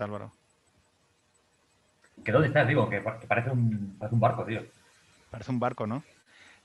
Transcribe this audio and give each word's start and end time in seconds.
pregunta, 0.00 0.04
Álvaro. 0.04 0.32
¿Que 2.24 2.32
dónde 2.32 2.48
estás? 2.48 2.68
Digo, 2.68 2.88
que, 2.88 3.00
parece, 3.00 3.50
un, 3.50 3.98
barco, 4.20 4.44
tío. 4.44 4.62
Parece 5.30 5.50
un 5.50 5.60
barco, 5.60 5.86
¿no? 5.86 6.02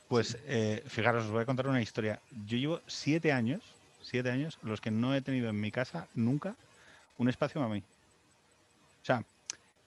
Pues 0.07 0.37
eh, 0.45 0.83
fijaros, 0.87 1.25
os 1.25 1.31
voy 1.31 1.41
a 1.41 1.45
contar 1.45 1.67
una 1.67 1.81
historia. 1.81 2.19
Yo 2.45 2.57
llevo 2.57 2.81
siete 2.87 3.31
años, 3.31 3.61
siete 4.01 4.29
años, 4.29 4.59
los 4.61 4.81
que 4.81 4.91
no 4.91 5.15
he 5.15 5.21
tenido 5.21 5.49
en 5.49 5.59
mi 5.59 5.71
casa 5.71 6.07
nunca 6.13 6.55
un 7.17 7.29
espacio 7.29 7.63
a 7.63 7.69
mí. 7.69 7.79
O 7.79 9.05
sea, 9.05 9.23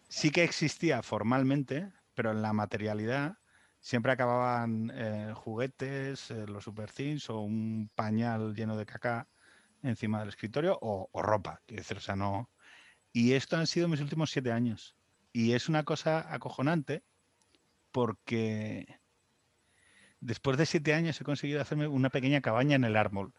sí 0.09 0.31
que 0.31 0.45
existía 0.45 1.03
formalmente, 1.03 1.91
pero 2.15 2.33
en 2.33 2.43
la 2.43 2.53
materialidad 2.53 3.37
siempre 3.81 4.13
acababan 4.13 4.91
eh, 4.95 5.33
juguetes, 5.35 6.31
eh, 6.31 6.47
los 6.47 6.65
super 6.65 6.91
things 6.91 7.31
o 7.31 7.41
un 7.41 7.91
pañal 7.95 8.55
lleno 8.55 8.77
de 8.77 8.87
caca 8.87 9.29
encima 9.83 10.21
del 10.21 10.31
escritorio 10.31 10.79
o, 10.81 11.09
ropa, 11.23 11.61
quiero 11.67 11.83
decir, 11.83 11.99
o 11.99 12.01
sea, 12.01 12.17
no. 12.17 12.49
Y 13.19 13.35
esto 13.35 13.57
han 13.57 13.67
sido 13.67 13.89
mis 13.89 14.01
últimos 14.01 14.31
siete 14.31 14.53
años. 14.53 14.95
Y 15.33 15.55
es 15.55 15.69
una 15.69 15.83
cosa 15.83 16.33
acojonante 16.33 17.03
porque 17.91 19.01
después 20.21 20.57
de 20.57 20.67
siete 20.67 20.95
años 20.95 21.21
he 21.21 21.25
conseguido 21.25 21.61
hacerme 21.61 21.89
una 21.89 22.11
pequeña 22.11 22.41
cabaña 22.41 22.77
en 22.77 22.85
el 22.85 22.95
árbol. 22.95 23.33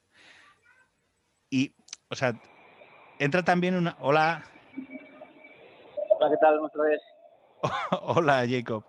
Y, 1.49 1.75
o 2.09 2.15
sea, 2.15 2.37
entra 3.19 3.43
también 3.43 3.73
una... 3.73 3.95
Hola. 4.01 4.43
Hola, 6.09 6.29
¿qué 6.29 6.37
tal? 6.41 6.59
Otra 6.59 6.83
vez. 6.89 7.01
Hola, 8.01 8.45
Jacob. 8.49 8.83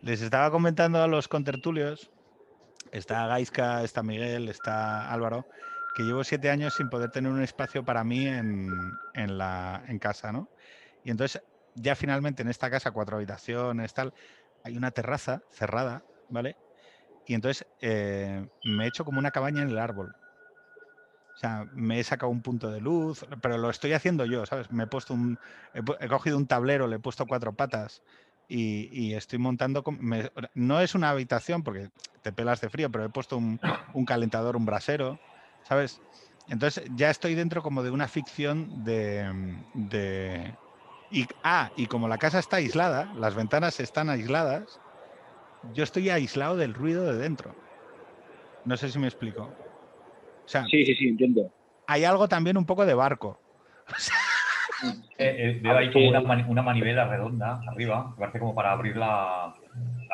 Les 0.00 0.20
estaba 0.20 0.50
comentando 0.50 1.00
a 1.00 1.06
los 1.06 1.28
contertulios, 1.28 2.10
está 2.90 3.28
Gaiska, 3.28 3.84
está 3.84 4.02
Miguel, 4.02 4.48
está 4.48 5.12
Álvaro, 5.12 5.46
que 5.94 6.02
llevo 6.02 6.24
siete 6.24 6.50
años 6.50 6.74
sin 6.74 6.90
poder 6.90 7.10
tener 7.10 7.30
un 7.30 7.42
espacio 7.42 7.84
para 7.84 8.04
mí 8.04 8.26
en, 8.26 8.98
la, 9.14 9.84
en 9.86 9.98
casa, 9.98 10.32
¿no? 10.32 10.48
Y 11.04 11.10
entonces, 11.10 11.42
ya 11.74 11.94
finalmente 11.94 12.42
en 12.42 12.48
esta 12.48 12.70
casa, 12.70 12.90
cuatro 12.90 13.16
habitaciones, 13.16 13.94
tal, 13.94 14.12
hay 14.64 14.76
una 14.76 14.90
terraza 14.90 15.42
cerrada, 15.50 16.02
¿vale? 16.28 16.56
Y 17.26 17.34
entonces 17.34 17.66
eh, 17.80 18.46
me 18.64 18.84
he 18.84 18.88
hecho 18.88 19.04
como 19.04 19.18
una 19.18 19.30
cabaña 19.30 19.62
en 19.62 19.70
el 19.70 19.78
árbol. 19.78 20.14
O 21.34 21.36
sea, 21.36 21.66
me 21.72 21.98
he 21.98 22.04
sacado 22.04 22.30
un 22.30 22.42
punto 22.42 22.70
de 22.70 22.80
luz, 22.80 23.26
pero 23.42 23.58
lo 23.58 23.70
estoy 23.70 23.92
haciendo 23.92 24.24
yo, 24.24 24.46
¿sabes? 24.46 24.70
Me 24.70 24.84
he 24.84 24.86
puesto 24.86 25.14
un, 25.14 25.38
he, 25.74 26.08
cogido 26.08 26.36
un 26.36 26.46
tablero, 26.46 26.86
le 26.86 26.96
he 26.96 27.00
puesto 27.00 27.26
cuatro 27.26 27.52
patas 27.54 28.02
y, 28.46 29.14
estoy 29.14 29.38
montando, 29.38 29.82
no 30.54 30.80
es 30.80 30.94
una 30.94 31.10
habitación 31.10 31.62
porque 31.62 31.90
te 32.22 32.32
pelas 32.32 32.60
de 32.60 32.68
frío, 32.68 32.90
pero 32.90 33.04
he 33.04 33.08
puesto 33.08 33.36
un, 33.36 33.58
calentador, 34.06 34.56
un 34.56 34.64
brasero, 34.64 35.18
¿sabes? 35.64 36.00
Entonces 36.46 36.84
ya 36.94 37.10
estoy 37.10 37.34
dentro 37.34 37.62
como 37.62 37.82
de 37.82 37.90
una 37.90 38.08
ficción 38.08 38.84
de, 38.84 40.56
y, 41.10 41.26
ah, 41.42 41.70
y 41.74 41.86
como 41.86 42.08
la 42.08 42.18
casa 42.18 42.38
está 42.38 42.56
aislada, 42.56 43.10
las 43.14 43.34
ventanas 43.34 43.80
están 43.80 44.10
aisladas, 44.10 44.80
yo 45.62 45.84
estoy 45.84 46.10
aislado 46.10 46.56
del 46.56 46.74
ruido 46.74 47.04
de 47.04 47.18
dentro. 47.18 47.56
No 48.64 48.76
sé 48.76 48.90
si 48.90 48.98
me 48.98 49.06
explico 49.06 49.54
sí, 50.46 50.84
sí, 50.84 50.94
sí, 50.94 51.08
entiendo. 51.08 51.50
Hay 51.86 52.04
algo 52.04 52.28
también 52.28 52.56
un 52.56 52.66
poco 52.66 52.86
de 52.86 52.94
barco. 52.94 53.40
Eh, 55.18 55.36
eh, 55.38 55.60
veo 55.62 55.76
ahí 55.76 55.92
como 55.92 56.08
una, 56.08 56.62
manivela 56.62 57.06
redonda 57.06 57.60
arriba, 57.68 58.12
que 58.14 58.20
parece 58.20 58.38
como 58.38 58.54
para 58.54 58.72
abrir 58.72 58.96
la, 58.96 59.54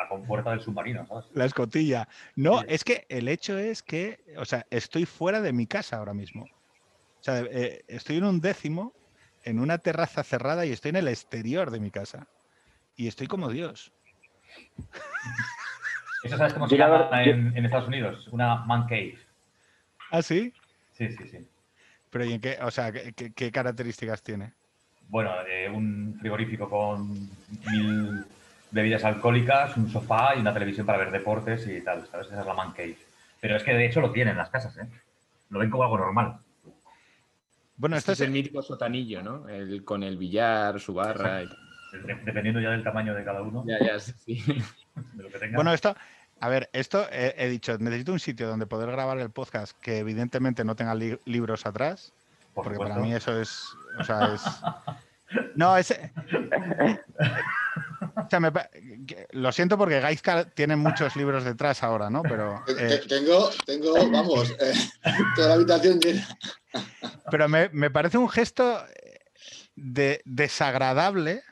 compuerta 0.09 0.51
del 0.51 0.61
submarino, 0.61 1.05
¿sabes? 1.07 1.25
La 1.33 1.45
escotilla. 1.45 2.07
No, 2.35 2.61
es 2.67 2.83
que 2.83 3.05
el 3.09 3.27
hecho 3.27 3.57
es 3.57 3.81
que, 3.81 4.19
o 4.37 4.45
sea, 4.45 4.65
estoy 4.69 5.05
fuera 5.05 5.41
de 5.41 5.53
mi 5.53 5.67
casa 5.67 5.97
ahora 5.97 6.13
mismo. 6.13 6.43
O 6.43 7.23
sea, 7.23 7.39
eh, 7.39 7.83
estoy 7.87 8.17
en 8.17 8.25
un 8.25 8.41
décimo, 8.41 8.93
en 9.43 9.59
una 9.59 9.77
terraza 9.77 10.23
cerrada 10.23 10.65
y 10.65 10.71
estoy 10.71 10.89
en 10.89 10.97
el 10.97 11.07
exterior 11.07 11.71
de 11.71 11.79
mi 11.79 11.91
casa. 11.91 12.27
Y 12.95 13.07
estoy 13.07 13.27
como 13.27 13.49
Dios. 13.49 13.93
Eso 16.23 16.37
sabes 16.37 16.53
cómo 16.53 16.67
se 16.67 16.77
llama 16.77 17.09
en, 17.23 17.55
en 17.55 17.65
Estados 17.65 17.87
Unidos, 17.87 18.27
una 18.31 18.57
man 18.65 18.83
cave. 18.83 19.17
¿Ah, 20.11 20.21
sí? 20.21 20.53
Sí, 20.91 21.09
sí, 21.13 21.27
sí. 21.27 21.47
Pero 22.11 22.25
¿y 22.25 22.33
en 22.33 22.41
qué, 22.41 22.57
o 22.61 22.69
sea, 22.69 22.91
qué, 22.91 23.51
características 23.51 24.21
tiene? 24.21 24.53
Bueno, 25.11 25.29
un 25.73 26.15
frigorífico 26.21 26.69
con 26.69 27.29
mil 27.69 28.23
bebidas 28.71 29.03
alcohólicas, 29.03 29.75
un 29.75 29.89
sofá 29.89 30.35
y 30.37 30.39
una 30.39 30.53
televisión 30.53 30.85
para 30.85 30.99
ver 30.99 31.11
deportes 31.11 31.67
y 31.67 31.81
tal, 31.81 32.07
¿sabes? 32.07 32.27
Esa 32.27 32.39
es 32.39 32.45
la 32.45 32.53
man 32.53 32.71
cave. 32.71 32.97
Pero 33.41 33.57
es 33.57 33.63
que 33.63 33.73
de 33.73 33.85
hecho 33.85 33.99
lo 33.99 34.13
tienen 34.13 34.37
las 34.37 34.49
casas, 34.49 34.77
¿eh? 34.77 34.87
Lo 35.49 35.59
ven 35.59 35.69
como 35.69 35.83
algo 35.83 35.97
normal. 35.97 36.37
Bueno, 37.75 37.97
esto 37.97 38.13
este 38.13 38.23
es 38.23 38.27
el 38.27 38.33
mítico 38.33 38.61
sotanillo, 38.61 39.21
¿no? 39.21 39.49
El, 39.49 39.83
con 39.83 40.01
el 40.03 40.15
billar, 40.15 40.79
su 40.79 40.93
barra. 40.93 41.41
Dependiendo 42.23 42.61
ya 42.61 42.69
del 42.69 42.83
tamaño 42.83 43.13
de 43.13 43.25
cada 43.25 43.41
uno. 43.41 43.65
Ya, 43.67 43.79
ya, 43.85 43.99
sí. 43.99 44.41
Bueno, 45.53 45.73
esto, 45.73 45.95
a 46.41 46.49
ver, 46.49 46.69
esto 46.73 47.07
he, 47.11 47.47
dicho, 47.47 47.77
necesito 47.77 48.11
un 48.11 48.19
sitio 48.19 48.47
donde 48.47 48.65
poder 48.65 48.91
grabar 48.91 49.17
el 49.19 49.29
podcast 49.29 49.77
que 49.79 49.99
evidentemente 49.99 50.65
no 50.65 50.75
tenga 50.75 50.93
libros 50.95 51.65
atrás, 51.65 52.11
porque 52.53 52.77
para 52.77 52.95
mí 52.95 53.13
eso 53.13 53.39
es, 53.39 53.63
o 53.99 54.03
sea, 54.03 54.33
es... 54.33 54.41
No, 55.55 55.77
es... 55.77 55.93
O 58.17 58.29
sea, 58.29 58.69
lo 59.31 59.51
siento 59.51 59.77
porque 59.77 60.01
Gaizka 60.01 60.43
tiene 60.45 60.75
muchos 60.75 61.15
libros 61.15 61.45
detrás 61.45 61.83
ahora, 61.83 62.09
¿no? 62.09 62.21
Pero... 62.21 62.61
Eh, 62.67 63.01
tengo, 63.07 63.49
tengo, 63.65 63.93
vamos, 64.11 64.53
eh, 64.59 64.73
toda 65.35 65.47
la 65.49 65.53
habitación 65.53 65.99
llena. 65.99 66.27
Pero 67.29 67.47
me, 67.47 67.69
me 67.69 67.89
parece 67.89 68.17
un 68.17 68.29
gesto 68.29 68.83
de, 69.75 70.21
desagradable. 70.25 71.43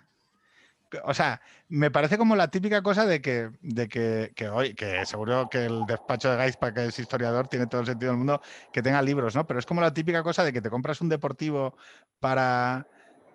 O 1.04 1.14
sea, 1.14 1.42
me 1.70 1.92
parece 1.92 2.18
como 2.18 2.36
la 2.36 2.48
típica 2.48 2.82
cosa 2.82 3.06
de 3.06 3.22
que, 3.22 3.52
de 3.62 3.88
que, 3.88 4.32
que 4.36 4.50
hoy, 4.50 4.74
que 4.74 5.06
seguro 5.06 5.48
que 5.50 5.66
el 5.66 5.86
despacho 5.86 6.32
de 6.32 6.38
Gaispa, 6.38 6.74
que 6.74 6.86
es 6.86 6.98
historiador, 6.98 7.48
tiene 7.48 7.68
todo 7.68 7.82
el 7.82 7.88
sentido 7.88 8.12
del 8.12 8.18
mundo 8.18 8.42
que 8.74 8.82
tenga 8.82 9.02
libros, 9.04 9.36
¿no? 9.36 9.46
Pero 9.46 9.60
es 9.60 9.68
como 9.68 9.80
la 9.80 9.94
típica 9.94 10.24
cosa 10.24 10.44
de 10.44 10.52
que 10.52 10.62
te 10.62 10.72
compras 10.72 11.00
un 11.00 11.10
deportivo 11.10 11.76
para 12.20 12.88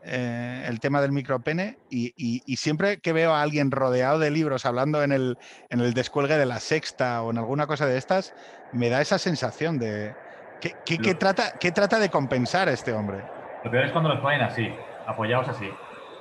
eh, 0.02 0.66
el 0.68 0.80
tema 0.80 1.00
del 1.00 1.12
micropene 1.12 1.78
y, 1.88 2.12
y, 2.16 2.56
siempre 2.56 2.98
que 2.98 3.12
veo 3.12 3.32
a 3.32 3.40
alguien 3.40 3.70
rodeado 3.70 4.18
de 4.18 4.32
libros 4.32 4.66
hablando 4.66 5.04
en 5.04 5.12
el, 5.12 5.38
en 5.70 5.80
el 5.80 5.94
descuelgue 5.94 6.36
de 6.36 6.44
la 6.44 6.58
sexta 6.58 7.22
o 7.22 7.30
en 7.30 7.38
alguna 7.38 7.68
cosa 7.68 7.86
de 7.86 7.96
estas, 7.96 8.34
me 8.72 8.90
da 8.90 9.00
esa 9.00 9.18
sensación 9.18 9.78
de... 9.78 10.14
¿Qué, 10.60 11.14
trata, 11.14 11.52
qué 11.60 11.72
trata 11.72 11.98
de 11.98 12.08
compensar 12.08 12.68
este 12.68 12.92
hombre? 12.92 13.22
Lo 13.62 13.70
peor 13.70 13.84
es 13.84 13.92
cuando 13.92 14.08
los 14.10 14.20
ponen 14.20 14.40
así, 14.40 14.68
apoyados 15.06 15.48
así. 15.48 15.68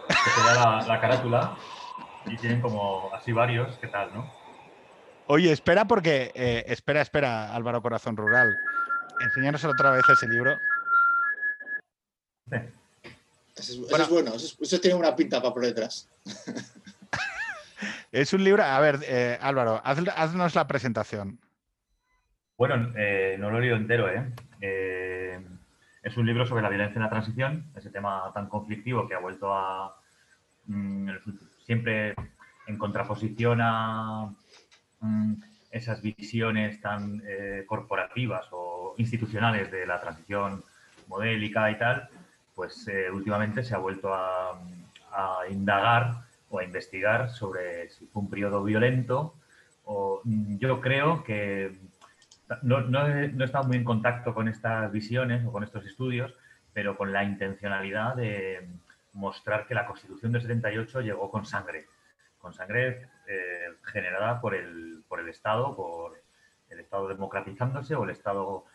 Que 0.07 0.29
se 0.29 0.59
la, 0.59 0.83
la 0.85 0.99
carátula 0.99 1.55
y 2.25 2.37
tienen 2.37 2.61
como 2.61 3.09
así 3.13 3.31
varios, 3.31 3.77
¿qué 3.77 3.87
tal, 3.87 4.13
no? 4.13 4.31
Oye, 5.27 5.51
espera 5.51 5.85
porque, 5.85 6.31
eh, 6.35 6.65
espera, 6.67 7.01
espera, 7.01 7.53
Álvaro 7.53 7.81
Corazón 7.81 8.17
Rural. 8.17 8.55
Enseñaros 9.21 9.63
otra 9.63 9.91
vez 9.91 10.03
ese 10.09 10.27
libro. 10.27 10.57
Eso 13.55 13.87
es, 13.87 14.09
bueno, 14.09 14.33
eso, 14.35 14.81
tiene 14.81 14.97
una 14.97 15.15
pinta 15.15 15.41
para 15.41 15.53
por 15.53 15.63
detrás. 15.63 16.09
es 18.11 18.33
un 18.33 18.43
libro, 18.43 18.63
a 18.63 18.79
ver, 18.79 18.99
eh, 19.03 19.37
Álvaro, 19.41 19.81
haznos 19.83 20.55
la 20.55 20.67
presentación. 20.67 21.39
Bueno, 22.57 22.93
eh, 22.97 23.37
no 23.39 23.49
lo 23.49 23.57
he 23.57 23.61
leído 23.61 23.77
entero, 23.77 24.09
¿eh? 24.09 24.33
Es 26.03 26.17
un 26.17 26.25
libro 26.25 26.45
sobre 26.45 26.63
la 26.63 26.69
violencia 26.69 26.97
en 26.97 27.03
la 27.03 27.09
transición, 27.09 27.71
ese 27.75 27.89
tema 27.89 28.29
tan 28.33 28.49
conflictivo 28.49 29.07
que 29.07 29.15
ha 29.15 29.19
vuelto 29.19 29.53
a, 29.53 29.95
mm, 30.65 31.09
siempre 31.65 32.13
en 32.67 32.77
contraposición 32.77 33.59
a 33.61 34.33
mm, 34.99 35.33
esas 35.71 36.01
visiones 36.01 36.79
tan 36.81 37.21
eh, 37.27 37.63
corporativas 37.65 38.47
o 38.51 38.93
institucionales 38.97 39.71
de 39.71 39.85
la 39.87 39.99
transición 39.99 40.63
modélica 41.07 41.69
y 41.71 41.77
tal, 41.77 42.09
pues 42.55 42.87
eh, 42.87 43.09
últimamente 43.11 43.63
se 43.63 43.75
ha 43.75 43.79
vuelto 43.79 44.13
a, 44.13 44.59
indagar 45.51 46.23
o 46.49 46.57
a 46.57 46.63
investigar 46.63 47.29
sobre 47.29 47.87
si 47.89 48.07
fue 48.07 48.23
un 48.23 48.29
periodo 48.31 48.63
violento 48.63 49.35
o 49.85 50.21
mm, 50.23 50.57
yo 50.57 50.81
creo 50.81 51.23
que 51.23 51.77
no, 52.63 52.81
no, 52.81 53.07
no, 53.07 53.07
he, 53.07 53.43
estado 53.43 53.65
muy 53.65 53.77
en 53.77 53.83
contacto 53.83 54.33
con 54.33 54.47
estas 54.47 54.91
visiones 54.91 55.45
o 55.45 55.51
con 55.51 55.63
estos 55.63 55.85
estudios, 55.85 56.33
pero 56.73 56.97
con 56.97 57.13
la 57.13 57.23
intencionalidad 57.23 58.15
de, 58.15 58.67
mostrar 59.13 59.67
que 59.67 59.75
la 59.75 59.85
Constitución 59.85 60.31
de 60.31 60.41
78 60.41 61.01
llegó 61.01 61.29
con 61.29 61.45
sangre, 61.45 61.85
con 62.39 62.53
sangre 62.53 63.09
eh, 63.27 63.73
generada 63.83 64.41
por 64.41 64.55
el, 64.55 65.03
por 65.07 65.19
el 65.19 65.29
Estado, 65.29 65.75
por 65.75 66.21
el 66.69 66.79
Estado 66.79 67.07
democratizándose 67.07 67.95
o 67.95 68.03
el 68.03 68.09
Estado 68.09 68.65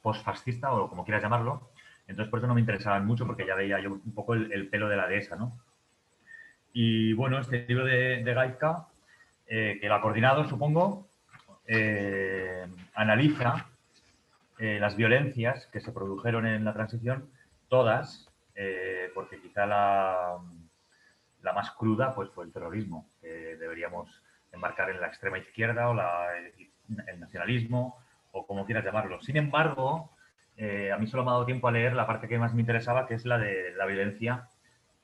postfascista 0.00 0.72
o 0.72 0.88
como 0.88 1.04
quieras 1.04 1.22
llamarlo. 1.22 1.70
Entonces, 2.06 2.30
por 2.30 2.38
eso 2.38 2.46
no 2.46 2.54
me 2.54 2.60
interesaban 2.60 3.06
mucho 3.06 3.26
porque 3.26 3.46
ya 3.46 3.54
veía 3.54 3.78
yo 3.80 3.92
un 3.92 4.14
poco 4.14 4.34
el, 4.34 4.68
pelo 4.68 4.88
de 4.88 4.96
la 4.96 5.06
dehesa, 5.06 5.36
¿no? 5.36 5.60
Y 6.72 7.12
bueno, 7.12 7.38
este 7.38 7.66
libro 7.66 7.84
de, 7.84 8.24
de 8.24 8.56
eh, 9.46 9.78
que 9.78 9.88
lo 9.88 9.94
ha 9.94 10.00
coordinado, 10.00 10.48
supongo, 10.48 11.06
eh, 11.66 12.66
analiza 12.94 13.68
las 14.58 14.94
violencias 14.94 15.66
que 15.72 15.80
se 15.80 15.90
produjeron 15.90 16.46
en 16.46 16.64
la 16.64 16.72
transición, 16.72 17.28
todas, 17.68 18.31
eh, 18.54 19.10
porque 19.14 19.40
quizá 19.40 19.66
la, 19.66 20.38
la, 21.42 21.52
más 21.52 21.70
cruda 21.72 22.14
pues, 22.14 22.30
fue 22.30 22.44
el 22.44 22.52
terrorismo, 22.52 23.08
que 23.20 23.56
deberíamos 23.56 24.22
embarcar 24.52 24.90
en 24.90 25.00
la 25.00 25.08
extrema 25.08 25.38
izquierda 25.38 25.88
o 25.88 25.94
el 27.06 27.20
nacionalismo 27.20 27.98
o 28.32 28.46
como 28.46 28.64
quieras 28.66 28.84
llamarlo. 28.84 29.20
Sin 29.22 29.36
embargo, 29.36 30.10
a 30.58 30.98
mí 30.98 31.06
solo 31.06 31.24
me 31.24 31.30
ha 31.30 31.32
dado 31.32 31.46
tiempo 31.46 31.68
a 31.68 31.72
leer 31.72 31.94
la 31.94 32.06
parte 32.06 32.28
que 32.28 32.38
más 32.38 32.54
me 32.54 32.60
interesaba, 32.60 33.06
que 33.06 33.14
es 33.14 33.24
la 33.24 33.38
de 33.38 33.72
la 33.74 33.86
violencia 33.86 34.48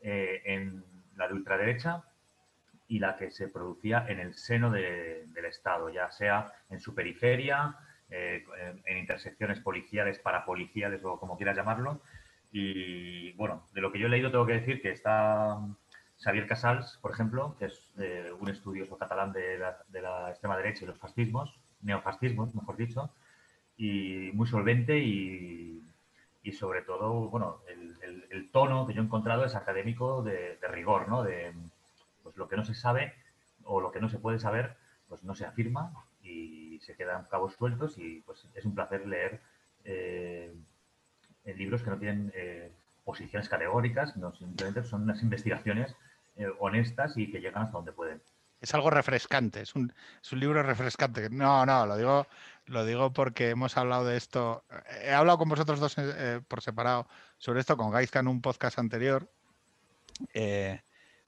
en 0.02 0.84
la 1.16 1.28
de 1.28 1.34
ultraderecha 1.34 2.04
y 2.88 2.98
la 2.98 3.16
que 3.16 3.30
se 3.30 3.48
producía 3.48 4.06
en 4.08 4.18
el 4.18 4.34
seno 4.34 4.70
del 4.70 5.44
Estado, 5.44 5.90
ya 5.90 6.10
sea 6.10 6.52
en 6.70 6.80
su 6.80 6.94
periferia, 6.94 7.76
eh, 8.10 8.42
en, 8.86 8.96
intersecciones 8.96 9.60
policiales, 9.60 10.18
parapoliciales 10.18 11.04
o 11.04 11.20
como 11.20 11.36
quieras 11.36 11.56
llamarlo. 11.56 12.00
Y 12.50 13.32
bueno, 13.32 13.66
de 13.72 13.80
lo 13.80 13.92
que 13.92 13.98
yo 13.98 14.06
he 14.06 14.10
leído 14.10 14.30
tengo 14.30 14.46
que 14.46 14.54
decir 14.54 14.80
que 14.80 14.90
está 14.90 15.58
Xavier 16.20 16.46
Casals, 16.46 16.98
por 17.02 17.12
ejemplo, 17.12 17.56
que 17.58 17.66
es 17.66 17.92
eh, 17.98 18.32
un 18.38 18.48
estudioso 18.48 18.96
catalán 18.96 19.32
de 19.32 19.58
la, 19.58 20.30
extrema 20.30 20.56
derecha 20.56 20.84
y 20.84 20.86
los 20.86 20.98
fascismos, 20.98 21.58
neofascismos, 21.82 22.54
mejor 22.54 22.76
dicho, 22.76 23.10
y 23.76 24.30
muy 24.32 24.46
solvente 24.46 24.98
y, 24.98 25.84
sobre 26.52 26.80
todo, 26.80 27.28
bueno, 27.28 27.60
el, 27.68 28.50
tono 28.50 28.86
que 28.86 28.94
yo 28.94 29.02
he 29.02 29.04
encontrado 29.04 29.44
es 29.44 29.54
académico 29.54 30.22
de, 30.22 30.56
de 30.56 30.68
rigor, 30.68 31.06
¿no? 31.06 31.22
De, 31.22 31.52
pues 32.22 32.36
lo 32.38 32.48
que 32.48 32.56
no 32.56 32.64
se 32.64 32.74
sabe 32.74 33.12
o 33.64 33.80
lo 33.80 33.92
que 33.92 34.00
no 34.00 34.08
se 34.08 34.18
puede 34.18 34.38
saber, 34.38 34.76
pues 35.08 35.24
no 35.24 35.34
se 35.34 35.44
afirma 35.44 35.92
y 36.22 36.78
se 36.80 36.96
quedan 36.96 37.24
cabos 37.24 37.54
sueltos 37.54 37.98
y 37.98 38.20
pues 38.20 38.46
es 38.54 38.64
un 38.64 38.74
placer 38.74 39.06
leer 39.06 39.40
eh, 39.84 40.54
libros 41.54 41.82
que 41.82 41.90
no 41.90 41.98
tienen 41.98 42.32
eh, 42.34 42.70
posiciones 43.04 43.48
categóricas, 43.48 44.16
no 44.16 44.34
simplemente 44.34 44.82
son 44.84 45.02
unas 45.02 45.22
investigaciones 45.22 45.94
eh, 46.36 46.46
honestas 46.58 47.16
y 47.16 47.30
que 47.30 47.40
llegan 47.40 47.64
hasta 47.64 47.78
donde 47.78 47.92
pueden. 47.92 48.20
Es 48.60 48.74
algo 48.74 48.90
refrescante, 48.90 49.60
es 49.60 49.74
un, 49.76 49.92
libro 50.32 50.62
refrescante. 50.62 51.30
No, 51.30 51.64
no, 51.64 51.86
lo 51.86 51.96
digo, 51.96 52.26
lo 52.66 52.84
digo 52.84 53.12
porque 53.12 53.50
hemos 53.50 53.76
hablado 53.76 54.04
de 54.04 54.16
esto. 54.16 54.64
He 55.02 55.12
hablado 55.12 55.38
con 55.38 55.48
vosotros 55.48 55.78
dos 55.78 55.96
por 56.48 56.60
separado 56.60 57.06
sobre 57.38 57.60
esto, 57.60 57.76
con 57.76 57.92
Gaizka 57.92 58.18
en 58.18 58.26
un 58.26 58.42
podcast 58.42 58.80
anterior 58.80 59.28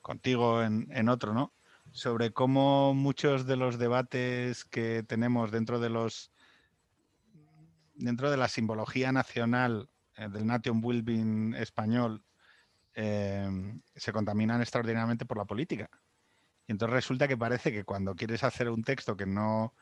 contigo 0.01 0.63
en, 0.63 1.09
otro, 1.09 1.35
¿no? 1.35 1.53
Sobre 1.93 2.33
cómo 2.33 2.95
muchos 2.95 3.47
de 3.47 3.57
los 3.57 3.79
debates 3.79 4.65
que 4.65 5.03
tenemos 5.03 5.51
dentro 5.51 5.81
de 5.81 5.91
los 5.91 6.31
dentro 7.95 8.31
de 8.31 8.37
la 8.39 8.49
simbología 8.49 9.13
nacional 9.13 9.89
eh, 9.89 10.00
del 10.29 10.47
nation 10.47 10.81
building 10.81 11.55
español 11.55 12.25
em, 12.95 13.81
se 13.95 14.13
contaminan 14.13 14.61
extraordinariamente 14.61 15.25
por 15.25 15.39
la 15.39 15.45
política. 15.45 15.89
Y 16.67 16.73
entonces 16.73 16.95
resulta 16.95 17.27
que 17.29 17.37
parece 17.37 17.73
que 17.73 17.85
cuando 17.85 18.15
quieres 18.15 18.45
hacer 18.45 18.69
un 18.69 18.83
texto 18.83 19.17
que 19.17 19.27
no, 19.27 19.75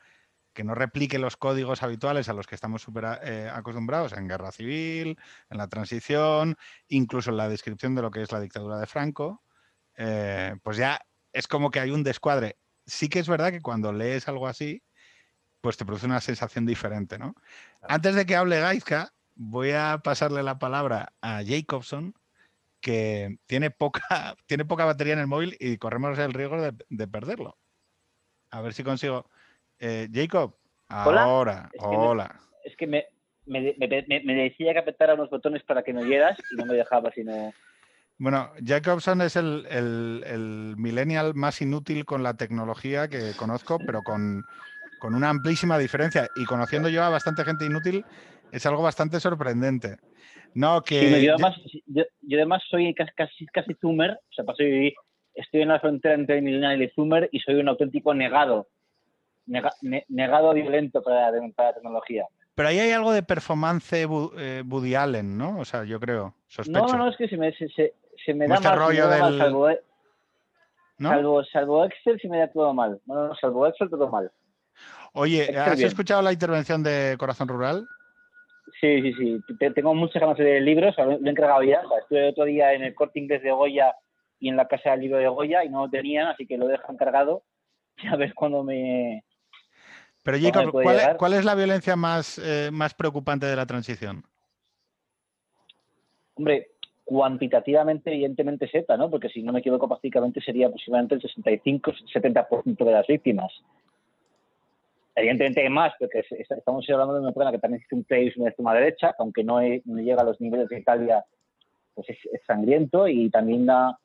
que 0.53 0.63
no 0.63 0.75
replique 0.75 1.19
los 1.19 1.37
códigos 1.37 1.83
habituales 1.83 2.29
a 2.29 2.33
los 2.33 2.47
que 2.47 2.55
estamos 2.55 2.81
super, 2.81 3.19
eh, 3.23 3.49
acostumbrados 3.53 4.13
en 4.13 4.27
guerra 4.27 4.51
civil, 4.51 5.17
en 5.49 5.57
la 5.57 5.67
transición, 5.67 6.57
incluso 6.87 7.29
en 7.31 7.37
la 7.37 7.49
descripción 7.49 7.95
de 7.95 8.01
lo 8.01 8.11
que 8.11 8.21
es 8.21 8.31
la 8.31 8.39
dictadura 8.39 8.79
de 8.79 8.87
Franco, 8.87 9.43
eh, 9.97 10.55
pues 10.63 10.77
ya 10.77 10.99
es 11.33 11.47
como 11.47 11.71
que 11.71 11.79
hay 11.79 11.91
un 11.91 12.03
descuadre. 12.03 12.57
Sí 12.85 13.09
que 13.09 13.19
es 13.19 13.27
verdad 13.27 13.51
que 13.51 13.61
cuando 13.61 13.93
lees 13.93 14.27
algo 14.27 14.47
así, 14.47 14.81
pues 15.61 15.77
te 15.77 15.85
produce 15.85 16.05
una 16.05 16.21
sensación 16.21 16.65
diferente, 16.65 17.19
¿no? 17.19 17.35
Antes 17.81 18.15
de 18.15 18.25
que 18.25 18.35
hable 18.35 18.59
Gaizka, 18.59 19.13
voy 19.39 19.71
a 19.71 20.01
pasarle 20.03 20.43
la 20.43 20.59
palabra 20.59 21.13
a 21.21 21.41
Jacobson, 21.45 22.13
que 22.81 23.37
tiene 23.47 23.71
poca, 23.71 24.01
tiene 24.45 24.65
poca 24.65 24.85
batería 24.85 25.13
en 25.13 25.19
el 25.19 25.27
móvil 25.27 25.55
y 25.59 25.77
corremos 25.77 26.19
el 26.19 26.33
riesgo 26.33 26.57
de, 26.61 27.07
perderlo. 27.07 27.57
A 28.51 28.61
ver 28.61 28.73
si 28.73 28.83
consigo. 28.83 29.29
Eh, 29.79 30.09
Jacob, 30.11 30.57
ahora, 30.89 31.69
hola. 31.79 32.37
es 32.65 32.75
que 32.75 32.85
me, 32.85 33.05
me, 33.45 33.61
decía 33.61 34.73
que 34.73 34.79
apretara 34.79 35.13
unos 35.13 35.29
botones 35.29 35.63
para 35.63 35.83
que 35.83 35.93
no 35.93 36.01
oyeras 36.01 36.37
y 36.51 36.55
no 36.57 36.65
me 36.65 36.73
dejaba 36.73 37.11
sino... 37.11 37.53
Bueno, 38.17 38.51
Jacobson 38.61 39.21
es 39.21 39.37
el, 39.37 40.75
millennial 40.77 41.35
más 41.35 41.61
inútil 41.61 42.03
con 42.03 42.21
la 42.21 42.33
tecnología 42.33 43.07
que 43.07 43.31
conozco, 43.37 43.79
pero 43.79 44.03
con, 44.03 44.43
una 45.01 45.29
amplísima 45.29 45.77
diferencia. 45.77 46.27
Y 46.35 46.43
conociendo 46.43 46.89
yo 46.89 47.01
a 47.01 47.09
bastante 47.09 47.45
gente 47.45 47.65
inútil, 47.65 48.03
es 48.51 48.65
algo 48.65 48.83
bastante 48.83 49.19
sorprendente. 49.19 49.97
No, 50.53 50.81
que... 50.81 51.23
yo, 51.23 51.33
además, 51.33 52.63
soy 52.69 52.93
casi, 52.93 53.45
casi, 53.47 53.73
zoomer, 53.75 54.11
o 54.11 54.33
sea, 54.33 54.45
estoy 55.33 55.61
en 55.61 55.67
la 55.67 55.79
frontera 55.79 56.15
entre 56.15 56.41
millennial 56.41 56.81
y 56.81 56.89
zoomer 56.89 57.29
y 57.31 57.39
soy 57.39 57.55
un 57.55 57.69
auténtico 57.69 58.13
negado, 58.13 58.67
negado 59.45 60.53
violento 60.53 61.01
para, 61.01 61.31
la 61.31 61.73
tecnología. 61.73 62.25
Pero 62.55 62.69
ahí 62.69 62.79
hay 62.79 62.91
algo 62.91 63.13
de 63.13 63.23
performance 63.23 63.93
eh, 63.93 64.63
Woody 64.67 64.95
Allen, 64.95 65.37
¿no? 65.37 65.59
O 65.59 65.65
sea, 65.65 65.85
yo 65.85 65.99
creo, 65.99 66.35
sospecho. 66.47 66.87
No, 66.87 66.97
no, 66.97 67.09
es 67.09 67.15
que 67.15 67.29
se 67.29 67.37
me, 67.37 67.53
se 67.53 68.33
me 68.33 68.47
da 68.47 68.55
este 68.55 68.67
mal, 68.67 68.77
rollo 68.77 69.07
salvo, 69.37 69.69
e- 69.69 69.81
salvo, 70.99 71.43
salvo, 71.45 71.85
Excel, 71.85 72.19
se 72.19 72.27
me 72.27 72.39
da 72.39 72.51
todo 72.51 72.73
mal. 72.73 72.99
No, 73.05 73.27
no, 73.27 73.35
salvo 73.35 73.65
Excel, 73.67 73.89
todo 73.89 74.09
mal. 74.09 74.29
Oye, 75.13 75.57
¿has 75.57 75.79
escuchado 75.79 76.21
la 76.21 76.33
intervención 76.33 76.83
de 76.83 77.15
Corazón 77.17 77.47
Rural? 77.47 77.87
Sí, 78.79 79.01
sí, 79.01 79.13
sí. 79.13 79.41
Tengo 79.73 79.93
muchas 79.93 80.21
ganas 80.21 80.37
de 80.37 80.43
leer 80.43 80.61
libros, 80.63 80.95
lo 80.97 81.11
he 81.11 81.29
encargado 81.29 81.63
ya. 81.63 81.81
estuve 82.01 82.29
otro 82.29 82.45
día 82.45 82.73
en 82.73 82.83
el 82.83 82.95
corte 82.95 83.19
inglés 83.19 83.41
de 83.43 83.51
Goya 83.51 83.95
y 84.39 84.49
en 84.49 84.57
la 84.57 84.67
casa 84.67 84.91
del 84.91 85.01
libro 85.01 85.17
de 85.17 85.27
Goya 85.27 85.63
y 85.63 85.69
no 85.69 85.85
lo 85.85 85.89
tenían, 85.89 86.27
así 86.27 86.45
que 86.45 86.57
lo 86.57 86.67
dejo 86.67 86.91
encargado. 86.91 87.43
Ya 88.03 88.15
ves 88.15 88.33
cuando 88.33 88.63
me. 88.63 89.25
Pero, 90.23 90.37
Jacob, 90.39 90.71
¿cuál, 90.71 91.17
¿cuál, 91.17 91.33
es 91.33 91.43
la 91.43 91.53
violencia 91.53 91.97
más, 91.97 92.39
eh, 92.39 92.69
más 92.71 92.93
preocupante 92.93 93.45
de 93.45 93.57
la 93.57 93.65
transición? 93.65 94.23
Hombre, 96.35 96.67
cuantitativamente, 97.03 98.11
evidentemente, 98.11 98.69
Z, 98.69 98.95
¿no? 98.95 99.09
Porque 99.09 99.29
si 99.29 99.41
no 99.41 99.51
me 99.51 99.59
equivoco, 99.59 99.87
prácticamente 99.87 100.39
sería 100.41 100.67
aproximadamente 100.67 101.15
el 101.15 101.21
65-70% 101.21 102.85
de 102.85 102.91
las 102.91 103.07
víctimas. 103.07 103.51
Evidentemente 105.19 105.61
hay 105.61 105.69
más, 105.69 105.93
porque 105.99 106.23
estamos 106.29 106.89
hablando 106.89 107.15
de 107.15 107.19
una 107.19 107.31
persona 107.31 107.51
que 107.51 107.59
también 107.59 107.81
existe 107.81 107.95
un 107.95 108.03
país 108.05 108.33
de 108.35 108.47
extrema 108.47 108.73
derecha, 108.73 109.13
aunque 109.19 109.43
no, 109.43 109.59
llega 109.61 110.21
a 110.21 110.25
los 110.25 110.39
niveles 110.39 110.69
de 110.69 110.79
Italia, 110.79 111.25
pues 111.93 112.09
es, 112.09 112.17
sangriento 112.47 113.07
y 113.07 113.29
también 113.29 113.65
da 113.65 113.97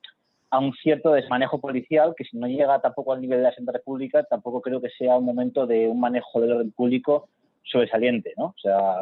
a 0.49 0.59
un 0.59 0.73
cierto 0.73 1.13
desmanejo 1.13 1.59
policial 1.59 2.13
que 2.17 2.25
si 2.25 2.37
no 2.37 2.47
llega 2.47 2.81
tampoco 2.81 3.13
al 3.13 3.21
nivel 3.21 3.39
de 3.39 3.45
la 3.45 3.55
Santa 3.55 3.71
República, 3.71 4.23
tampoco 4.23 4.61
creo 4.61 4.81
que 4.81 4.89
sea 4.89 5.17
un 5.17 5.25
momento 5.25 5.65
de 5.65 5.87
un 5.87 5.99
manejo 5.99 6.41
del 6.41 6.51
orden 6.51 6.71
público 6.71 7.29
sobresaliente, 7.63 8.33
¿no? 8.37 8.47
O 8.47 8.59
sea... 8.61 8.99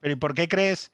Pero 0.00 0.12
¿y 0.12 0.16
por 0.16 0.34
qué 0.34 0.48
crees 0.48 0.92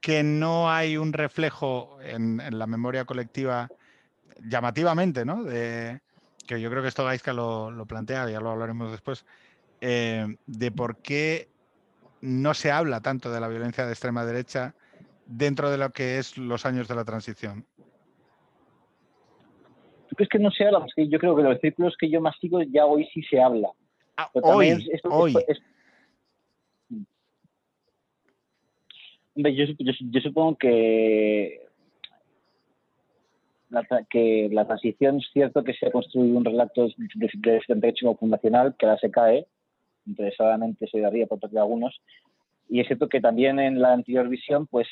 que 0.00 0.22
no 0.22 0.70
hay 0.70 0.96
un 0.96 1.12
reflejo 1.12 1.98
en, 2.02 2.38
la 2.58 2.66
memoria 2.66 3.04
colectiva 3.04 3.68
llamativamente, 4.48 5.24
¿no? 5.24 5.44
De, 5.44 6.00
que 6.46 6.60
yo 6.60 6.70
creo 6.70 6.82
que 6.82 6.88
esto 6.88 7.04
Gaisca 7.04 7.32
lo, 7.32 7.70
lo 7.70 7.86
plantea, 7.86 8.30
ya 8.30 8.40
lo 8.40 8.50
hablaremos 8.50 8.90
después, 8.90 9.24
eh, 9.80 10.26
de 10.46 10.70
por 10.70 10.98
qué 10.98 11.48
no 12.20 12.54
se 12.54 12.70
habla 12.70 13.00
tanto 13.00 13.30
de 13.30 13.40
la 13.40 13.48
violencia 13.48 13.84
de 13.84 13.92
extrema 13.92 14.24
derecha 14.24 14.74
dentro 15.26 15.70
de 15.70 15.78
lo 15.78 15.90
que 15.90 16.18
es 16.18 16.38
los 16.38 16.66
años 16.66 16.88
de 16.88 16.94
la 16.94 17.04
transición. 17.04 17.66
¿Tú 20.08 20.16
crees 20.16 20.28
que 20.28 20.38
no 20.38 20.50
se 20.50 20.64
habla? 20.64 20.86
yo 20.96 21.18
creo 21.18 21.36
que 21.36 21.42
los 21.42 21.60
círculos 21.60 21.96
que 21.98 22.08
yo 22.08 22.20
más 22.20 22.36
sigo 22.40 22.62
ya 22.62 22.86
hoy 22.86 23.06
sí 23.12 23.22
se 23.22 23.40
habla. 23.40 23.68
Ah, 24.16 24.30
hoy, 24.32 24.88
hoy. 25.10 25.34
Yo, 29.34 30.20
supongo 30.20 30.56
que 30.56 31.63
la, 33.74 34.04
que 34.08 34.48
la 34.50 34.66
transición 34.66 35.18
es 35.18 35.26
cierto 35.32 35.62
que 35.62 35.74
se 35.74 35.86
ha 35.86 35.90
construido 35.90 36.36
un 36.36 36.44
relato 36.44 36.86
de, 36.86 37.60
derecho 37.68 38.14
fundacional 38.14 38.74
que 38.78 38.86
ahora 38.86 38.98
se 38.98 39.10
cae, 39.10 39.46
interesadamente 40.06 40.86
se 40.88 41.00
daría 41.00 41.26
por 41.26 41.40
parte 41.40 41.54
de 41.54 41.60
algunos, 41.60 42.00
y 42.68 42.80
es 42.80 42.86
cierto 42.86 43.08
que 43.08 43.20
también 43.20 43.58
en 43.58 43.80
la 43.80 43.92
anterior 43.92 44.28
visión, 44.28 44.66
pues 44.66 44.88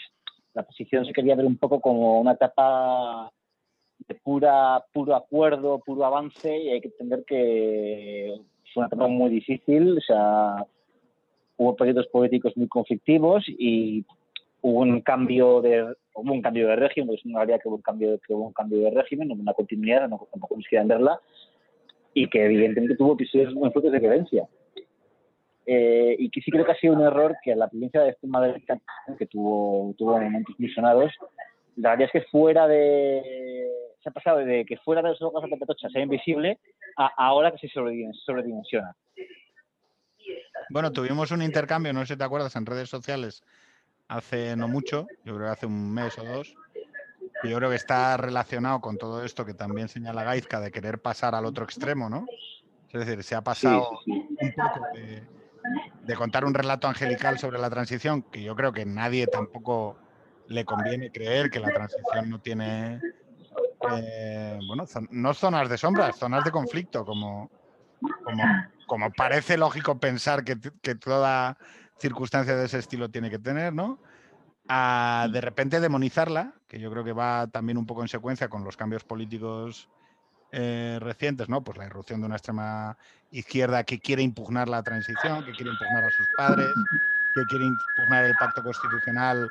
la 0.55 0.62
transición 0.62 1.07
se 1.07 1.12
quería 1.12 1.35
ver 1.35 1.47
un 1.47 1.57
poco 1.57 1.81
como 1.81 2.21
una 2.21 2.33
etapa 2.33 3.31
de 4.07 4.15
pura, 4.17 4.85
puro 4.93 5.15
acuerdo, 5.15 5.79
puro 5.79 6.05
avance, 6.05 6.57
y 6.57 6.69
hay 6.69 6.81
que 6.81 6.89
entender 6.89 7.25
que 7.27 8.35
fue 8.73 8.83
una 8.83 8.89
etapa 8.89 9.07
muy 9.07 9.31
difícil, 9.31 9.99
o 9.99 10.01
sea, 10.01 10.67
hubo 11.57 11.77
periodos 11.77 12.07
políticos 12.09 12.53
muy 12.57 12.69
conflictivos 12.69 13.45
y 13.47 14.05
hubo 14.62 14.81
un 14.81 15.00
cambio 15.00 15.61
de 15.61 15.95
hubo 16.14 16.33
un 16.33 16.42
cambio 16.42 16.69
de 16.69 16.76
régimen, 16.76 17.09
porque 17.09 17.21
es 17.21 17.26
una 17.26 17.40
realidad 17.40 17.61
que 17.62 17.69
hubo 17.69 17.76
un 17.76 17.83
cambio, 17.83 18.19
que 18.26 18.35
un 18.35 18.52
cambio 18.52 18.81
de 18.81 18.90
régimen, 18.90 19.31
una 19.31 19.54
continuidad, 19.54 20.09
no, 20.09 20.26
tampoco 20.31 20.57
nos 20.57 21.21
y 22.14 22.28
que 22.28 22.45
evidentemente 22.45 22.97
tuvo 22.97 23.14
episodios 23.14 23.54
muy 23.54 23.71
fuertes 23.71 23.92
de 23.92 23.99
violencia. 23.99 24.47
Eh, 25.64 26.16
y 26.19 26.28
que 26.28 26.40
sí 26.40 26.50
creo 26.50 26.64
que 26.64 26.73
ha 26.73 26.76
sido 26.76 26.95
un 26.95 27.02
error 27.02 27.37
que 27.42 27.54
la 27.54 27.69
provincia 27.69 28.02
de 28.02 28.11
extrema 28.11 28.45
derecha, 28.45 28.78
que 29.16 29.26
tuvo, 29.26 29.95
tuvo 29.97 30.19
momentos 30.19 30.54
muy 30.59 30.69
sonados, 30.71 31.12
la 31.76 31.90
realidad 31.90 32.11
es 32.12 32.23
que 32.23 32.28
fuera 32.31 32.66
de. 32.66 33.69
Se 34.02 34.09
ha 34.09 34.12
pasado 34.12 34.38
de 34.38 34.64
que 34.64 34.76
fuera 34.78 35.00
de 35.00 35.11
los 35.11 35.23
ojos 35.23 35.49
de 35.49 35.57
Petocha 35.57 35.88
sea 35.88 36.02
invisible 36.02 36.59
a 36.97 37.07
ahora 37.16 37.52
que 37.52 37.59
se 37.59 37.73
sobredimensiona. 37.73 38.95
Bueno, 40.71 40.90
tuvimos 40.90 41.31
un 41.31 41.42
intercambio, 41.42 41.92
no 41.92 42.00
sé 42.00 42.14
si 42.14 42.19
te 42.19 42.25
acuerdas, 42.25 42.57
en 42.57 42.66
redes 42.66 42.88
sociales 42.88 43.42
hace 44.12 44.57
no 44.57 44.69
mucho, 44.69 45.07
yo 45.25 45.35
creo 45.35 45.47
que 45.47 45.52
hace 45.52 45.66
un 45.66 45.92
mes 45.92 46.16
o 46.19 46.25
dos, 46.25 46.54
y 47.42 47.49
yo 47.49 47.57
creo 47.57 47.71
que 47.71 47.76
está 47.76 48.16
relacionado 48.16 48.81
con 48.81 48.99
todo 48.99 49.25
esto 49.25 49.45
que 49.45 49.54
también 49.54 49.88
señala 49.88 50.23
Gaizka 50.23 50.61
de 50.61 50.71
querer 50.71 51.00
pasar 51.00 51.35
al 51.35 51.47
otro 51.47 51.64
extremo, 51.64 52.09
¿no? 52.09 52.26
Es 52.92 53.07
decir, 53.07 53.23
se 53.25 53.35
ha 53.35 53.40
pasado 53.40 53.88
un 54.07 54.52
poco 54.54 54.87
de, 56.04 56.14
contar 56.14 56.45
un 56.45 56.52
relato 56.52 56.88
angelical 56.88 57.38
sobre 57.38 57.59
la 57.59 57.71
transición, 57.71 58.23
que 58.23 58.42
yo 58.42 58.54
creo 58.54 58.73
que 58.73 58.85
nadie 58.85 59.26
tampoco 59.26 59.97
le 60.49 60.64
conviene 60.64 61.11
creer 61.11 61.50
que 61.50 61.59
la 61.59 61.71
transición 61.71 62.28
no 62.28 62.38
tiene, 62.38 63.00
eh, 63.90 64.59
bueno, 64.66 64.85
no 65.11 65.35
zonas 65.35 65.71
de 65.71 65.78
sombras, 65.78 66.19
zonas 66.19 66.45
de 66.45 66.50
conflicto, 66.50 67.07
como, 67.07 67.50
como, 68.87 69.11
parece 69.12 69.57
lógico 69.57 69.99
pensar 69.99 70.45
que, 70.45 70.59
que 70.83 70.95
toda 70.97 71.57
circunstancia 72.02 72.56
de 72.56 72.66
ese 72.66 72.80
estilo 72.80 73.09
tiene 73.09 73.30
que 73.30 73.38
tener, 73.38 73.73
¿no? 73.73 73.99
A 74.68 75.28
de 75.32 75.40
repente 75.40 75.80
demonizarla, 75.80 76.54
que 76.68 76.78
yo 76.78 76.90
creo 76.90 77.04
que 77.04 77.12
va 77.12 77.47
también 77.47 77.78
un 77.78 77.87
poco 77.87 78.02
en 78.02 78.09
secuencia 78.09 78.49
con 78.49 78.64
los 78.64 78.76
cambios 78.76 79.04
políticos 79.04 79.88
eh, 80.50 80.99
recientes, 81.00 81.49
¿no? 81.49 81.62
Pues 81.62 81.78
la 81.78 81.87
irrupción 81.87 82.21
de 82.21 82.26
una 82.26 82.37
extrema 82.37 82.99
izquierda 83.30 83.85
que 83.85 84.00
quiere 84.00 84.23
impugnar 84.23 84.68
la 84.68 84.82
transición, 84.82 85.44
que 85.44 85.52
quiere 85.52 85.71
impugnar 85.71 86.04
a 86.04 86.11
sus 86.11 86.26
padres, 86.37 86.68
que 87.35 87.42
quiere 87.49 87.64
impugnar 87.64 88.25
el 88.26 88.35
pacto 88.38 88.62
constitucional 88.62 89.50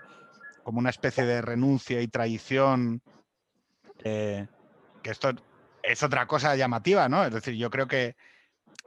como 0.63 0.79
una 0.79 0.91
especie 0.91 1.25
de 1.25 1.41
renuncia 1.41 2.01
y 2.01 2.07
traición, 2.07 3.01
eh, 4.03 4.47
que 5.01 5.09
esto 5.09 5.31
es 5.81 6.03
otra 6.03 6.27
cosa 6.27 6.55
llamativa, 6.55 7.09
¿no? 7.09 7.23
Es 7.23 7.33
decir, 7.33 7.55
yo 7.55 7.69
creo 7.71 7.87
que 7.87 8.15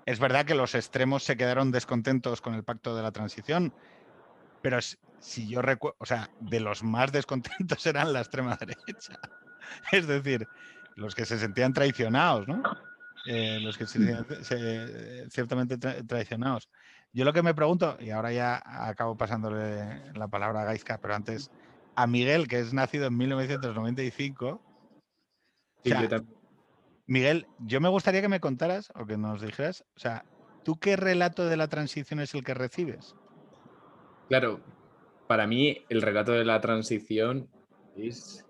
es 0.06 0.18
verdad 0.18 0.44
que 0.44 0.54
los 0.54 0.74
extremos 0.74 1.22
se 1.22 1.36
quedaron 1.36 1.70
descontentos 1.70 2.40
con 2.40 2.54
el 2.54 2.64
pacto 2.64 2.94
de 2.94 3.02
la 3.02 3.12
transición, 3.12 3.72
pero 4.62 4.78
si 5.18 5.48
yo 5.48 5.62
recuerdo, 5.62 5.96
o 6.00 6.06
sea, 6.06 6.30
de 6.40 6.60
los 6.60 6.82
más 6.82 7.12
descontentos 7.12 7.84
eran 7.86 8.12
la 8.12 8.20
extrema 8.20 8.56
derecha. 8.56 9.18
Es 9.92 10.06
decir, 10.06 10.46
los 10.96 11.14
que 11.14 11.24
se 11.24 11.38
sentían 11.38 11.72
traicionados, 11.72 12.46
¿no? 12.46 12.62
Eh, 13.26 13.58
los 13.60 13.78
que 13.78 13.86
se 13.86 13.98
sentían 13.98 15.30
ciertamente 15.30 15.78
traicionados. 15.78 16.68
Yo 17.12 17.24
lo 17.24 17.32
que 17.32 17.42
me 17.42 17.54
pregunto, 17.54 17.96
y 18.00 18.10
ahora 18.10 18.32
ya 18.32 18.62
acabo 18.64 19.16
pasándole 19.16 20.12
la 20.12 20.28
palabra 20.28 20.62
a 20.62 20.64
Gaizka, 20.64 20.98
pero 20.98 21.14
antes 21.14 21.50
a 21.94 22.06
Miguel, 22.06 22.48
que 22.48 22.58
es 22.58 22.74
nacido 22.74 23.06
en 23.06 23.16
1995. 23.16 24.60
Miguel, 27.06 27.46
yo 27.58 27.80
me 27.80 27.88
gustaría 27.88 28.22
que 28.22 28.28
me 28.28 28.40
contaras 28.40 28.90
o 28.94 29.04
que 29.04 29.18
nos 29.18 29.42
dijeras, 29.42 29.84
o 29.96 30.00
sea, 30.00 30.24
¿tú 30.64 30.78
qué 30.78 30.96
relato 30.96 31.46
de 31.46 31.56
la 31.56 31.68
transición 31.68 32.20
es 32.20 32.34
el 32.34 32.44
que 32.44 32.54
recibes? 32.54 33.14
Claro, 34.28 34.60
para 35.26 35.46
mí 35.46 35.84
el 35.90 36.00
relato 36.00 36.32
de 36.32 36.44
la 36.44 36.60
transición 36.60 37.48
es 37.96 38.44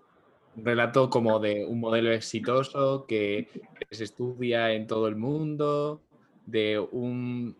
relato 0.55 1.09
como 1.09 1.39
de 1.39 1.65
un 1.65 1.79
modelo 1.81 2.11
exitoso 2.11 3.05
que 3.07 3.49
se 3.91 4.05
estudia 4.05 4.71
en 4.71 4.87
todo 4.87 5.07
el 5.07 5.15
mundo, 5.15 6.01
de 6.45 6.79
un, 6.79 7.57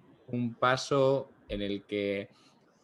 paso 0.59 1.29
en 1.49 1.61
el 1.61 1.83
que 1.83 2.29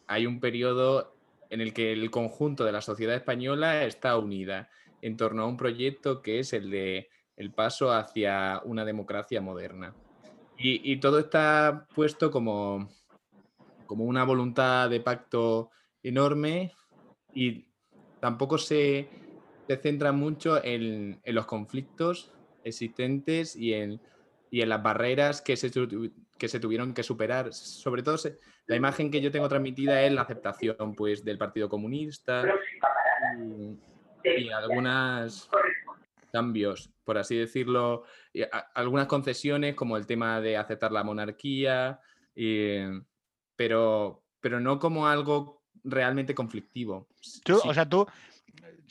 hay 0.07 0.25
un 0.25 0.39
periodo 0.39 1.15
en 1.49 1.61
el 1.61 1.73
que 1.73 1.91
el 1.91 2.11
conjunto 2.11 2.65
de 2.65 2.71
la 2.71 2.81
sociedad 2.81 3.15
española 3.15 3.83
está 3.83 4.17
unida 4.17 4.69
en 5.01 5.17
torno 5.17 5.43
a 5.43 5.47
un 5.47 5.57
proyecto 5.57 6.21
que 6.21 6.39
es 6.39 6.53
el 6.53 6.69
de 6.69 7.09
el 7.35 7.51
paso 7.51 7.91
hacia 7.91 8.61
una 8.65 8.85
democracia 8.85 9.41
moderna. 9.41 9.93
Y, 10.63 10.97
todo 10.97 11.17
está 11.17 11.87
puesto 11.95 12.29
como, 12.29 12.87
como 13.87 14.05
una 14.05 14.23
voluntad 14.23 14.91
de 14.91 14.99
pacto 14.99 15.71
enorme 16.03 16.71
y 17.33 17.65
tampoco 18.19 18.59
se, 18.59 19.09
se 19.67 19.77
centra 19.77 20.11
mucho 20.11 20.63
en, 20.63 21.19
los 21.25 21.47
conflictos 21.47 22.31
existentes 22.63 23.55
y 23.55 23.73
en, 23.73 23.99
en 24.51 24.69
las 24.69 24.83
barreras 24.83 25.41
que 25.41 25.57
se, 25.57 25.71
que 26.37 26.47
se 26.47 26.59
tuvieron 26.59 26.93
que 26.93 27.01
superar. 27.01 27.53
Sobre 27.53 28.03
todo, 28.03 28.17
la 28.67 28.75
imagen 28.75 29.11
que 29.11 29.21
yo 29.21 29.31
tengo 29.31 29.49
transmitida 29.49 30.03
es 30.03 30.11
la 30.11 30.21
aceptación 30.21 30.95
pues, 30.95 31.25
del 31.25 31.37
Partido 31.37 31.69
Comunista 31.69 32.43
y, 34.23 34.49
algunos 34.49 35.49
cambios, 36.31 36.91
por 37.03 37.17
así 37.17 37.35
decirlo, 37.35 38.03
algunas 38.73 39.07
concesiones 39.07 39.75
como 39.75 39.97
el 39.97 40.05
tema 40.05 40.41
de 40.41 40.57
aceptar 40.57 40.91
la 40.91 41.03
monarquía, 41.03 41.99
pero, 43.55 44.23
pero 44.39 44.59
no 44.59 44.79
como 44.79 45.07
algo 45.07 45.63
realmente 45.83 46.33
conflictivo. 46.33 47.07
O 47.65 47.73
sea, 47.73 47.87
tú 47.87 48.07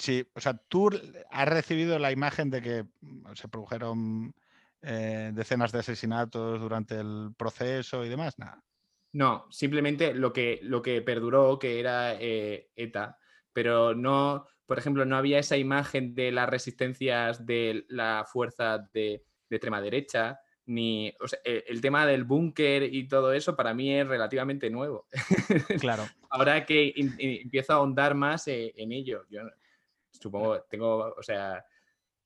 Sí, 0.00 0.26
o 0.34 0.40
sea, 0.40 0.54
tú 0.54 0.90
has 1.30 1.48
recibido 1.48 1.98
la 1.98 2.10
imagen 2.10 2.48
de 2.48 2.62
que 2.62 2.86
mm, 3.02 3.34
se 3.34 3.48
produjeron 3.48 4.34
eh, 4.80 5.30
decenas 5.34 5.72
de 5.72 5.80
asesinatos 5.80 6.58
durante 6.58 6.98
el 6.98 7.34
proceso 7.36 8.02
y 8.02 8.08
demás, 8.08 8.38
nada. 8.38 8.64
No, 9.12 9.46
simplemente 9.50 10.14
lo 10.14 10.32
que, 10.32 10.60
lo 10.62 10.80
que 10.80 11.02
perduró, 11.02 11.58
que 11.58 11.80
era 11.80 12.14
eh, 12.14 12.70
ETA, 12.76 13.18
pero 13.52 13.94
no, 13.94 14.46
por 14.70 14.78
ejemplo, 14.78 15.04
no 15.04 15.16
había 15.16 15.40
esa 15.40 15.56
imagen 15.56 16.14
de 16.14 16.30
las 16.30 16.48
resistencias 16.48 17.44
de 17.44 17.86
la 17.88 18.24
fuerza 18.24 18.78
de, 18.94 19.24
extrema 19.50 19.80
derecha, 19.80 20.38
ni 20.66 21.08
e, 21.08 21.64
el, 21.66 21.80
tema 21.80 22.06
del 22.06 22.22
búnker 22.22 22.84
y 22.84 23.08
todo 23.08 23.32
eso 23.32 23.56
para 23.56 23.74
mí 23.74 23.92
es 23.92 24.06
relativamente 24.06 24.70
nuevo. 24.70 25.08
Claro. 25.80 26.04
Ahora 26.28 26.64
que 26.64 26.94
empiezo 26.94 27.72
a 27.72 27.76
ahondar 27.78 28.14
más 28.14 28.46
eh, 28.46 28.72
en 28.76 28.92
ello, 28.92 29.24
yo 29.28 29.40
supongo, 30.12 30.62
tengo, 30.70 31.16
o 31.18 31.22
sea, 31.24 31.64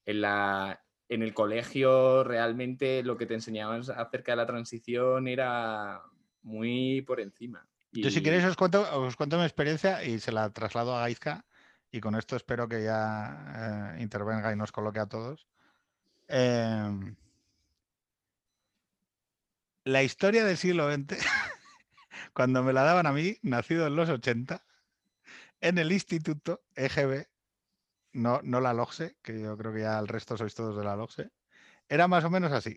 en, 0.05 0.21
la, 0.21 0.79
en 1.09 1.23
el 1.23 1.33
colegio 1.33 2.25
realmente 2.25 3.03
lo 3.03 3.17
que 3.17 3.25
te 3.25 3.33
enseñaban 3.33 3.81
acerca 3.97 4.33
de 4.33 4.37
la 4.37 4.47
transición 4.47 5.29
era 5.29 6.03
muy 6.43 7.01
por 7.01 7.21
encima. 7.21 7.67
Yo 7.93 8.11
si 8.11 8.23
queréis 8.23 8.45
os 8.45 8.57
cuento, 8.57 8.83
os 9.01 9.17
cuento 9.17 9.39
mi 9.39 9.45
experiencia 9.45 10.05
y 10.05 10.19
se 10.19 10.31
la 10.31 10.51
traslado 10.51 10.95
a 10.95 11.01
Gaizka 11.01 11.47
y 11.95 12.01
con 12.01 12.17
esto 12.17 12.35
espero 12.35 12.69
que 12.69 12.83
ya 12.83 13.95
eh, 13.97 14.03
intervenga 14.03 14.53
y 14.53 14.57
nos 14.57 14.73
coloque 14.73 14.99
a 14.99 15.07
todos. 15.07 15.47
Em, 16.27 17.15
la 19.85 20.03
historia 20.03 20.45
del 20.45 20.57
siglo 20.57 20.93
XX, 20.93 21.17
cuando 22.35 22.65
me 22.65 22.73
la 22.73 22.83
daban 22.83 23.07
a 23.07 23.13
mí, 23.13 23.39
nacido 23.43 23.87
en 23.87 23.95
los 23.95 24.09
80, 24.09 24.65
en 25.61 25.79
el 25.79 25.93
instituto 25.93 26.65
EGB, 26.75 27.29
no, 28.13 28.41
no 28.43 28.61
la 28.61 28.75
LOGSE, 28.75 29.17
que 29.23 29.41
yo 29.41 29.57
creo 29.57 29.73
que 29.73 29.83
ya 29.83 29.97
el 30.01 30.09
resto 30.09 30.37
sois 30.37 30.57
todos 30.57 30.77
de 30.77 30.83
la 30.83 30.97
LOGSE, 30.97 31.31
era 31.89 32.09
más 32.09 32.25
o 32.25 32.31
menos 32.31 32.51
así. 32.51 32.77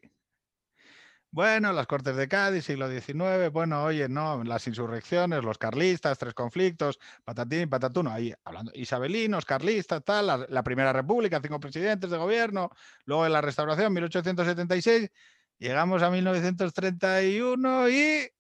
Bueno, 1.32 1.74
las 1.74 1.88
Cortes 1.88 2.16
de 2.16 2.28
Cádiz, 2.28 2.66
siglo 2.66 2.90
XIX, 2.90 3.52
bueno, 3.52 3.84
oye, 3.84 4.08
no, 4.08 4.44
las 4.46 4.66
insurrecciones, 4.66 5.44
los 5.44 5.58
carlistas, 5.58 6.18
tres 6.18 6.34
conflictos, 6.34 7.00
patatín, 7.26 7.70
patatuno, 7.70 8.12
ahí 8.12 8.34
hablando, 8.46 8.72
isabelinos, 8.74 9.46
carlistas, 9.46 10.04
tal, 10.06 10.48
la, 10.48 10.64
Primera 10.64 10.94
República, 10.94 11.42
cinco 11.42 11.60
presidentes 11.60 12.10
de 12.10 12.18
gobierno, 12.18 12.72
luego 13.06 13.28
la 13.28 13.42
restauración, 13.42 13.94
1876, 13.94 15.12
llegamos 15.60 16.02
a 16.02 16.10
1931 16.10 17.90
y, 17.90 18.32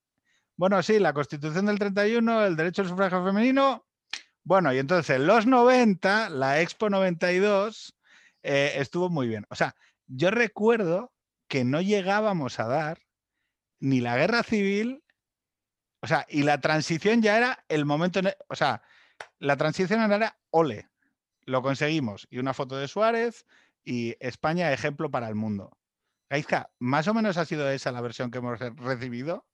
bueno, 0.55 0.81
sí, 0.81 0.97
la 0.97 1.13
Constitución 1.13 1.65
del 1.65 1.77
31, 1.77 2.45
el 2.45 2.55
derecho 2.55 2.83
al 2.83 2.87
sufragio 2.87 3.23
femenino, 3.23 3.85
bueno, 4.43 4.73
y 4.73 4.79
entonces 4.79 5.19
los 5.19 5.45
90, 5.45 6.29
la 6.29 6.61
Expo 6.61 6.89
92, 6.89 7.93
eh, 8.43 8.73
estuvo 8.77 9.09
muy 9.09 9.27
bien. 9.27 9.45
O 9.49 9.55
sea, 9.55 9.75
yo 10.07 10.31
recuerdo 10.31 11.11
que 11.47 11.63
no 11.63 11.81
llegábamos 11.81 12.59
a 12.59 12.67
dar 12.67 12.99
ni 13.79 14.01
la 14.01 14.17
guerra 14.17 14.43
civil, 14.43 15.03
o 16.01 16.07
sea, 16.07 16.25
y 16.29 16.43
la 16.43 16.59
transición 16.61 17.21
ya 17.21 17.37
era 17.37 17.65
el 17.69 17.85
momento, 17.85 18.19
o 18.49 18.55
sea, 18.55 18.81
la 19.39 19.57
transición 19.57 20.11
era 20.11 20.39
ole, 20.51 20.89
lo 21.45 21.61
conseguimos. 21.61 22.27
Y 22.29 22.39
una 22.39 22.53
foto 22.53 22.77
de 22.77 22.87
Suárez 22.87 23.45
y 23.83 24.15
España 24.19 24.73
ejemplo 24.73 25.09
para 25.09 25.29
el 25.29 25.35
mundo. 25.35 25.77
Gaizka, 26.29 26.71
más 26.79 27.07
o 27.07 27.13
menos 27.13 27.37
ha 27.37 27.45
sido 27.45 27.69
esa 27.69 27.91
la 27.91 28.01
versión 28.01 28.31
que 28.31 28.39
hemos 28.39 28.59
recibido. 28.59 29.45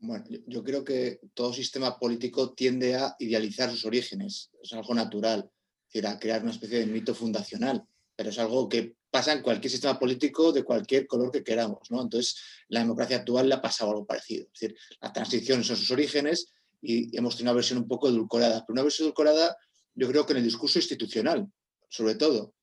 Bueno, 0.00 0.24
yo, 0.46 0.62
creo 0.62 0.84
que 0.84 1.20
todo 1.34 1.52
sistema 1.52 1.98
político 1.98 2.54
tiende 2.54 2.96
a 2.96 3.16
idealizar 3.18 3.68
sus 3.70 3.84
orígenes, 3.84 4.50
es 4.62 4.72
algo 4.72 4.94
natural, 4.94 5.50
es 5.50 5.92
decir, 5.92 6.06
a 6.06 6.18
crear 6.20 6.42
una 6.42 6.52
especie 6.52 6.78
de 6.78 6.86
mito 6.86 7.14
fundacional, 7.16 7.84
pero 8.14 8.30
es 8.30 8.38
algo 8.38 8.68
que 8.68 8.96
pasa 9.10 9.32
en 9.32 9.42
cualquier 9.42 9.70
sistema 9.70 9.98
político 9.98 10.52
de 10.52 10.62
cualquier 10.62 11.06
color 11.06 11.30
que 11.30 11.42
queramos. 11.42 11.90
¿no? 11.90 12.02
Entonces, 12.02 12.36
la 12.68 12.80
democracia 12.80 13.18
actual 13.18 13.48
le 13.48 13.54
ha 13.54 13.62
pasado 13.62 13.90
algo 13.90 14.06
parecido. 14.06 14.46
Es 14.52 14.60
decir, 14.60 14.76
la 15.00 15.12
transición 15.12 15.64
son 15.64 15.76
sus 15.76 15.90
orígenes 15.90 16.52
y 16.80 17.16
hemos 17.16 17.36
tenido 17.36 17.52
una 17.52 17.56
versión 17.56 17.78
un 17.78 17.88
poco 17.88 18.08
edulcorada. 18.08 18.64
Pero 18.66 18.74
una 18.74 18.82
versión 18.82 19.06
edulcorada, 19.06 19.56
yo 19.94 20.08
creo 20.08 20.26
que 20.26 20.32
en 20.32 20.38
el 20.38 20.44
discurso 20.44 20.78
institucional, 20.78 21.46
sobre 21.88 22.14
todo, 22.16 22.54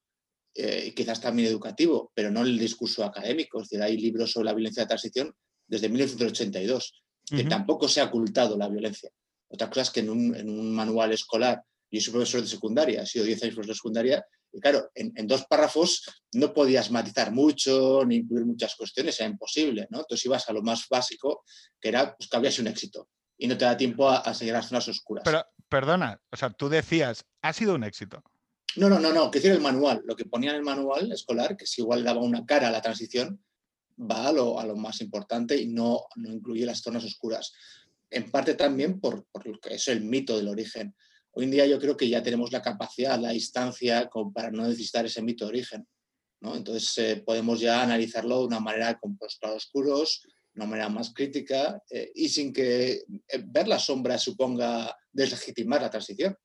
eh, 0.54 0.86
y 0.88 0.92
quizás 0.94 1.20
también 1.20 1.50
educativo, 1.50 2.12
pero 2.14 2.32
no 2.32 2.42
en 2.42 2.48
el 2.48 2.60
discurso 2.60 3.04
académico. 3.04 3.62
Es 3.62 3.70
decir, 3.70 3.84
hay 3.84 3.98
libros 3.98 4.32
sobre 4.32 4.46
la 4.46 4.54
violencia 4.54 4.84
de 4.84 4.88
transición 4.88 5.36
desde 5.68 5.90
1982, 5.90 7.02
que 7.30 7.44
tampoco 7.46 7.90
se 7.90 8.02
ha 8.02 8.06
ocultado 8.06 8.56
la 8.56 8.70
violencia. 8.70 9.10
Otra 9.48 9.68
cosa 9.68 9.82
es 9.82 9.90
que 9.90 10.02
en 10.02 10.12
un, 10.12 10.36
en 10.36 10.48
un 10.48 10.74
manual 10.74 11.12
escolar, 11.12 11.62
yo 11.90 12.00
soy 12.00 12.14
profesor 12.14 12.42
de 12.42 12.48
secundaria, 12.48 13.02
he 13.02 13.06
sido 13.06 13.26
10 13.26 13.44
años 13.44 13.56
profesor 13.56 13.74
de 13.74 13.78
secundaria, 13.78 14.26
y 14.56 14.62
claro, 14.62 14.90
en, 14.96 15.28
dos 15.28 15.46
párrafos 15.48 16.04
no 16.34 16.54
podías 16.54 16.90
matizar 16.90 17.32
mucho 17.34 18.06
ni 18.06 18.18
incluir 18.18 18.46
muchas 18.46 18.76
cuestiones, 18.76 19.20
era 19.20 19.30
imposible, 19.30 19.86
¿no? 19.90 20.00
Entonces 20.00 20.26
ibas 20.26 20.48
a 20.48 20.54
lo 20.54 20.62
más 20.62 20.88
básico, 20.90 21.44
que 21.80 21.90
era 21.90 22.16
pues, 22.16 22.30
que 22.30 22.38
había 22.38 22.52
sido 22.52 22.64
un 22.64 22.70
éxito 22.70 23.10
y 23.38 23.48
no 23.48 23.58
te 23.58 23.66
da 23.66 23.76
tiempo 23.76 24.10
a, 24.10 24.34
seguir 24.34 24.54
las 24.54 24.70
zonas 24.70 24.88
oscuras. 24.88 25.24
Pero, 25.26 25.44
perdona, 25.68 26.22
o 26.32 26.38
sea, 26.38 26.50
tú 26.52 26.70
decías, 26.70 27.26
ha 27.42 27.52
sido 27.52 27.76
un 27.76 27.84
éxito. 27.84 28.24
No, 28.78 28.88
no, 28.88 28.98
no, 28.98 29.12
no, 29.12 29.30
que 29.30 29.40
decir 29.40 29.52
el 29.52 29.62
manual, 29.62 30.02
lo 30.06 30.16
que 30.16 30.24
ponía 30.24 30.52
en 30.52 30.58
el 30.58 30.64
manual 30.64 31.12
escolar, 31.12 31.58
que 31.58 31.66
si 31.66 31.82
igual 31.82 32.04
daba 32.04 32.22
una 32.22 32.46
cara 32.46 32.70
a 32.70 32.72
la 32.72 32.82
transición, 32.82 33.44
va 34.00 34.30
a 34.30 34.32
lo, 34.32 34.58
a 34.58 34.66
lo 34.66 34.78
más 34.78 35.02
importante 35.02 35.58
y 35.58 35.68
no, 35.68 36.06
no 36.16 36.32
incluye 36.32 36.66
las 36.66 36.82
zonas 36.82 37.04
oscuras. 37.04 37.54
En 38.10 38.32
parte 38.32 38.54
también 38.54 39.02
por, 39.02 39.26
por 39.26 39.46
lo 39.46 39.60
que 39.60 39.76
es 39.76 39.88
el 39.90 40.02
mito 40.02 40.38
del 40.38 40.48
origen. 40.48 40.96
Hoy 41.38 41.44
en 41.44 41.52
día 41.52 41.66
yo 41.66 41.78
creo 41.80 41.98
que 41.98 42.08
ya 42.08 42.24
tenemos 42.24 42.54
la 42.54 42.62
capacidad, 42.62 43.20
la 43.20 43.34
instancia 43.34 44.08
como 44.08 44.32
para 44.32 44.52
no 44.52 44.64
necesitar 44.64 45.06
ese 45.06 45.22
mito 45.22 45.44
de 45.44 45.50
origen. 45.50 45.86
¿no? 46.40 46.56
Entonces 46.56 46.98
eh, 46.98 47.24
podemos 47.26 47.60
ya 47.60 47.84
analizarlo 47.84 48.40
de 48.40 48.46
una 48.46 48.62
manera 48.62 48.98
con 48.98 49.18
oscuros, 49.54 50.26
una 50.56 50.66
manera 50.66 50.88
más 50.88 51.14
crítica 51.14 51.82
eh, 51.90 52.10
y 52.16 52.30
sin 52.30 52.54
que 52.54 53.04
eh, 53.28 53.44
ver 53.48 53.68
la 53.68 53.80
sombra 53.80 54.18
suponga 54.18 54.96
deslegitimar 55.12 55.82
la 55.82 55.90
transición. 55.90 56.38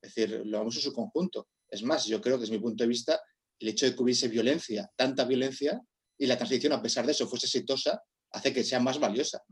Es 0.00 0.14
decir, 0.14 0.46
lo 0.46 0.58
vemos 0.60 0.76
en 0.76 0.82
su 0.82 0.92
conjunto. 0.92 1.48
Es 1.68 1.82
más, 1.82 2.06
yo 2.06 2.20
creo 2.20 2.36
que 2.36 2.42
desde 2.42 2.54
mi 2.54 2.62
punto 2.62 2.84
de 2.84 2.88
vista, 2.88 3.20
el 3.58 3.68
hecho 3.68 3.86
de 3.86 3.96
que 3.96 4.02
hubiese 4.02 4.28
violencia, 4.28 4.88
tanta 4.94 5.24
violencia, 5.24 5.82
y 6.16 6.26
la 6.26 6.36
transición 6.36 6.72
a 6.72 6.80
pesar 6.80 7.04
de 7.04 7.10
eso 7.12 7.26
fuese 7.26 7.46
exitosa, 7.46 8.00
hace 8.30 8.52
que 8.52 8.62
sea 8.62 8.78
más 8.78 9.00
valiosa, 9.00 9.42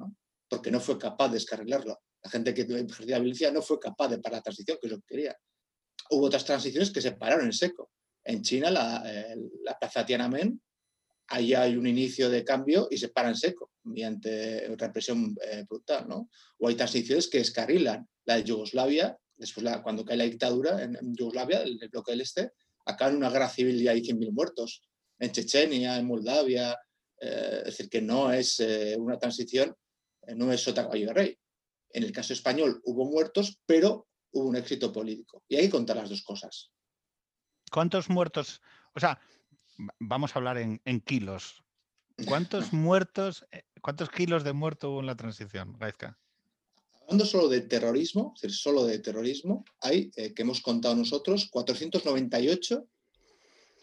porque 0.48 0.70
no 0.70 0.78
fue 0.78 0.96
capaz 0.96 1.28
de 1.28 1.34
descarrilarlo. 1.34 2.00
La 2.26 2.30
gente 2.30 2.52
que 2.52 2.62
ejercía 2.62 3.16
la 3.16 3.18
violencia 3.20 3.52
no 3.52 3.62
fue 3.62 3.78
capaz 3.78 4.08
de 4.08 4.18
parar 4.18 4.38
la 4.38 4.42
transición, 4.42 4.78
que 4.80 4.88
es 4.88 4.92
lo 4.92 4.98
que 4.98 5.06
quería. 5.06 5.36
Hubo 6.10 6.26
otras 6.26 6.44
transiciones 6.44 6.90
que 6.90 7.00
se 7.00 7.12
pararon 7.12 7.46
en 7.46 7.52
seco. 7.52 7.92
En 8.24 8.42
China, 8.42 8.68
la, 8.68 9.00
la 9.62 9.78
plaza 9.78 10.04
Tiananmen, 10.04 10.60
ahí 11.28 11.54
hay 11.54 11.76
un 11.76 11.86
inicio 11.86 12.28
de 12.28 12.42
cambio 12.42 12.88
y 12.90 12.98
se 12.98 13.10
para 13.10 13.28
en 13.28 13.36
seco, 13.36 13.70
mediante 13.84 14.74
represión 14.76 15.36
eh, 15.40 15.64
brutal. 15.68 16.08
¿no? 16.08 16.28
O 16.58 16.66
hay 16.66 16.74
transiciones 16.74 17.28
que 17.28 17.38
descarrilan. 17.38 18.04
La 18.24 18.38
de 18.38 18.42
Yugoslavia, 18.42 19.16
después 19.36 19.64
cuando 19.84 20.04
cae 20.04 20.16
la 20.16 20.24
dictadura 20.24 20.82
en, 20.82 20.98
Yugoslavia, 21.14 21.62
el, 21.62 21.78
bloque 21.92 22.10
del 22.10 22.22
Este, 22.22 22.50
acá 22.86 23.06
en 23.06 23.18
una 23.18 23.30
guerra 23.30 23.48
civil 23.48 23.80
y 23.80 23.86
hay 23.86 24.00
100.000 24.00 24.32
muertos. 24.32 24.82
En 25.20 25.30
Chechenia, 25.30 25.96
en 25.96 26.08
Moldavia, 26.08 26.76
eh, 27.20 27.58
es 27.58 27.64
decir, 27.66 27.88
que 27.88 28.02
no 28.02 28.32
es 28.32 28.58
eh, 28.58 28.96
una 28.98 29.16
transición, 29.16 29.72
no 30.34 30.52
es 30.52 30.60
sota 30.60 30.82
caballo 30.82 31.06
de 31.06 31.12
rey. 31.12 31.38
En 31.90 32.02
el 32.02 32.12
caso 32.12 32.32
español 32.32 32.80
hubo 32.84 33.04
muertos, 33.04 33.58
pero 33.66 34.06
hubo 34.32 34.48
un 34.48 34.56
éxito 34.56 34.92
político. 34.92 35.42
Y 35.48 35.56
hay 35.56 35.64
que 35.64 35.70
contar 35.70 35.96
las 35.96 36.10
dos 36.10 36.22
cosas. 36.22 36.70
¿Cuántos 37.70 38.08
muertos? 38.08 38.60
O 38.94 39.00
sea, 39.00 39.20
vamos 39.98 40.34
a 40.34 40.38
hablar 40.38 40.58
en, 40.58 41.00
kilos. 41.00 41.62
¿Cuántos 42.26 42.72
muertos, 42.72 43.46
eh, 43.52 43.62
cuántos 43.80 44.10
kilos 44.10 44.44
de 44.44 44.52
muerto 44.52 44.90
hubo 44.90 45.00
en 45.00 45.06
la 45.06 45.16
transición, 45.16 45.76
Gaizka? 45.78 46.18
Hablando 47.02 47.24
solo 47.24 47.48
de 47.48 47.60
terrorismo, 47.60 48.32
es 48.34 48.42
decir, 48.42 48.56
solo 48.56 48.84
de 48.84 48.98
terrorismo, 48.98 49.64
hay, 49.80 50.10
eh, 50.16 50.34
que 50.34 50.42
hemos 50.42 50.60
contado 50.60 50.96
nosotros, 50.96 51.48
498 51.50 52.86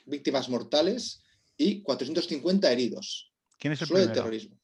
víctimas 0.05 0.49
mortales 0.49 1.23
y 1.55 1.81
450 1.81 2.71
heridos. 2.71 3.31
¿Quién 3.57 3.73
es 3.73 3.81
el 3.81 3.87
solo 3.87 3.99
de 4.01 4.07
terrorismo. 4.09 4.59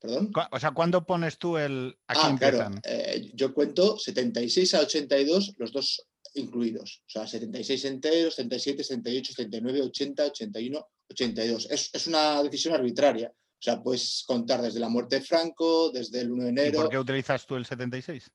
¿Perdón? 0.00 0.32
O 0.50 0.58
sea, 0.58 0.70
¿cuándo 0.72 1.04
pones 1.04 1.38
tú 1.38 1.58
el... 1.58 1.96
ah, 2.08 2.36
claro. 2.38 2.70
Eh, 2.84 3.30
yo 3.34 3.52
cuento 3.52 3.98
76 3.98 4.74
a 4.74 4.80
82, 4.80 5.54
los 5.58 5.72
dos 5.72 6.06
incluidos. 6.34 7.02
O 7.06 7.10
sea, 7.10 7.26
76 7.26 7.84
enteros, 7.84 8.34
77, 8.36 8.82
78, 8.82 9.32
79, 9.34 9.82
80, 9.82 10.24
81, 10.24 10.88
82. 11.10 11.70
Es, 11.70 11.90
es 11.92 12.06
una 12.06 12.42
decisión 12.42 12.74
arbitraria. 12.74 13.30
O 13.30 13.62
sea, 13.62 13.82
puedes 13.82 14.24
contar 14.26 14.62
desde 14.62 14.80
la 14.80 14.88
muerte 14.88 15.16
de 15.16 15.22
Franco, 15.22 15.90
desde 15.90 16.22
el 16.22 16.32
1 16.32 16.44
de 16.44 16.48
enero. 16.48 16.78
¿Y 16.78 16.82
por 16.82 16.88
qué 16.88 16.98
utilizas 16.98 17.46
tú 17.46 17.56
el 17.56 17.66
76? 17.66 18.30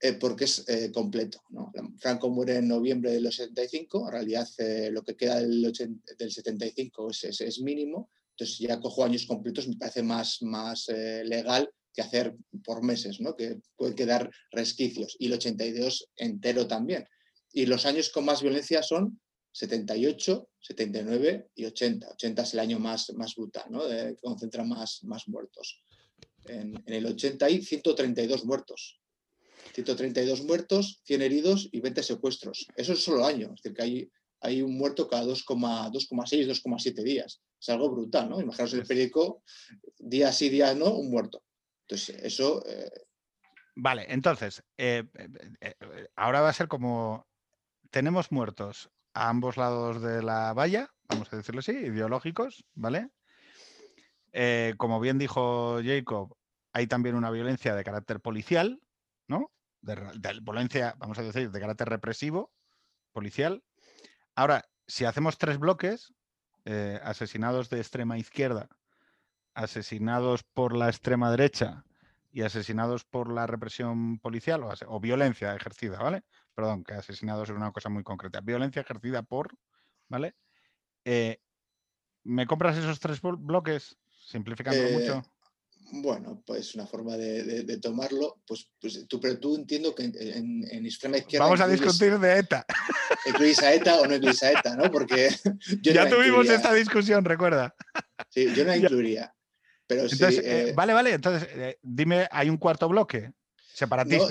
Eh, 0.00 0.12
porque 0.12 0.44
es 0.44 0.68
eh, 0.68 0.92
completo. 0.92 1.42
¿no? 1.50 1.72
Franco 1.98 2.30
muere 2.30 2.56
en 2.56 2.68
noviembre 2.68 3.10
del 3.10 3.32
75, 3.32 4.06
en 4.06 4.12
realidad 4.12 4.48
lo 4.92 5.02
que 5.02 5.16
queda 5.16 5.40
del, 5.40 5.72
del 6.16 6.30
75 6.30 7.10
es, 7.10 7.40
es, 7.40 7.60
mínimo, 7.60 8.08
entonces 8.38 8.58
ya 8.60 8.78
cojo 8.78 9.04
años 9.04 9.26
completos, 9.26 9.66
me 9.66 9.74
parece 9.74 10.00
más, 10.00 10.40
más 10.42 10.88
eh, 10.90 11.24
legal 11.24 11.68
que 11.92 12.02
hacer 12.02 12.36
por 12.62 12.84
meses, 12.84 13.20
¿no? 13.20 13.34
que 13.34 13.58
puede 13.76 13.96
quedar 13.96 14.30
resquicios, 14.52 15.16
y 15.18 15.26
el 15.26 15.32
82 15.32 16.08
entero 16.14 16.68
también. 16.68 17.04
Y 17.52 17.66
los 17.66 17.84
años 17.84 18.10
con 18.10 18.24
más 18.24 18.40
violencia 18.40 18.84
son 18.84 19.20
78, 19.50 20.48
79 20.60 21.48
y 21.56 21.64
80. 21.64 22.10
80 22.12 22.42
es 22.42 22.52
el 22.54 22.60
año 22.60 22.78
más, 22.78 23.12
más 23.14 23.34
brutal, 23.34 23.64
¿no? 23.70 23.88
que 23.88 24.14
concentra 24.22 24.62
más, 24.62 25.02
más 25.02 25.26
muertos. 25.26 25.82
En, 26.44 26.80
en, 26.86 26.94
el 26.94 27.06
80 27.06 27.44
hay 27.44 27.60
132 27.60 28.44
muertos. 28.44 29.00
132 29.74 30.44
muertos, 30.44 31.00
100 31.06 31.22
heridos 31.22 31.68
y 31.72 31.80
20 31.80 32.04
secuestros. 32.04 32.68
Eso 32.76 32.92
es 32.92 33.02
solo 33.02 33.26
año. 33.26 33.48
Es 33.48 33.62
decir, 33.62 33.74
que 33.74 33.82
hay 33.82 34.10
hay 34.40 34.62
un 34.62 34.76
muerto 34.76 35.08
cada 35.08 35.24
2,6, 35.24 35.90
2,7 35.90 37.02
días. 37.02 37.40
Es 37.60 37.68
algo 37.68 37.90
brutal, 37.90 38.30
¿no? 38.30 38.40
Imaginaos 38.40 38.72
en 38.74 38.80
el 38.80 38.86
periódico, 38.86 39.42
día 39.98 40.32
sí, 40.32 40.48
día 40.48 40.74
no, 40.74 40.92
un 40.92 41.10
muerto. 41.10 41.42
Entonces, 41.82 42.16
eso... 42.22 42.62
Eh, 42.66 42.90
vale, 43.74 44.06
entonces, 44.08 44.62
eh, 44.76 45.04
eh, 45.60 45.74
ahora 46.16 46.40
va 46.40 46.50
a 46.50 46.54
ser 46.54 46.68
como, 46.68 47.26
tenemos 47.90 48.30
muertos 48.30 48.90
a 49.14 49.28
ambos 49.28 49.56
lados 49.56 50.02
de 50.02 50.22
la 50.22 50.52
valla, 50.52 50.90
vamos 51.08 51.32
a 51.32 51.36
decirlo 51.36 51.60
así, 51.60 51.72
ideológicos, 51.72 52.64
¿vale? 52.74 53.10
como 54.76 55.00
bien 55.00 55.18
dijo 55.18 55.80
Jacob, 55.82 56.36
hay 56.72 56.86
también 56.86 57.16
una 57.16 57.30
violencia 57.30 57.74
de 57.74 57.82
carácter 57.82 58.20
policial, 58.20 58.80
¿no? 59.26 59.50
de 59.80 59.96
violencia, 60.42 60.94
vamos 60.98 61.18
a 61.18 61.22
decir, 61.22 61.50
de 61.50 61.60
carácter 61.60 61.88
represivo, 61.88 62.52
policial, 63.12 63.64
Ahora, 64.38 64.64
si 64.86 65.04
hacemos 65.04 65.36
tres 65.36 65.58
bloques, 65.58 66.14
eh, 66.70 67.00
asesinados 67.02 67.70
de 67.70 67.78
extrema 67.78 68.18
izquierda, 68.18 68.68
asesinados 69.54 70.42
por 70.42 70.76
la 70.76 70.90
extrema 70.90 71.30
derecha 71.30 71.86
y 72.30 72.42
asesinados 72.42 73.06
por 73.06 73.32
la 73.32 73.46
represión 73.46 74.18
policial 74.18 74.62
o, 74.86 75.00
violencia 75.00 75.54
ejercida, 75.54 75.98
¿vale? 75.98 76.24
Perdón, 76.54 76.84
que 76.84 76.92
asesinados 76.92 77.48
es 77.48 77.56
una 77.56 77.72
cosa 77.72 77.88
muy 77.88 78.02
concreta. 78.02 78.42
Violencia 78.42 78.82
ejercida 78.82 79.22
por, 79.22 79.56
¿vale? 80.10 80.34
Eh, 81.06 81.40
¿Me 82.24 82.46
compras 82.46 82.76
esos 82.76 83.00
tres 83.00 83.22
bloques? 83.22 83.96
Simplificando 84.10 84.82
eh, 84.82 84.92
mucho. 84.92 85.22
Bueno, 85.90 86.42
pues 86.46 86.74
una 86.74 86.86
forma 86.86 87.16
de, 87.16 87.78
tomarlo, 87.78 88.42
pues, 88.46 88.70
pues, 88.80 89.06
tú, 89.08 89.20
pero 89.20 89.38
tú 89.38 89.56
entiendo 89.56 89.94
que 89.94 90.04
en, 90.04 90.86
extrema 90.86 91.18
izquierda. 91.18 91.46
Vamos 91.46 91.60
a 91.60 91.68
discutir 91.68 92.18
de 92.18 92.38
ETA. 92.38 92.66
¿Incluís 93.26 93.58
a 93.62 93.72
ETA 93.72 94.00
o 94.00 94.06
no 94.06 94.14
incluís 94.14 94.42
a 94.42 94.52
ETA, 94.52 94.76
no? 94.76 94.90
Porque. 94.90 95.30
ya 95.82 96.08
tuvimos 96.08 96.48
esta 96.48 96.74
discusión, 96.74 97.24
recuerda. 97.24 97.74
Sí, 98.28 98.52
yo 98.54 98.64
no 98.64 98.70
la 98.70 98.76
incluiría. 98.76 99.34
Pero 99.86 100.02
entonces, 100.02 100.38
eh, 100.38 100.68
eh, 100.68 100.72
vale, 100.74 100.92
vale. 100.92 101.14
Entonces, 101.14 101.48
eh, 101.52 101.78
dime, 101.82 102.28
¿hay 102.30 102.50
un 102.50 102.58
cuarto 102.58 102.88
bloque? 102.88 103.32
Separatismo. 103.72 104.28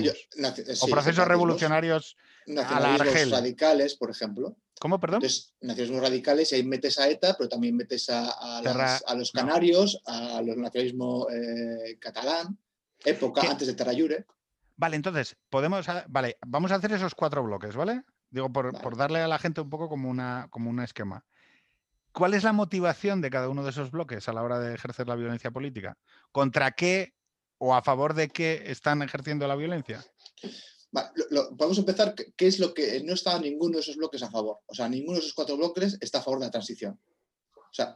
o 0.81 0.87
procesos 0.87 1.27
revolucionarios 1.27 2.15
a 2.47 2.79
la 2.79 2.95
Argel. 2.95 3.31
radicales, 3.31 3.95
por 3.95 4.11
ejemplo. 4.11 4.55
¿Cómo, 4.79 4.99
perdón? 4.99 5.17
Entonces, 5.17 5.53
nacionalismos 5.61 6.01
radicales, 6.01 6.51
y 6.51 6.55
ahí 6.55 6.63
metes 6.63 6.99
a 6.99 7.09
ETA, 7.09 7.35
pero 7.37 7.49
también 7.49 7.75
metes 7.75 8.09
a, 8.09 8.61
los 9.15 9.31
canarios, 9.31 10.01
a 10.05 10.41
los 10.41 10.57
nacionalismo 10.57 11.27
eh, 11.29 11.97
catalán, 11.99 12.57
época 13.03 13.41
antes 13.49 13.67
de 13.67 13.73
Tarayure. 13.73 14.25
Vale, 14.75 14.95
entonces, 14.95 15.35
podemos. 15.49 15.87
Vale, 16.07 16.37
vamos 16.45 16.71
a 16.71 16.75
hacer 16.75 16.91
esos 16.91 17.15
cuatro 17.15 17.43
bloques, 17.43 17.75
¿vale? 17.75 18.03
Digo, 18.29 18.51
por, 18.51 18.97
darle 18.97 19.19
a 19.19 19.27
la 19.27 19.39
gente 19.39 19.61
un 19.61 19.69
poco 19.69 19.89
como, 19.89 20.09
una, 20.09 20.47
como 20.51 20.69
un 20.69 20.79
esquema. 20.81 21.25
¿Cuál 22.11 22.33
es 22.33 22.43
la 22.43 22.53
motivación 22.53 23.21
de 23.21 23.29
cada 23.29 23.49
uno 23.49 23.63
de 23.63 23.69
esos 23.69 23.91
bloques 23.91 24.27
a 24.27 24.33
la 24.33 24.43
hora 24.43 24.59
de 24.59 24.75
ejercer 24.75 25.07
la 25.07 25.15
violencia 25.15 25.51
política? 25.51 25.97
¿Contra 26.31 26.71
qué 26.71 27.13
o 27.57 27.73
a 27.75 27.81
favor 27.81 28.13
de 28.13 28.29
qué 28.29 28.63
están 28.67 29.01
ejerciendo 29.01 29.47
la 29.47 29.55
violencia? 29.55 30.03
Podemos 30.91 31.77
empezar. 31.77 32.15
¿Qué 32.15 32.47
es 32.47 32.59
lo 32.59 32.73
que 32.73 33.01
no 33.03 33.13
está 33.13 33.39
ninguno 33.39 33.75
de 33.75 33.81
esos 33.81 33.97
bloques 33.97 34.23
a 34.23 34.31
favor? 34.31 34.59
O 34.65 34.73
sea, 34.73 34.87
ninguno 34.87 35.13
de 35.13 35.19
esos 35.19 35.33
cuatro 35.33 35.57
bloques 35.57 35.97
está 36.01 36.19
a 36.19 36.23
favor 36.23 36.39
de 36.39 36.45
la 36.45 36.51
transición. 36.51 36.99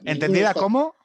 ¿Entendida 0.06 0.54
cómo? 0.54 0.96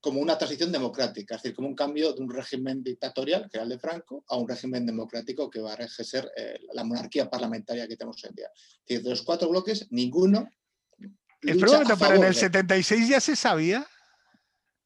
Como 0.00 0.20
una 0.20 0.36
transición 0.36 0.72
democrática, 0.72 1.36
es 1.36 1.42
decir, 1.42 1.54
como 1.54 1.68
un 1.68 1.76
cambio 1.76 2.12
de 2.12 2.20
un 2.20 2.30
régimen 2.30 2.82
dictatorial, 2.82 3.48
que 3.48 3.58
era 3.58 3.64
el 3.64 3.68
de 3.68 3.78
Franco, 3.78 4.24
a 4.28 4.36
un 4.36 4.48
régimen 4.48 4.84
democrático 4.84 5.48
que 5.48 5.60
va 5.60 5.72
a 5.72 5.74
ejercer 5.74 6.28
eh, 6.36 6.58
la 6.72 6.82
monarquía 6.82 7.30
parlamentaria 7.30 7.86
que 7.86 7.96
tenemos 7.96 8.22
hoy 8.24 8.30
en 8.30 8.34
día. 8.34 8.48
Es 8.54 8.84
decir, 8.86 9.02
de 9.04 9.10
los 9.10 9.22
cuatro 9.22 9.48
bloques, 9.48 9.86
ninguno. 9.90 10.48
Espera 11.40 11.84
pero 11.98 12.14
en 12.16 12.24
el 12.24 12.34
76 12.34 13.08
ya 13.08 13.20
se 13.20 13.36
sabía. 13.36 13.86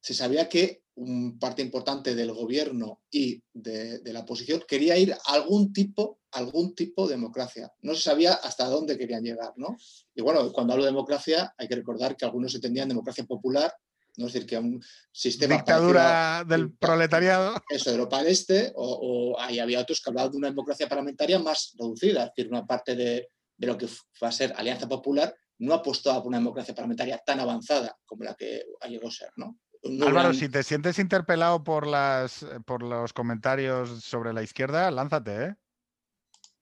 Se 0.01 0.13
sabía 0.13 0.47
que 0.47 0.83
un 0.97 1.37
parte 1.37 1.61
importante 1.61 2.15
del 2.15 2.31
gobierno 2.31 3.01
y 3.11 3.41
de, 3.53 4.01
la 4.05 4.21
oposición 4.21 4.63
quería 4.67 4.97
ir 4.97 5.13
a 5.13 5.33
algún 5.33 5.71
tipo, 5.71 6.19
algún 6.31 6.73
tipo 6.73 7.07
de 7.07 7.15
democracia. 7.15 7.71
No 7.81 7.93
se 7.93 8.01
sabía 8.01 8.33
hasta 8.33 8.65
dónde 8.65 8.97
querían 8.97 9.23
llegar, 9.23 9.53
¿no? 9.57 9.77
Y 10.15 10.21
bueno, 10.21 10.51
cuando 10.51 10.73
hablo 10.73 10.85
de 10.85 10.91
democracia, 10.91 11.53
hay 11.57 11.67
que 11.67 11.75
recordar 11.75 12.17
que 12.17 12.25
algunos 12.25 12.55
entendían 12.55 12.89
democracia 12.89 13.25
popular, 13.25 13.71
¿no? 14.17 14.25
Es 14.25 14.33
decir, 14.33 14.47
que 14.47 14.57
un 14.57 14.83
sistema... 15.11 15.55
Dictadura 15.55 16.43
del 16.43 16.73
proletariado. 16.73 17.61
Eso, 17.69 17.91
Europa 17.91 18.17
del 18.23 18.31
Este, 18.31 18.73
o, 18.75 19.33
o 19.35 19.39
ahí 19.39 19.59
había 19.59 19.81
otros 19.81 20.01
que 20.01 20.09
hablaban 20.09 20.31
de 20.31 20.37
una 20.37 20.49
democracia 20.49 20.89
parlamentaria 20.89 21.37
más 21.37 21.75
reducida, 21.77 22.23
es 22.23 22.31
decir, 22.35 22.51
una 22.51 22.65
parte 22.65 22.95
de, 22.95 23.29
de 23.55 23.67
lo 23.67 23.77
que 23.77 23.87
va 24.21 24.29
a 24.29 24.31
ser 24.31 24.51
Alianza 24.55 24.87
Popular 24.87 25.35
no 25.59 25.73
apostaba 25.73 26.19
por 26.19 26.27
una 26.27 26.37
democracia 26.37 26.73
parlamentaria 26.75 27.17
tan 27.25 27.39
avanzada 27.39 27.97
como 28.05 28.23
la 28.23 28.35
que 28.35 28.63
llegó 28.87 29.07
a 29.07 29.11
ser, 29.11 29.29
¿no? 29.37 29.57
Álvaro, 30.05 30.33
si 30.33 30.49
te 30.49 30.63
sientes 30.63 30.99
interpelado 30.99 31.63
por, 31.63 31.87
las, 31.87 32.45
por 32.65 32.83
los 32.83 33.13
comentarios 33.13 34.03
sobre 34.03 34.33
la 34.33 34.43
izquierda, 34.43 34.89
lánzate, 34.91 35.45
¿eh? 35.45 35.55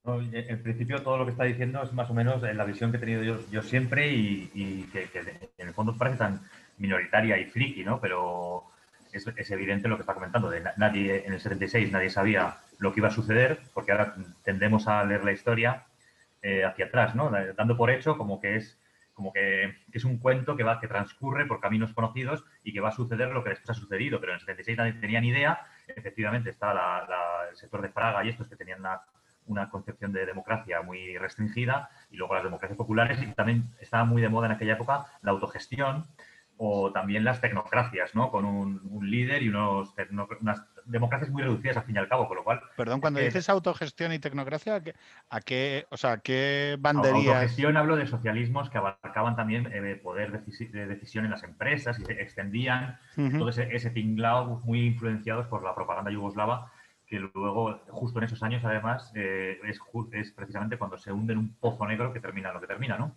en 0.06 0.62
principio 0.62 1.02
todo 1.02 1.18
lo 1.18 1.26
que 1.26 1.32
está 1.32 1.46
diciendo 1.46 1.82
es 1.82 1.92
más 1.94 2.10
o 2.10 2.14
menos 2.14 2.42
la 2.42 2.64
visión 2.64 2.92
que 2.92 2.98
he 2.98 3.00
tenido 3.00 3.24
yo, 3.50 3.62
siempre 3.64 4.08
y, 4.14 4.88
que, 4.94 5.10
en 5.58 5.68
el 5.68 5.74
fondo 5.74 5.98
parece 5.98 6.18
tan 6.18 6.42
minoritaria 6.78 7.38
y 7.40 7.46
friki, 7.46 7.84
¿no? 7.84 8.00
Pero 8.00 8.66
es, 9.12 9.52
evidente 9.52 9.88
lo 9.88 9.96
que 9.96 10.02
está 10.02 10.14
comentando. 10.14 10.50
De 10.50 10.62
nadie 10.78 11.26
en 11.26 11.34
el 11.34 11.40
76 11.40 11.92
nadie 11.92 12.10
sabía 12.10 12.58
lo 12.78 12.94
que 12.94 13.00
iba 13.00 13.08
a 13.08 13.12
suceder, 13.12 13.60
porque 13.74 13.92
ahora 13.92 14.16
tendemos 14.44 14.88
a 14.88 15.04
leer 15.04 15.24
la 15.24 15.32
historia 15.32 15.86
eh, 16.42 16.64
hacia 16.64 16.86
atrás, 16.86 17.16
¿no? 17.16 17.32
Dando 17.58 17.76
por 17.76 17.90
hecho 17.90 18.18
como 18.18 18.40
que 18.40 18.58
es 18.58 18.78
como 19.16 19.32
que, 19.32 19.74
es 19.92 20.04
un 20.04 20.20
cuento 20.20 20.56
que 20.56 20.64
va, 20.64 20.80
que 20.80 20.88
transcurre 20.88 21.46
por 21.46 21.62
caminos 21.62 21.94
conocidos 21.94 22.44
y 22.64 22.74
que 22.74 22.82
va 22.82 22.90
a 22.90 22.92
suceder 22.92 23.30
lo 23.30 23.44
que 23.44 23.52
después 23.52 23.70
ha 23.72 23.74
sucedido. 23.74 24.20
Pero 24.20 24.34
en 24.34 24.36
el 24.36 24.40
76 24.42 24.78
nadie 24.78 24.94
tenía 24.94 25.22
ni 25.22 25.30
idea. 25.30 25.62
Efectivamente, 25.88 26.50
está 26.50 27.48
el 27.50 27.56
sector 27.56 27.82
de 27.82 27.90
Fraga 27.90 28.24
y 28.24 28.30
estos 28.30 28.48
que 28.48 28.58
tenían 28.58 28.82
una, 29.48 29.70
concepción 29.70 30.12
de 30.12 30.26
democracia 30.26 30.82
muy 30.82 31.18
restringida 31.18 31.90
y 32.12 32.18
luego 32.18 32.34
las 32.34 32.44
democracias 32.44 32.78
populares 32.78 33.22
y 33.22 33.28
también 33.34 33.70
estaba 33.80 34.04
muy 34.04 34.22
de 34.22 34.30
moda 34.30 34.48
en 34.48 34.54
aquella 34.54 34.74
época 34.74 35.06
la 35.22 35.32
autogestión 35.32 36.08
o 36.58 36.92
también 36.92 37.24
las 37.24 37.42
tecnocracias, 37.42 38.16
¿no? 38.16 38.32
Con 38.32 38.46
un, 38.46 39.10
líder 39.10 39.44
y 39.44 39.50
unos 39.50 39.94
unas 40.42 40.66
democracias 40.86 41.32
muy 41.32 41.44
reducidas 41.44 41.78
al 41.78 41.84
fin 41.84 41.96
y 41.96 42.00
al 42.00 42.08
cabo, 42.08 42.28
con 42.28 42.38
lo 42.38 42.44
cual... 42.44 42.62
Perdón, 42.78 43.02
cuando 43.02 43.20
dices 43.20 43.50
autogestión 43.50 44.14
y 44.14 44.20
tecnocracia, 44.20 44.82
¿a 45.30 45.42
qué, 45.42 45.86
o 45.90 45.98
sea, 45.98 46.18
qué 46.18 46.78
banderías? 46.80 47.36
Autogestión 47.36 47.78
hablo 47.78 47.96
de 47.96 48.08
socialismos 48.08 48.70
que 48.70 48.78
abarcaban 48.78 49.36
también 49.36 49.70
eh, 49.72 49.96
poder 49.96 50.32
de 50.32 50.88
decisión 50.88 51.26
en 51.26 51.32
las 51.32 51.44
empresas 51.44 52.00
y 52.00 52.06
se 52.06 52.14
extendían 52.14 53.00
todo 53.38 53.50
ese, 53.50 53.68
ese 53.76 53.90
tinglao 53.90 54.62
muy 54.64 54.86
influenciados 54.86 55.48
por 55.48 55.64
la 55.64 55.76
propaganda 55.76 56.12
yugoslava 56.12 56.72
que 57.08 57.20
luego, 57.20 57.80
justo 57.90 58.20
en 58.20 58.26
esos 58.26 58.42
años, 58.42 58.64
además, 58.66 59.12
eh, 59.16 59.60
es, 59.64 59.80
es, 60.12 60.32
precisamente 60.32 60.78
cuando 60.78 60.98
se 60.98 61.12
hunde 61.12 61.34
en 61.34 61.40
un 61.40 61.56
pozo 61.56 61.86
negro 61.86 62.12
que 62.12 62.20
termina 62.20 62.52
lo 62.52 62.60
que 62.60 62.68
termina, 62.68 62.98
¿no? 62.98 63.16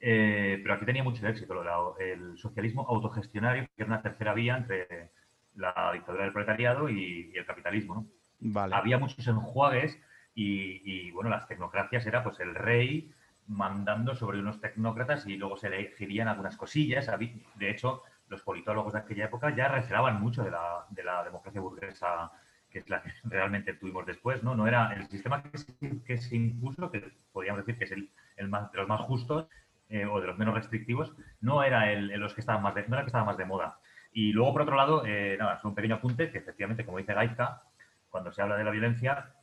Eh, 0.00 0.58
pero 0.62 0.74
aquí 0.74 0.84
tenía 0.84 1.04
mucho 1.04 1.26
éxito 1.28 1.54
el 2.00 2.36
socialismo 2.36 2.84
autogestionario, 2.88 3.64
que 3.64 3.82
era 3.82 3.86
una 3.86 4.02
tercera 4.02 4.34
vía 4.34 4.56
entre 4.56 5.12
la 5.56 5.90
dictadura 5.92 6.24
del 6.24 6.32
proletariado 6.32 6.88
y, 6.88 7.32
el 7.34 7.46
capitalismo. 7.46 8.06
Había 8.54 8.98
muchos 8.98 9.26
enjuagues 9.26 9.98
y, 10.34 11.10
bueno, 11.12 11.30
las 11.30 11.46
tecnocracias 11.46 12.06
era 12.06 12.22
pues 12.22 12.40
el 12.40 12.54
rey 12.54 13.12
mandando 13.46 14.14
sobre 14.14 14.38
unos 14.38 14.60
tecnócratas 14.60 15.26
y 15.26 15.36
luego 15.36 15.56
se 15.56 15.68
elegirían 15.68 16.28
algunas 16.28 16.56
cosillas. 16.56 17.10
De 17.54 17.70
hecho, 17.70 18.02
los 18.28 18.42
politólogos 18.42 18.94
de 18.94 19.00
aquella 19.00 19.26
época 19.26 19.54
ya 19.54 19.68
recelaban 19.68 20.20
mucho 20.20 20.42
de 20.42 20.50
la, 20.50 21.24
democracia 21.24 21.60
burguesa 21.60 22.30
que 22.70 22.78
es 22.78 22.88
la 22.88 23.02
que 23.02 23.10
realmente 23.24 23.74
tuvimos 23.74 24.06
después, 24.06 24.42
¿no? 24.42 24.54
No 24.54 24.66
era 24.66 24.94
el 24.94 25.06
sistema 25.08 25.42
que 25.42 26.16
se, 26.16 26.34
impuso, 26.34 26.90
que 26.90 27.12
podríamos 27.30 27.66
decir 27.66 27.78
que 27.78 27.84
es 27.84 27.92
el, 27.92 28.10
de 28.38 28.78
los 28.78 28.88
más 28.88 29.02
justos, 29.02 29.46
eh, 29.90 30.06
o 30.06 30.22
de 30.22 30.26
los 30.26 30.38
menos 30.38 30.54
restrictivos, 30.54 31.12
no 31.42 31.62
era 31.62 31.92
el, 31.92 32.06
los 32.18 32.32
que 32.32 32.40
estaban 32.40 32.62
más 32.62 32.74
de, 32.74 32.88
no 32.88 32.94
era 32.94 33.02
que 33.02 33.08
estaba 33.08 33.26
más 33.26 33.36
de 33.36 33.44
moda. 33.44 33.78
Y 34.12 34.32
luego, 34.32 34.52
por 34.52 34.62
otro 34.62 34.76
lado, 34.76 35.04
eh, 35.06 35.36
nada, 35.38 35.56
es 35.56 35.64
un 35.64 35.74
pequeño 35.74 35.96
apunte 35.96 36.30
que 36.30 36.38
efectivamente, 36.38 36.84
como 36.84 36.98
dice 36.98 37.14
Gaizka, 37.14 37.62
cuando 38.10 38.32
se 38.32 38.42
habla 38.42 38.56
de 38.56 38.64
la 38.64 38.70
violencia, 38.70 39.34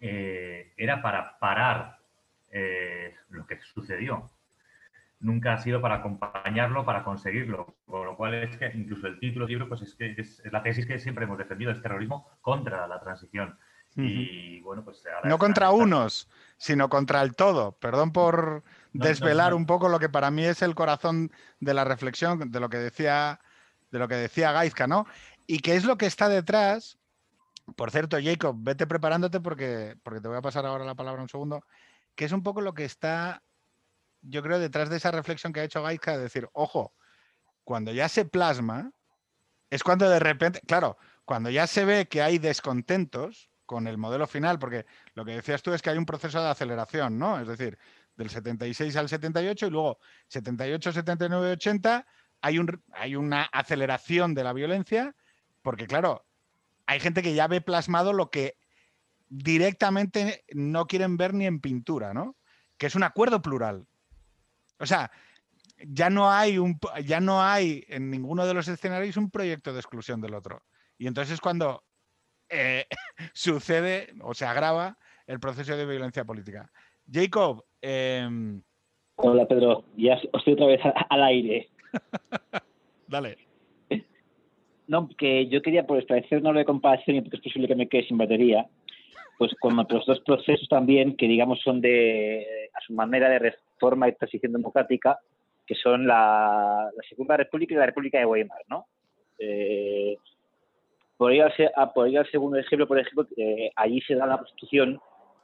eh, 0.00 0.72
era 0.76 1.02
para 1.02 1.38
parar 1.38 1.98
lo 3.28 3.46
que 3.46 3.58
sucedió. 3.60 4.30
Nunca 5.20 5.52
ha 5.52 5.58
sido 5.58 5.82
para 5.82 5.96
acompañarlo, 5.96 6.84
para 6.84 7.04
conseguirlo. 7.04 7.76
Con 7.84 8.06
lo 8.06 8.16
cual 8.16 8.34
es 8.34 8.56
que 8.56 8.70
incluso 8.74 9.06
el 9.06 9.18
título 9.18 9.44
del 9.44 9.52
libro 9.52 9.68
pues 9.68 9.82
es, 9.82 9.94
que 9.94 10.14
es, 10.16 10.42
la 10.50 10.62
tesis 10.62 10.86
que 10.86 10.98
siempre 10.98 11.24
hemos 11.24 11.36
defendido, 11.36 11.70
es 11.72 11.82
terrorismo 11.82 12.30
contra 12.40 12.86
la 12.86 13.00
transición. 13.00 13.58
Y 13.96 14.60
bueno, 14.60 14.84
pues 14.84 15.02
no 15.24 15.38
contra 15.38 15.70
unos, 15.70 16.28
sino 16.56 16.88
contra 16.88 17.22
el 17.22 17.34
todo. 17.34 17.72
Perdón 17.72 18.12
por 18.12 18.62
desvelar 18.92 19.54
un 19.54 19.66
poco 19.66 19.88
lo 19.88 19.98
que 19.98 20.08
para 20.08 20.30
mí 20.30 20.44
es 20.44 20.62
el 20.62 20.74
corazón 20.74 21.32
de 21.58 21.74
la 21.74 21.84
reflexión, 21.84 22.50
de 22.50 22.60
lo 22.60 22.68
que 22.68 22.76
decía, 22.76 23.40
de 23.90 23.98
lo 23.98 24.08
que 24.08 24.16
decía 24.16 24.52
Gaizka, 24.52 24.86
¿no? 24.86 25.06
Y 25.46 25.60
qué 25.60 25.76
es 25.76 25.84
lo 25.84 25.96
que 25.96 26.06
está 26.06 26.28
detrás. 26.28 26.98
Por 27.76 27.90
cierto, 27.90 28.18
Jacob, 28.22 28.56
vete 28.58 28.86
preparándote 28.86 29.40
porque, 29.40 29.96
porque 30.02 30.20
te 30.20 30.28
voy 30.28 30.36
a 30.36 30.42
pasar 30.42 30.66
ahora 30.66 30.84
la 30.84 30.94
palabra 30.94 31.22
un 31.22 31.28
segundo. 31.28 31.64
Que 32.14 32.24
es 32.24 32.32
un 32.32 32.42
poco 32.42 32.60
lo 32.60 32.74
que 32.74 32.84
está, 32.84 33.42
yo 34.22 34.42
creo, 34.42 34.58
detrás 34.58 34.90
de 34.90 34.96
esa 34.96 35.10
reflexión 35.10 35.52
que 35.52 35.60
ha 35.60 35.64
hecho 35.64 35.82
Gaizka, 35.82 36.16
de 36.16 36.24
decir, 36.24 36.48
ojo, 36.52 36.92
cuando 37.64 37.92
ya 37.92 38.08
se 38.08 38.24
plasma, 38.24 38.90
es 39.70 39.82
cuando 39.82 40.08
de 40.08 40.18
repente, 40.18 40.60
claro, 40.66 40.96
cuando 41.24 41.50
ya 41.50 41.66
se 41.66 41.84
ve 41.84 42.08
que 42.08 42.22
hay 42.22 42.38
descontentos, 42.38 43.50
con 43.68 43.86
el 43.86 43.98
modelo 43.98 44.26
final, 44.26 44.58
porque 44.58 44.86
lo 45.12 45.26
que 45.26 45.32
decías 45.32 45.62
tú 45.62 45.74
es 45.74 45.82
que 45.82 45.90
hay 45.90 45.98
un 45.98 46.06
proceso 46.06 46.42
de 46.42 46.48
aceleración, 46.48 47.18
¿no? 47.18 47.38
Es 47.38 47.46
decir, 47.46 47.78
del 48.16 48.30
76 48.30 48.96
al 48.96 49.10
78 49.10 49.66
y 49.66 49.70
luego 49.70 49.98
78, 50.28 50.90
79, 50.90 51.52
80 51.52 52.06
hay, 52.40 52.58
un, 52.58 52.82
hay 52.92 53.16
una 53.16 53.44
aceleración 53.44 54.34
de 54.34 54.44
la 54.44 54.52
violencia, 54.52 55.14
porque 55.62 55.86
claro, 55.86 56.24
hay 56.86 57.00
gente 57.00 57.22
que 57.22 57.34
ya 57.34 57.46
ve 57.46 57.60
plasmado 57.60 58.12
lo 58.12 58.30
que 58.30 58.56
directamente 59.28 60.44
no 60.52 60.86
quieren 60.86 61.16
ver 61.16 61.34
ni 61.34 61.46
en 61.46 61.60
pintura, 61.60 62.14
¿no? 62.14 62.36
Que 62.78 62.86
es 62.86 62.94
un 62.94 63.02
acuerdo 63.02 63.42
plural. 63.42 63.86
O 64.78 64.86
sea, 64.86 65.10
ya 65.86 66.10
no 66.10 66.30
hay 66.30 66.58
un 66.58 66.78
ya 67.04 67.20
no 67.20 67.42
hay 67.42 67.84
en 67.88 68.10
ninguno 68.10 68.46
de 68.46 68.54
los 68.54 68.68
escenarios 68.68 69.16
un 69.16 69.30
proyecto 69.30 69.72
de 69.72 69.80
exclusión 69.80 70.20
del 70.20 70.34
otro. 70.34 70.62
Y 70.96 71.06
entonces 71.06 71.40
cuando 71.40 71.84
eh, 72.48 72.86
sucede 73.32 74.14
o 74.22 74.34
se 74.34 74.46
agrava 74.46 74.98
el 75.26 75.40
proceso 75.40 75.76
de 75.76 75.86
violencia 75.86 76.24
política. 76.24 76.70
Jacob. 77.10 77.64
Em, 77.80 78.62
Hola 79.16 79.46
Pedro, 79.46 79.84
ya 79.96 80.14
estoy 80.14 80.54
otra 80.54 80.66
vez 80.66 80.80
al 81.10 81.22
aire. 81.24 81.68
Dale. 83.08 83.36
No, 84.86 85.08
que 85.18 85.48
yo 85.48 85.60
quería 85.60 85.86
por 85.86 85.98
establecer 85.98 86.38
una 86.38 86.52
de 86.52 86.64
comparación 86.64 87.22
porque 87.22 87.36
es 87.36 87.42
posible 87.42 87.68
que 87.68 87.74
me 87.74 87.88
quede 87.88 88.06
sin 88.06 88.16
batería, 88.16 88.66
pues 89.36 89.54
con 89.60 89.76
los 89.76 90.06
dos 90.06 90.20
procesos 90.20 90.66
también 90.68 91.16
que 91.16 91.28
digamos 91.28 91.60
son 91.60 91.80
de 91.82 92.70
a 92.72 92.80
su 92.80 92.94
manera 92.94 93.28
de 93.28 93.38
reforma 93.38 94.08
y 94.08 94.14
transición 94.14 94.52
democrática, 94.52 95.18
que 95.66 95.74
son 95.74 96.06
la, 96.06 96.90
Segunda 97.08 97.36
República 97.36 97.74
y 97.74 97.76
la 97.76 97.86
República 97.86 98.18
de 98.18 98.24
Weimar, 98.24 98.62
¿no? 98.68 98.86
Eh, 99.38 100.16
Podría 101.18 101.50
ser, 101.56 101.72
ah, 101.74 101.92
podría 101.92 102.20
el 102.20 102.30
segundo 102.30 102.58
ejemplo, 102.58 102.86
por 102.86 102.98
ejemplo, 103.00 103.26
que 103.26 103.72
allí 103.74 104.00
se 104.02 104.14
da 104.14 104.24
la 104.24 104.38
Constitución 104.38 105.00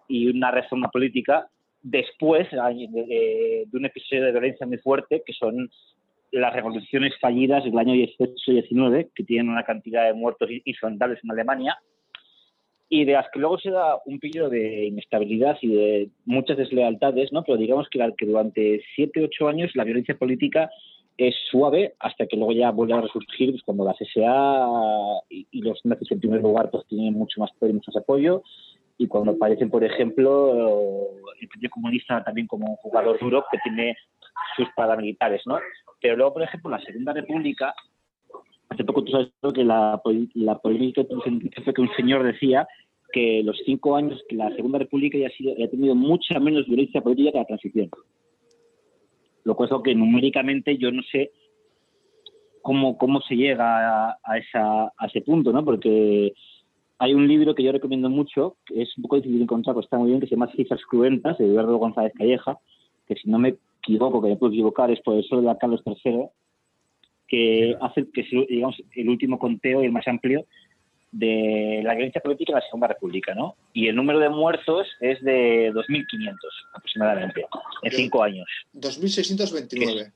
y 0.06 0.28
una 0.28 0.52
reforma 0.52 0.88
política 0.88 1.48
después 1.82 2.48
de, 2.48 3.66
un 3.72 3.84
episodio 3.84 4.24
de 4.24 4.30
violencia 4.30 4.68
muy 4.68 4.78
fuerte, 4.78 5.24
que 5.26 5.32
son 5.32 5.68
las 6.34 6.52
revoluciones 6.52 7.12
fallidas 7.20 7.64
del 7.64 7.78
año 7.78 7.94
18-19, 7.94 9.10
que 9.14 9.24
tienen 9.24 9.48
una 9.48 9.62
cantidad 9.62 10.04
de 10.04 10.14
muertos 10.14 10.50
insondables 10.64 11.20
en 11.22 11.30
Alemania, 11.30 11.78
y 12.88 13.04
de 13.04 13.12
las 13.12 13.26
que 13.32 13.38
luego 13.38 13.58
se 13.58 13.70
da 13.70 13.98
un 14.04 14.18
periodo 14.18 14.50
de 14.50 14.86
inestabilidad 14.86 15.56
y 15.62 15.68
de 15.68 16.08
muchas 16.26 16.56
deslealtades, 16.56 17.32
¿no? 17.32 17.42
pero 17.42 17.56
digamos 17.56 17.88
que, 17.88 17.98
que 18.18 18.26
durante 18.26 18.82
7-8 18.96 19.48
años 19.48 19.70
la 19.74 19.84
violencia 19.84 20.16
política 20.16 20.70
es 21.16 21.34
suave 21.50 21.94
hasta 22.00 22.26
que 22.26 22.36
luego 22.36 22.52
ya 22.52 22.70
vuelve 22.72 22.94
a 22.94 23.00
resurgir 23.00 23.50
pues, 23.52 23.62
cuando 23.62 23.84
la 23.84 23.94
CSA 23.94 24.68
y, 25.28 25.62
los 25.62 25.80
nazis 25.84 26.10
en 26.10 26.20
primer 26.20 26.42
lugar 26.42 26.70
pues 26.70 26.84
tienen 26.88 27.14
mucho 27.14 27.40
más 27.40 27.50
poder 27.52 27.70
y 27.70 27.74
mucho 27.74 27.92
más 27.92 28.02
apoyo 28.02 28.42
y 28.98 29.06
cuando 29.08 29.32
aparece, 29.32 29.66
por 29.66 29.82
ejemplo, 29.82 31.10
el 31.40 31.48
Partido 31.48 31.70
Comunista 31.70 32.22
también 32.22 32.46
como 32.46 32.66
un 32.66 32.76
jugador 32.76 33.18
duro 33.18 33.44
que 33.50 33.58
tiene 33.58 33.96
sus 34.56 34.68
paramilitares, 34.76 35.42
¿no? 35.46 35.58
Pero 36.04 36.16
luego, 36.16 36.34
por 36.34 36.42
ejemplo, 36.42 36.70
la 36.70 36.80
Segunda 36.80 37.14
República, 37.14 37.74
hace 38.68 38.84
poco 38.84 39.04
tú 39.04 39.12
sabes 39.12 39.32
que 39.54 39.64
la, 39.64 40.02
la 40.34 40.58
política 40.58 41.02
fue 41.64 41.72
que 41.72 41.80
un 41.80 41.90
señor 41.96 42.22
decía 42.24 42.68
que 43.10 43.42
los 43.42 43.56
cinco 43.64 43.96
años 43.96 44.22
que 44.28 44.36
la 44.36 44.54
Segunda 44.54 44.80
República 44.80 45.16
ya 45.16 45.28
ha, 45.28 45.68
tenido 45.70 45.94
mucha 45.94 46.38
menos 46.38 46.66
violencia 46.66 47.00
política 47.00 47.32
que 47.32 47.38
la 47.38 47.46
transición. 47.46 47.88
Lo 49.44 49.56
cual 49.56 49.70
es 49.72 49.82
que 49.82 49.94
numéricamente 49.94 50.76
yo 50.76 50.92
no 50.92 51.00
sé 51.10 51.30
cómo, 52.60 52.98
cómo 52.98 53.22
se 53.22 53.36
llega 53.36 54.10
a, 54.10 54.38
esa, 54.38 54.92
a 54.98 55.06
ese 55.06 55.22
punto, 55.22 55.54
¿no? 55.54 55.64
Porque 55.64 56.34
hay 56.98 57.14
un 57.14 57.26
libro 57.26 57.54
que 57.54 57.62
yo 57.62 57.72
recomiendo 57.72 58.10
mucho, 58.10 58.58
que 58.66 58.82
es 58.82 58.94
un 58.98 59.04
poco 59.04 59.16
difícil 59.16 59.38
de 59.38 59.44
encontrar, 59.44 59.74
pero 59.74 59.84
está 59.84 59.96
muy 59.96 60.08
bien, 60.08 60.20
que 60.20 60.26
se 60.26 60.34
llama 60.34 60.52
Cifras 60.52 60.84
Cruentas, 60.84 61.38
de 61.38 61.46
Eduardo 61.46 61.78
González 61.78 62.12
Calleja, 62.14 62.58
que 63.06 63.14
si 63.14 63.30
no 63.30 63.38
me 63.38 63.56
equivoco, 63.84 64.22
que 64.22 64.28
me 64.28 64.36
puedo 64.36 64.52
equivocar, 64.52 64.90
es 64.90 65.00
profesor 65.00 65.42
de 65.42 65.58
Carlos 65.58 65.82
III, 65.84 66.26
que 67.28 67.76
hace 67.80 68.06
que 68.12 68.24
sea, 68.24 68.40
digamos, 68.48 68.76
el 68.94 69.08
último 69.08 69.38
conteo 69.38 69.82
y 69.82 69.86
el 69.86 69.92
más 69.92 70.06
amplio 70.08 70.46
de 71.14 71.80
la 71.84 71.94
violencia 71.94 72.20
política 72.20 72.52
en 72.52 72.56
la 72.56 72.66
Segunda 72.66 72.88
República, 72.88 73.34
¿no? 73.34 73.54
Y 73.72 73.86
el 73.86 73.94
número 73.94 74.18
de 74.18 74.28
muertos 74.28 74.88
es 75.00 75.22
de 75.22 75.72
2.500 75.72 76.34
aproximadamente, 76.74 77.46
en 77.82 77.92
cinco 77.92 78.22
años. 78.22 78.46
2.629. 78.74 80.12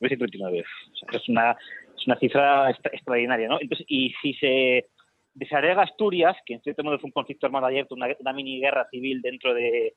2.629. 0.00 0.64
es, 1.12 1.28
una, 1.28 1.50
es 1.98 2.06
una 2.06 2.18
cifra 2.18 2.70
extraordinaria, 2.70 3.46
¿no? 3.48 3.60
Entonces, 3.60 3.84
y 3.90 4.14
si 4.22 4.32
se 4.34 4.86
desagrega 5.34 5.82
Asturias, 5.82 6.34
que 6.46 6.54
en 6.54 6.62
cierto 6.62 6.82
modo 6.82 6.98
fue 6.98 7.08
un 7.08 7.12
conflicto 7.12 7.44
armado 7.44 7.66
abierto, 7.66 7.94
una, 7.94 8.08
una 8.18 8.32
mini 8.32 8.58
guerra 8.58 8.88
civil 8.90 9.20
dentro 9.20 9.52
de, 9.52 9.94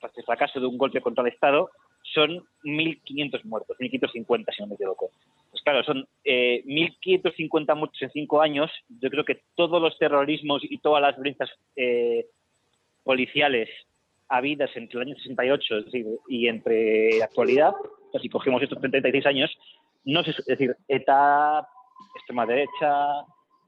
tras 0.00 0.18
el 0.18 0.24
fracaso 0.24 0.58
de 0.58 0.66
un 0.66 0.76
golpe 0.76 1.00
contra 1.00 1.22
el 1.22 1.32
Estado, 1.32 1.70
son 2.14 2.44
1.500 2.64 3.44
muertos, 3.44 3.76
1.550 3.78 4.54
si 4.54 4.62
no 4.62 4.68
me 4.68 4.74
equivoco. 4.74 5.10
Pues 5.50 5.62
claro, 5.62 5.82
son 5.84 6.06
eh, 6.24 6.62
1.550 6.66 7.76
muertos 7.76 8.02
en 8.02 8.10
cinco 8.10 8.40
años. 8.40 8.70
Yo 9.00 9.10
creo 9.10 9.24
que 9.24 9.42
todos 9.54 9.80
los 9.80 9.96
terrorismos 9.98 10.62
y 10.64 10.78
todas 10.78 11.02
las 11.02 11.16
violencias 11.16 11.50
eh, 11.76 12.26
policiales 13.02 13.68
habidas 14.28 14.70
entre 14.76 15.00
el 15.00 15.08
año 15.08 15.16
68 15.16 15.74
y 16.28 16.48
entre 16.48 17.18
la 17.18 17.24
actualidad, 17.24 17.72
pues 18.12 18.22
si 18.22 18.28
cogemos 18.28 18.62
estos 18.62 18.80
36 18.80 19.24
años, 19.26 19.50
no 20.04 20.20
es 20.20 20.44
decir, 20.46 20.76
ETA, 20.86 21.66
extrema 22.14 22.46
derecha, 22.46 23.24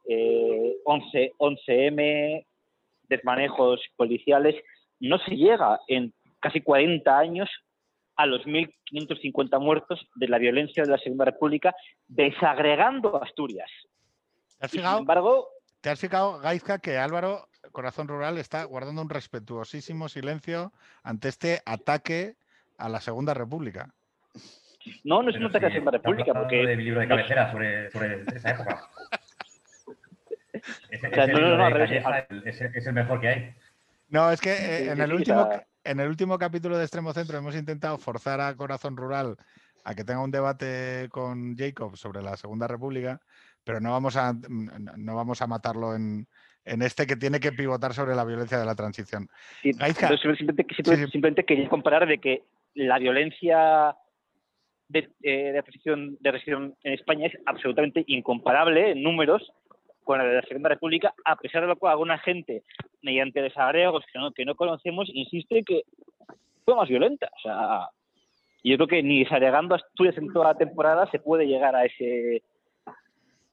eh, 0.06 0.76
11, 0.84 1.32
11M, 1.38 2.44
desmanejos 3.08 3.80
policiales, 3.96 4.54
no 5.00 5.18
se 5.18 5.36
llega 5.36 5.80
en 5.88 6.12
casi 6.40 6.60
40 6.60 7.18
años 7.18 7.48
a 8.20 8.26
los 8.26 8.42
1.550 8.42 9.58
muertos 9.58 10.06
de 10.14 10.28
la 10.28 10.36
violencia 10.36 10.82
de 10.82 10.90
la 10.90 10.98
Segunda 10.98 11.24
República, 11.24 11.74
desagregando 12.06 13.22
Asturias. 13.22 13.70
¿Te 14.58 14.66
has 14.66 14.70
fijado, 14.70 14.96
sin 14.96 15.02
embargo, 15.02 15.48
¿te 15.80 15.88
has 15.88 15.98
fijado, 15.98 16.38
Gaizka, 16.38 16.80
que 16.80 16.98
Álvaro 16.98 17.48
Corazón 17.72 18.08
Rural 18.08 18.36
está 18.36 18.64
guardando 18.64 19.00
un 19.00 19.08
respetuosísimo 19.08 20.10
silencio 20.10 20.72
ante 21.02 21.28
este 21.28 21.62
ataque 21.64 22.34
a 22.76 22.90
la 22.90 23.00
Segunda 23.00 23.32
República? 23.32 23.88
No, 25.04 25.22
no 25.22 25.30
es 25.30 25.36
un 25.36 25.46
ataque 25.46 25.64
a 25.64 25.68
la 25.70 25.74
Segunda 25.74 25.92
República, 25.92 26.34
porque... 26.34 26.66
de 26.66 26.76
mi 26.76 26.84
libro 26.84 27.00
de 27.00 27.08
cabecera 27.08 27.50
sobre, 27.50 27.90
sobre 27.90 28.20
esa 28.34 28.50
época. 28.50 28.82
Ese, 30.90 31.06
O 31.10 31.14
sea, 31.14 31.24
ese 31.24 31.32
no, 31.32 31.38
no, 31.38 31.46
libro 31.46 31.56
no, 31.56 31.56
de 31.56 31.64
al 31.64 31.72
revés, 31.72 32.04
Calleja 32.04 32.26
es, 32.44 32.60
es 32.60 32.86
el 32.86 32.92
mejor 32.92 33.18
que 33.22 33.28
hay. 33.28 33.54
No, 34.10 34.30
es 34.30 34.40
que 34.40 34.50
eh, 34.52 34.90
en, 34.90 35.00
el 35.00 35.12
último, 35.12 35.48
en 35.84 36.00
el 36.00 36.08
último 36.08 36.38
capítulo 36.38 36.76
de 36.76 36.84
Extremo 36.84 37.12
Centro 37.12 37.38
hemos 37.38 37.54
intentado 37.54 37.96
forzar 37.96 38.40
a 38.40 38.54
Corazón 38.56 38.96
Rural 38.96 39.36
a 39.84 39.94
que 39.94 40.04
tenga 40.04 40.22
un 40.22 40.30
debate 40.30 41.08
con 41.10 41.56
Jacob 41.56 41.96
sobre 41.96 42.20
la 42.20 42.36
Segunda 42.36 42.66
República, 42.66 43.20
pero 43.64 43.80
no 43.80 43.92
vamos 43.92 44.16
a, 44.16 44.34
no 44.48 45.16
vamos 45.16 45.40
a 45.40 45.46
matarlo 45.46 45.94
en, 45.94 46.26
en 46.64 46.82
este 46.82 47.06
que 47.06 47.16
tiene 47.16 47.40
que 47.40 47.52
pivotar 47.52 47.94
sobre 47.94 48.14
la 48.14 48.24
violencia 48.24 48.58
de 48.58 48.66
la 48.66 48.74
transición. 48.74 49.28
Sí, 49.62 49.72
Gaizka. 49.72 50.08
entonces, 50.08 50.36
simplemente, 50.36 51.42
Sí, 51.42 51.46
quería 51.46 51.68
comparar 51.68 52.06
de 52.06 52.18
que 52.18 52.44
la 52.74 52.98
violencia 52.98 53.96
de, 54.88 55.08
eh, 55.22 55.52
de 55.52 55.62
represión 55.62 56.16
de 56.20 56.74
en 56.82 56.92
España 56.92 57.28
es 57.28 57.38
absolutamente 57.46 58.04
incomparable 58.06 58.90
en 58.90 59.02
números 59.02 59.52
con 60.04 60.18
la 60.18 60.24
de 60.24 60.36
la 60.36 60.42
Segunda 60.42 60.68
República, 60.70 61.14
a 61.24 61.36
pesar 61.36 61.62
de 61.62 61.68
lo 61.68 61.76
cual 61.76 61.92
alguna 61.92 62.18
gente, 62.18 62.62
mediante 63.02 63.42
desagregos 63.42 64.04
que 64.12 64.18
no, 64.18 64.32
que 64.32 64.44
no 64.44 64.54
conocemos, 64.54 65.08
insiste 65.12 65.62
que 65.64 65.82
fue 66.64 66.74
más 66.74 66.88
violenta. 66.88 67.30
O 67.36 67.40
sea, 67.40 67.88
yo 68.64 68.76
creo 68.76 68.86
que 68.88 69.02
ni 69.02 69.24
desagregando 69.24 69.74
Asturias 69.74 70.16
en 70.18 70.32
toda 70.32 70.52
la 70.52 70.58
temporada 70.58 71.08
se 71.10 71.18
puede 71.18 71.46
llegar 71.46 71.74
a 71.76 71.84
ese 71.84 72.42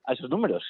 a 0.05 0.13
esos 0.13 0.29
números. 0.29 0.63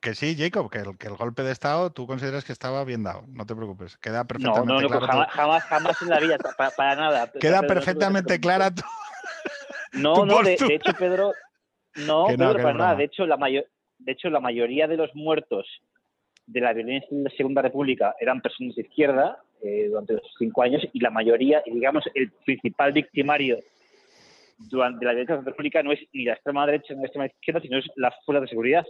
Que 0.00 0.14
sí, 0.14 0.36
Jacob, 0.36 0.70
que 0.70 0.78
el, 0.78 0.98
que 0.98 1.06
el 1.06 1.16
golpe 1.16 1.42
de 1.42 1.50
Estado 1.52 1.90
tú 1.90 2.06
consideras 2.06 2.44
que 2.44 2.52
estaba 2.52 2.84
bien 2.84 3.02
dado, 3.02 3.24
no 3.28 3.46
te 3.46 3.54
preocupes, 3.54 3.96
queda 3.96 4.18
No, 4.18 4.26
perfectamente 4.26 4.72
no, 4.74 4.80
no, 4.82 4.88
claro. 4.88 5.06
jamás, 5.06 5.28
tu- 5.28 5.36
jamás, 5.36 5.64
jamás 5.64 6.02
en 6.02 6.08
la 6.10 6.20
vida, 6.20 6.36
para, 6.58 6.70
para 6.72 6.96
nada. 6.96 7.32
Queda 7.40 7.60
Pedro, 7.62 7.74
perfectamente 7.74 8.34
no, 8.34 8.40
clara 8.42 8.70
tu... 8.74 8.82
No, 9.94 10.14
tu 10.16 10.26
no, 10.26 10.42
de, 10.42 10.58
de 10.58 10.74
hecho, 10.74 10.92
Pedro, 10.98 11.32
no, 11.94 12.28
no, 12.28 12.36
Pedro, 12.36 12.52
para 12.62 12.74
nada. 12.74 12.94
De 12.96 13.04
hecho, 13.04 13.24
la 13.26 13.38
mayor, 13.38 13.64
de 13.98 14.12
hecho, 14.12 14.30
la 14.30 14.40
mayoría 14.40 14.86
de 14.88 14.96
los 14.96 15.14
muertos 15.14 15.66
de 16.46 16.60
la 16.60 16.72
violencia 16.72 17.08
en 17.10 17.24
la 17.24 17.30
Segunda 17.30 17.62
República 17.62 18.14
eran 18.20 18.40
personas 18.40 18.74
de 18.74 18.82
izquierda 18.82 19.38
eh, 19.62 19.86
durante 19.88 20.14
los 20.14 20.22
cinco 20.38 20.62
años 20.62 20.82
y 20.92 21.00
la 21.00 21.10
mayoría, 21.10 21.62
digamos, 21.64 22.04
el 22.14 22.30
principal 22.44 22.92
victimario 22.92 23.58
durante 24.70 25.04
la 25.04 25.12
violencia 25.12 25.36
de 25.36 25.42
la 25.42 25.46
República 25.50 25.82
no 25.82 25.92
es 25.92 26.00
ni 26.12 26.24
la 26.24 26.34
extrema 26.34 26.66
derecha 26.66 26.94
ni 26.94 27.00
la 27.00 27.06
extrema 27.06 27.26
izquierda, 27.26 27.60
sino 27.60 27.78
es 27.78 27.86
las 27.96 28.14
fuerzas 28.24 28.42
de 28.42 28.48
seguridad. 28.48 28.86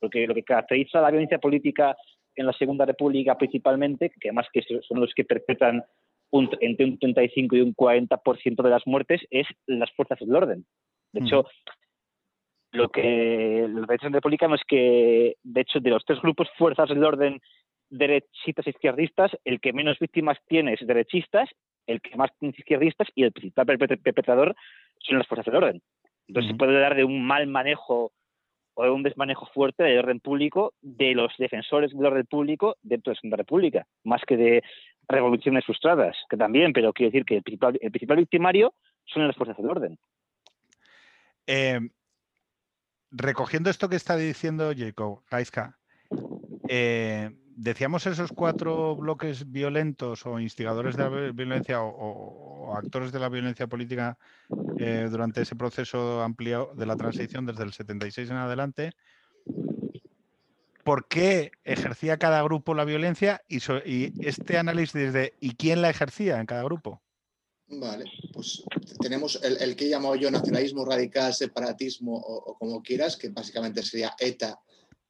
Porque 0.00 0.26
lo 0.26 0.34
que 0.34 0.42
caracteriza 0.42 1.00
la 1.00 1.10
violencia 1.10 1.38
política 1.38 1.96
en 2.34 2.46
la 2.46 2.52
Segunda 2.52 2.84
República 2.84 3.36
principalmente, 3.38 4.10
que 4.20 4.28
además 4.28 4.46
que 4.52 4.62
son 4.62 5.00
los 5.00 5.12
que 5.14 5.24
perpetran 5.24 5.82
un- 6.30 6.50
entre 6.60 6.84
un 6.86 6.98
35 6.98 7.56
y 7.56 7.60
un 7.62 7.72
40% 7.72 8.62
de 8.62 8.70
las 8.70 8.86
muertes, 8.86 9.22
es 9.30 9.46
las 9.66 9.90
fuerzas 9.92 10.18
del 10.18 10.34
orden. 10.34 10.66
De 11.12 11.20
hecho, 11.20 11.46
lo 12.72 12.88
que 12.88 13.66
la 13.68 13.80
violencia 13.80 14.08
república 14.08 14.48
no 14.48 14.54
es 14.54 14.64
que, 14.66 15.36
de 15.42 15.60
hecho, 15.60 15.80
de 15.80 15.90
los 15.90 16.04
tres 16.04 16.20
grupos 16.20 16.48
fuerzas 16.58 16.88
del 16.88 17.04
orden 17.04 17.40
derechistas 17.88 18.66
e 18.66 18.70
izquierdistas, 18.70 19.30
el 19.44 19.60
que 19.60 19.72
menos 19.72 19.98
víctimas 19.98 20.38
tiene 20.48 20.74
es 20.74 20.86
derechistas, 20.86 21.48
el 21.86 22.00
que 22.00 22.16
más 22.16 22.30
tiene 22.38 22.52
es 22.52 22.58
izquierdistas 22.58 23.08
y 23.14 23.22
el 23.22 23.32
principal 23.32 23.66
perpet- 23.66 24.02
perpetrador 24.02 24.56
son 24.98 25.18
las 25.18 25.26
fuerzas 25.26 25.46
del 25.46 25.56
orden. 25.56 25.82
Entonces 26.28 26.50
se 26.50 26.58
puede 26.58 26.80
dar 26.80 26.96
de 26.96 27.04
un 27.04 27.24
mal 27.24 27.46
manejo 27.46 28.12
o 28.74 28.84
de 28.84 28.90
un 28.90 29.02
desmanejo 29.02 29.46
fuerte 29.54 29.84
del 29.84 29.98
orden 30.00 30.20
público 30.20 30.74
de 30.82 31.14
los 31.14 31.32
defensores 31.38 31.92
del 31.92 32.04
orden 32.04 32.26
público 32.26 32.76
dentro 32.82 33.10
de 33.10 33.14
la 33.14 33.20
Segunda 33.20 33.36
República, 33.38 33.86
más 34.04 34.22
que 34.26 34.36
de 34.36 34.62
revoluciones 35.08 35.64
frustradas, 35.64 36.16
que 36.28 36.36
también, 36.36 36.72
pero 36.72 36.92
quiero 36.92 37.10
decir 37.10 37.24
que 37.24 37.36
el 37.36 37.42
principal, 37.42 37.78
el 37.80 37.90
principal 37.90 38.16
victimario 38.18 38.74
son 39.04 39.26
las 39.26 39.36
fuerzas 39.36 39.56
del 39.56 39.70
orden. 39.70 39.98
Eh, 41.46 41.78
recogiendo 43.10 43.70
esto 43.70 43.88
que 43.88 43.96
está 43.96 44.16
diciendo 44.16 44.72
Jacob 44.76 45.22
Gaiska, 45.30 45.78
eh, 46.68 47.30
decíamos 47.56 48.06
esos 48.06 48.32
cuatro 48.32 48.96
bloques 48.96 49.50
violentos 49.50 50.26
o 50.26 50.38
instigadores 50.40 50.96
de 50.96 51.02
la 51.02 51.08
vi- 51.08 51.32
violencia 51.32 51.82
o, 51.82 52.74
actores 52.76 53.12
de 53.12 53.20
la 53.20 53.28
violencia 53.28 53.66
política 53.66 54.18
eh, 54.78 55.08
durante 55.10 55.42
ese 55.42 55.56
proceso 55.56 56.22
amplio 56.22 56.72
de 56.76 56.86
la 56.86 56.96
transición 56.96 57.46
desde 57.46 57.64
el 57.64 57.72
76 57.72 58.30
en 58.30 58.36
adelante. 58.36 58.92
¿Por 60.84 61.08
qué 61.08 61.52
ejercía 61.64 62.18
cada 62.18 62.42
grupo 62.42 62.74
la 62.74 62.84
violencia 62.84 63.42
y 63.48 63.58
este 64.26 64.58
análisis 64.58 65.12
de 65.12 65.34
¿y 65.40 65.56
quién 65.56 65.82
la 65.82 65.90
ejercía 65.90 66.38
en 66.38 66.46
cada 66.46 66.62
grupo? 66.62 67.02
Vale, 67.68 68.04
pues 68.32 68.62
tenemos 69.00 69.40
el, 69.42 69.56
el 69.56 69.74
que 69.74 69.86
he 69.86 69.88
llamado 69.88 70.14
yo 70.14 70.30
nacionalismo 70.30 70.84
radical, 70.84 71.34
separatismo 71.34 72.16
o, 72.16 72.52
o 72.52 72.58
como 72.58 72.80
quieras, 72.80 73.16
que 73.16 73.30
básicamente 73.30 73.82
sería 73.82 74.14
ETA, 74.18 74.60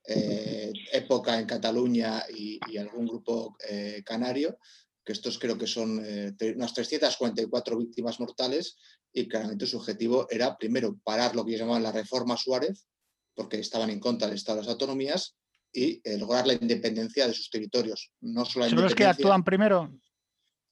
eh, 0.09 0.73
época 0.93 1.39
en 1.39 1.47
Cataluña 1.47 2.23
y, 2.35 2.59
y 2.69 2.77
algún 2.79 3.07
grupo 3.07 3.57
eh, 3.69 4.03
canario, 4.05 4.59
que 5.05 5.13
estos 5.13 5.39
creo 5.39 5.59
que 5.59 5.67
son 5.67 6.01
eh, 6.05 6.33
unas 6.55 6.73
344 6.75 7.79
víctimas 7.79 8.21
mortales 8.21 8.77
y 9.13 9.29
claramente 9.29 9.67
su 9.67 9.77
objetivo 9.77 10.27
era 10.31 10.57
primero 10.57 10.99
parar 11.03 11.35
lo 11.35 11.45
que 11.45 11.59
llamaban 11.59 11.83
la 11.83 11.93
reforma 11.93 12.37
Suárez, 12.37 12.87
porque 13.35 13.59
estaban 13.59 13.91
en 13.91 14.01
contra 14.01 14.29
del 14.29 14.37
Estado 14.37 14.59
de 14.59 14.65
las 14.65 14.73
autonomías 14.73 15.37
y 15.73 16.01
eh, 16.05 16.19
lograr 16.19 16.47
la 16.47 16.55
independencia 16.55 17.27
de 17.27 17.35
sus 17.35 17.51
territorios. 17.51 18.13
No 18.21 18.45
solo 18.45 18.69
¿Son 18.69 18.81
los 18.81 18.95
que 18.95 19.05
actúan 19.05 19.45
primero? 19.45 19.93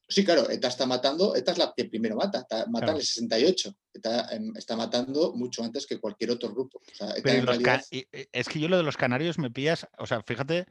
Sí, 0.07 0.25
claro, 0.25 0.51
ETA 0.51 0.69
está 0.69 0.85
matando, 0.87 1.35
ETA 1.35 1.53
es 1.53 1.59
la 1.59 1.73
que 1.75 1.87
primero 1.87 2.15
mata, 2.17 2.41
ETA 2.41 2.67
mata 2.67 2.87
Claro. 2.87 2.93
en 2.93 2.97
el 2.99 3.07
68, 3.07 3.75
ETA 3.95 4.29
em, 4.33 4.53
está 4.57 4.77
matando 4.77 5.33
mucho 5.35 5.65
antes 5.65 5.87
que 5.87 5.99
cualquier 5.99 6.31
otro 6.33 6.51
grupo. 6.51 6.79
O 6.79 6.95
sea, 6.95 7.11
ETA 7.11 7.23
Pero 7.23 7.47
realidad- 7.47 7.83
y- 7.91 8.07
es 8.33 8.49
que 8.49 8.61
yo 8.61 8.69
lo 8.69 8.77
de 8.77 8.83
los 8.83 8.97
canarios 8.99 9.39
me 9.39 9.51
pillas, 9.51 9.89
o 9.99 10.07
sea, 10.07 10.23
fíjate 10.23 10.67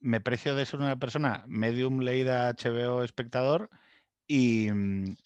me 0.00 0.20
precio 0.20 0.56
de 0.56 0.66
ser 0.66 0.80
una 0.80 0.98
persona 0.98 1.44
medium 1.46 2.00
leída 2.00 2.48
HBO 2.48 3.04
espectador 3.04 3.70
y, 4.26 4.68
mm, 4.72 5.16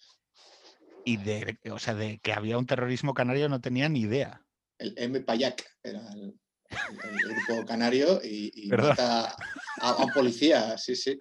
y 1.05 1.17
de, 1.17 1.57
o 1.71 1.79
sea, 1.79 1.95
de 1.95 2.19
que 2.19 2.33
había 2.33 2.57
un 2.59 2.67
terrorismo 2.67 3.13
canario 3.15 3.49
no 3.49 3.59
tenía 3.61 3.89
ni 3.89 4.01
idea. 4.01 4.45
El 4.77 4.93
M. 4.97 5.21
Payak 5.21 5.65
era 5.81 6.01
el, 6.13 6.37
el- 6.69 7.31
el 7.31 7.35
grupo 7.47 7.65
canario 7.65 8.19
y, 8.23 8.51
y 8.53 8.67
mata 8.67 9.35
a, 9.81 9.89
a 9.89 9.95
un 10.03 10.11
policía, 10.11 10.77
sí, 10.77 10.95
sí. 10.95 11.17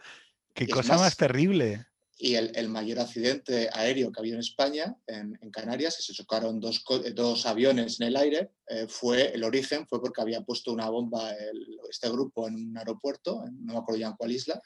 Qué 0.52 0.64
Y 0.64 0.68
cosa 0.68 0.94
más 0.94 1.00
más, 1.02 1.16
terrible. 1.16 1.86
Y 2.18 2.34
el, 2.34 2.68
mayor 2.70 3.00
accidente 3.00 3.68
aéreo 3.72 4.10
que 4.10 4.18
ha 4.18 4.22
habido 4.22 4.36
en 4.36 4.40
España, 4.40 4.96
en, 5.06 5.38
Canarias, 5.50 5.96
que 5.96 6.02
se 6.02 6.14
chocaron 6.14 6.60
dos, 6.60 6.82
eh, 7.04 7.48
aviones 7.48 8.00
en 8.00 8.06
el 8.06 8.16
aire, 8.16 8.52
eh, 8.68 8.86
fue 8.88 9.34
el 9.34 9.44
origen, 9.44 9.86
fue 9.86 10.00
porque 10.00 10.22
había 10.22 10.40
puesto 10.40 10.72
una 10.72 10.88
bomba 10.88 11.30
este 11.90 12.08
grupo 12.08 12.48
en 12.48 12.54
un 12.54 12.78
aeropuerto, 12.78 13.44
no 13.52 13.74
me 13.74 13.78
acuerdo 13.78 14.00
ya 14.00 14.08
en 14.08 14.16
cuál 14.16 14.32
isla. 14.32 14.62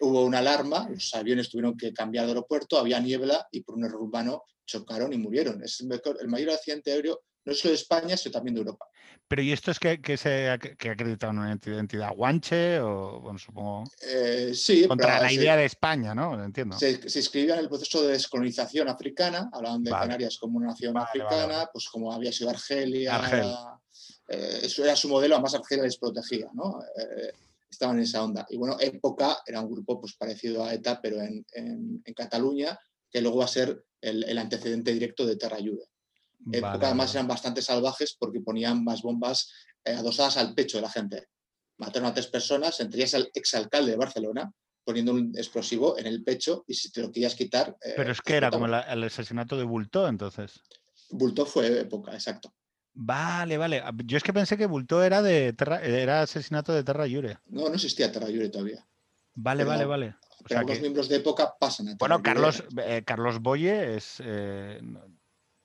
Hubo 0.00 0.24
una 0.24 0.38
alarma, 0.38 0.88
los 0.88 1.14
aviones 1.14 1.50
tuvieron 1.50 1.76
que 1.76 1.92
cambiar 1.92 2.24
de 2.24 2.32
aeropuerto, 2.32 2.78
había 2.78 2.98
niebla 3.00 3.46
y 3.52 3.60
por 3.60 3.76
un 3.76 3.84
error 3.84 4.00
humano 4.00 4.42
chocaron 4.66 5.12
y 5.12 5.18
murieron. 5.18 5.62
Es 5.62 5.80
el 5.80 6.28
mayor 6.28 6.50
accidente 6.50 6.92
aéreo, 6.92 7.22
no 7.44 7.54
solo 7.54 7.70
de 7.72 7.76
España, 7.76 8.16
sino 8.16 8.32
también 8.32 8.54
de 8.54 8.60
Europa. 8.60 8.86
Pero 9.26 9.42
¿y 9.42 9.52
esto 9.52 9.70
es 9.70 9.78
que, 9.78 10.00
que 10.02 10.16
se 10.16 10.58
que 10.78 10.88
ha 10.88 10.92
acreditado 10.92 11.32
una 11.32 11.50
entidad, 11.50 11.78
entidad 11.78 12.12
guanche 12.14 12.78
o, 12.80 13.20
bueno, 13.20 13.38
supongo, 13.38 13.84
Eh, 14.02 14.52
sí, 14.54 14.86
contra 14.86 15.20
la 15.20 15.28
se- 15.28 15.34
idea 15.34 15.56
de 15.56 15.64
España, 15.64 16.14
¿no? 16.14 16.42
Entiendo. 16.44 16.78
Se, 16.78 17.08
se 17.08 17.18
inscribía 17.20 17.54
en 17.54 17.60
el 17.60 17.68
proceso 17.68 18.02
de 18.02 18.12
descolonización 18.12 18.88
africana, 18.88 19.48
hablaban 19.52 19.82
de 19.82 19.90
Vale. 19.90 20.02
Canarias 20.08 20.38
como 20.38 20.58
una 20.58 20.68
nación 20.68 20.92
Vale, 20.94 21.06
africana, 21.06 21.54
vale. 21.56 21.68
pues 21.72 21.88
como 21.88 22.12
había 22.12 22.32
sido 22.32 22.50
Argelia, 22.50 23.16
Argel. 23.16 23.46
eh, 24.28 24.60
eso 24.62 24.84
era 24.84 24.94
su 24.96 25.08
modelo, 25.08 25.34
además 25.36 25.54
Argelia 25.54 25.84
les 25.84 25.96
protegía, 25.98 26.48
¿no? 26.52 26.80
Eh, 26.96 27.32
estaban 27.70 27.96
en 27.96 28.02
esa 28.04 28.22
onda. 28.22 28.46
Y 28.50 28.56
bueno, 28.56 28.76
Época 28.78 29.38
era 29.46 29.60
un 29.60 29.70
grupo 29.70 30.00
pues, 30.00 30.14
parecido 30.16 30.64
a 30.64 30.72
ETA, 30.74 31.00
pero 31.00 31.20
en, 31.20 31.44
en- 31.52 32.02
en 32.04 32.14
Cataluña, 32.14 32.78
que 33.10 33.20
luego 33.20 33.38
va 33.38 33.46
a 33.46 33.48
ser 33.48 33.84
el, 34.00 34.22
el 34.24 34.38
antecedente 34.38 34.92
directo 34.92 35.24
de 35.26 35.36
Terra 35.36 35.56
Ayude. 35.56 35.86
Vale, 36.46 36.58
Época 36.58 36.72
vale, 36.72 36.86
además 36.86 37.14
eran 37.14 37.28
bastante 37.28 37.62
salvajes 37.62 38.16
porque 38.18 38.40
ponían 38.40 38.84
más 38.84 39.02
bombas 39.02 39.52
eh, 39.84 39.92
adosadas 39.94 40.36
al 40.36 40.54
pecho 40.54 40.78
de 40.78 40.82
la 40.82 40.90
gente. 40.90 41.28
Mataron 41.78 42.08
a 42.08 42.14
tres 42.14 42.26
personas, 42.28 42.78
entre 42.80 42.98
ellas 43.00 43.14
al 43.14 43.30
exalcalde 43.34 43.92
de 43.92 43.96
Barcelona, 43.96 44.52
poniendo 44.84 45.12
un 45.12 45.32
explosivo 45.36 45.98
en 45.98 46.06
el 46.06 46.22
pecho 46.22 46.64
y 46.68 46.74
si 46.74 46.90
te 46.92 47.00
lo 47.00 47.10
querías 47.10 47.34
quitar... 47.34 47.76
eh, 47.82 47.94
Pero 47.96 48.12
es 48.12 48.20
que 48.20 48.36
era 48.36 48.50
como 48.50 48.66
la- 48.68 48.82
el 48.82 49.02
asesinato 49.04 49.56
de 49.56 49.64
Bultó, 49.64 50.06
entonces. 50.06 50.60
Bulto 51.10 51.46
fue 51.46 51.80
época, 51.80 52.12
exacto. 52.12 52.54
Vale, 52.92 53.56
vale. 53.58 53.80
Ah, 53.84 53.92
Yo 54.04 54.16
es 54.16 54.22
que 54.22 54.32
pensé 54.32 54.56
que 54.56 54.66
Bultó 54.66 55.02
era 55.02 55.20
de 55.22 55.52
Terra- 55.52 55.82
era 55.82 56.22
asesinato 56.22 56.72
de 56.72 56.84
Terra 56.84 57.06
Iure. 57.08 57.38
No, 57.46 57.68
no 57.68 57.74
existía 57.74 58.12
Terra 58.12 58.28
Iure 58.30 58.50
todavía. 58.50 58.86
Vale, 59.34 59.60
Pero 59.64 59.70
vale, 59.70 59.82
no, 59.82 59.88
vale. 59.88 60.16
O 60.44 60.48
sea 60.48 60.64
que- 60.64 60.80
miembros 60.80 61.08
de 61.08 61.16
época 61.16 61.54
pasan 61.58 61.88
a 61.88 61.96
Terra 61.96 62.16
bueno. 62.18 62.22
Carlos, 62.22 62.62
eh, 62.84 63.02
Carlos 63.04 63.40
Boye 63.40 63.96
es, 63.96 64.22
eh, 64.24 64.80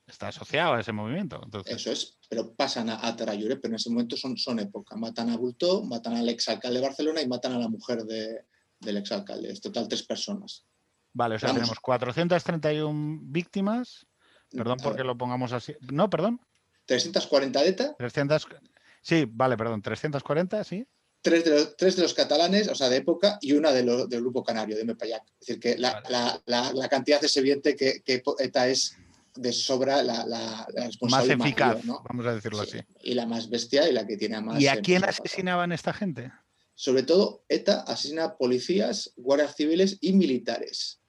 está 0.09 0.27
asociado 0.29 0.73
a 0.73 0.79
ese 0.81 0.91
movimiento. 0.91 1.39
Entonces, 1.43 1.75
Eso 1.75 1.91
es, 1.91 2.17
pero 2.29 2.53
pasan 2.53 2.89
a, 2.89 3.05
a 3.07 3.15
Terra 3.15 3.33
Iure, 3.35 3.57
pero 3.57 3.71
en 3.71 3.75
ese 3.75 3.89
momento 3.89 4.15
son, 4.17 4.37
son 4.37 4.59
época. 4.59 4.95
Matan 4.95 5.29
a 5.29 5.37
Bulto, 5.37 5.83
matan 5.83 6.15
al 6.15 6.29
exalcalde 6.29 6.79
de 6.79 6.85
Barcelona 6.87 7.21
y 7.21 7.27
matan 7.27 7.53
a 7.53 7.59
la 7.59 7.67
mujer 7.67 8.03
de- 8.03 8.45
del 8.79 8.97
exalcalde. 8.97 9.51
Es 9.51 9.61
total 9.61 9.87
tres 9.87 10.03
personas. 10.03 10.65
vale, 11.13 11.35
o 11.35 11.39
sea, 11.39 11.47
vamos. 11.49 11.61
tenemos 11.61 11.79
431 11.79 13.19
víctimas. 13.23 14.05
Perdón 14.51 14.77
porque 14.81 15.03
lo 15.03 15.17
pongamos 15.17 15.51
así. 15.53 15.75
No, 15.91 16.09
perdón. 16.09 16.39
340 16.85 17.61
de 17.61 17.69
ETA, 17.69 17.95
300. 17.97 18.47
Sí, 19.01 19.25
vale, 19.29 19.55
perdón. 19.57 19.81
340, 19.81 20.63
sí. 20.63 20.85
tres 21.21 21.43
de, 21.43 21.51
los, 21.51 21.75
tres 21.77 21.95
de 21.97 22.01
los 22.03 22.13
catalanes, 22.13 22.67
o 22.69 22.75
sea, 22.75 22.87
de 22.89 22.97
época, 22.97 23.37
y 23.41 23.51
una 23.51 23.71
de 23.71 23.83
lo- 23.83 24.07
del 24.07 24.21
grupo 24.21 24.41
canario, 24.43 24.75
de 24.77 24.85
Mepayac. 24.85 25.23
Es 25.41 25.47
decir, 25.47 25.59
que 25.59 25.77
la, 25.77 25.93
Vale. 26.01 26.09
la- 26.09 26.41
la- 26.45 26.73
la 26.73 26.87
cantidad 26.89 27.23
es 27.23 27.35
evidente 27.37 27.75
que, 27.75 28.01
que 28.01 28.23
ETA 28.39 28.67
es 28.69 28.95
de 29.39 29.53
sobra 29.53 30.03
la, 30.03 30.25
la, 30.25 30.67
la 30.73 30.89
Más 31.09 31.27
eficaz, 31.27 31.75
mayor, 31.75 31.85
¿no? 31.85 32.03
vamos 32.07 32.25
a 32.25 32.35
decirlo 32.35 32.63
Sí, 32.65 32.77
así. 32.77 32.87
Y 33.03 33.13
la 33.13 33.25
más 33.25 33.49
bestia 33.49 33.89
y 33.89 33.93
la 33.93 34.05
que 34.05 34.17
tiene 34.17 34.41
más. 34.41 34.61
¿Y 34.61 34.67
a 34.67 34.81
quién 34.81 35.03
asesinaban 35.03 35.71
esta 35.71 35.93
gente? 35.93 36.31
Sobre 36.75 37.03
todo, 37.03 37.43
ETA 37.49 37.81
asesina 37.81 38.23
a 38.23 38.37
policías, 38.37 39.13
guardias 39.17 39.55
civiles 39.55 39.97
y 40.01 40.13
militares. 40.13 41.01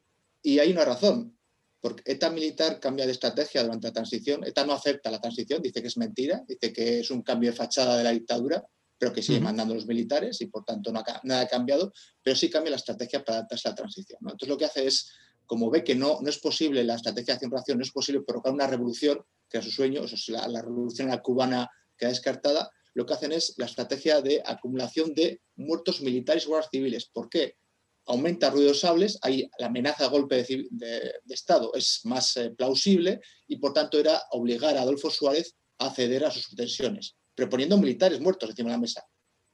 Y 0.43 0.59
hay 0.59 0.73
una 0.73 0.85
razón, 0.85 1.39
porque 1.81 2.03
ETA 2.13 2.31
militar 2.31 2.81
cambia 2.81 3.07
de 3.07 3.13
estrategia 3.13 3.63
durante 3.63 3.89
la 3.89 3.93
transición. 3.93 4.45
ETA 4.45 4.65
no 4.65 4.73
acepta 4.73 5.11
la 5.11 5.21
transición, 5.21 5.63
dice 5.63 5.81
que 5.81 5.89
es 5.89 5.97
mentira, 5.97 6.43
dice 6.47 6.73
que 6.73 7.01
es 7.01 7.11
un 7.11 7.23
cambio 7.23 7.51
de 7.51 7.57
fachada 7.57 7.97
de 7.97 8.05
la 8.05 8.11
dictadura, 8.11 8.65
pero 8.99 9.13
que 9.15 9.23
sigue 9.23 9.41
mandando 9.41 9.75
los 9.75 9.87
militares 9.87 10.41
y 10.43 10.47
por 10.47 10.63
tanto 10.63 10.93
no 10.93 10.99
ha 11.01 11.21
nada 11.25 11.41
ha 11.41 11.49
cambiado, 11.49 11.91
pero 12.23 12.37
sí 12.37 12.51
cambia 12.51 12.73
la 12.73 12.77
estrategia 12.77 13.25
para 13.25 13.39
adaptarse 13.39 13.67
a 13.67 13.71
la 13.71 13.75
transición. 13.77 14.19
¿no? 14.21 14.33
Entonces 14.33 14.49
lo 14.49 14.59
que 14.59 14.67
hace 14.67 14.87
es, 14.87 15.11
como 15.51 15.69
ve 15.69 15.83
que 15.83 15.97
no, 15.97 16.21
no 16.23 16.31
es 16.31 16.39
posible 16.39 16.85
la 16.85 16.95
estrategia 16.95 17.33
de 17.33 17.37
acción-reacción, 17.39 17.77
no 17.79 17.83
es 17.83 17.91
posible 17.91 18.23
provocar 18.23 18.53
una 18.53 18.69
revolución, 18.69 19.19
que 19.49 19.57
era 19.59 19.65
su 19.67 19.73
sueño, 19.73 20.05
eso 20.05 20.15
es 20.15 20.29
la, 20.29 20.47
la 20.47 20.63
revolución 20.63 21.09
la 21.09 21.21
cubana 21.21 21.69
queda 21.99 22.11
descartada, 22.11 22.71
lo 22.95 23.05
que 23.05 23.15
hacen 23.15 23.33
es 23.33 23.55
la 23.57 23.67
estrategia 23.67 24.21
de 24.21 24.41
acumulación 24.47 25.13
de 25.13 25.41
muertos 25.57 26.03
militares 26.03 26.45
y 26.45 26.47
guardias 26.47 26.71
civiles. 26.71 27.11
¿Por 27.13 27.29
qué? 27.29 27.57
Aumenta 28.07 28.47
el 28.47 28.53
ruido 28.53 28.69
de 28.69 28.75
sables, 28.77 29.19
ahí 29.23 29.51
la 29.59 29.67
amenaza 29.67 30.05
de 30.05 30.11
golpe 30.11 30.37
de, 30.37 30.47
civi- 30.47 30.69
de- 30.71 31.15
de 31.25 31.35
Estado 31.35 31.73
es 31.75 32.01
más 32.05 32.37
eh, 32.37 32.51
plausible 32.51 33.21
y 33.49 33.57
por 33.57 33.73
tanto 33.73 33.99
era 33.99 34.23
obligar 34.31 34.77
a 34.77 34.83
Adolfo 34.83 35.11
Suárez 35.11 35.57
a 35.79 35.91
ceder 35.91 36.25
a 36.25 36.31
sus 36.31 36.47
pretensiones, 36.47 37.17
pero 37.35 37.49
poniendo 37.49 37.77
militares 37.77 38.21
muertos 38.21 38.51
encima 38.51 38.69
de 38.71 38.77
la 38.77 38.81
mesa. 38.81 39.03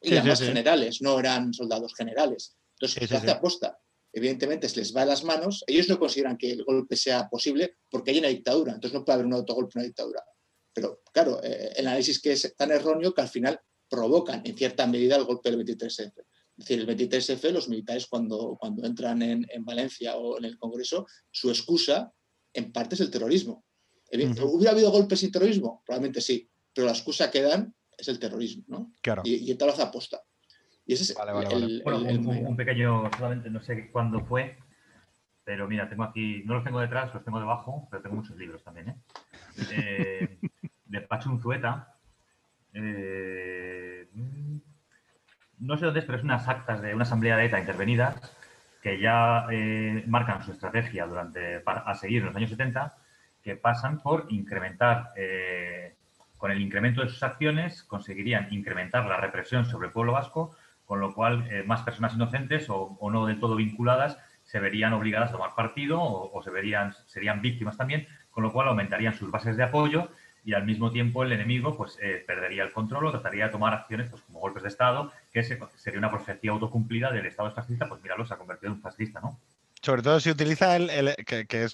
Y 0.02 0.10
Sí, 0.10 0.16
además 0.18 0.40
sí. 0.40 0.44
generales, 0.44 1.00
no 1.00 1.18
eran 1.18 1.54
soldados 1.54 1.94
generales. 1.94 2.54
Entonces, 2.78 3.08
se 3.08 3.16
hace 3.16 3.30
aposta. 3.30 3.78
Evidentemente 4.16 4.66
se 4.66 4.80
les 4.80 4.96
va 4.96 5.02
de 5.02 5.08
las 5.08 5.24
manos. 5.24 5.62
Ellos 5.66 5.90
no 5.90 5.98
consideran 5.98 6.38
que 6.38 6.50
el 6.50 6.64
golpe 6.64 6.96
sea 6.96 7.28
posible 7.28 7.76
porque 7.90 8.12
hay 8.12 8.18
una 8.18 8.28
dictadura. 8.28 8.72
Entonces 8.72 8.98
no 8.98 9.04
puede 9.04 9.16
haber 9.16 9.26
un 9.26 9.34
autogolpe 9.34 9.72
en 9.74 9.80
una 9.80 9.86
dictadura. 9.88 10.24
Pero 10.72 11.02
claro, 11.12 11.38
eh, 11.42 11.74
el 11.76 11.86
análisis 11.86 12.18
que 12.22 12.32
es 12.32 12.54
tan 12.56 12.70
erróneo 12.70 13.12
que 13.12 13.20
al 13.20 13.28
final 13.28 13.60
provocan 13.90 14.40
en 14.46 14.56
cierta 14.56 14.86
medida 14.86 15.16
el 15.16 15.24
golpe 15.24 15.50
del 15.50 15.62
23F. 15.62 16.14
Es 16.16 16.64
decir, 16.64 16.80
el 16.80 16.86
23F, 16.86 17.50
los 17.50 17.68
militares 17.68 18.06
cuando, 18.06 18.56
cuando 18.58 18.86
entran 18.86 19.20
en, 19.20 19.46
en 19.50 19.64
Valencia 19.66 20.16
o 20.16 20.38
en 20.38 20.46
el 20.46 20.56
Congreso, 20.56 21.06
su 21.30 21.50
excusa 21.50 22.10
en 22.54 22.72
parte 22.72 22.94
es 22.94 23.02
el 23.02 23.10
terrorismo. 23.10 23.66
¿Hubiera 24.10 24.72
habido 24.72 24.90
golpes 24.90 25.20
sin 25.20 25.30
terrorismo? 25.30 25.82
Probablemente 25.84 26.22
sí, 26.22 26.48
pero 26.72 26.86
la 26.86 26.94
excusa 26.94 27.30
que 27.30 27.42
dan 27.42 27.74
es 27.98 28.08
el 28.08 28.18
terrorismo, 28.18 28.64
¿no? 28.68 28.92
Claro. 29.02 29.20
Y, 29.26 29.50
y 29.50 29.54
lo 29.54 29.70
hace 29.70 29.82
aposta. 29.82 30.22
Y 30.86 30.92
ese 30.94 31.02
es 31.12 31.18
Vale, 31.18 31.32
vale, 31.32 31.46
el, 31.46 31.52
vale. 31.52 31.66
el- 31.66 31.82
Bueno, 31.82 32.08
el- 32.08 32.46
un, 32.46 32.56
pequeño, 32.56 33.10
solamente 33.16 33.50
no 33.50 33.60
sé 33.60 33.90
cuándo 33.90 34.20
fue, 34.20 34.56
pero 35.44 35.66
mira, 35.66 35.88
tengo 35.88 36.04
aquí, 36.04 36.42
no 36.46 36.54
los 36.54 36.64
tengo 36.64 36.80
detrás, 36.80 37.12
los 37.12 37.24
tengo 37.24 37.40
debajo, 37.40 37.88
pero 37.90 38.02
tengo 38.02 38.16
muchos 38.16 38.36
libros 38.36 38.62
también, 38.62 38.88
¿eh? 38.90 38.96
Eh, 39.70 40.38
de 40.86 41.00
Pachunzueta. 41.02 41.92
eh, 42.72 44.08
mm, 44.12 44.56
no 45.60 45.76
sé 45.78 45.86
dónde 45.86 46.00
es, 46.00 46.06
pero 46.06 46.18
es 46.18 46.24
unas 46.24 46.46
actas 46.48 46.82
de 46.82 46.94
una 46.94 47.04
asamblea 47.04 47.36
de 47.36 47.46
ETA 47.46 47.58
intervenidas 47.60 48.36
que 48.82 49.00
ya 49.00 49.46
eh, 49.50 50.04
marcan 50.06 50.42
su 50.42 50.52
estrategia 50.52 51.06
durante, 51.06 51.60
para- 51.60 51.80
a 51.80 51.94
seguir 51.94 52.20
en 52.20 52.26
los 52.26 52.36
años 52.36 52.50
70, 52.50 52.96
que 53.42 53.56
pasan 53.56 54.00
por 54.00 54.26
incrementar, 54.28 55.12
eh, 55.16 55.96
con 56.36 56.50
el 56.50 56.60
incremento 56.60 57.00
de 57.00 57.08
sus 57.08 57.22
acciones, 57.22 57.82
conseguirían 57.84 58.52
incrementar 58.52 59.06
la 59.06 59.16
represión 59.16 59.64
sobre 59.64 59.86
el 59.88 59.92
pueblo 59.92 60.12
vasco, 60.12 60.54
con 60.86 61.00
lo 61.00 61.12
cual 61.14 61.46
eh, 61.50 61.62
más 61.64 61.82
personas 61.82 62.14
inocentes 62.14 62.70
o, 62.70 62.96
o 62.98 63.10
no 63.10 63.26
del 63.26 63.38
todo 63.38 63.56
vinculadas 63.56 64.16
se 64.44 64.60
verían 64.60 64.92
obligadas 64.94 65.30
a 65.30 65.32
tomar 65.32 65.54
partido 65.54 66.00
o, 66.00 66.42
se 66.42 66.50
verían, 66.50 66.94
serían 67.06 67.42
víctimas 67.42 67.76
también, 67.76 68.06
con 68.30 68.44
lo 68.44 68.52
cual 68.52 68.68
aumentarían 68.68 69.12
sus 69.14 69.30
bases 69.30 69.56
de 69.56 69.64
apoyo 69.64 70.08
y 70.44 70.54
al 70.54 70.64
mismo 70.64 70.92
tiempo 70.92 71.24
el 71.24 71.32
enemigo 71.32 71.76
pues 71.76 71.98
eh, 72.00 72.22
perdería 72.24 72.62
el 72.62 72.72
control 72.72 73.06
o 73.06 73.10
trataría 73.10 73.46
de 73.46 73.50
tomar 73.50 73.74
acciones 73.74 74.08
pues, 74.08 74.22
como 74.22 74.38
golpes 74.38 74.62
de 74.62 74.68
Estado, 74.68 75.12
que 75.32 75.42
se- 75.42 75.58
sería 75.74 75.98
una 75.98 76.10
profecía 76.10 76.52
autocumplida 76.52 77.10
del 77.10 77.26
Estado 77.26 77.50
fascista, 77.50 77.88
pues 77.88 78.00
míralo, 78.02 78.24
se 78.24 78.34
ha 78.34 78.38
convertido 78.38 78.70
en 78.70 78.76
un 78.76 78.82
fascista, 78.82 79.20
¿no? 79.20 79.40
Sobre 79.82 80.02
todo 80.02 80.20
si 80.20 80.30
utiliza 80.30 80.76
el, 80.76 81.14
que 81.26 81.62
es, 81.64 81.72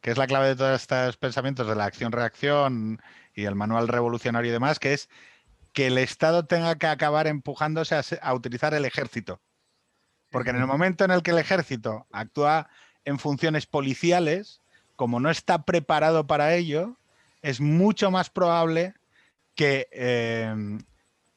que 0.00 0.10
es 0.10 0.16
la 0.16 0.26
clave 0.26 0.48
de 0.48 0.56
todos 0.56 0.80
estos 0.80 1.16
pensamientos 1.16 1.66
de 1.66 1.74
la 1.74 1.84
acción-reacción 1.86 3.00
y 3.34 3.44
el 3.44 3.54
manual 3.54 3.88
revolucionario 3.88 4.50
y 4.50 4.52
demás, 4.52 4.78
que 4.78 4.94
es 4.94 5.08
que 5.72 5.86
el 5.86 5.98
Estado 5.98 6.44
tenga 6.46 6.76
que 6.76 6.86
acabar 6.86 7.26
empujándose 7.26 7.94
a, 7.94 8.02
a 8.22 8.34
utilizar 8.34 8.74
el 8.74 8.84
ejército. 8.84 9.40
Porque 10.30 10.50
en 10.50 10.56
el 10.56 10.66
momento 10.66 11.04
en 11.04 11.10
el 11.10 11.22
que 11.22 11.30
el 11.32 11.38
ejército 11.38 12.06
actúa 12.10 12.68
en 13.04 13.18
funciones 13.18 13.66
policiales, 13.66 14.60
como 14.96 15.20
no 15.20 15.30
está 15.30 15.64
preparado 15.64 16.26
para 16.26 16.54
ello, 16.54 16.96
es 17.42 17.60
mucho 17.60 18.10
más 18.10 18.30
probable 18.30 18.94
que, 19.54 19.88
eh, 19.92 20.54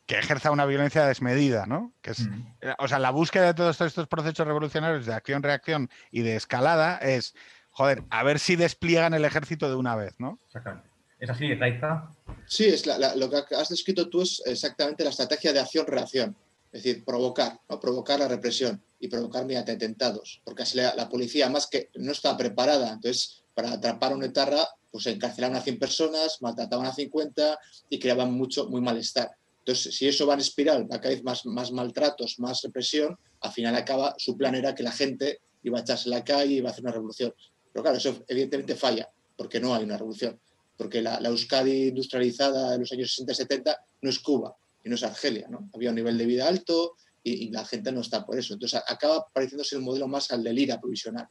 que 0.05 0.19
ejerza 0.19 0.51
una 0.51 0.65
violencia 0.65 1.05
desmedida, 1.05 1.65
¿no? 1.65 1.91
Que 2.01 2.11
es, 2.11 2.27
Mm. 2.27 2.47
eh, 2.61 2.73
o 2.77 2.87
sea, 2.87 2.99
la 2.99 3.09
búsqueda 3.09 3.47
de 3.47 3.53
todos 3.53 3.81
estos 3.81 4.07
procesos 4.07 4.45
revolucionarios 4.45 5.05
de 5.05 5.13
acción, 5.13 5.43
reacción 5.43 5.89
y 6.11 6.21
de 6.21 6.35
escalada 6.35 6.97
es, 6.97 7.35
joder, 7.71 8.03
a 8.09 8.23
ver 8.23 8.39
si 8.39 8.55
despliegan 8.55 9.13
el 9.13 9.25
ejército 9.25 9.67
de 9.67 9.75
una 9.75 9.95
vez, 9.95 10.15
¿no? 10.19 10.39
Exactamente. 10.45 10.87
Es 11.19 11.29
así 11.29 11.57
Taita. 11.57 12.11
Sí, 12.47 12.65
es 12.65 12.85
lo 12.85 13.29
que 13.29 13.55
has 13.55 13.69
descrito 13.69 14.09
tú 14.09 14.21
es 14.21 14.41
exactamente 14.45 15.03
la 15.03 15.09
estrategia 15.09 15.53
de 15.53 15.59
acción-reacción. 15.59 16.35
Es 16.71 16.83
decir, 16.83 17.05
provocar, 17.05 17.59
provocar 17.79 18.19
la 18.19 18.27
represión 18.27 18.83
y 18.99 19.07
provocar 19.07 19.45
mediante 19.45 19.71
atentados, 19.71 20.41
porque 20.43 20.63
así 20.63 20.77
la, 20.77 21.07
policía 21.07 21.49
más 21.49 21.67
que 21.67 21.89
no 21.95 22.11
estaba 22.11 22.37
preparada, 22.37 22.91
entonces 22.91 23.43
para 23.53 23.71
atrapar 23.71 24.11
a 24.11 24.15
una 24.15 24.25
etarra, 24.25 24.67
pues 24.91 25.07
encarcelaban 25.07 25.55
a 25.55 25.61
100 25.61 25.79
personas, 25.79 26.41
maltrataban 26.41 26.85
a 26.85 26.93
50 26.93 27.57
y 27.89 27.97
creaban 27.97 28.33
mucho, 28.33 28.67
muy 28.67 28.81
malestar. 28.81 29.31
Entonces, 29.59 29.95
si 29.95 30.07
eso 30.07 30.27
va 30.27 30.33
en 30.33 30.41
espiral, 30.41 30.83
va 30.91 30.99
cada 30.99 31.15
vez 31.15 31.23
más, 31.23 31.45
más 31.45 31.71
maltratos, 31.71 32.39
más 32.39 32.61
represión, 32.61 33.17
al 33.39 33.51
final 33.51 33.75
acaba, 33.75 34.13
su 34.17 34.35
plan 34.35 34.55
era 34.55 34.75
que 34.75 34.83
la 34.83 34.91
gente 34.91 35.39
iba 35.63 35.79
a 35.79 35.81
echarse 35.81 36.09
a 36.09 36.11
la 36.11 36.23
calle 36.23 36.53
y 36.53 36.57
iba 36.57 36.69
a 36.69 36.71
hacer 36.71 36.83
una 36.83 36.91
revolución. 36.91 37.33
Pero 37.71 37.83
claro, 37.83 37.97
eso 37.97 38.23
evidentemente 38.27 38.75
falla, 38.75 39.09
porque 39.37 39.61
no 39.61 39.73
hay 39.73 39.85
una 39.85 39.97
revolución. 39.97 40.39
Porque 40.77 41.01
la, 41.01 41.19
la 41.19 41.29
Euskadi 41.29 41.87
industrializada 41.87 42.71
de 42.71 42.79
los 42.79 42.91
años 42.91 43.17
60-70 43.19 43.77
no 44.01 44.09
es 44.09 44.19
Cuba, 44.19 44.55
y 44.85 44.89
no 44.89 44.95
es 44.95 45.03
Argelia, 45.03 45.47
¿no? 45.49 45.67
Había 45.73 45.89
un 45.89 45.95
nivel 45.95 46.17
de 46.17 46.25
vida 46.25 46.47
alto 46.47 46.95
y, 47.23 47.49
la 47.49 47.65
gente 47.65 47.91
no 47.91 48.01
está 48.01 48.23
por 48.23 48.37
eso. 48.37 48.53
Entonces 48.53 48.81
acaba 48.87 49.25
pareciéndose 49.33 49.75
el 49.75 49.81
modelo 49.81 50.07
más 50.07 50.31
al 50.31 50.43
del 50.43 50.59
IRA 50.59 50.79
provisional, 50.79 51.27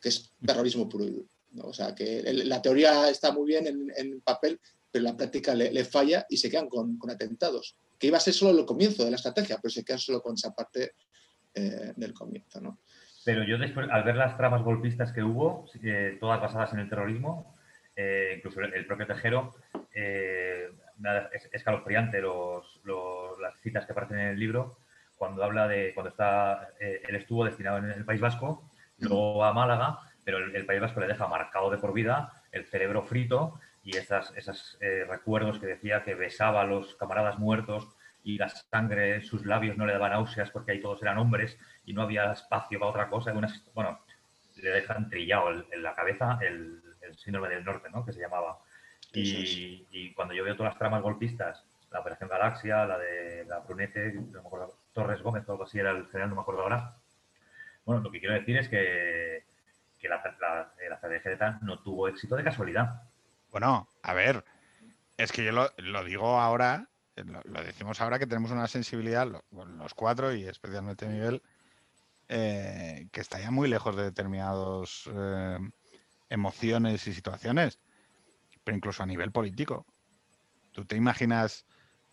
que 0.00 0.08
es 0.08 0.32
terrorismo 0.44 0.88
puro 0.88 1.04
y 1.04 1.10
duro. 1.10 1.28
O 1.62 1.72
sea, 1.72 1.94
que 1.94 2.22
la 2.44 2.62
teoría 2.62 3.10
está 3.10 3.30
muy 3.30 3.46
bien 3.46 3.90
en, 3.94 4.20
papel, 4.22 4.58
pero 4.90 5.04
la 5.04 5.16
práctica 5.16 5.54
le, 5.54 5.84
falla 5.84 6.26
y 6.30 6.38
se 6.38 6.50
quedan 6.50 6.68
con, 6.68 6.98
atentados, 7.10 7.76
que 7.98 8.06
iba 8.06 8.16
a 8.16 8.20
ser 8.20 8.32
solo 8.32 8.58
el 8.58 8.66
comienzo 8.66 9.04
de 9.04 9.10
la 9.10 9.16
estrategia, 9.16 9.58
pero 9.60 9.70
se 9.70 9.84
quedan 9.84 9.98
solo 9.98 10.22
con 10.22 10.34
esa 10.34 10.54
parte 10.54 10.92
eh, 11.54 11.92
del 11.94 12.14
comienzo. 12.14 12.60
¿no? 12.60 12.78
Pero 13.24 13.44
yo 13.44 13.58
después, 13.58 13.86
al 13.90 14.04
ver 14.04 14.16
las 14.16 14.36
tramas 14.38 14.62
golpistas 14.62 15.12
que 15.12 15.22
hubo, 15.22 15.66
eh, 15.82 16.16
todas 16.20 16.40
basadas 16.40 16.72
en 16.72 16.78
el 16.80 16.88
terrorismo, 16.88 17.54
eh, 18.00 18.34
incluso 18.36 18.60
el, 18.60 18.86
propio 18.86 19.08
Tejero, 19.08 19.54
es 19.92 21.48
escalofriante 21.52 22.20
los, 22.20 22.80
las 23.40 23.58
citas 23.60 23.84
que 23.86 23.92
aparecen 23.92 24.20
en 24.20 24.28
el 24.28 24.38
libro 24.38 24.78
cuando 25.16 25.42
habla 25.42 25.66
de 25.66 25.92
cuando 25.94 26.10
está 26.10 26.68
eh, 26.78 27.02
él 27.08 27.16
estuvo 27.16 27.44
destinado 27.44 27.78
en 27.78 27.90
el 27.90 28.04
País 28.04 28.20
Vasco, 28.20 28.70
luego 28.98 29.44
a 29.44 29.52
Málaga, 29.52 29.98
pero 30.24 30.38
el, 30.38 30.64
País 30.64 30.80
Vasco 30.80 31.00
le 31.00 31.08
deja 31.08 31.26
marcado 31.26 31.70
de 31.70 31.78
por 31.78 31.92
vida 31.92 32.32
el 32.52 32.64
cerebro 32.66 33.02
frito 33.02 33.58
y 33.82 33.96
esas, 33.96 34.32
esos 34.36 34.78
eh, 34.80 35.04
recuerdos 35.08 35.58
que 35.58 35.66
decía 35.66 36.04
que 36.04 36.14
besaba 36.14 36.62
a 36.62 36.66
los 36.66 36.94
camaradas 36.94 37.38
muertos 37.40 37.88
y 38.22 38.38
la 38.38 38.48
sangre 38.48 39.16
en 39.16 39.22
sus 39.22 39.44
labios 39.44 39.76
no 39.76 39.86
le 39.86 39.94
daban 39.94 40.12
náuseas 40.12 40.50
porque 40.50 40.70
ahí 40.70 40.80
todos 40.80 41.02
eran 41.02 41.18
hombres 41.18 41.58
y 41.84 41.94
no 41.94 42.02
había 42.02 42.30
espacio 42.30 42.78
para 42.78 42.90
otra 42.90 43.08
cosa. 43.08 43.32
bueno, 43.74 43.98
le 44.56 44.70
dejan 44.70 45.08
trillado 45.08 45.50
en 45.50 45.82
la 45.82 45.94
cabeza 45.94 46.38
el, 46.42 46.80
el 47.08 47.18
síndrome 47.18 47.48
del 47.48 47.64
norte, 47.64 47.88
¿no? 47.90 48.04
Que 48.04 48.12
se 48.12 48.20
llamaba. 48.20 48.58
Y, 49.12 50.12
cuando 50.14 50.34
yo 50.34 50.44
veo 50.44 50.56
todas 50.56 50.72
las 50.72 50.78
tramas 50.78 51.02
golpistas, 51.02 51.64
la 51.90 52.00
Operación 52.00 52.28
Galaxia, 52.28 52.84
la 52.84 52.98
de 52.98 53.44
la 53.46 53.60
Brunete, 53.60 54.12
no 54.12 54.42
me 54.42 54.46
acuerdo, 54.46 54.78
Torres 54.92 55.22
Gómez 55.22 55.48
o 55.48 55.52
algo 55.52 55.64
así 55.64 55.78
era 55.78 55.90
el 55.90 56.06
general, 56.06 56.30
no 56.30 56.36
me 56.36 56.42
acuerdo 56.42 56.62
ahora. 56.62 56.96
Bueno, 57.84 58.02
lo 58.02 58.10
que 58.10 58.20
quiero 58.20 58.34
decir 58.34 58.56
es 58.58 58.68
que, 58.68 59.44
que 59.98 60.08
la, 60.08 60.22
la, 60.40 60.72
la 60.90 61.38
TAN 61.38 61.58
no 61.62 61.80
tuvo 61.80 62.08
éxito 62.08 62.36
de 62.36 62.44
casualidad. 62.44 63.02
Bueno, 63.50 63.88
a 64.02 64.12
ver, 64.12 64.44
es 65.16 65.32
que 65.32 65.44
yo 65.44 65.52
lo, 65.52 66.04
digo 66.04 66.38
ahora, 66.38 66.88
lo, 67.16 67.62
decimos 67.62 68.00
ahora 68.00 68.18
que 68.18 68.26
tenemos 68.26 68.50
una 68.50 68.68
sensibilidad, 68.68 69.26
los 69.26 69.94
cuatro 69.94 70.34
y 70.34 70.44
especialmente 70.44 71.08
Miguel, 71.08 71.42
eh, 72.28 73.08
que 73.10 73.20
está 73.20 73.40
ya 73.40 73.50
muy 73.50 73.68
lejos 73.68 73.96
de 73.96 74.04
determinadas 74.04 75.08
eh, 75.10 75.58
emociones 76.28 77.06
y 77.06 77.14
situaciones 77.14 77.78
pero 78.68 78.76
incluso 78.76 79.02
a 79.02 79.06
nivel 79.06 79.32
político. 79.32 79.86
¿Tú 80.72 80.84
te 80.84 80.94
imaginas 80.94 81.64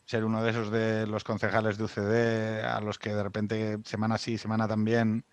ser 0.05 0.24
uno 0.24 0.41
de 0.41 0.51
esos 0.51 0.72
de 0.72 1.05
los 1.05 1.26
concejales 1.26 1.78
de 1.78 1.84
UCD 1.84 2.63
a 2.63 2.80
los 2.80 2.97
que 2.97 3.13
de 3.13 3.22
repente 3.22 3.80
semana 3.84 4.18
sí, 4.18 4.38
semana 4.38 4.66
también 4.66 5.26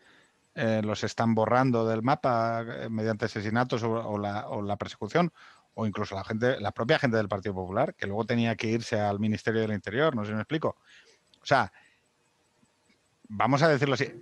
eh, 0.56 0.80
los 0.82 1.04
están 1.04 1.36
borrando 1.36 1.86
del 1.86 2.02
mapa 2.02 2.64
eh, 2.66 2.88
mediante 2.90 3.26
asesinatos 3.26 3.84
o, 3.84 4.18
la, 4.18 4.76
persecución? 4.76 5.32
O 5.74 5.86
incluso 5.86 6.16
la 6.16 6.24
gente, 6.24 6.58
la 6.58 6.72
propia 6.72 6.98
gente 6.98 7.18
del 7.18 7.28
Partido 7.28 7.54
Popular, 7.54 7.94
que 7.94 8.08
luego 8.08 8.26
tenía 8.26 8.56
que 8.56 8.66
irse 8.66 8.98
al 8.98 9.20
Ministerio 9.20 9.60
del 9.60 9.74
Interior, 9.74 10.16
no 10.16 10.24
sé 10.24 10.30
si 10.30 10.34
me 10.34 10.40
explico. 10.40 10.74
O 11.40 11.46
sea, 11.46 11.72
vamos 13.28 13.62
a 13.62 13.68
decirlo 13.68 13.94
así, 13.94 14.12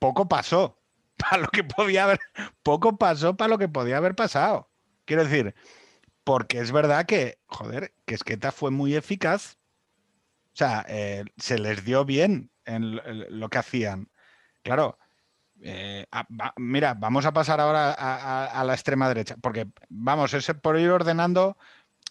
poco 0.00 0.28
pasó 0.28 0.79
para 1.20 1.42
lo 1.42 1.48
que 1.48 1.64
podía 1.64 2.04
haber, 2.04 2.20
poco 2.62 2.96
pasó 2.98 3.36
para 3.36 3.48
lo 3.48 3.58
que 3.58 3.68
podía 3.68 3.96
haber 3.96 4.14
pasado. 4.14 4.70
Quiero 5.04 5.24
decir, 5.24 5.54
porque 6.24 6.60
es 6.60 6.72
verdad 6.72 7.06
que, 7.06 7.38
joder, 7.46 7.94
que 8.06 8.14
Esqueta 8.14 8.52
fue 8.52 8.70
muy 8.70 8.94
eficaz. 8.94 9.58
O 10.52 10.56
sea, 10.56 10.84
eh, 10.88 11.24
se 11.36 11.58
les 11.58 11.84
dio 11.84 12.04
bien 12.04 12.50
en 12.64 13.00
lo 13.40 13.48
que 13.48 13.58
hacían. 13.58 14.10
Claro, 14.62 14.98
eh, 15.62 16.06
mira, 16.56 16.94
vamos 16.94 17.26
a 17.26 17.32
pasar 17.32 17.60
ahora 17.60 17.92
a, 17.92 18.64
la 18.64 18.74
extrema 18.74 19.08
derecha, 19.08 19.36
porque 19.40 19.68
vamos, 19.88 20.32
es 20.34 20.46
por 20.62 20.78
ir 20.78 20.90
ordenando 20.90 21.56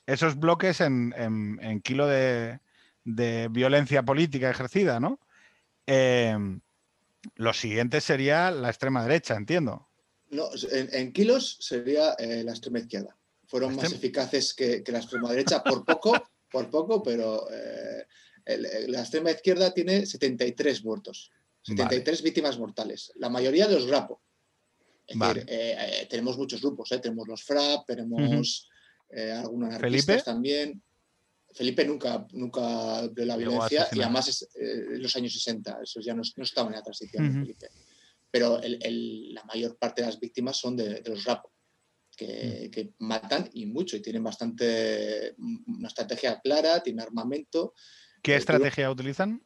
esos 0.05 0.35
bloques 0.37 0.81
en, 0.81 1.81
kilo 1.83 2.07
de, 2.07 2.59
violencia 3.05 4.03
política 4.03 4.49
ejercida, 4.49 4.99
¿no? 4.99 5.19
Em, 5.85 6.61
lo 7.35 7.53
siguiente 7.53 8.01
sería 8.01 8.51
la 8.51 8.69
extrema 8.69 9.03
derecha, 9.03 9.35
entiendo. 9.35 9.87
No, 10.29 10.49
en, 10.71 11.11
kilos 11.11 11.57
sería 11.59 12.13
eh, 12.13 12.43
la 12.43 12.51
extrema 12.51 12.79
izquierda 12.79 13.15
fueron 13.47 13.75
más 13.75 13.91
eficaces 13.91 14.53
que, 14.53 14.83
la 14.87 14.99
extrema 14.99 15.31
derecha, 15.31 15.63
por 15.63 15.83
poco, 15.83 16.13
por 16.51 16.69
poco, 16.69 17.01
pero 17.01 17.47
eh, 17.51 18.05
la 18.87 18.99
extrema 18.99 19.31
izquierda 19.31 19.73
tiene 19.73 20.05
73 20.05 20.83
muertos, 20.85 21.31
73 21.63 22.21
víctimas 22.21 22.59
mortales, 22.59 23.11
la 23.15 23.29
mayoría 23.29 23.67
de 23.67 23.73
los 23.73 23.87
grapo. 23.87 24.21
Es 25.07 25.17
decir, 25.17 25.45
eh, 25.47 26.05
tenemos 26.07 26.37
muchos 26.37 26.61
grupos, 26.61 26.89
tenemos 27.01 27.27
los 27.27 27.43
FRAP, 27.43 27.87
tenemos 27.87 28.69
algunos 29.11 29.69
anarquistas 29.69 30.23
también. 30.23 30.83
Felipe 31.59 31.83
nunca, 31.83 32.25
nunca 32.31 33.05
de 33.09 33.25
la 33.25 33.35
violencia 33.35 33.85
y 33.91 34.01
además 34.01 34.29
es 34.29 34.49
en 34.55 35.03
los 35.03 35.13
años 35.17 35.33
60, 35.33 35.79
esos 35.83 36.05
ya 36.05 36.13
no, 36.13 36.21
estaban 36.21 36.71
en 36.71 36.79
la 36.79 36.83
transición 36.83 37.27
de 37.27 37.39
Felipe. 37.41 37.67
Pero 38.31 38.61
la 38.63 39.43
mayor 39.43 39.77
parte 39.77 40.01
de 40.01 40.07
las 40.07 40.17
víctimas 40.17 40.55
son 40.55 40.77
de, 40.77 41.01
de 41.01 41.09
los 41.09 41.25
RAPO. 41.25 41.51
Mm. 42.25 42.69
que, 42.69 42.93
matan 42.99 43.49
y 43.53 43.65
mucho 43.65 43.95
y 43.95 44.01
tienen 44.01 44.23
bastante 44.23 45.35
una 45.37 45.87
estrategia 45.87 46.39
clara, 46.39 46.81
tienen 46.81 47.01
armamento. 47.01 47.73
¿Qué 48.21 48.33
eh, 48.33 48.37
estrategia 48.37 48.91
utilizan? 48.91 49.43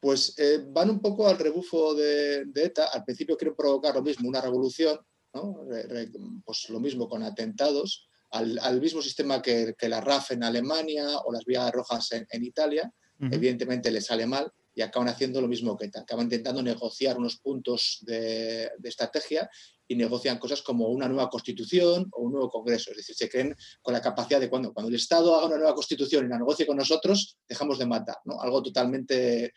Pues 0.00 0.38
eh, 0.38 0.64
van 0.68 0.90
un 0.90 1.00
poco 1.00 1.26
al 1.28 1.38
rebufo 1.38 1.94
de, 1.94 2.46
ETA. 2.54 2.88
Al 2.88 3.04
principio 3.04 3.36
quieren 3.36 3.56
provocar 3.56 3.94
lo 3.94 4.02
mismo, 4.02 4.28
una 4.28 4.40
revolución, 4.40 4.98
pues 6.44 6.68
lo 6.68 6.80
mismo 6.80 7.08
con 7.08 7.22
atentados, 7.22 8.08
al, 8.30 8.80
mismo 8.80 9.02
sistema 9.02 9.40
que, 9.42 9.74
la 9.82 10.00
RAF 10.00 10.32
en 10.32 10.44
Alemania 10.44 11.18
o 11.24 11.32
las 11.32 11.44
vías 11.44 11.70
rojas 11.72 12.10
en, 12.12 12.44
Italia. 12.44 12.92
Evidentemente 13.20 13.90
les 13.90 14.06
sale 14.06 14.26
mal 14.26 14.52
y 14.74 14.80
acaban 14.80 15.08
haciendo 15.08 15.40
lo 15.40 15.48
mismo 15.48 15.76
que 15.76 15.86
ETA. 15.86 16.02
Acaban 16.02 16.26
intentando 16.26 16.62
negociar 16.62 17.18
unos 17.18 17.38
puntos 17.38 17.98
de, 18.02 18.70
de 18.78 18.88
estrategia 18.88 19.50
y 19.88 19.96
negocian 19.96 20.38
cosas 20.38 20.62
como 20.62 20.88
una 20.88 21.08
nueva 21.08 21.28
constitución 21.28 22.08
o 22.12 22.22
un 22.22 22.32
nuevo 22.32 22.48
congreso. 22.48 22.90
Es 22.90 22.98
decir, 22.98 23.16
se 23.16 23.28
creen 23.28 23.56
con 23.82 23.94
la 23.94 24.00
capacidad 24.00 24.38
de 24.38 24.48
cuando, 24.48 24.72
cuando 24.72 24.88
el 24.88 24.94
Estado 24.94 25.34
haga 25.34 25.46
una 25.46 25.56
nueva 25.56 25.74
constitución 25.74 26.26
y 26.26 26.28
la 26.28 26.38
negocie 26.38 26.66
con 26.66 26.76
nosotros, 26.76 27.38
dejamos 27.48 27.78
de 27.78 27.86
matar. 27.86 28.18
¿no? 28.24 28.40
Algo 28.40 28.62
totalmente 28.62 29.52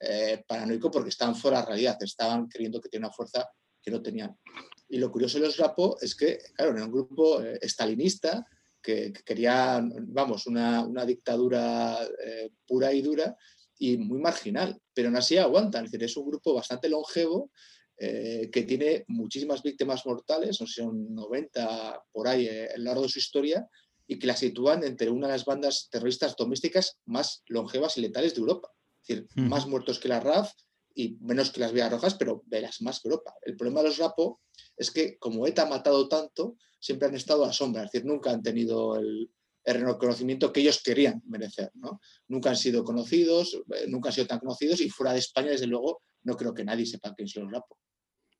eh, 0.00 0.42
paranoico 0.46 0.90
porque 0.90 1.10
estaban 1.10 1.36
fuera 1.36 1.58
de 1.58 1.62
la 1.62 1.68
realidad, 1.68 1.96
estaban 2.00 2.48
creyendo 2.48 2.80
que 2.80 2.88
tienen 2.88 3.06
una 3.06 3.14
fuerza 3.14 3.48
que 3.84 3.90
no 3.90 4.02
tenían. 4.02 4.36
Y 4.88 4.98
lo 4.98 5.10
curioso 5.10 5.38
de 5.38 5.46
los 5.46 5.56
Rapo 5.56 5.98
es 6.00 6.14
que, 6.14 6.38
claro, 6.54 6.76
en 6.76 6.82
un 6.82 6.92
grupo 6.92 7.42
eh, 7.42 7.58
estalinista 7.60 8.46
que, 8.82 9.12
quería, 9.24 9.82
vamos, 10.08 10.46
una, 10.46 10.82
una 10.84 11.04
dictadura 11.04 11.98
eh, 12.24 12.50
pura 12.66 12.92
y 12.92 13.02
dura 13.02 13.36
y 13.78 13.96
muy 13.96 14.20
marginal, 14.20 14.80
pero 14.92 15.08
aún 15.08 15.16
así 15.16 15.36
aguantan. 15.36 15.84
Es 15.84 15.90
decir, 15.90 16.04
es 16.04 16.16
un 16.16 16.26
grupo 16.26 16.54
bastante 16.54 16.88
longevo 16.88 17.50
eh, 17.96 18.50
que 18.52 18.62
tiene 18.62 19.04
muchísimas 19.08 19.62
víctimas 19.62 20.04
mortales, 20.04 20.60
no 20.60 20.66
sé, 20.66 20.82
son 20.82 21.14
90 21.14 22.02
por 22.10 22.26
ahí 22.26 22.46
eh, 22.46 22.68
a 22.74 22.78
lo 22.78 22.84
largo 22.84 23.02
de 23.02 23.08
su 23.08 23.20
historia, 23.20 23.68
y 24.06 24.18
que 24.18 24.26
la 24.26 24.36
sitúan 24.36 24.84
entre 24.84 25.08
una 25.10 25.28
de 25.28 25.34
las 25.34 25.44
bandas 25.44 25.88
terroristas 25.90 26.36
domésticas 26.36 26.98
más 27.06 27.42
longevas 27.46 27.96
y 27.96 28.02
letales 28.02 28.34
de 28.34 28.40
Europa. 28.40 28.68
Es 29.00 29.08
decir, 29.08 29.28
más 29.36 29.66
muertos 29.66 29.98
que 29.98 30.08
la 30.08 30.20
RAF 30.20 30.52
y 30.94 31.16
menos 31.20 31.50
que 31.50 31.60
las 31.60 31.72
Vías 31.72 31.90
Rojas, 31.90 32.14
pero 32.14 32.42
de 32.46 32.60
las 32.60 32.80
más 32.82 33.00
que 33.00 33.08
Europa. 33.08 33.34
El 33.42 33.56
problema 33.56 33.82
de 33.82 33.88
los 33.88 33.98
RAPO 33.98 34.40
es 34.76 34.90
que, 34.90 35.18
como 35.18 35.46
ETA 35.46 35.62
ha 35.62 35.66
matado 35.66 36.08
tanto, 36.08 36.56
siempre 36.78 37.08
han 37.08 37.14
estado 37.14 37.44
a 37.44 37.52
sombra, 37.52 37.84
es 37.84 37.92
decir, 37.92 38.06
nunca 38.06 38.30
han 38.30 38.42
tenido 38.42 38.96
el, 38.96 39.30
reconocimiento 39.66 40.52
que 40.52 40.60
ellos 40.60 40.82
querían 40.84 41.22
merecer. 41.26 41.70
¿no? 41.74 41.98
Nunca 42.28 42.50
han 42.50 42.56
sido 42.56 42.84
conocidos, 42.84 43.54
eh, 43.74 43.86
nunca 43.88 44.10
han 44.10 44.12
sido 44.12 44.26
tan 44.26 44.38
conocidos 44.38 44.80
y 44.82 44.90
fuera 44.90 45.14
de 45.14 45.20
España, 45.20 45.50
desde 45.50 45.66
luego, 45.66 46.02
no 46.22 46.36
creo 46.36 46.52
que 46.52 46.64
nadie 46.64 46.84
sepa 46.84 47.14
quién 47.14 47.28
son 47.28 47.44
los 47.44 47.52
RAPO. 47.52 47.78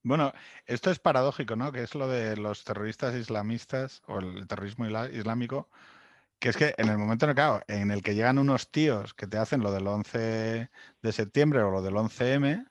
Bueno, 0.02 0.34
esto 0.66 0.90
es 0.90 0.98
paradójico, 0.98 1.57
¿no? 1.57 1.72
Que 1.72 1.82
es 1.82 1.94
lo 1.94 2.09
de 2.09 2.36
los 2.36 2.62
terroristas 2.62 3.14
islamistas 3.14 4.02
o 4.07 4.18
el 4.18 4.46
terrorismo 4.46 4.86
islámico, 4.86 5.70
que 6.39 6.49
es 6.51 6.57
que 6.57 6.74
en 6.76 6.89
el 6.89 6.99
momento 6.99 7.28
en 7.28 7.37
el, 7.37 7.62
en 7.68 7.91
el 7.91 8.03
que 8.03 8.14
llegan 8.14 8.39
unos 8.39 8.70
tíos 8.70 9.14
que 9.14 9.26
te 9.26 9.39
hacen 9.39 9.62
lo 9.62 9.72
del 9.72 9.87
11 9.87 10.70
de 11.03 11.12
septiembre 11.12 11.62
o 11.62 11.70
lo 11.70 11.82
del 11.82 11.95
11M, 11.95 12.66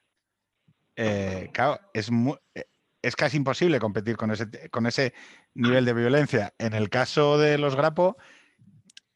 eh, 0.96 1.50
claro, 1.54 1.80
es, 1.94 2.10
eh, 2.56 2.66
es 3.02 3.16
casi 3.16 3.38
imposible 3.38 3.80
competir 3.80 4.16
con 4.16 4.32
ese, 4.32 4.70
con 4.70 4.86
ese 4.86 5.14
nivel 5.54 5.86
de 5.86 5.94
violencia. 5.94 6.54
En 6.58 6.74
el 6.74 6.90
caso 6.90 7.38
de 7.38 7.58
los 7.58 7.76
Grapo, 7.76 8.18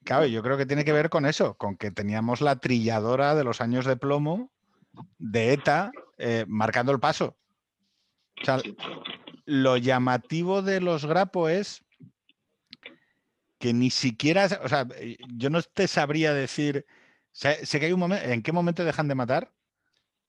claro, 0.04 0.26
yo 0.26 0.42
creo 0.44 0.58
que 0.58 0.66
tiene 0.66 0.86
que 0.86 0.94
ver 0.94 1.10
con 1.10 1.26
eso, 1.26 1.56
con 1.56 1.78
que 1.78 1.92
teníamos 1.92 2.42
la 2.42 2.58
trilladora 2.58 3.36
de 3.36 3.44
los 3.44 3.62
años 3.62 3.86
de 3.86 3.98
plomo 3.98 4.52
de 5.20 5.54
ETA 5.54 5.92
eh, 6.18 6.46
marcando 6.48 6.92
el 6.92 7.00
paso. 7.00 7.38
O 8.42 8.46
sea, 8.46 8.60
lo 9.46 9.78
llamativo 9.78 10.62
de 10.62 10.82
los 10.82 11.06
Grapo 11.06 11.50
es 11.50 11.84
que 13.60 13.74
ni 13.74 13.90
siquiera, 13.90 14.48
o 14.64 14.70
sea, 14.70 14.88
yo 15.36 15.50
no 15.50 15.62
te 15.62 15.88
sabría 15.88 16.34
decir, 16.34 16.86
sé, 17.32 17.60
que 17.80 17.86
hay 17.86 17.94
un 17.94 18.00
momento, 18.00 18.26
¿en 18.26 18.44
qué 18.44 18.52
momento 18.52 18.86
dejan 18.86 19.08
de 19.08 19.16
matar? 19.16 19.52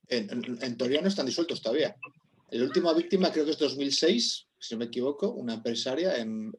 En, 0.08 0.76
teoría 0.76 1.02
no 1.02 1.08
están 1.08 1.26
disueltos 1.26 1.60
todavía. 1.60 1.94
La 2.50 2.64
última 2.64 2.94
víctima 2.94 3.30
creo 3.30 3.44
que 3.44 3.50
es 3.50 3.58
2006, 3.58 4.46
si 4.58 4.74
no 4.74 4.78
me 4.78 4.86
equivoco, 4.86 5.32
una 5.32 5.54
empresaria 5.54 6.16
en, 6.16 6.52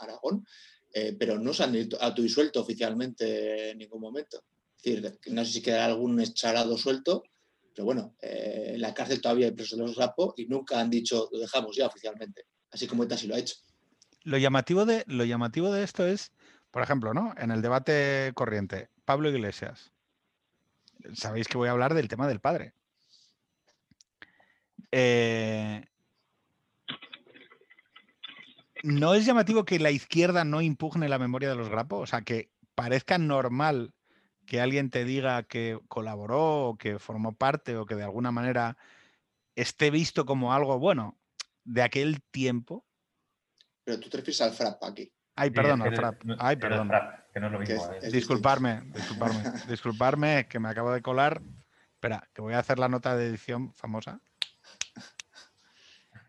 Aragón, 0.00 0.44
eh, 0.92 1.16
pero 1.18 1.38
no 1.38 1.54
se 1.54 1.62
han 1.62 1.88
autodisuelto 2.00 2.60
oficialmente 2.60 3.70
en 3.70 3.78
ningún 3.78 4.00
momento. 4.00 4.42
Es 4.82 5.00
decir, 5.00 5.18
no 5.32 5.44
sé 5.44 5.52
si 5.52 5.62
queda 5.62 5.86
algún 5.86 6.20
echarado 6.20 6.76
suelto, 6.76 7.22
pero 7.74 7.86
bueno, 7.86 8.16
eh, 8.20 8.72
en 8.74 8.80
la 8.80 8.92
cárcel 8.92 9.20
todavía 9.20 9.46
hay 9.46 9.52
presos 9.52 9.78
de 9.78 9.84
los 9.84 9.96
RAPO 9.96 10.34
y 10.36 10.46
nunca 10.46 10.80
han 10.80 10.90
dicho 10.90 11.28
lo 11.32 11.38
dejamos 11.38 11.76
ya 11.76 11.86
oficialmente, 11.86 12.46
así 12.70 12.86
como 12.86 13.04
ETA 13.04 13.16
sí 13.16 13.26
lo 13.26 13.34
ha 13.34 13.38
hecho. 13.38 13.56
Lo 14.24 14.38
llamativo 14.38 14.84
de, 14.86 15.04
lo 15.06 15.24
llamativo 15.24 15.72
de 15.72 15.84
esto 15.84 16.06
es, 16.06 16.32
por 16.70 16.82
ejemplo, 16.82 17.14
¿no? 17.14 17.34
En 17.36 17.50
el 17.50 17.62
debate 17.62 18.32
corriente, 18.34 18.88
Pablo 19.04 19.30
Iglesias. 19.30 19.92
Sabéis 21.14 21.46
que 21.46 21.58
voy 21.58 21.68
a 21.68 21.72
hablar 21.72 21.94
del 21.94 22.08
tema 22.08 22.26
del 22.26 22.40
padre. 22.40 22.74
Eh, 24.90 25.84
¿No 28.82 29.14
es 29.14 29.24
llamativo 29.26 29.64
que 29.64 29.78
la 29.78 29.90
izquierda 29.90 30.44
no 30.44 30.60
impugne 30.60 31.08
la 31.08 31.18
memoria 31.18 31.48
de 31.48 31.56
los 31.56 31.68
grapos? 31.68 32.02
O 32.02 32.06
sea, 32.06 32.22
que 32.22 32.50
parezca 32.74 33.18
normal 33.18 33.94
que 34.46 34.60
alguien 34.60 34.90
te 34.90 35.04
diga 35.04 35.42
que 35.44 35.78
colaboró 35.88 36.68
o 36.68 36.76
que 36.76 36.98
formó 36.98 37.34
parte 37.34 37.76
o 37.76 37.86
que 37.86 37.94
de 37.94 38.04
alguna 38.04 38.30
manera 38.30 38.76
esté 39.56 39.90
visto 39.90 40.26
como 40.26 40.52
algo 40.52 40.78
bueno 40.78 41.18
de 41.64 41.82
aquel 41.82 42.22
tiempo. 42.22 42.84
Pero 43.84 44.00
tú 44.00 44.08
te 44.08 44.16
refieres 44.16 44.40
al 44.40 44.52
FRAP 44.52 44.82
aquí. 44.82 45.12
Ay, 45.36 45.50
perdón, 45.50 45.82
al 45.82 45.94
FRAP. 45.94 46.22
Ay, 46.38 46.56
perdón. 46.56 46.90
que 47.32 47.40
no 47.40 47.46
es 47.46 47.52
lo 47.52 47.58
mismo. 47.58 47.92
Eh. 48.00 48.10
disculparme, 48.10 48.82
disculparme, 48.94 49.42
disculparme, 49.68 50.46
que 50.48 50.58
me 50.58 50.68
acabo 50.68 50.92
de 50.92 51.02
colar. 51.02 51.42
Espera, 51.92 52.28
que 52.32 52.40
voy 52.40 52.54
a 52.54 52.58
hacer 52.58 52.78
la 52.78 52.88
nota 52.88 53.16
de 53.16 53.28
edición 53.28 53.72
famosa. 53.74 54.20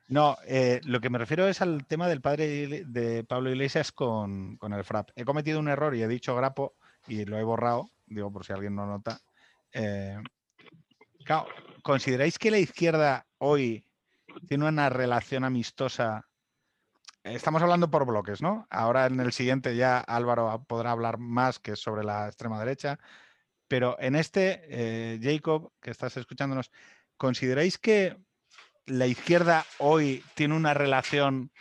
No, 0.08 0.38
eh, 0.46 0.82
lo 0.84 1.02
que 1.02 1.10
me 1.10 1.18
refiero 1.18 1.48
es 1.48 1.62
al 1.62 1.86
tema 1.86 2.08
del 2.08 2.22
padre 2.22 2.86
de 2.86 3.24
Pablo 3.24 3.50
Iglesias 3.50 3.92
con, 3.92 4.60
el 4.62 4.84
FRAP. 4.84 5.10
He 5.16 5.26
cometido 5.26 5.60
un 5.60 5.68
error 5.68 5.96
y 5.96 6.04
he 6.04 6.08
dicho 6.08 6.36
grapo 6.36 6.76
y 7.08 7.26
lo 7.26 7.40
he 7.40 7.44
borrado, 7.44 7.90
digo 8.06 8.32
por 8.32 8.46
si 8.46 8.54
alguien 8.54 8.76
no 8.76 8.86
nota. 8.86 9.20
Eh, 9.74 10.18
¿consideráis 11.82 12.38
que 12.38 12.52
la 12.52 12.60
izquierda 12.60 13.26
hoy 13.40 13.84
tiene 14.48 14.68
una 14.68 14.90
relación 14.90 15.44
amistosa? 15.44 16.28
Estamos 17.26 17.64
hablando 17.64 17.90
por 17.90 18.06
bloques, 18.06 18.44
¿no? 18.44 18.68
Ahora 18.70 19.08
en 19.08 19.20
el 19.20 19.34
siguiente 19.34 19.76
ya 19.76 19.98
Álvaro 19.98 20.64
podrá 20.68 20.92
hablar 20.92 21.18
más 21.18 21.58
que 21.58 21.76
sobre 21.76 22.04
la 22.04 22.28
extrema 22.28 22.60
derecha, 22.60 23.00
pero 23.68 23.98
en 24.00 24.16
este, 24.16 24.62
eh, 24.70 25.20
Jacob, 25.20 25.72
que 25.82 25.90
estás 25.90 26.18
escuchándonos, 26.18 26.70
¿consideráis 27.18 27.80
que 27.80 28.16
la 28.86 29.08
izquierda 29.08 29.66
hoy 29.80 30.24
tiene 30.36 30.56
una 30.56 30.76
relación 30.76 31.52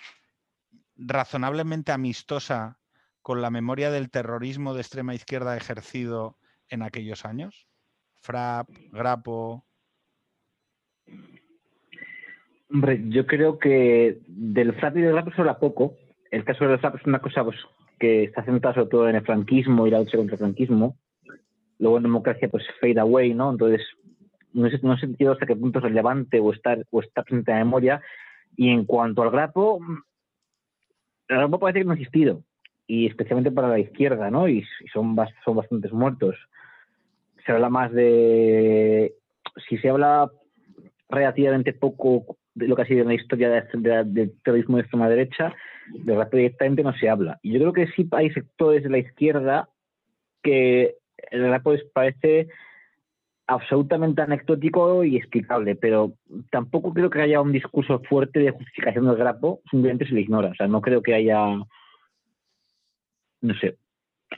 razonablemente 0.96 1.92
amistosa 1.92 2.78
con 3.22 3.40
la 3.40 3.48
memoria 3.48 3.90
del 3.90 4.10
terrorismo 4.10 4.74
de 4.74 4.82
extrema 4.82 5.14
izquierda 5.14 5.56
ejercido 5.56 6.38
en 6.68 6.82
aquellos 6.82 7.24
años? 7.24 7.68
Frap, 8.20 8.68
Grapo. 8.92 9.66
Hombre, 12.74 13.00
yo 13.06 13.24
creo 13.24 13.56
que 13.56 14.18
del 14.26 14.74
Frap 14.74 14.96
y 14.96 15.02
del 15.02 15.12
Grapo 15.12 15.30
se 15.30 15.40
habla 15.40 15.60
poco. 15.60 15.94
El 16.32 16.44
caso 16.44 16.66
del 16.66 16.80
Frap 16.80 16.96
es 16.96 17.06
una 17.06 17.20
cosa 17.20 17.44
pues, 17.44 17.56
que 18.00 18.24
está 18.24 18.44
centrada 18.44 18.74
sobre 18.74 18.90
todo 18.90 19.08
en 19.08 19.14
el 19.14 19.24
franquismo 19.24 19.86
y 19.86 19.92
la 19.92 20.00
lucha 20.00 20.18
contra 20.18 20.34
el 20.34 20.40
franquismo. 20.40 20.96
Luego 21.78 21.98
en 21.98 22.02
democracia, 22.02 22.48
pues 22.48 22.64
fade 22.80 22.98
away, 22.98 23.32
¿no? 23.32 23.52
Entonces 23.52 23.80
no 24.54 24.68
sé, 24.70 24.80
no 24.82 24.96
sentido 24.96 25.32
hasta 25.32 25.46
qué 25.46 25.54
punto 25.54 25.78
es 25.78 25.84
relevante 25.84 26.40
o 26.40 26.52
está, 26.52 26.76
o 26.90 27.00
está 27.00 27.22
presente 27.22 27.52
en 27.52 27.58
la 27.58 27.64
memoria. 27.64 28.02
Y 28.56 28.70
en 28.70 28.84
cuanto 28.86 29.22
al 29.22 29.30
grapo, 29.30 29.80
el 31.28 31.36
grapo 31.36 31.60
parece 31.60 31.78
que 31.78 31.84
no 31.84 31.92
ha 31.92 31.94
existido, 31.94 32.42
y 32.88 33.06
especialmente 33.06 33.52
para 33.52 33.68
la 33.68 33.78
izquierda, 33.78 34.32
¿no? 34.32 34.48
Y, 34.48 34.64
son, 34.92 35.16
son 35.44 35.56
bastantes 35.56 35.92
muertos. 35.92 36.34
Se 37.46 37.52
habla 37.52 37.68
más 37.68 37.92
de. 37.92 39.14
Si 39.68 39.78
se 39.78 39.90
habla 39.90 40.28
relativamente 41.14 41.72
poco 41.72 42.36
de 42.54 42.68
lo 42.68 42.76
que 42.76 42.82
ha 42.82 42.86
sido 42.86 43.02
en 43.02 43.08
la 43.08 43.14
historia 43.14 43.48
del 43.50 44.32
terrorismo 44.42 44.76
de 44.76 44.82
extrema 44.82 45.08
derecha, 45.08 45.54
de 45.90 46.14
rapo 46.14 46.36
directamente 46.36 46.82
no 46.82 46.94
se 46.94 47.08
habla. 47.08 47.38
Y 47.42 47.52
yo 47.52 47.60
creo 47.60 47.72
que 47.72 47.86
sí 47.92 48.08
hay 48.12 48.30
sectores 48.30 48.82
de 48.82 48.90
la 48.90 48.98
izquierda 48.98 49.68
que 50.42 50.96
el 51.30 51.48
rapo 51.50 51.74
parece 51.92 52.48
absolutamente 53.46 54.22
anecdótico 54.22 55.04
y 55.04 55.16
explicable, 55.16 55.76
pero 55.76 56.14
tampoco 56.50 56.92
creo 56.94 57.10
que 57.10 57.20
haya 57.20 57.40
un 57.40 57.52
discurso 57.52 58.00
fuerte 58.08 58.40
de 58.40 58.50
justificación 58.50 59.06
del 59.06 59.16
grapo, 59.16 59.60
simplemente 59.70 60.06
se 60.06 60.14
le 60.14 60.22
ignora. 60.22 60.50
O 60.50 60.54
sea, 60.54 60.66
no 60.66 60.80
creo 60.80 61.02
que 61.02 61.14
haya. 61.14 61.44
No 63.40 63.54
sé. 63.60 63.76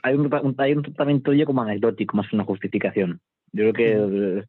Hay 0.02 0.14
un, 0.14 0.54
hay 0.58 0.72
un 0.72 0.82
tratamiento 0.82 1.30
de 1.30 1.44
como 1.44 1.62
anecdótico, 1.62 2.16
más 2.16 2.28
que 2.28 2.36
una 2.36 2.44
justificación. 2.44 3.20
Yo 3.52 3.70
creo 3.70 3.72
que. 3.72 4.44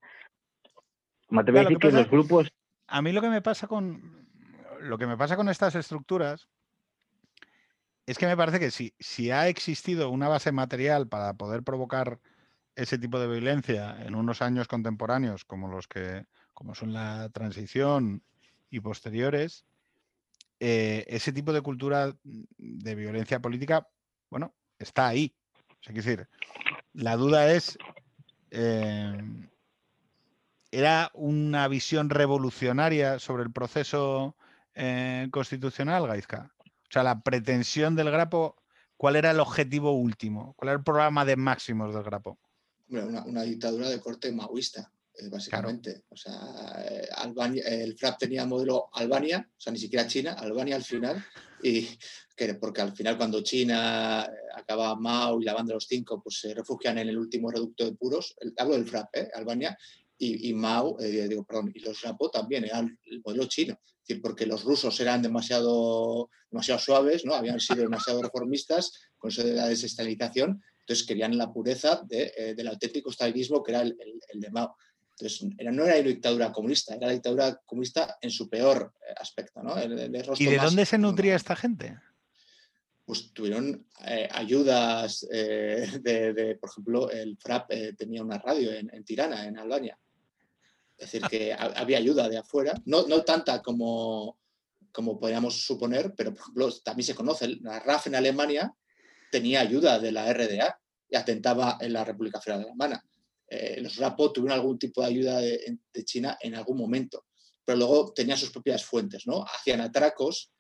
Me 1.30 1.42
atrevo 1.42 1.60
a 1.60 1.62
decir 1.64 1.78
que, 1.78 1.92
los 1.92 2.10
grupos. 2.10 2.52
A 2.88 3.02
mí 3.02 3.12
lo 3.12 3.22
que 3.22 3.30
me 3.30 3.42
pasa 3.42 3.68
con. 3.68 4.28
Lo 4.82 4.98
que 4.98 5.08
me 5.08 5.18
pasa 5.18 5.36
con 5.36 5.50
estas 5.50 5.76
estructuras 5.76 6.48
es 8.06 8.18
que 8.18 8.28
me 8.28 8.38
parece 8.38 8.60
que 8.60 8.72
si, 8.72 8.94
si 9.00 9.32
ha 9.32 9.48
existido 9.48 10.10
una 10.10 10.30
base 10.30 10.52
material 10.52 11.08
para 11.08 11.34
poder 11.34 11.64
provocar 11.64 12.20
ese 12.76 12.98
tipo 13.00 13.20
de 13.20 13.28
violencia 13.28 13.98
en 14.06 14.16
unos 14.16 14.42
años 14.42 14.68
contemporáneos 14.68 15.44
como 15.46 15.68
los 15.68 15.88
que 15.88 16.26
como 16.54 16.74
son 16.74 16.94
la 16.94 17.30
transición 17.30 18.24
y 18.72 18.80
posteriores, 18.80 19.66
eh, 20.60 21.06
ese 21.08 21.32
tipo 21.32 21.54
de 21.54 21.62
cultura 21.62 22.16
de 22.24 22.96
violencia 22.96 23.40
política, 23.40 23.88
bueno, 24.30 24.56
está 24.80 25.08
ahí. 25.08 25.36
es 25.86 25.94
decir, 25.94 26.28
la 26.94 27.16
duda 27.16 27.52
es, 27.52 27.78
eh, 28.50 29.48
¿era 30.72 31.12
una 31.14 31.68
visión 31.68 32.10
revolucionaria 32.10 33.20
sobre 33.20 33.44
el 33.44 33.52
proceso 33.52 34.36
eh, 34.76 35.28
constitucional, 35.32 36.08
Gaizka? 36.08 36.52
O 36.60 36.92
sea, 36.92 37.04
la 37.04 37.22
pretensión 37.22 37.96
del 37.96 38.12
Grapo, 38.12 38.56
¿cuál 38.96 39.16
era 39.16 39.32
el 39.32 39.40
objetivo 39.40 39.92
último? 39.92 40.54
¿Cuál 40.56 40.70
era 40.70 40.78
el 40.78 40.84
programa 40.84 41.26
de 41.26 41.36
máximos 41.36 41.94
del 41.94 42.04
Grapo? 42.04 42.40
una, 42.90 43.44
dictadura 43.44 43.90
de 43.90 44.00
corte 44.00 44.32
maoísta, 44.32 44.92
eh, 45.16 45.28
básicamente. 45.30 46.04
O 46.10 46.16
sea, 46.16 46.86
eh, 46.88 47.10
el 47.66 47.98
FRAP 47.98 48.20
tenía 48.20 48.46
modelo 48.46 48.90
Albania, 48.94 49.48
o 49.50 49.60
sea, 49.60 49.74
ni 49.74 49.80
siquiera 49.80 50.08
China, 50.08 50.34
Albania 50.34 50.76
al 50.76 50.84
final, 50.84 51.24
y 51.62 51.88
que, 52.36 52.54
porque 52.56 52.82
al 52.82 52.96
final 52.96 53.18
cuando 53.18 53.42
China 53.42 54.30
acaba 54.56 54.96
Mao 54.96 55.42
y 55.42 55.46
la 55.46 55.54
banda 55.54 55.72
de 55.72 55.76
los 55.76 55.88
cinco, 55.88 56.22
pues 56.22 56.40
se 56.40 56.54
refugian 56.54 56.98
en 56.98 57.10
el 57.10 57.18
último 57.18 57.52
reducto 57.52 57.84
de 57.84 57.94
puros, 57.94 58.36
el, 58.40 58.54
hablo 58.58 58.76
del 58.76 58.86
FRAP, 58.86 59.10
Albania, 59.34 59.78
y, 60.20 60.54
Mao, 60.54 60.98
digo, 61.00 61.44
perdón, 61.44 61.72
y 61.76 61.80
los 61.80 62.02
Rapo 62.02 62.30
también 62.30 62.66
eran 62.66 62.98
el 63.06 63.22
modelo 63.24 63.46
chino, 63.46 63.80
es 63.84 64.08
decir, 64.08 64.22
porque 64.22 64.46
los 64.46 64.64
rusos 64.64 65.00
eran 65.00 65.22
demasiado, 65.22 66.30
demasiado 66.50 66.80
suaves, 66.80 67.24
¿no? 67.26 67.36
habían 67.36 67.60
sido 67.60 67.82
demasiado 67.82 68.22
reformistas 68.22 68.92
con 69.18 69.30
eso 69.30 69.44
de 69.44 69.54
la 69.54 69.68
desestalización, 69.68 70.64
entonces 70.88 71.06
querían 71.06 71.38
la 71.38 71.52
pureza 71.52 72.02
eh, 72.10 72.54
del 72.56 72.70
auténtico 72.70 73.10
estalinismo 73.10 73.62
que 73.62 73.72
era 73.74 73.82
el, 73.82 73.98
de 74.34 74.50
Mao. 74.52 74.74
Entonces 75.12 75.44
no 75.44 75.84
era 75.84 75.96
una 75.96 75.96
dictadura 75.96 76.54
comunista, 76.54 76.96
era 76.96 77.08
la 77.08 77.14
dictadura 77.14 77.60
comunista 77.66 78.18
en 78.22 78.32
su 78.32 78.48
peor 78.48 78.94
eh, 79.02 79.14
aspecto. 79.18 79.62
¿no? 79.62 79.76
¿Y 79.84 80.46
de 80.46 80.58
dónde 80.58 80.86
se 80.86 80.98
nutría 80.98 81.36
esta 81.36 81.58
gente? 81.58 82.00
Pues 83.04 83.34
tuvieron 83.34 83.86
eh, 84.06 84.30
ayudas 84.32 85.28
de, 85.30 86.58
por 86.62 86.70
ejemplo, 86.70 87.12
el 87.12 87.38
FRAP 87.38 87.70
tenía 87.98 88.24
una 88.24 88.38
radio 88.38 88.72
en, 88.72 89.04
Tirana, 89.04 89.46
en 89.46 89.60
Albania. 89.60 90.00
Es 90.98 91.12
decir, 91.12 91.28
que 91.30 91.54
había 91.54 92.00
ayuda 92.00 92.28
de 92.28 92.38
afuera, 92.38 92.74
no, 92.86 93.08
no 93.08 93.24
tanta 93.24 93.62
como, 93.62 94.40
como 94.92 95.20
podríamos 95.20 95.62
suponer, 95.62 96.14
pero 96.18 96.34
por 96.34 96.42
ejemplo 96.42 96.72
también 96.84 97.06
se 97.06 97.16
conoce 97.16 97.48
la 97.62 97.80
RAF 97.80 98.08
en 98.08 98.16
Alemania, 98.16 98.74
tenía 99.32 99.62
ayuda 99.62 100.00
de 100.00 100.12
la 100.12 100.32
RDA 100.34 100.80
y 101.10 101.16
atentaba 101.16 101.78
en 101.80 101.94
la 101.94 102.04
República 102.04 102.42
Federal 102.42 102.64
Alemana. 102.66 103.04
Eh, 103.48 103.80
los 103.80 103.96
Rapo 103.98 104.32
tuvieron 104.34 104.60
algún 104.60 104.80
tipo 104.80 105.02
de 105.02 105.08
ayuda 105.08 105.40
de, 105.40 105.78
China 106.04 106.38
en 106.42 106.56
algún 106.56 106.78
momento, 106.78 107.26
pero 107.64 107.78
luego 107.78 108.12
tenían 108.14 108.38
sus 108.38 108.50
propias 108.50 108.84
fuentes, 108.84 109.28
¿no? 109.28 109.44
Hacían 109.44 109.82
atracos, 109.82 110.52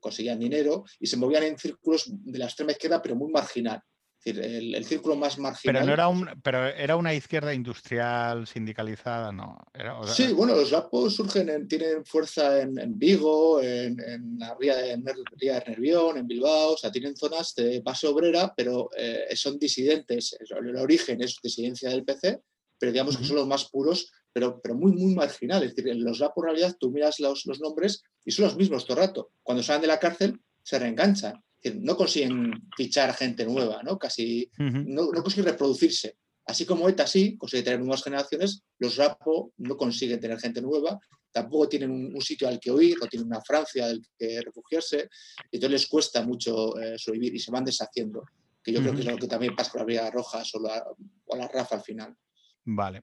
conseguían 0.00 0.38
dinero 0.38 0.84
y 0.98 1.06
se 1.06 1.16
movían 1.16 1.44
en 1.44 1.58
círculos 1.58 2.04
de 2.08 2.38
la 2.38 2.46
extrema 2.46 2.72
izquierda, 2.72 3.00
pero 3.02 3.14
muy 3.14 3.30
marginal 3.30 3.82
el, 4.30 4.84
círculo 4.84 5.14
más 5.16 5.38
marginal. 5.38 5.74
Pero, 5.74 5.86
no 5.86 5.92
era 5.92 6.08
un, 6.08 6.28
pero 6.42 6.66
era 6.66 6.96
una 6.96 7.14
izquierda 7.14 7.54
industrial 7.54 8.46
sindicalizada, 8.46 9.30
¿no? 9.32 9.58
sí, 10.06 10.32
bueno, 10.32 10.54
los 10.54 10.72
lapos 10.72 11.14
surgen, 11.14 11.68
tienen 11.68 12.04
fuerza 12.04 12.60
en, 12.60 12.98
Vigo, 12.98 13.62
en, 13.62 13.96
la 14.38 14.56
ría 14.58 14.76
de, 14.76 14.98
Nervión, 14.98 16.18
en 16.18 16.26
Bilbao, 16.26 16.72
o 16.72 16.76
sea, 16.76 16.90
tienen 16.90 17.16
zonas 17.16 17.54
de 17.54 17.80
base 17.80 18.06
obrera, 18.06 18.52
pero 18.56 18.90
eh, 18.96 19.28
son 19.34 19.58
disidentes. 19.58 20.36
El, 20.40 20.76
origen 20.76 21.22
es 21.22 21.36
disidencia 21.42 21.90
del 21.90 22.04
PC, 22.04 22.40
pero 22.78 22.92
digamos 22.92 23.16
que 23.16 23.24
son 23.24 23.36
los 23.36 23.46
más 23.46 23.70
puros, 23.70 24.10
pero, 24.32 24.60
pero 24.60 24.74
muy, 24.74 24.92
muy 24.92 25.14
marginales. 25.14 25.70
Es 25.70 25.76
decir, 25.76 25.92
en 25.92 26.02
los 26.02 26.18
lapos, 26.18 26.42
en 26.42 26.50
realidad, 26.50 26.76
tú 26.78 26.90
miras 26.90 27.20
los, 27.20 27.46
los 27.46 27.60
nombres 27.60 28.02
y 28.24 28.32
son 28.32 28.46
los 28.46 28.56
mismos 28.56 28.84
todo 28.84 28.98
el 28.98 29.06
rato. 29.06 29.30
Cuando 29.42 29.62
salen 29.62 29.82
de 29.82 29.88
la 29.88 30.00
cárcel, 30.00 30.40
se 30.62 30.78
reenganchan 30.78 31.45
no 31.74 31.96
consiguen 31.96 32.68
fichar 32.76 33.14
gente 33.14 33.44
nueva, 33.44 33.82
¿no? 33.82 33.98
Casi 33.98 34.50
no, 34.58 35.08
consiguen 35.10 35.46
reproducirse. 35.46 36.16
Así 36.46 36.64
como 36.64 36.88
ETA 36.88 37.06
sí 37.06 37.36
consigue 37.36 37.64
tener 37.64 37.80
nuevas 37.80 38.04
generaciones, 38.04 38.62
los 38.78 38.96
RAPO 38.96 39.52
no 39.58 39.76
consiguen 39.76 40.20
tener 40.20 40.38
gente 40.38 40.62
nueva, 40.62 40.98
tampoco 41.32 41.68
tienen 41.68 41.90
un, 41.90 42.20
sitio 42.22 42.46
al 42.46 42.60
que 42.60 42.70
huir, 42.70 42.96
no 43.00 43.08
tienen 43.08 43.26
una 43.26 43.40
Francia 43.40 43.86
al 43.86 44.00
que 44.16 44.40
refugiarse, 44.42 45.08
y 45.50 45.56
entonces 45.56 45.70
les 45.70 45.86
cuesta 45.88 46.22
mucho 46.22 46.78
eh, 46.78 46.96
sobrevivir 46.98 47.34
y 47.34 47.40
se 47.40 47.50
van 47.50 47.64
deshaciendo, 47.64 48.22
que 48.62 48.72
yo 48.72 48.80
creo 48.80 48.94
que 48.94 49.00
es 49.00 49.06
lo 49.06 49.16
que 49.16 49.26
también 49.26 49.56
pasa 49.56 49.72
con 49.72 49.80
la 49.80 49.86
Vía 49.86 50.10
Roja 50.10 50.42
o 50.54 50.60
la, 50.60 50.84
o 51.24 51.36
la 51.36 51.48
RAF 51.48 51.72
al 51.72 51.82
final. 51.82 52.16
Vale. 52.64 53.02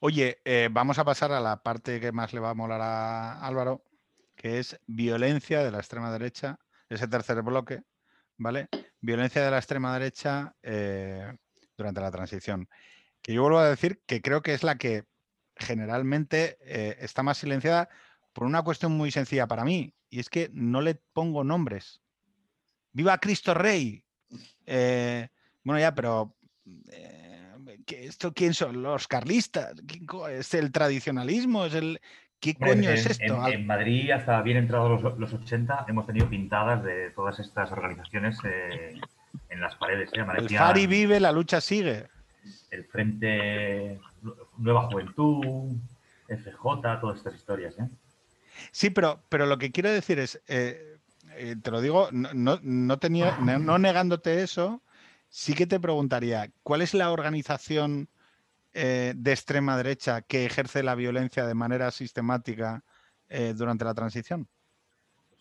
Oye, 0.00 0.38
eh, 0.46 0.68
vamos 0.70 0.98
a 0.98 1.04
pasar 1.04 1.32
a 1.32 1.40
la 1.40 1.62
parte 1.62 2.00
que 2.00 2.12
más 2.12 2.32
le 2.32 2.40
va 2.40 2.50
a 2.50 2.54
molar 2.54 2.80
a 2.80 3.46
Álvaro, 3.46 3.84
que 4.34 4.58
es 4.58 4.80
violencia 4.86 5.62
de 5.62 5.70
la 5.70 5.78
extrema 5.78 6.10
derecha, 6.10 6.58
ese 6.90 7.08
tercer 7.08 7.40
bloque, 7.42 7.82
¿vale? 8.36 8.68
Violencia 9.00 9.42
de 9.42 9.50
la 9.50 9.58
extrema 9.58 9.94
derecha 9.94 10.54
eh, 10.62 11.32
durante 11.76 12.00
la 12.00 12.10
transición. 12.10 12.68
Que 13.22 13.32
yo 13.32 13.42
vuelvo 13.42 13.58
a 13.58 13.70
decir 13.70 14.02
que 14.06 14.20
creo 14.20 14.42
que 14.42 14.54
es 14.54 14.62
la 14.62 14.76
que 14.76 15.04
generalmente 15.56 16.58
eh, 16.62 16.96
está 17.00 17.22
más 17.22 17.38
silenciada 17.38 17.88
por 18.32 18.44
una 18.44 18.62
cuestión 18.62 18.92
muy 18.92 19.10
sencilla 19.10 19.46
para 19.46 19.64
mí, 19.64 19.94
y 20.08 20.20
es 20.20 20.28
que 20.28 20.50
no 20.52 20.80
le 20.80 20.96
pongo 21.12 21.44
nombres. 21.44 22.02
¡Viva 22.92 23.18
Cristo 23.18 23.54
Rey! 23.54 24.04
Eh, 24.66 25.28
bueno, 25.62 25.80
ya, 25.80 25.94
pero 25.94 26.36
¿esto 27.86 28.32
quién 28.32 28.54
son? 28.54 28.82
¿Los 28.82 29.06
carlistas? 29.06 29.74
¿Es 30.30 30.54
el 30.54 30.72
tradicionalismo? 30.72 31.66
¿Es 31.66 31.74
el 31.74 32.00
¿Qué 32.40 32.54
coño 32.54 32.90
es 32.90 33.04
esto? 33.04 33.46
En, 33.48 33.66
Madrid, 33.66 34.10
hasta 34.10 34.40
bien 34.40 34.56
entrados 34.56 35.02
los, 35.18 35.32
80, 35.32 35.84
hemos 35.88 36.06
tenido 36.06 36.28
pintadas 36.28 36.82
de 36.82 37.10
todas 37.10 37.38
estas 37.38 37.70
organizaciones 37.70 38.38
eh, 38.44 38.98
en 39.50 39.60
las 39.60 39.76
paredes. 39.76 40.10
¿eh? 40.14 40.24
el 40.38 40.48
Fari 40.48 40.86
vive, 40.86 41.20
la 41.20 41.32
lucha 41.32 41.60
sigue. 41.60 42.06
El 42.70 42.84
Frente 42.86 44.00
Nueva 44.56 44.84
Juventud, 44.84 45.76
FJ, 46.28 47.00
todas 47.00 47.18
estas 47.18 47.34
historias. 47.34 47.78
¿eh? 47.78 47.88
Sí, 48.70 48.88
pero, 48.88 49.20
pero 49.28 49.44
lo 49.44 49.58
que 49.58 49.70
quiero 49.70 49.90
decir 49.90 50.18
es, 50.18 50.40
te 50.46 51.70
lo 51.70 51.82
digo, 51.82 52.08
no, 52.10 52.58
no, 52.62 52.98
tenía, 52.98 53.36
no 53.38 53.78
negándote 53.78 54.42
eso, 54.42 54.80
sí 55.28 55.54
que 55.54 55.66
te 55.66 55.78
preguntaría, 55.78 56.50
¿cuál 56.62 56.80
es 56.80 56.94
la 56.94 57.10
organización 57.10 58.08
eh, 58.72 59.14
de 59.16 59.32
extrema 59.32 59.76
derecha 59.76 60.22
que 60.22 60.46
ejerce 60.46 60.82
la 60.82 60.94
violencia 60.94 61.46
de 61.46 61.54
manera 61.54 61.90
sistemática 61.90 62.84
eh, 63.28 63.54
durante 63.56 63.84
la 63.84 63.94
transición? 63.94 64.48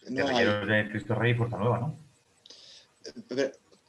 No 0.10 0.28
hay... 0.28 0.46
de 0.46 0.90
Cristo 0.90 1.16
Rey 1.16 1.32
y 1.32 1.36
Fuerza 1.36 1.58
Nueva, 1.58 1.80
¿no? 1.80 2.10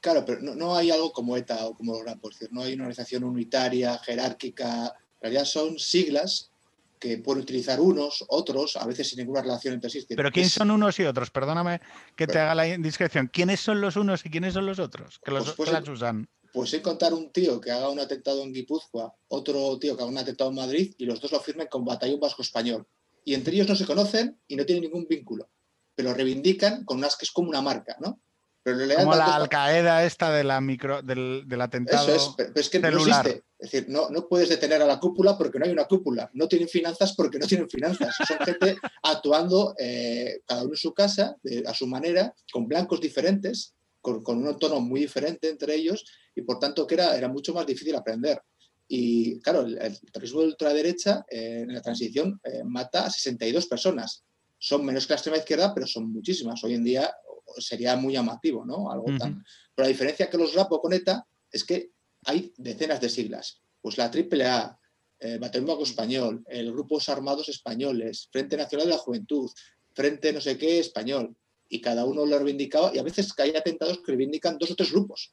claro, 0.01 0.25
pero 0.25 0.41
no, 0.41 0.77
hay 0.77 0.91
algo 0.91 1.13
como 1.13 1.37
ETA 1.37 1.67
o 1.67 1.75
como 1.75 1.93
LORA, 1.93 2.17
por 2.17 2.33
decir, 2.33 2.49
no 2.53 2.63
hay 2.63 2.75
una 2.75 2.85
organización 2.85 3.25
unitaria, 3.25 3.99
jerárquica, 3.99 4.87
en 4.87 5.21
realidad 5.21 5.45
son 5.45 5.79
siglas 5.79 6.51
que 6.99 7.19
pueden 7.19 7.43
utilizar 7.43 7.81
unos, 7.81 8.25
otros, 8.29 8.77
a 8.77 8.87
veces 8.87 9.09
sin 9.09 9.19
ninguna 9.21 9.41
relación 9.41 9.75
entre 9.75 9.89
sí. 9.89 10.05
Pero 10.09 10.31
¿quiénes 10.31 10.53
son 10.53 10.71
unos 10.71 10.99
y 11.01 11.05
otros? 11.05 11.31
Perdóname 11.31 11.81
que 12.15 12.27
te 12.27 12.39
haga 12.39 12.55
la 12.55 12.69
indiscreción. 12.69 13.29
¿Quiénes 13.29 13.61
son 13.61 13.81
los 13.81 13.97
unos 13.97 14.25
y 14.27 14.31
quiénes 14.31 14.53
son 14.53 14.67
los 14.67 14.79
otros 14.79 15.19
que, 15.25 15.31
los, 15.31 15.55
pues, 15.55 15.71
pues, 15.71 15.89
usan? 15.89 16.29
Pues 16.53 16.71
sé 16.71 16.83
contar 16.83 17.15
un 17.15 17.31
tío 17.31 17.61
que 17.61 17.71
haga 17.71 17.91
un 17.91 18.01
atentado 18.01 18.43
en 18.43 18.53
Guipúzcoa, 18.53 19.15
otro 19.29 19.79
tío 19.79 19.97
que 19.97 20.03
haga 20.03 20.11
un 20.11 20.19
atentado 20.19 20.51
en 20.51 20.57
Madrid 20.57 20.95
y 20.99 21.05
los 21.05 21.21
dos 21.21 21.33
lo 21.33 21.41
firmen 21.41 21.69
con 21.69 21.85
Batallón 21.85 22.21
Vasco 22.21 22.43
Español. 22.43 22.87
Y 23.25 23.35
entre 23.35 23.55
ellos 23.55 23.69
no 23.69 23.77
se 23.77 23.87
conocen 23.87 24.41
y 24.49 24.57
no 24.57 24.65
tienen 24.65 24.85
ningún 24.85 25.07
vínculo, 25.09 25.49
pero 25.95 26.15
reivindican 26.15 26.85
con 26.85 26.99
unas 26.99 27.17
que 27.17 27.25
es 27.25 27.31
como 27.31 27.49
una 27.49 27.63
marca, 27.63 27.97
¿no? 28.01 28.21
Pero 28.63 28.79
como 28.97 29.15
la 29.15 29.37
Al-Qaeda 29.37 30.05
esta 30.05 30.31
de 30.31 30.45
la 30.45 30.61
micro, 30.61 31.01
del, 31.01 31.47
atentado. 31.61 32.15
Eso 32.15 32.15
es, 32.15 32.35
pero 32.37 32.53
es 32.55 32.69
que 32.69 32.79
no 32.79 32.89
existe. 32.89 33.43
Es 33.59 33.71
decir, 33.71 33.89
no, 33.89 34.11
no 34.11 34.29
puedes 34.29 34.49
detener 34.49 34.83
a 34.83 34.87
la 34.87 34.99
cúpula 34.99 35.37
porque 35.37 35.59
no 35.59 35.65
hay 35.65 35.73
una 35.73 35.85
cúpula. 35.85 36.31
No 36.35 36.47
tienen 36.47 36.69
finanzas 36.69 37.15
porque 37.15 37.39
no 37.39 37.47
tienen 37.47 37.69
finanzas. 37.69 38.15
Son 38.27 38.39
gente 38.39 38.77
actuando 39.03 39.75
eh, 39.79 40.43
cada 40.47 40.63
uno 40.63 40.73
en 40.73 40.77
su 40.77 40.93
casa, 40.93 41.37
a 41.67 41.75
su 41.75 41.87
manera, 41.87 42.35
con 42.53 42.69
blancos 42.69 43.01
diferentes, 43.01 43.75
con, 44.01 44.47
un 44.47 44.59
tono 44.59 44.81
muy 44.81 45.01
diferente 45.01 45.49
entre 45.49 45.75
ellos 45.75 46.05
y 46.35 46.43
por 46.43 46.59
tanto 46.59 46.87
que 46.87 46.95
era, 46.95 47.17
era 47.17 47.29
mucho 47.29 47.55
más 47.55 47.67
difícil 47.67 47.95
aprender. 47.95 48.41
Y 48.89 49.39
claro, 49.41 49.63
el, 49.63 50.01
terrorismo 50.11 50.41
de 50.41 50.47
ultraderecha 50.49 51.25
eh, 51.31 51.61
en 51.63 51.75
la 51.75 51.81
transición 51.81 52.41
eh, 52.43 52.65
mata 52.65 53.07
a 53.07 53.11
62 53.11 53.67
personas. 53.67 54.25
Son 54.59 54.85
menos 54.85 55.07
que 55.07 55.13
la 55.13 55.17
extrema 55.17 55.39
izquierda, 55.39 55.73
pero 55.73 55.87
son 55.87 56.13
muchísimas. 56.13 56.63
Hoy 56.65 56.75
en 56.75 56.85
día 56.85 57.15
sería 57.59 57.97
muy 57.97 58.15
llamativo, 58.15 58.65
¿no? 58.65 58.91
Algo 58.91 59.07
tan... 59.17 59.45
Pero 59.75 59.87
la 59.87 59.89
diferencia 59.89 60.29
que 60.29 60.37
los 60.37 60.55
rapo 60.55 60.81
con 60.81 60.93
ETA 60.93 61.25
es 61.51 61.65
que 61.65 61.91
hay 62.25 62.53
decenas 62.57 63.01
de 63.01 63.09
siglas. 63.09 63.63
Pues 63.81 63.97
la 63.97 64.11
AAA, 64.11 64.79
eh, 65.21 65.39
Batallón 65.39 65.83
Español, 65.83 66.45
el 66.47 66.73
Grupos 66.73 67.09
Armados 67.09 67.49
Españoles, 67.49 68.29
Frente 68.31 68.57
Nacional 68.57 68.89
de 68.89 68.95
la 68.95 68.99
Juventud, 68.99 69.51
Frente 69.95 70.33
no 70.33 70.41
sé 70.41 70.57
qué 70.57 70.79
español 70.79 71.37
y 71.71 71.81
cada 71.81 72.05
uno 72.05 72.27
lo 72.27 72.37
reivindicaba 72.37 72.91
y 72.93 72.99
a 72.99 73.03
veces 73.03 73.33
hay 73.39 73.57
atentados 73.57 74.01
que 74.01 74.13
reivindican 74.13 74.59
dos 74.59 74.73
o 74.73 74.75
tres 74.75 74.91
grupos. 74.91 75.33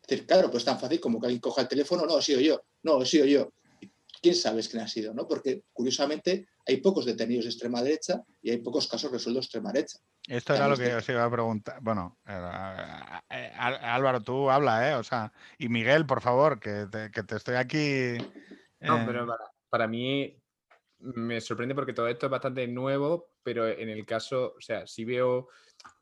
Es 0.00 0.08
decir, 0.08 0.26
claro, 0.26 0.50
pues 0.50 0.62
es 0.62 0.66
tan 0.66 0.78
fácil 0.78 1.00
como 1.00 1.20
que 1.20 1.26
alguien 1.26 1.40
coja 1.40 1.62
el 1.62 1.68
teléfono, 1.68 2.06
no, 2.06 2.18
he 2.18 2.22
sido 2.22 2.40
yo, 2.40 2.62
no, 2.82 3.02
he 3.02 3.06
sido 3.06 3.26
yo. 3.26 3.52
¿Quién 4.22 4.34
sabe 4.34 4.62
quién 4.62 4.82
ha 4.82 4.88
sido? 4.88 5.12
¿no? 5.12 5.26
Porque 5.28 5.64
curiosamente 5.72 6.48
hay 6.66 6.78
pocos 6.78 7.04
detenidos 7.04 7.44
de 7.44 7.50
extrema 7.50 7.82
derecha 7.82 8.22
y 8.40 8.50
hay 8.50 8.58
pocos 8.58 8.86
casos 8.86 9.10
resueltos 9.10 9.42
de 9.42 9.46
extrema 9.46 9.72
derecha. 9.72 9.98
Esto 10.26 10.54
era 10.54 10.68
lo 10.68 10.76
que 10.76 10.94
os 10.94 11.06
iba 11.08 11.24
a 11.24 11.30
preguntar. 11.30 11.78
Bueno, 11.82 12.18
eh, 12.26 12.40
eh, 13.30 13.52
Álvaro, 13.58 14.22
tú 14.22 14.50
habla, 14.50 14.90
¿eh? 14.90 14.94
O 14.94 15.02
sea, 15.02 15.30
y 15.58 15.68
Miguel, 15.68 16.06
por 16.06 16.22
favor, 16.22 16.58
que 16.58 16.86
te, 16.90 17.36
estoy 17.36 17.56
aquí. 17.56 18.16
No, 18.80 19.00
eh. 19.00 19.04
pero 19.06 19.26
para, 19.26 19.44
para, 19.68 19.88
mí 19.88 20.34
me 21.00 21.40
sorprende 21.42 21.74
porque 21.74 21.92
todo 21.92 22.08
esto 22.08 22.26
es 22.26 22.30
bastante 22.30 22.66
nuevo, 22.66 23.33
pero 23.44 23.68
en 23.68 23.88
el 23.88 24.04
caso, 24.06 24.54
o 24.56 24.60
sea, 24.60 24.86
si 24.86 25.04
veo 25.04 25.48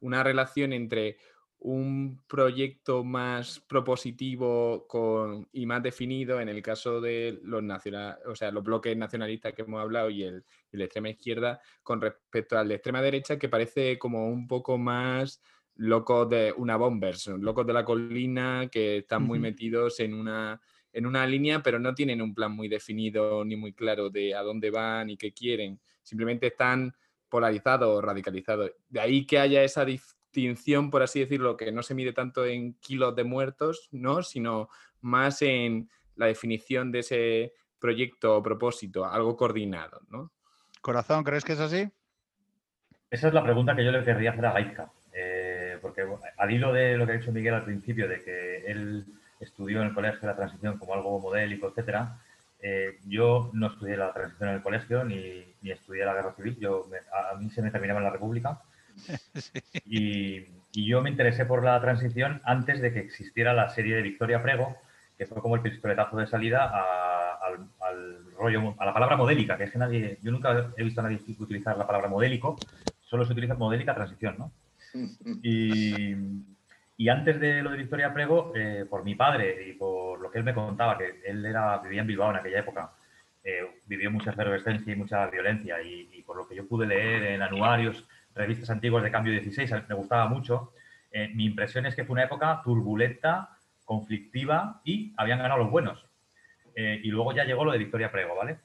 una 0.01 0.23
relación 0.23 0.73
entre 0.73 1.19
un 1.65 2.21
proyecto 2.27 3.05
más 3.05 3.61
propositivo 3.61 4.85
con, 4.89 5.49
y 5.53 5.65
más 5.65 5.83
definido 5.83 6.41
en 6.41 6.49
el 6.49 6.61
caso 6.61 7.01
de 7.01 7.39
los 7.45 7.63
nacional, 7.63 8.19
o 8.27 8.35
sea, 8.35 8.51
los 8.51 8.65
bloques 8.65 8.97
nacionalistas 8.97 9.53
que 9.53 9.63
hemos 9.63 9.81
hablado 9.81 10.11
y 10.11 10.25
el, 10.25 10.45
la 10.73 10.85
extrema 10.85 11.11
izquierda 11.11 11.61
con 11.85 12.01
respecto 12.01 12.59
al 12.59 12.69
de 12.69 12.75
extrema 12.75 13.01
derecha 13.01 13.39
que 13.39 13.49
parece 13.49 13.97
como 13.97 14.29
un 14.29 14.49
poco 14.49 14.77
más 14.77 15.41
locos 15.77 16.29
de 16.29 16.53
una 16.57 16.77
bombers, 16.77 17.29
locos 17.29 17.65
de 17.65 17.73
la 17.73 17.85
colina 17.85 18.69
que 18.71 18.99
están 18.99 19.23
muy 19.23 19.39
metidos 19.39 20.01
en 20.01 20.15
una 20.15 20.61
en 20.93 21.07
una 21.07 21.27
línea, 21.27 21.63
pero 21.63 21.79
no 21.79 21.95
tienen 21.95 22.21
un 22.21 22.35
plan 22.35 22.53
muy 22.53 22.69
definido 22.69 23.45
ni 23.45 23.57
muy 23.57 23.73
claro 23.73 24.11
de 24.11 24.35
a 24.35 24.43
dónde 24.43 24.71
van 24.71 25.09
y 25.09 25.17
qué 25.17 25.33
quieren. 25.33 25.81
Simplemente 26.03 26.49
están 26.49 26.95
polarizados 27.33 27.89
o 27.89 28.03
radicalizados. 28.03 28.73
De 28.91 29.01
ahí 29.01 29.25
que 29.25 29.39
haya 29.39 29.65
esa 29.65 29.87
distinción, 29.87 30.91
por 30.91 31.03
así 31.03 31.21
decirlo, 31.21 31.57
que 31.57 31.73
no 31.73 31.83
se 31.83 31.95
mide 31.95 32.13
tanto 32.13 32.45
en 32.45 32.75
kilos 32.75 33.17
de 33.17 33.25
muertos, 33.25 33.89
¿no? 33.91 34.23
sino 34.23 34.69
más 35.01 35.41
en 35.41 35.89
la 36.17 36.27
definición 36.27 36.93
de 36.93 36.99
ese 36.99 37.55
proyecto 37.79 38.37
o 38.37 38.43
propósito, 38.43 39.07
algo 39.07 39.35
coordinado. 39.35 40.03
¿no? 40.11 40.31
Corazón, 40.83 41.25
¿crees 41.25 41.43
que 41.43 41.55
es 41.55 41.61
así? 41.61 41.91
Esa 43.11 43.29
es 43.29 43.35
la 43.35 43.43
pregunta 43.43 43.75
que 43.75 43.85
yo 43.87 43.93
le 43.93 44.05
querría 44.05 44.33
hacer 44.33 44.45
a 44.45 44.53
Gaizka. 44.53 44.93
Eh, 45.15 45.79
porque 45.81 46.07
al 46.37 46.51
hilo 46.51 46.71
de 46.75 46.99
lo 46.99 47.07
que 47.07 47.13
ha 47.13 47.17
dicho 47.17 47.33
Miguel 47.33 47.55
al 47.55 47.65
principio, 47.65 48.09
de 48.09 48.23
que 48.23 48.67
él 48.67 49.07
estudió 49.41 49.81
en 49.81 49.89
el 49.89 49.95
colegio 49.95 50.29
la 50.29 50.37
transición 50.37 50.77
como 50.77 50.93
algo 50.93 51.19
modélico, 51.19 51.69
etcétera. 51.69 52.21
Eh, 52.63 52.99
yo 53.07 53.51
no 53.53 53.67
estudié 53.67 53.97
la 53.97 54.13
transición 54.13 54.49
en 54.49 54.55
el 54.55 54.63
colegio 54.63 55.05
ni, 55.05 55.45
ni 55.63 55.71
estudié 55.73 56.05
la 56.05 56.15
guerra 56.15 56.35
civil. 56.35 56.57
Yo 56.61 56.89
a, 57.13 57.37
mí 57.37 57.51
se 57.51 57.61
me 57.61 57.71
terminaba 57.71 57.99
en 58.01 58.05
la 58.05 58.13
República. 58.13 58.61
Y, 59.85 60.47
Y 60.75 60.87
yo 60.87 61.03
me 61.03 61.11
interesé 61.11 61.45
por 61.45 61.63
la 61.63 61.81
transición 61.81 62.41
antes 62.45 62.81
de 62.81 62.93
que 62.93 63.01
existiera 63.01 63.53
la 63.53 63.69
serie 63.69 63.97
de 63.97 64.03
Victoria 64.03 64.43
Prego, 64.43 64.75
que 65.19 65.27
fue 65.27 65.43
como 65.43 65.57
el 65.57 65.63
pistoletazo 65.63 66.17
de 66.17 66.27
salida 66.27 66.65
al, 67.81 68.33
rollo, 68.35 68.75
a 68.79 68.87
la 68.87 68.95
palabra 68.95 69.17
modélica, 69.17 69.59
que 69.59 69.65
es 69.65 69.71
que 69.71 69.79
nadie, 69.79 70.19
yo 70.23 70.31
nunca 70.33 70.73
he 70.77 70.85
visto 70.85 71.01
a 71.01 71.05
nadie 71.05 71.21
utilizar 71.39 71.77
la 71.77 71.87
palabra 71.87 72.09
modélico, 72.09 72.57
solo 73.03 73.27
se 73.27 73.33
utiliza 73.33 73.55
modélica 73.55 73.95
transición, 73.95 74.37
¿no? 74.39 74.53
Y, 75.43 76.15
y 76.97 77.09
antes 77.09 77.41
de 77.41 77.63
lo 77.63 77.71
de 77.71 77.79
Victoria 77.79 78.13
Prego, 78.13 78.53
eh, 78.55 78.85
por 78.89 79.05
mi 79.05 79.15
padre 79.15 79.69
y 79.69 79.73
por 79.73 80.21
lo 80.21 80.31
que 80.31 80.39
él 80.39 80.45
me 80.45 80.55
contaba, 80.55 80.99
que 80.99 81.23
él 81.25 81.45
era, 81.45 81.79
vivía 81.79 82.03
en 82.03 82.07
Bilbao 82.07 82.31
en 82.31 82.37
aquella 82.37 82.61
época, 82.61 82.93
eh, 83.43 83.81
vivió 83.87 84.11
mucha 84.11 84.31
efervescencia 84.31 84.93
y 84.93 84.97
mucha 84.97 85.27
violencia, 85.27 85.83
y, 85.83 86.23
por 86.23 86.37
lo 86.37 86.47
que 86.47 86.55
yo 86.55 86.69
pude 86.69 86.87
leer 86.87 87.25
en 87.25 87.43
anuarios, 87.43 88.07
revistas 88.35 88.71
antiguas 88.71 89.03
de 89.03 89.11
Cambio 89.11 89.33
16, 89.33 89.89
me 89.89 89.95
gustaba 89.95 90.27
mucho, 90.27 90.73
eh, 91.11 91.31
mi 91.35 91.45
impresión 91.47 91.87
es 91.87 91.95
que 91.95 92.05
fue 92.05 92.15
una 92.15 92.25
época 92.25 92.61
turbulenta, 92.63 93.51
conflictiva 93.85 94.81
y 94.85 95.13
habían 95.17 95.39
ganado 95.39 95.61
los 95.61 95.71
buenos. 95.71 96.07
y 96.75 97.11
luego 97.11 97.35
ya 97.35 97.45
llegó 97.45 97.65
lo 97.65 97.73
de 97.73 97.79
Victoria 97.79 98.11
Prego, 98.11 98.35
¿vale? 98.35 98.59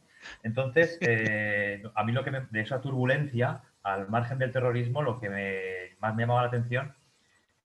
Entonces, 0.43 0.97
a 1.95 2.03
mí 2.03 2.11
lo 2.13 2.23
que 2.23 2.31
de 2.31 2.61
esa 2.61 2.79
turbulencia, 2.79 3.63
al 3.83 4.07
margen 4.09 4.37
del 4.37 4.51
terrorismo, 4.53 5.01
lo 5.01 5.19
que 5.19 5.29
me, 5.29 5.97
más 5.99 6.15
me 6.15 6.23
llamaba 6.23 6.43
la 6.43 6.47
atención 6.47 6.93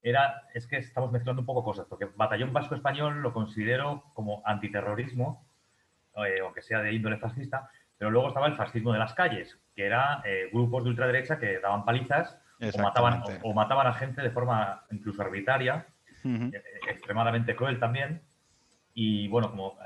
era, 0.02 0.48
es 0.52 0.66
que 0.66 0.76
estamos 0.76 1.12
mezclando 1.12 1.42
un 1.42 1.46
poco 1.46 1.62
cosas, 1.62 1.86
porque 1.88 2.08
Batallón 2.16 2.52
Vasco 2.52 2.74
Español 2.74 3.22
lo 3.22 3.32
considero 3.32 4.04
como 4.14 4.42
antiterrorismo, 4.44 5.46
eh, 6.26 6.40
aunque 6.42 6.62
sea 6.62 6.80
de 6.80 6.92
índole 6.92 7.18
fascista, 7.18 7.70
pero 7.96 8.10
luego 8.10 8.28
estaba 8.28 8.48
el 8.48 8.54
fascismo 8.54 8.92
de 8.92 8.98
las 8.98 9.14
calles, 9.14 9.58
que 9.76 9.86
era 9.86 10.20
eh, 10.24 10.48
grupos 10.52 10.84
de 10.84 10.90
ultraderecha 10.90 11.38
que 11.38 11.60
daban 11.60 11.84
palizas 11.84 12.36
o 12.60 12.78
mataban, 12.82 13.22
o, 13.42 13.54
mataban, 13.54 13.86
a 13.86 13.94
gente 13.94 14.22
de 14.22 14.30
forma 14.30 14.84
incluso 14.90 15.22
arbitraria, 15.22 15.86
eh, 16.24 16.52
extremadamente 16.88 17.56
cruel 17.56 17.78
también. 17.78 18.22
Y 18.94 19.26
bueno, 19.28 19.50
como 19.50 19.78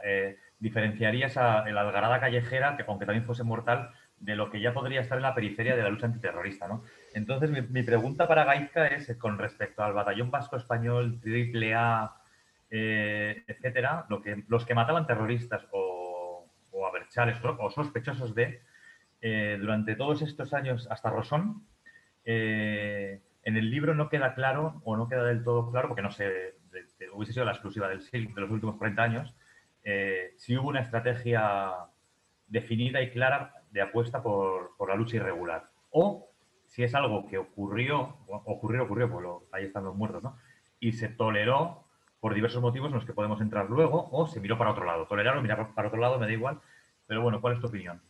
diferenciaría 0.58 1.26
esa, 1.26 1.64
la 1.70 1.80
algarada 1.82 2.20
callejera, 2.20 2.76
que 2.76 2.84
aunque 2.86 3.06
también 3.06 3.24
fuese 3.24 3.44
mortal, 3.44 3.92
de 4.18 4.36
lo 4.36 4.50
que 4.50 4.60
ya 4.60 4.72
podría 4.72 5.00
estar 5.00 5.18
en 5.18 5.22
la 5.22 5.34
periferia 5.34 5.76
de 5.76 5.82
la 5.82 5.90
lucha 5.90 6.06
antiterrorista. 6.06 6.66
¿no? 6.68 6.82
Entonces, 7.16 7.50
mi, 7.70 7.82
pregunta 7.82 8.28
para 8.28 8.44
Gaizka 8.44 8.88
es 8.88 9.08
eh, 9.08 9.16
con 9.16 9.38
respecto 9.38 9.82
al 9.82 9.94
batallón 9.94 10.30
vasco 10.30 10.56
español, 10.56 11.18
triple 11.18 11.74
A, 11.74 12.14
eh, 12.70 13.42
etcétera, 13.46 14.04
lo 14.10 14.20
que, 14.20 14.44
los 14.48 14.66
que 14.66 14.74
mataban 14.74 15.06
terroristas 15.06 15.66
o, 15.70 16.46
o 16.72 16.86
aberchales 16.86 17.38
o 17.42 17.70
sospechosos 17.70 18.34
de, 18.34 18.60
eh, 19.22 19.56
durante 19.58 19.96
todos 19.96 20.20
estos 20.20 20.52
años 20.52 20.86
hasta 20.90 21.08
Rosón, 21.08 21.66
en 22.22 23.22
el 23.56 23.70
libro 23.70 23.94
no 23.94 24.10
queda 24.10 24.34
claro 24.34 24.82
o 24.84 24.94
no 24.98 25.08
queda 25.08 25.24
del 25.24 25.42
todo 25.42 25.70
claro, 25.70 25.88
porque 25.88 26.02
no 26.02 26.10
sé, 26.10 26.56
hubiese 27.14 27.32
sido 27.32 27.46
la 27.46 27.52
exclusiva 27.52 27.88
del 27.88 28.00
de 28.10 28.40
los 28.42 28.50
últimos 28.50 28.76
40 28.76 29.02
años, 29.02 29.34
si 30.36 30.54
hubo 30.54 30.68
una 30.68 30.80
estrategia 30.80 31.72
definida 32.46 33.00
y 33.00 33.10
clara 33.10 33.54
de 33.70 33.80
apuesta 33.80 34.22
por, 34.22 34.76
por, 34.76 34.90
la 34.90 34.96
lucha 34.96 35.16
irregular. 35.16 35.70
O 35.90 36.25
si 36.76 36.82
es 36.82 36.94
algo 36.94 37.26
que 37.26 37.38
ocurrió, 37.38 38.18
ocurrió, 38.26 38.84
ocurrió, 38.84 39.10
pues 39.10 39.26
ahí 39.52 39.64
están 39.64 39.84
los 39.84 39.96
muertos, 39.96 40.22
¿no? 40.22 40.36
Y 40.78 40.92
se 40.92 41.08
toleró 41.08 41.86
por 42.20 42.34
diversos 42.34 42.60
motivos 42.60 42.88
en 42.88 42.96
los 42.96 43.06
que 43.06 43.14
podemos 43.14 43.40
entrar 43.40 43.70
luego, 43.70 44.10
o 44.12 44.26
se 44.26 44.40
miró 44.40 44.58
para 44.58 44.72
otro 44.72 44.84
lado. 44.84 45.06
Tolerar 45.06 45.38
o 45.38 45.42
mirar 45.42 45.74
para 45.74 45.88
otro 45.88 45.98
lado 45.98 46.18
me 46.18 46.26
da 46.26 46.32
igual, 46.32 46.60
pero 47.06 47.22
bueno, 47.22 47.40
¿cuál 47.40 47.54
es 47.54 47.60
tu 47.60 47.68
opinión? 47.68 48.02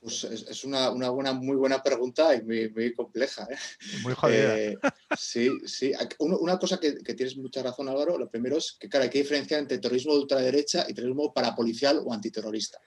Pues 0.00 0.22
es, 0.24 0.64
una, 0.64 0.90
una, 0.90 1.08
buena, 1.08 1.32
muy 1.32 1.56
buena 1.56 1.82
pregunta 1.82 2.34
y 2.34 2.42
muy, 2.42 2.92
compleja. 2.92 3.48
¿eh? 3.50 3.56
Muy 4.02 4.12
jodida. 4.12 4.58
Eh, 4.58 4.76
sí, 5.16 5.50
sí. 5.64 5.92
Una 6.18 6.58
cosa 6.58 6.78
que, 6.78 6.98
que, 6.98 7.14
tienes 7.14 7.38
mucha 7.38 7.62
razón, 7.62 7.88
Álvaro, 7.88 8.18
lo 8.18 8.28
primero 8.28 8.58
es 8.58 8.76
que, 8.78 8.86
claro, 8.86 9.04
hay 9.04 9.10
que 9.10 9.22
diferenciar 9.22 9.60
entre 9.60 9.78
terrorismo 9.78 10.12
de 10.12 10.20
ultraderecha 10.20 10.84
y 10.86 10.92
terrorismo 10.92 11.32
parapolicial 11.32 12.02
o 12.04 12.12
antiterrorista 12.12 12.78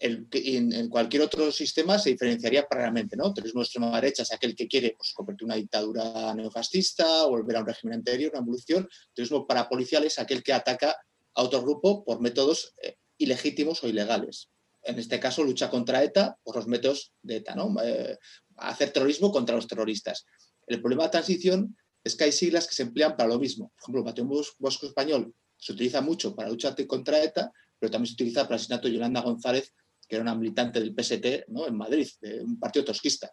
en, 0.00 0.88
cualquier 0.88 1.22
otro 1.22 1.50
sistema 1.50 1.98
se 1.98 2.10
diferenciaría 2.10 2.66
claramente, 2.66 3.16
¿no? 3.16 3.34
Terrorismo 3.34 3.60
de 3.60 3.64
extrema 3.64 4.00
derecha 4.00 4.22
es 4.22 4.32
aquel 4.32 4.54
que 4.54 4.68
quiere 4.68 4.94
pues, 4.96 5.12
convertir 5.12 5.44
una 5.44 5.56
dictadura 5.56 6.34
neofascista, 6.34 7.26
volver 7.26 7.56
a 7.56 7.60
un 7.60 7.66
régimen 7.66 7.94
anterior, 7.94 8.30
una 8.32 8.42
evolución. 8.42 8.88
Terrorismo 9.12 9.46
parapolicial 9.46 10.04
es 10.04 10.18
aquel 10.18 10.42
que 10.42 10.52
ataca 10.52 10.96
a 11.34 11.42
otro 11.42 11.62
grupo 11.62 12.04
por 12.04 12.20
métodos 12.20 12.74
eh, 12.82 12.96
ilegítimos 13.18 13.82
o 13.82 13.88
ilegales. 13.88 14.50
En 14.82 14.98
este 14.98 15.18
caso, 15.18 15.42
lucha 15.42 15.68
contra 15.68 16.02
ETA 16.02 16.38
por 16.44 16.56
los 16.56 16.68
métodos 16.68 17.12
de 17.22 17.36
ETA, 17.36 17.56
¿no? 17.56 17.74
Eh, 17.82 18.16
hacer 18.56 18.92
terrorismo 18.92 19.32
contra 19.32 19.56
los 19.56 19.66
terroristas. 19.66 20.24
El 20.66 20.80
problema 20.80 21.04
de 21.04 21.10
transición 21.10 21.76
es 22.04 22.14
que 22.14 22.24
hay 22.24 22.32
siglas 22.32 22.68
que 22.68 22.74
se 22.74 22.82
emplean 22.82 23.16
para 23.16 23.28
lo 23.28 23.40
mismo. 23.40 23.72
Por 23.74 23.82
ejemplo, 23.82 24.00
el 24.00 24.04
Batallón 24.04 24.44
Bosco 24.58 24.86
Español 24.86 25.34
se 25.56 25.72
utiliza 25.72 26.00
mucho 26.00 26.36
para 26.36 26.48
luchar 26.48 26.76
contra 26.86 27.22
ETA, 27.22 27.50
pero 27.78 27.90
también 27.90 28.06
se 28.06 28.14
utiliza 28.14 28.44
para 28.44 28.54
el 28.54 28.60
asesinato 28.60 28.86
de 28.86 28.94
Yolanda 28.94 29.20
González 29.20 29.74
que 30.08 30.16
era 30.16 30.22
una 30.22 30.34
militante 30.34 30.80
del 30.80 30.94
PST 30.94 31.48
¿no? 31.48 31.66
en 31.66 31.76
Madrid, 31.76 32.08
de 32.20 32.40
un 32.40 32.58
partido 32.58 32.86
tosquista. 32.86 33.30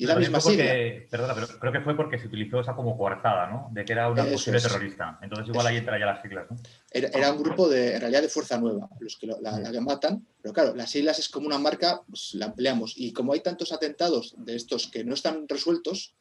Y 0.00 0.06
la 0.06 0.14
misma 0.14 0.40
sigla. 0.40 0.64
Perdona, 1.10 1.34
pero 1.34 1.48
creo 1.58 1.72
que 1.72 1.80
fue 1.80 1.96
porque 1.96 2.20
se 2.20 2.28
utilizó 2.28 2.60
esa 2.60 2.76
como 2.76 2.96
coartada, 2.96 3.48
¿no? 3.48 3.68
De 3.72 3.84
que 3.84 3.92
era 3.92 4.08
una 4.08 4.24
posible 4.24 4.60
terrorista. 4.60 5.18
Entonces 5.20 5.48
igual 5.48 5.66
ahí 5.66 5.76
entra 5.76 5.98
ya 5.98 6.06
las 6.06 6.22
siglas, 6.22 6.46
¿no? 6.48 6.56
Era, 6.92 7.32
un 7.32 7.42
grupo 7.42 7.68
de, 7.68 7.94
en 7.94 8.00
realidad, 8.00 8.22
de 8.22 8.28
Fuerza 8.28 8.60
Nueva, 8.60 8.88
los 9.00 9.16
que 9.18 9.26
la, 9.26 9.72
que 9.72 9.80
matan. 9.80 10.24
Pero 10.40 10.54
claro, 10.54 10.76
las 10.76 10.90
siglas 10.90 11.18
es 11.18 11.28
como 11.28 11.48
una 11.48 11.58
marca, 11.58 12.00
pues 12.08 12.34
la 12.34 12.46
empleamos. 12.46 12.94
Y 12.96 13.12
como 13.12 13.32
hay 13.32 13.40
tantos 13.40 13.72
atentados 13.72 14.36
de 14.38 14.54
estos 14.54 14.88
que 14.88 15.02
no 15.02 15.14
están 15.14 15.48
resueltos, 15.48 16.14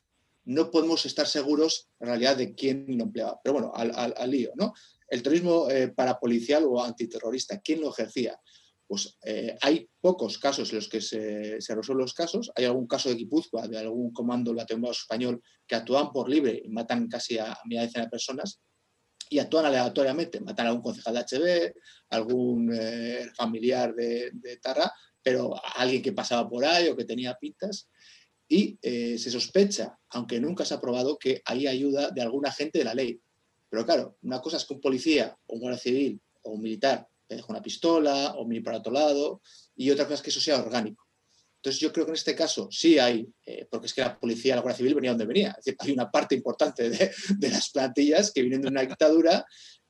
no 0.45 0.71
podemos 0.71 1.05
estar 1.05 1.27
seguros 1.27 1.87
en 1.99 2.07
realidad 2.07 2.35
de 2.35 2.55
quién 2.55 2.85
lo 2.97 3.03
empleaba. 3.03 3.39
Pero 3.43 3.53
bueno, 3.53 3.71
al, 3.75 3.93
al, 4.17 4.31
lío, 4.31 4.53
¿no? 4.55 4.73
El 5.07 5.21
terrorismo 5.21 5.69
eh, 5.69 5.89
parapolicial 5.89 6.63
o 6.65 6.83
antiterrorista, 6.83 7.59
¿quién 7.59 7.81
lo 7.81 7.91
ejercía? 7.91 8.39
Pues 8.87 9.17
eh, 9.25 9.55
hay 9.61 9.89
pocos 9.99 10.37
casos 10.37 10.69
en 10.69 10.77
los 10.77 10.87
que 10.87 11.01
se, 11.01 11.57
resuelven 11.59 11.97
los 11.97 12.13
casos. 12.13 12.49
Hay 12.55 12.65
algún 12.65 12.87
caso 12.87 13.09
de 13.09 13.15
Guipúzcoa, 13.15 13.67
de 13.67 13.77
algún 13.77 14.13
comando 14.13 14.55
batallón 14.55 14.85
español 14.85 15.41
que 15.67 15.75
actúan 15.75 16.11
por 16.11 16.29
libre 16.29 16.61
y 16.63 16.69
matan 16.69 17.07
casi 17.07 17.37
a 17.37 17.57
media 17.65 17.81
decena 17.81 18.05
de 18.05 18.11
personas 18.11 18.61
y 19.29 19.39
actúan 19.39 19.65
aleatoriamente. 19.65 20.39
Matan 20.39 20.67
a 20.67 20.69
algún 20.69 20.83
concejal 20.83 21.15
de 21.15 21.19
HB, 21.19 21.73
algún 22.11 22.73
eh, 22.73 23.29
familiar 23.35 23.93
de, 23.93 24.59
Tarra, 24.61 24.89
pero 25.21 25.53
a 25.55 25.81
alguien 25.81 26.01
que 26.01 26.13
pasaba 26.13 26.49
por 26.49 26.63
ahí 26.63 26.87
o 26.87 26.95
que 26.95 27.03
tenía 27.03 27.35
pintas. 27.35 27.89
Y 28.47 28.79
eh, 28.81 29.17
se 29.17 29.29
sospecha, 29.29 29.99
aunque 30.11 30.39
nunca 30.39 30.63
se 30.63 30.73
ha 30.73 30.79
probado, 30.79 31.17
que 31.17 31.41
hay 31.43 31.67
ayuda 31.67 32.11
de 32.11 32.21
algún 32.21 32.47
agente 32.47 32.79
de 32.79 32.85
la 32.85 32.93
ley. 32.93 33.19
Pero 33.69 33.85
claro, 33.85 34.17
una 34.21 34.39
cosa 34.39 34.55
es 34.55 34.63
que 34.63 34.75
un 34.75 34.79
policía 34.79 35.37
un 35.47 35.59
guardia 35.59 35.77
civil 35.77 36.21
o 36.43 36.51
un 36.51 36.61
militar 36.61 37.05
dejo 37.35 37.51
una 37.51 37.61
pistola 37.61 38.33
o 38.37 38.45
mi 38.45 38.59
para 38.61 38.77
otro 38.77 38.91
lado, 38.91 39.41
y 39.75 39.89
otra 39.89 40.05
cosa 40.05 40.15
es 40.15 40.21
que 40.21 40.29
eso 40.29 40.41
sea 40.41 40.61
orgánico. 40.61 41.07
Entonces 41.57 41.81
yo 41.81 41.91
creo 41.91 42.05
que 42.05 42.11
en 42.11 42.17
este 42.17 42.35
caso 42.35 42.69
sí 42.71 42.99
hay, 42.99 43.27
eh, 43.45 43.67
porque 43.69 43.87
es 43.87 43.93
que 43.93 44.01
la 44.01 44.17
policía, 44.17 44.55
la 44.55 44.61
Guardia 44.61 44.77
Civil 44.77 44.95
venía 44.95 45.11
donde 45.11 45.25
venía. 45.25 45.49
Es 45.49 45.65
decir, 45.65 45.75
hay 45.79 45.91
una 45.91 46.09
parte 46.09 46.35
importante 46.35 46.89
de, 46.89 47.11
las 47.49 47.71
plantillas 47.71 48.31
que 48.31 48.41
vienen 48.41 48.61
de 48.61 48.67
una 48.69 48.81
dictadura 48.81 49.45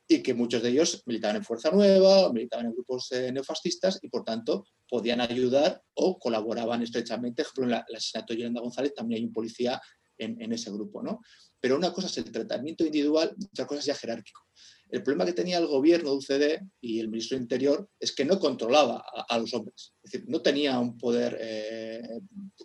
y 0.08 0.24
que 0.24 0.34
muchos 0.34 0.64
de 0.64 0.70
ellos 0.70 1.04
militaban 1.06 1.36
en 1.36 1.44
Fuerza 1.44 1.70
Nueva, 1.70 2.28
o 2.28 2.34
militaban 2.34 2.68
en 2.68 2.72
grupos 2.72 3.12
eh, 3.12 3.32
neofascistas 3.32 4.00
y 4.02 4.08
por 4.08 4.24
tanto 4.24 4.66
podían 4.90 5.20
ayudar 5.20 5.82
o 5.96 6.18
colaboraban 6.18 6.82
estrechamente. 6.82 7.44
Por 7.44 7.66
ejemplo, 7.66 7.78
en 7.78 7.84
el 7.90 7.96
asesinato 7.96 8.34
de 8.34 8.40
Yolanda 8.40 8.62
González 8.62 8.94
también 8.96 9.20
hay 9.20 9.28
un 9.28 9.34
policía 9.34 9.82
en, 10.18 10.42
en, 10.42 10.54
ese 10.54 10.72
grupo. 10.72 11.04
¿no? 11.04 11.20
Pero 11.60 11.76
una 11.76 11.92
cosa 11.92 12.08
es 12.08 12.18
el 12.18 12.32
tratamiento 12.32 12.86
individual 12.86 13.36
otra 13.52 13.68
cosa 13.68 13.80
es 13.82 13.86
ya 13.86 13.96
jerárquico. 13.96 14.42
El 14.90 15.04
problema 15.04 15.26
que 15.26 15.34
tenía 15.34 15.58
el 15.58 15.68
gobierno 15.68 16.12
de 16.12 16.18
UCD 16.18 16.62
y 16.82 17.00
el 17.00 17.10
ministro 17.10 17.36
del 17.36 17.44
Interior 17.44 17.90
es 18.00 18.14
que 18.14 18.24
no 18.24 18.40
controlaba 18.40 19.04
a, 19.28 19.38
los 19.38 19.54
hombres. 19.54 19.94
Es 20.02 20.12
decir, 20.12 20.30
no 20.30 20.42
tenía 20.42 20.80
un 20.80 20.98
poder 20.98 21.38
eh, 21.40 22.02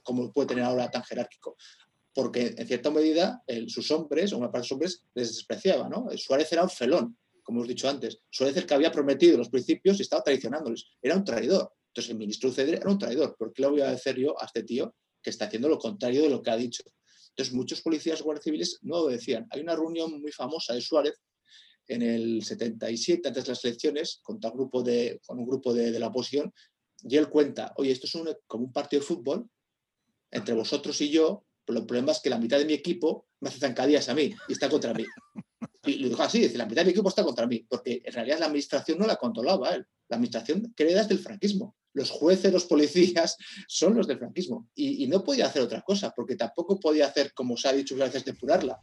como 0.02 0.32
puede 0.32 0.48
tener 0.48 0.64
ahora 0.64 0.90
tan 0.90 1.02
jerárquico. 1.02 1.56
Porque 2.14 2.54
en 2.56 2.66
cierta 2.66 2.90
medida 2.90 3.42
sus 3.68 3.90
hombres, 3.90 4.32
o 4.32 4.38
una 4.38 4.52
parte 4.52 4.64
de 4.64 4.68
sus 4.68 4.72
hombres, 4.72 5.04
les 5.14 5.28
despreciaba. 5.28 5.88
¿no? 5.88 6.06
Suárez 6.16 6.52
era 6.52 6.62
un 6.62 6.70
felón, 6.70 7.16
como 7.42 7.58
hemos 7.58 7.68
dicho 7.68 7.88
antes. 7.88 8.20
Suárez 8.30 8.56
el 8.56 8.66
que 8.66 8.74
había 8.74 8.92
prometido 8.92 9.38
los 9.38 9.48
principios 9.48 9.98
y 9.98 10.02
estaba 10.02 10.22
traicionándoles. 10.22 10.86
Era 11.00 11.16
un 11.16 11.24
traidor. 11.24 11.72
Entonces 11.88 12.10
el 12.10 12.18
ministro 12.18 12.50
UCD 12.50 12.68
era 12.74 12.90
un 12.90 12.98
traidor. 12.98 13.36
¿Por 13.36 13.52
qué 13.52 13.62
le 13.62 13.68
voy 13.68 13.80
a 13.80 13.90
decir 13.90 14.16
yo 14.16 14.40
a 14.40 14.46
este 14.46 14.62
tío 14.62 14.94
que 15.22 15.30
está 15.30 15.46
haciendo 15.46 15.68
lo 15.68 15.78
contrario 15.78 16.22
de 16.22 16.30
lo 16.30 16.42
que 16.42 16.50
ha 16.50 16.56
dicho? 16.56 16.84
Entonces 17.30 17.54
muchos 17.54 17.80
policías 17.80 18.20
guardias 18.22 18.44
civiles 18.44 18.78
no 18.82 18.98
lo 18.98 19.08
decían. 19.08 19.46
Hay 19.50 19.60
una 19.60 19.74
reunión 19.74 20.20
muy 20.20 20.32
famosa 20.32 20.74
de 20.74 20.82
Suárez 20.82 21.14
en 21.88 22.02
el 22.02 22.44
77, 22.44 23.28
antes 23.28 23.44
de 23.44 23.50
las 23.50 23.64
elecciones, 23.64 24.20
con, 24.22 24.38
grupo 24.38 24.82
de, 24.82 25.20
con 25.26 25.38
un 25.38 25.46
grupo 25.46 25.74
de, 25.74 25.98
la 25.98 26.08
oposición, 26.08 26.52
y 27.02 27.16
él 27.16 27.28
cuenta, 27.28 27.72
oye, 27.76 27.90
esto 27.92 28.06
es 28.06 28.36
como 28.46 28.64
un 28.64 28.72
partido 28.72 29.00
de 29.00 29.06
fútbol 29.06 29.48
entre 30.30 30.54
vosotros 30.54 31.00
y 31.00 31.10
yo, 31.10 31.44
pero 31.64 31.80
el 31.80 31.86
problema 31.86 32.12
es 32.12 32.20
que 32.20 32.30
la 32.30 32.38
mitad 32.38 32.58
de 32.58 32.64
mi 32.64 32.72
equipo 32.72 33.26
me 33.40 33.48
hace 33.48 33.58
zancadillas 33.58 34.08
a 34.08 34.14
mí 34.14 34.34
y 34.48 34.52
está 34.52 34.68
contra 34.68 34.94
mí. 34.94 35.04
Y 35.84 35.96
lo 35.96 36.08
dijo 36.08 36.22
así, 36.22 36.40
dice, 36.40 36.56
la 36.56 36.66
mitad 36.66 36.82
de 36.82 36.86
mi 36.86 36.90
equipo 36.92 37.08
está 37.08 37.24
contra 37.24 37.46
mí, 37.46 37.66
porque 37.68 38.02
en 38.04 38.12
realidad 38.12 38.38
la 38.38 38.46
administración 38.46 38.98
no 38.98 39.06
la 39.06 39.16
controlaba 39.16 39.74
él. 39.74 39.86
La 40.08 40.16
administración 40.16 40.72
que 40.76 40.84
del 40.84 41.18
franquismo. 41.18 41.76
Los 41.94 42.10
jueces, 42.10 42.52
los 42.52 42.66
policías 42.66 43.36
son 43.68 43.96
los 43.96 44.06
del 44.06 44.18
franquismo. 44.18 44.68
Y, 44.74 45.06
no 45.06 45.24
podía 45.24 45.46
hacer 45.46 45.62
otra 45.62 45.82
cosa, 45.82 46.12
porque 46.14 46.36
tampoco 46.36 46.78
podía 46.78 47.06
hacer, 47.06 47.32
como 47.34 47.56
se 47.56 47.68
ha 47.68 47.72
dicho 47.72 47.94
muchas 47.94 48.12
veces, 48.12 48.24
depurarla 48.26 48.78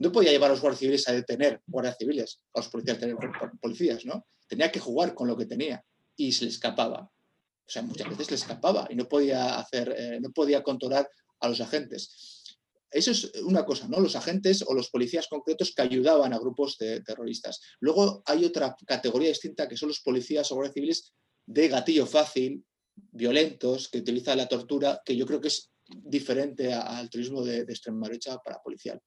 no 0.00 0.10
podía 0.10 0.32
llevar 0.32 0.50
a 0.50 0.54
los 0.54 0.62
guardias 0.62 0.80
civiles 0.80 1.08
a 1.08 1.12
detener 1.12 1.60
guardias 1.66 1.96
civiles, 1.98 2.40
a 2.54 2.60
los 2.60 2.68
policías 2.68 2.96
a 2.96 3.00
tener 3.00 3.16
policías, 3.60 4.04
¿no? 4.06 4.26
Tenía 4.48 4.72
que 4.72 4.80
jugar 4.80 5.14
con 5.14 5.28
lo 5.28 5.36
que 5.36 5.44
tenía 5.44 5.84
y 6.16 6.32
se 6.32 6.46
le 6.46 6.50
escapaba. 6.50 7.02
O 7.02 7.70
sea, 7.70 7.82
muchas 7.82 8.08
veces 8.08 8.30
le 8.30 8.36
escapaba 8.36 8.88
y 8.90 8.96
no 8.96 9.06
podía 9.06 9.58
hacer, 9.58 9.94
eh, 9.96 10.18
no 10.20 10.30
podía 10.32 10.62
controlar 10.62 11.08
a 11.38 11.48
los 11.48 11.60
agentes. 11.60 12.56
Eso 12.90 13.10
es 13.10 13.30
una 13.42 13.64
cosa, 13.64 13.88
¿no? 13.88 14.00
Los 14.00 14.16
agentes 14.16 14.64
o 14.66 14.72
los 14.72 14.88
policías 14.88 15.28
concretos 15.28 15.72
que 15.74 15.82
ayudaban 15.82 16.32
a 16.32 16.38
grupos 16.38 16.78
de 16.78 17.02
terroristas. 17.02 17.60
Luego 17.80 18.22
hay 18.24 18.46
otra 18.46 18.74
categoría 18.86 19.28
distinta 19.28 19.68
que 19.68 19.76
son 19.76 19.90
los 19.90 20.00
policías 20.00 20.50
o 20.50 20.54
guardias 20.54 20.74
civiles 20.74 21.12
de 21.44 21.68
gatillo 21.68 22.06
fácil, 22.06 22.64
violentos, 23.12 23.88
que 23.88 23.98
utilizan 23.98 24.38
la 24.38 24.48
tortura, 24.48 25.02
que 25.04 25.14
yo 25.14 25.26
creo 25.26 25.40
que 25.40 25.48
es 25.48 25.69
diferente 25.90 26.72
al 26.72 27.10
turismo 27.10 27.42
de, 27.42 27.60
extrema 27.60 28.06
derecha 28.06 28.38
para 28.38 28.60
policial. 28.60 29.00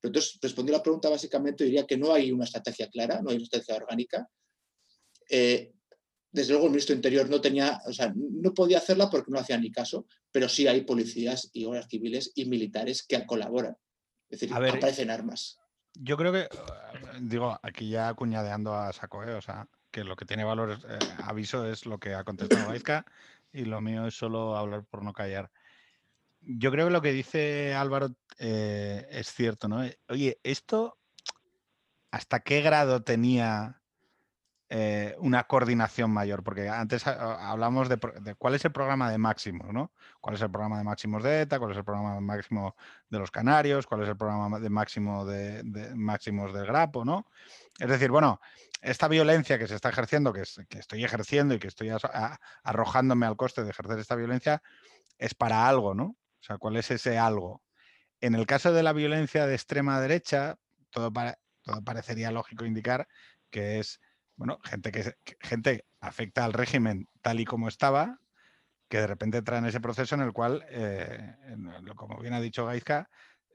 Pero 0.00 0.10
entonces, 0.10 0.38
respondiendo 0.40 0.76
a 0.76 0.78
la 0.78 0.82
pregunta, 0.82 1.08
básicamente 1.08 1.64
diría 1.64 1.86
que 1.86 1.96
no 1.96 2.12
hay 2.12 2.32
una 2.32 2.44
estrategia 2.44 2.88
clara, 2.88 3.20
no 3.22 3.30
hay 3.30 3.36
una 3.36 3.44
estrategia 3.44 3.76
orgánica. 3.76 4.28
Eh, 5.28 5.72
desde 6.32 6.52
luego 6.52 6.66
el 6.66 6.72
ministro 6.72 6.94
de 6.94 6.98
Interior 6.98 7.28
no 7.28 7.40
tenía, 7.40 7.80
o 7.86 7.92
sea, 7.92 8.12
no 8.14 8.54
podía 8.54 8.78
hacerla 8.78 9.10
porque 9.10 9.30
no 9.30 9.38
hacía 9.38 9.58
ni 9.58 9.70
caso, 9.70 10.06
pero 10.30 10.48
sí 10.48 10.66
hay 10.66 10.82
policías 10.82 11.50
y 11.52 11.64
guardias 11.64 11.88
civiles 11.88 12.32
y 12.34 12.44
militares 12.44 13.02
que 13.02 13.26
colaboran. 13.26 13.76
Es 14.28 14.40
decir, 14.40 14.54
aparecen 14.54 15.10
armas. 15.10 15.58
Yo 15.94 16.16
creo 16.16 16.32
que, 16.32 16.48
digo, 17.20 17.58
aquí 17.62 17.88
ya 17.88 18.08
acuñadeando 18.08 18.74
a 18.74 18.92
saco, 18.92 19.24
¿eh? 19.24 19.34
o 19.34 19.42
sea, 19.42 19.66
que 19.90 20.04
lo 20.04 20.14
que 20.14 20.24
tiene 20.24 20.44
valor, 20.44 20.78
eh, 20.88 20.98
aviso, 21.24 21.66
es 21.66 21.84
lo 21.84 21.98
que 21.98 22.14
ha 22.14 22.22
contestado 22.22 22.68
Gaizka 22.68 23.04
y 23.52 23.64
lo 23.64 23.80
mío 23.80 24.06
es 24.06 24.14
solo 24.14 24.56
hablar 24.56 24.84
por 24.84 25.02
no 25.02 25.12
callar. 25.12 25.50
Yo 26.42 26.70
creo 26.70 26.86
que 26.86 26.92
lo 26.92 27.02
que 27.02 27.12
dice 27.12 27.74
Álvaro 27.74 28.08
eh, 28.38 29.06
es 29.10 29.32
cierto, 29.32 29.68
¿no? 29.68 29.82
Oye, 30.08 30.40
esto, 30.42 30.98
¿hasta 32.10 32.40
qué 32.40 32.62
grado 32.62 33.02
tenía 33.02 33.82
eh, 34.70 35.14
una 35.18 35.44
coordinación 35.44 36.10
mayor? 36.10 36.42
Porque 36.42 36.68
antes 36.68 37.06
ah, 37.06 37.50
hablamos 37.50 37.90
de, 37.90 37.98
cuál 38.38 38.54
es 38.54 38.64
el 38.64 38.72
programa 38.72 39.10
de 39.10 39.18
máximos, 39.18 39.72
¿no? 39.72 39.92
¿Cuál 40.20 40.36
es 40.36 40.42
el 40.42 40.50
programa 40.50 40.78
de 40.78 40.84
máximos 40.84 41.22
de 41.22 41.42
ETA? 41.42 41.58
¿Cuál 41.58 41.72
es 41.72 41.76
el 41.76 41.84
programa 41.84 42.14
de 42.14 42.20
máximo 42.22 42.74
de 43.10 43.18
los 43.18 43.30
Canarios? 43.30 43.86
¿Cuál 43.86 44.02
es 44.04 44.08
el 44.08 44.16
programa 44.16 44.58
de 44.58 44.70
máximo 44.70 45.26
de, 45.26 45.92
máximos 45.94 46.54
del 46.54 46.66
Grapo, 46.66 47.04
¿no? 47.04 47.26
Es 47.78 47.90
decir, 47.90 48.10
bueno, 48.10 48.40
esta 48.80 49.08
violencia 49.08 49.58
que 49.58 49.68
se 49.68 49.74
está 49.74 49.90
ejerciendo, 49.90 50.32
que, 50.32 50.42
estoy 50.42 51.04
ejerciendo 51.04 51.54
y 51.54 51.58
que 51.58 51.68
estoy 51.68 51.90
arrojándome 52.62 53.26
al 53.26 53.36
coste 53.36 53.64
de 53.64 53.70
ejercer 53.70 53.98
esta 53.98 54.16
violencia, 54.16 54.62
es 55.18 55.34
para 55.34 55.68
algo, 55.68 55.94
¿no? 55.94 56.16
O 56.40 56.42
sea, 56.42 56.58
¿cuál 56.58 56.76
es 56.76 56.90
ese 56.90 57.18
algo? 57.18 57.62
En 58.20 58.34
el 58.34 58.46
caso 58.46 58.72
de 58.72 58.82
la 58.82 58.92
violencia 58.92 59.46
de 59.46 59.54
extrema 59.54 60.00
derecha, 60.00 60.56
todo, 60.90 61.12
todo 61.62 61.84
parecería 61.84 62.30
lógico 62.30 62.64
indicar 62.64 63.08
que 63.50 63.78
es, 63.78 64.00
bueno, 64.36 64.58
gente 64.64 64.92
que, 64.92 65.14
gente 65.40 65.86
afecta 66.00 66.44
al 66.44 66.52
régimen 66.52 67.06
tal 67.22 67.40
y 67.40 67.44
como 67.44 67.68
estaba, 67.68 68.18
que 68.88 68.98
de 68.98 69.06
repente 69.06 69.38
entra 69.38 69.58
en 69.58 69.66
ese 69.66 69.80
proceso 69.80 70.14
en 70.14 70.22
el 70.22 70.32
cual, 70.32 70.64
eh, 70.68 71.36
como 71.96 72.18
bien 72.20 72.34
ha 72.34 72.40
dicho 72.40 72.66
Gaizka, 72.66 73.08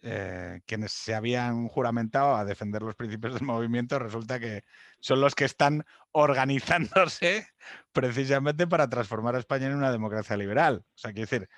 eh, 0.08 0.62
quienes 0.68 0.92
se 0.92 1.16
habían 1.16 1.68
juramentado 1.68 2.36
a 2.36 2.46
defender 2.46 2.84
los 2.84 2.94
principios 2.94 3.34
del 3.34 3.42
movimiento, 3.42 3.98
resulta 3.98 4.40
que 4.40 4.64
son 5.00 5.20
los 5.20 5.34
que 5.34 5.46
están 5.46 5.84
organizándose 6.12 7.48
precisamente 7.92 8.68
para 8.68 8.88
transformar 8.88 9.34
a 9.34 9.40
España 9.40 9.66
en 9.66 9.74
una 9.74 9.92
democracia 9.92 10.38
liberal. 10.38 10.86
O 10.86 10.98
sea, 10.98 11.12
quiero 11.12 11.28
decir, 11.28 11.50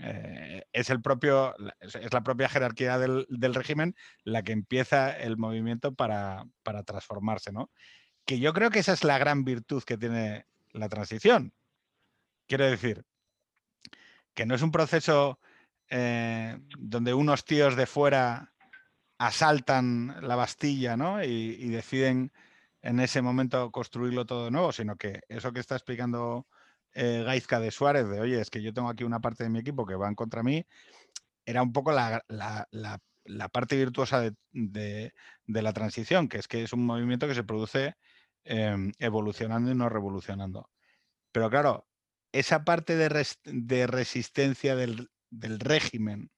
eh, 0.00 0.64
es, 0.74 0.90
el 0.90 1.00
propio, 1.00 1.54
es 1.80 2.12
la 2.12 2.22
propia 2.22 2.50
jerarquía 2.50 2.98
del, 2.98 3.54
régimen 3.54 3.94
la 4.22 4.42
que 4.42 4.52
empieza 4.52 5.10
el 5.10 5.38
movimiento 5.38 5.94
para, 5.94 6.44
para 6.62 6.82
transformarse, 6.82 7.52
¿no? 7.52 7.70
Que 8.26 8.38
yo 8.38 8.52
creo 8.52 8.68
que 8.68 8.80
esa 8.80 8.92
es 8.92 9.02
la 9.02 9.16
gran 9.16 9.44
virtud 9.44 9.82
que 9.82 9.96
tiene 9.96 10.44
la 10.72 10.90
transición. 10.90 11.54
Quiero 12.46 12.66
decir, 12.66 13.06
que 14.34 14.44
no 14.44 14.54
es 14.54 14.60
un 14.60 14.72
proceso 14.72 15.38
eh, 15.88 16.58
donde 16.78 17.14
unos 17.14 17.44
tíos 17.44 17.76
de 17.76 17.86
fuera 17.86 18.52
asaltan 19.18 20.16
la 20.26 20.36
Bastilla 20.36 20.96
¿no? 20.96 21.22
y, 21.22 21.68
deciden 21.68 22.32
en 22.82 23.00
ese 23.00 23.22
momento 23.22 23.70
construirlo 23.70 24.26
todo 24.26 24.46
de 24.46 24.50
nuevo, 24.50 24.72
sino 24.72 24.96
que 24.96 25.20
eso 25.28 25.52
que 25.52 25.60
está 25.60 25.76
explicando 25.76 26.46
eh, 26.92 27.22
Gaizka 27.24 27.60
de 27.60 27.70
Suárez, 27.70 28.08
de 28.08 28.20
oye, 28.20 28.40
es 28.40 28.50
que 28.50 28.62
yo 28.62 28.74
tengo 28.74 28.88
aquí 28.88 29.04
una 29.04 29.20
parte 29.20 29.44
de 29.44 29.50
mi 29.50 29.60
equipo 29.60 29.86
que 29.86 29.94
van 29.94 30.14
contra 30.14 30.42
mí, 30.42 30.66
era 31.46 31.62
un 31.62 31.72
poco 31.72 31.92
la, 31.92 32.24
parte 33.52 33.76
virtuosa 33.76 34.30
de, 34.52 35.12
la 35.46 35.72
transición, 35.72 36.28
que 36.28 36.38
es 36.38 36.48
que 36.48 36.62
es 36.62 36.72
un 36.72 36.84
movimiento 36.84 37.28
que 37.28 37.34
se 37.34 37.44
produce 37.44 37.96
em, 38.44 38.92
evolucionando 38.98 39.70
y 39.70 39.74
no 39.74 39.88
revolucionando. 39.88 40.70
Pero 41.32 41.50
claro, 41.50 41.86
esa 42.32 42.64
parte 42.64 42.96
de 42.96 43.86
resistencia 43.86 44.76
del, 44.76 45.10
del 45.38 45.60
régimen. 45.60 46.30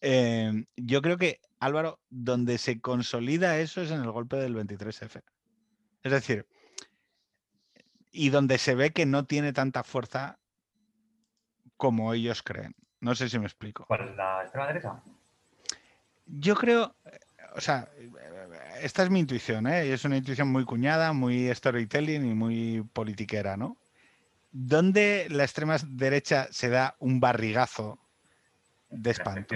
Em, 0.00 0.66
yo 0.76 1.02
creo 1.02 1.18
que, 1.18 1.40
Álvaro, 1.58 2.00
donde 2.08 2.58
se 2.58 2.80
consolida 2.80 3.58
eso 3.58 3.82
es 3.82 3.90
en 3.90 4.02
el 4.02 4.10
golpe 4.10 4.36
del 4.36 4.54
23F. 4.54 5.22
Es 6.02 6.12
decir, 6.12 6.46
y 8.10 8.30
donde 8.30 8.58
se 8.58 8.74
ve 8.74 8.92
que 8.92 9.06
no 9.06 9.26
tiene 9.26 9.52
tanta 9.52 9.82
fuerza 9.82 10.38
como 11.76 12.14
ellos 12.14 12.42
creen. 12.42 12.74
No 13.00 13.14
sé 13.14 13.28
si 13.28 13.38
me 13.38 13.46
explico. 13.46 13.84
¿Cuál 13.86 14.08
es 14.08 14.16
la 14.16 14.42
extrema 14.42 14.66
derecha? 14.68 15.02
Yo 16.26 16.54
creo, 16.56 16.94
o 17.54 17.60
sea, 17.60 17.88
esta 18.82 19.02
es 19.02 19.10
mi 19.10 19.20
intuición, 19.20 19.66
¿eh? 19.66 19.92
es 19.92 20.04
una 20.04 20.16
intuición 20.16 20.48
muy 20.48 20.64
cuñada, 20.64 21.12
muy 21.12 21.52
storytelling 21.54 22.24
y 22.28 22.34
muy 22.34 22.82
politiquera, 22.92 23.56
¿no? 23.56 23.78
¿Dónde 24.50 25.26
la 25.30 25.44
extrema 25.44 25.76
derecha 25.86 26.48
se 26.50 26.68
da 26.68 26.96
un 26.98 27.20
barrigazo 27.20 27.98
de 28.90 29.10
espanto. 29.10 29.54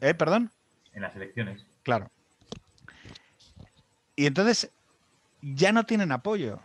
¿Eh? 0.00 0.14
¿Perdón? 0.14 0.50
En 0.92 1.02
las 1.02 1.14
elecciones. 1.16 1.66
Claro. 1.82 2.10
Y 4.16 4.26
entonces 4.26 4.70
ya 5.42 5.72
no 5.72 5.84
tienen 5.84 6.12
apoyo. 6.12 6.60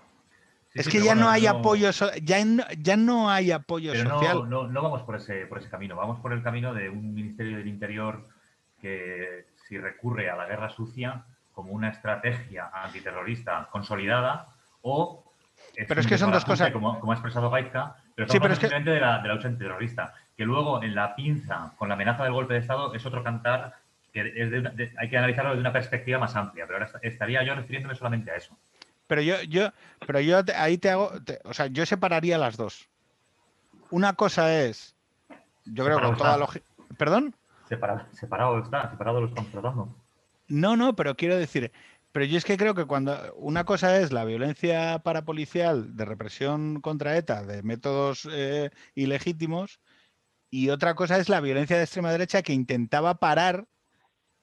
es 0.73 0.87
que 0.87 1.01
ya 1.01 1.15
no 1.15 1.29
hay 1.29 1.47
apoyo, 1.47 1.89
ya, 2.21 2.45
no, 2.45 2.63
ya 2.77 2.95
no 2.95 3.29
hay 3.29 3.51
apoyo 3.51 3.93
social. 3.95 4.49
No, 4.49 4.67
no, 4.67 4.81
vamos 4.81 5.01
por 5.03 5.15
ese, 5.15 5.45
por 5.47 5.59
ese 5.59 5.69
camino, 5.69 5.95
vamos 5.95 6.19
por 6.19 6.31
el 6.33 6.43
camino 6.43 6.73
de 6.73 6.89
un 6.89 7.13
Ministerio 7.13 7.57
del 7.57 7.67
Interior 7.67 8.27
que 8.79 9.47
si 9.67 9.77
recurre 9.77 10.29
a 10.29 10.35
la 10.35 10.45
guerra 10.45 10.69
sucia 10.69 11.25
como 11.51 11.73
una 11.73 11.89
estrategia 11.89 12.69
antiterrorista 12.73 13.67
consolidada 13.71 14.47
o... 14.81 15.33
pero 15.87 15.99
es 15.99 16.07
que 16.07 16.17
son 16.17 16.31
dos 16.31 16.45
cosas. 16.45 16.71
Como, 16.71 16.99
como 16.99 17.11
ha 17.11 17.15
expresado 17.15 17.49
Gaizka, 17.49 17.97
pero 18.15 18.29
sí, 18.29 18.39
pero 18.39 18.53
es 18.53 18.59
que... 18.59 18.67
de, 18.67 18.99
la, 18.99 19.19
de 19.21 19.27
la 19.27 19.33
lucha 19.33 19.49
antiterrorista 19.49 20.13
que 20.39 20.45
luego 20.45 20.81
en 20.81 20.95
la 20.95 21.17
pinza 21.17 21.73
con 21.77 21.89
la 21.89 21.95
amenaza 21.95 22.23
del 22.23 22.31
golpe 22.31 22.53
de 22.53 22.61
Estado 22.61 22.93
es 22.93 23.05
otro 23.05 23.25
cantar 23.25 23.75
que 24.13 24.21
hay 24.97 25.09
que 25.09 25.17
analizarlo 25.17 25.49
desde 25.49 25.59
una 25.59 25.73
perspectiva 25.73 26.17
más 26.17 26.33
amplia, 26.33 26.65
pero 26.65 26.79
ahora 26.79 26.97
estaría 27.01 27.43
yo 27.43 27.55
refiriéndome 27.55 27.93
solamente 27.93 28.31
a 28.31 28.37
eso. 28.37 28.57
Pero 29.07 29.21
yo, 29.21 29.41
yo, 29.41 29.73
pero 30.07 30.21
yo 30.21 30.39
ahí 30.55 30.77
te 30.77 30.91
hago, 30.91 31.11
o 31.43 31.53
sea, 31.53 31.67
yo 31.67 31.85
separaría 31.85 32.37
las 32.37 32.55
dos. 32.55 32.87
Una 33.89 34.13
cosa 34.13 34.63
es, 34.63 34.95
yo 35.65 35.83
creo 35.83 35.97
que 35.97 36.05
con 36.05 36.15
toda 36.15 36.37
lógica. 36.37 36.65
¿Perdón? 36.97 37.35
Separado, 37.67 38.05
separado 38.13 38.59
está, 38.59 38.89
separado 38.91 39.19
lo 39.19 39.27
estamos 39.27 39.51
tratando. 39.51 39.93
No, 40.47 40.77
no, 40.77 40.95
pero 40.95 41.17
quiero 41.17 41.35
decir, 41.35 41.73
pero 42.13 42.23
yo 42.23 42.37
es 42.37 42.45
que 42.45 42.55
creo 42.55 42.75
que 42.75 42.85
cuando 42.85 43.35
una 43.35 43.65
cosa 43.65 43.99
es 43.99 44.13
la 44.13 44.23
violencia 44.23 44.99
parapolicial 44.99 45.97
de 45.97 46.05
represión 46.05 46.79
contra 46.79 47.17
ETA, 47.17 47.43
de 47.43 47.61
métodos 47.61 48.25
eh, 48.31 48.69
ilegítimos, 48.95 49.81
y 50.49 50.69
otra 50.69 50.95
cosa 50.95 51.17
es 51.17 51.29
la 51.29 51.41
violencia 51.41 51.77
de 51.77 51.83
extrema 51.83 52.11
derecha 52.11 52.41
que 52.41 52.53
intentaba 52.53 53.15
parar 53.15 53.65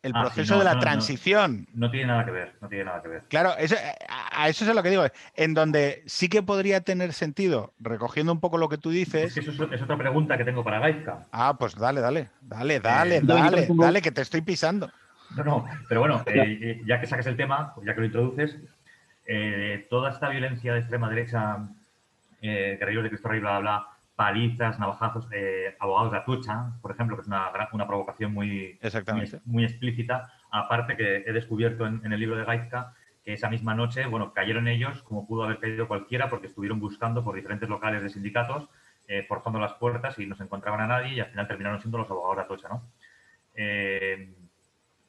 el 0.07 0.13
ah, 0.15 0.23
proceso 0.23 0.59
de 0.59 0.65
la 0.65 0.79
transición. 0.79 1.67
No, 1.75 1.91
tiene 1.91 2.07
nada 2.07 2.25
que 2.25 2.31
ver, 2.31 2.55
no 2.61 2.69
tiene 2.69 2.85
nada 2.85 3.03
que 3.03 3.09
ver. 3.09 3.23
Claro, 3.29 3.51
a 3.51 4.49
eso 4.49 4.65
es 4.65 4.75
lo 4.75 4.83
que 4.83 4.91
digo, 4.91 5.05
en 5.35 5.55
donde 5.55 6.05
sí 6.07 6.29
que 6.29 6.43
podría 6.43 6.81
tener 6.81 7.13
sentido, 7.13 7.75
recogiendo 7.81 8.33
un 8.33 8.41
poco 8.41 8.57
lo 8.57 8.69
que 8.69 8.79
tú 8.79 8.91
dices. 8.91 9.37
eso 9.37 9.51
es, 9.51 9.83
otra 9.83 9.99
pregunta 9.99 10.39
que 10.39 10.45
tengo 10.45 10.63
para 10.63 10.79
Gaizka. 10.79 11.27
Ah, 11.33 11.57
pues 11.59 11.75
dale, 11.75 12.01
dale, 12.01 12.31
dale, 12.41 12.79
dale, 12.79 13.17
eh, 13.17 13.21
dale, 13.25 13.69
dale, 13.69 14.03
que 14.03 14.13
te 14.13 14.23
estoy 14.23 14.43
pisando. 14.43 14.91
No, 15.37 15.43
no, 15.43 15.67
pero 15.89 16.01
bueno, 16.01 16.23
eh, 16.27 16.59
eh, 16.63 16.83
ya 16.87 17.01
que 17.01 17.07
sacas 17.09 17.27
el 17.27 17.37
tema, 17.37 17.75
ya 17.85 17.95
que 17.95 18.01
lo 18.01 18.07
introduces, 18.07 18.57
toda 19.91 20.11
esta 20.11 20.29
violencia 20.29 20.73
de 20.73 20.81
extrema 20.81 21.11
derecha, 21.11 21.69
guerrilleros 22.41 23.05
de 23.05 23.11
Cristo 23.11 23.29
Rey, 23.29 23.41
bla, 23.41 23.59
bla, 23.59 23.61
bla, 23.61 23.96
palizas, 24.17 24.79
navajazos, 24.81 25.29
eh, 25.31 25.77
abogados 25.79 26.11
de 26.11 26.19
Atucha, 26.19 26.73
por 26.81 26.91
ejemplo, 26.91 27.17
que 27.17 27.23
es 27.23 27.29
una, 27.29 27.51
una 27.73 27.87
provocación 27.87 28.33
muy, 28.33 28.79
muy, 29.45 29.65
explícita. 29.65 30.33
Aparte 30.51 30.97
que 30.97 31.17
he 31.27 31.33
descubierto 31.33 31.87
en, 31.87 32.11
el 32.11 32.19
libro 32.19 32.37
de 32.37 32.45
Gaizka 32.45 32.95
que 33.23 33.35
esa 33.35 33.51
misma 33.51 33.75
noche, 33.75 34.07
bueno, 34.07 34.33
cayeron 34.33 34.69
ellos 34.69 35.03
como 35.03 35.27
pudo 35.27 35.45
haber 35.45 35.59
caído 35.59 35.87
cualquiera 35.87 36.31
porque 36.31 36.47
estuvieron 36.47 36.81
buscando 36.81 37.23
por 37.23 37.35
diferentes 37.35 37.69
locales 37.69 38.03
de 38.03 38.09
sindicatos, 38.09 38.69
eh, 39.09 39.25
forzando 39.25 39.59
las 39.59 39.75
puertas 39.75 40.19
y 40.19 40.27
no 40.27 40.35
se 40.35 40.45
encontraban 40.45 40.81
a 40.81 40.87
nadie 40.87 41.15
y 41.15 41.21
al 41.21 41.27
final 41.27 41.47
terminaron 41.47 41.81
siendo 41.81 41.99
los 41.99 42.11
abogados 42.11 42.37
de 42.37 42.43
Atocha, 42.43 42.69
¿no? 42.69 42.83
Eh, 43.55 44.33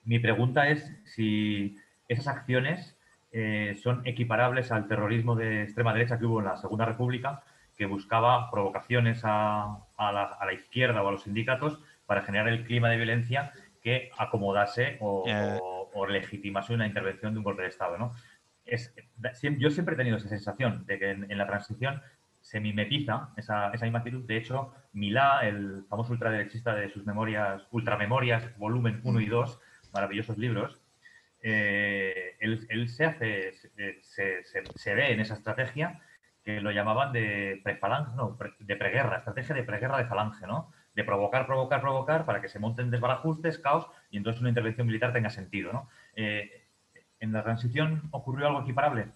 mi 0.03 0.19
pregunta 0.19 0.67
es 0.67 0.91
si 1.05 1.77
esas 2.07 2.27
acciones 2.27 2.97
eh, 3.31 3.77
son 3.83 4.01
equiparables 4.05 4.71
al 4.71 4.87
terrorismo 4.87 5.35
de 5.35 5.63
extrema 5.63 5.93
derecha 5.93 6.17
que 6.17 6.25
hubo 6.25 6.39
en 6.39 6.45
la 6.45 6.57
Segunda 6.57 6.85
República, 6.85 7.43
que 7.77 7.85
buscaba 7.85 8.49
provocaciones 8.49 9.21
a, 9.23 9.85
la, 9.97 10.53
izquierda 10.53 11.03
o 11.03 11.07
a 11.07 11.11
los 11.11 11.23
sindicatos 11.23 11.79
para 12.05 12.23
generar 12.23 12.47
el 12.47 12.65
clima 12.65 12.89
de 12.89 12.97
violencia 12.97 13.53
que 13.81 14.09
acomodase 14.17 14.97
o, 14.99 15.25
legitimase 16.07 16.73
una 16.73 16.87
intervención 16.87 17.33
de 17.33 17.39
un 17.39 17.43
golpe 17.43 17.63
de 17.63 17.69
Estado. 17.69 17.97
¿no? 17.97 18.13
Es, 18.65 18.93
yo 19.57 19.69
siempre 19.69 19.95
he 19.95 19.97
tenido 19.97 20.17
esa 20.17 20.29
sensación 20.29 20.85
de 20.85 20.99
que 20.99 21.11
en, 21.11 21.37
la 21.37 21.47
transición 21.47 22.01
se 22.41 22.59
mimetiza 22.59 23.29
esa, 23.35 23.71
esa 23.71 23.85
misma 23.85 23.99
actitud. 23.99 24.23
De 24.25 24.37
hecho, 24.37 24.73
Milá, 24.93 25.41
el 25.41 25.85
famoso 25.89 26.13
ultraderechista 26.13 26.75
de 26.75 26.89
sus 26.89 27.05
memorias, 27.05 27.67
ultramemorias, 27.71 28.57
volumen 28.57 29.01
1 29.03 29.19
y 29.21 29.25
2, 29.25 29.59
maravillosos 29.93 30.37
libros, 30.37 30.79
eh, 31.41 32.35
él, 32.39 32.89
se 32.89 33.05
hace, 33.05 33.53
se, 34.01 34.43
se, 34.43 34.95
ve 34.95 35.11
en 35.11 35.19
esa 35.19 35.35
estrategia 35.35 36.01
que 36.47 36.61
lo 36.61 36.71
llamaban 36.71 37.11
de 37.11 37.59
prefalange, 37.61 38.15
no, 38.15 38.37
de 38.57 38.75
preguerra, 38.77 39.17
estrategia 39.17 39.53
de 39.53 39.63
preguerra 39.63 39.97
de 39.97 40.05
falange, 40.05 40.47
¿no? 40.47 40.71
De 40.95 41.03
provocar, 41.03 41.45
provocar, 41.45 41.81
provocar 41.81 42.25
para 42.25 42.41
que 42.41 42.47
se 42.47 42.57
monten 42.57 42.89
desbarajustes, 42.89 43.57
caos 43.57 43.85
y 44.11 44.15
entonces 44.15 44.39
una 44.39 44.47
intervención 44.47 44.87
militar 44.87 45.11
tenga 45.11 45.29
sentido, 45.29 45.73
¿no? 45.73 45.89
Eh, 46.15 46.49
¿En 47.19 47.33
la 47.33 47.43
transición 47.43 48.07
ocurrió 48.11 48.47
algo 48.47 48.61
equiparable? 48.61 49.11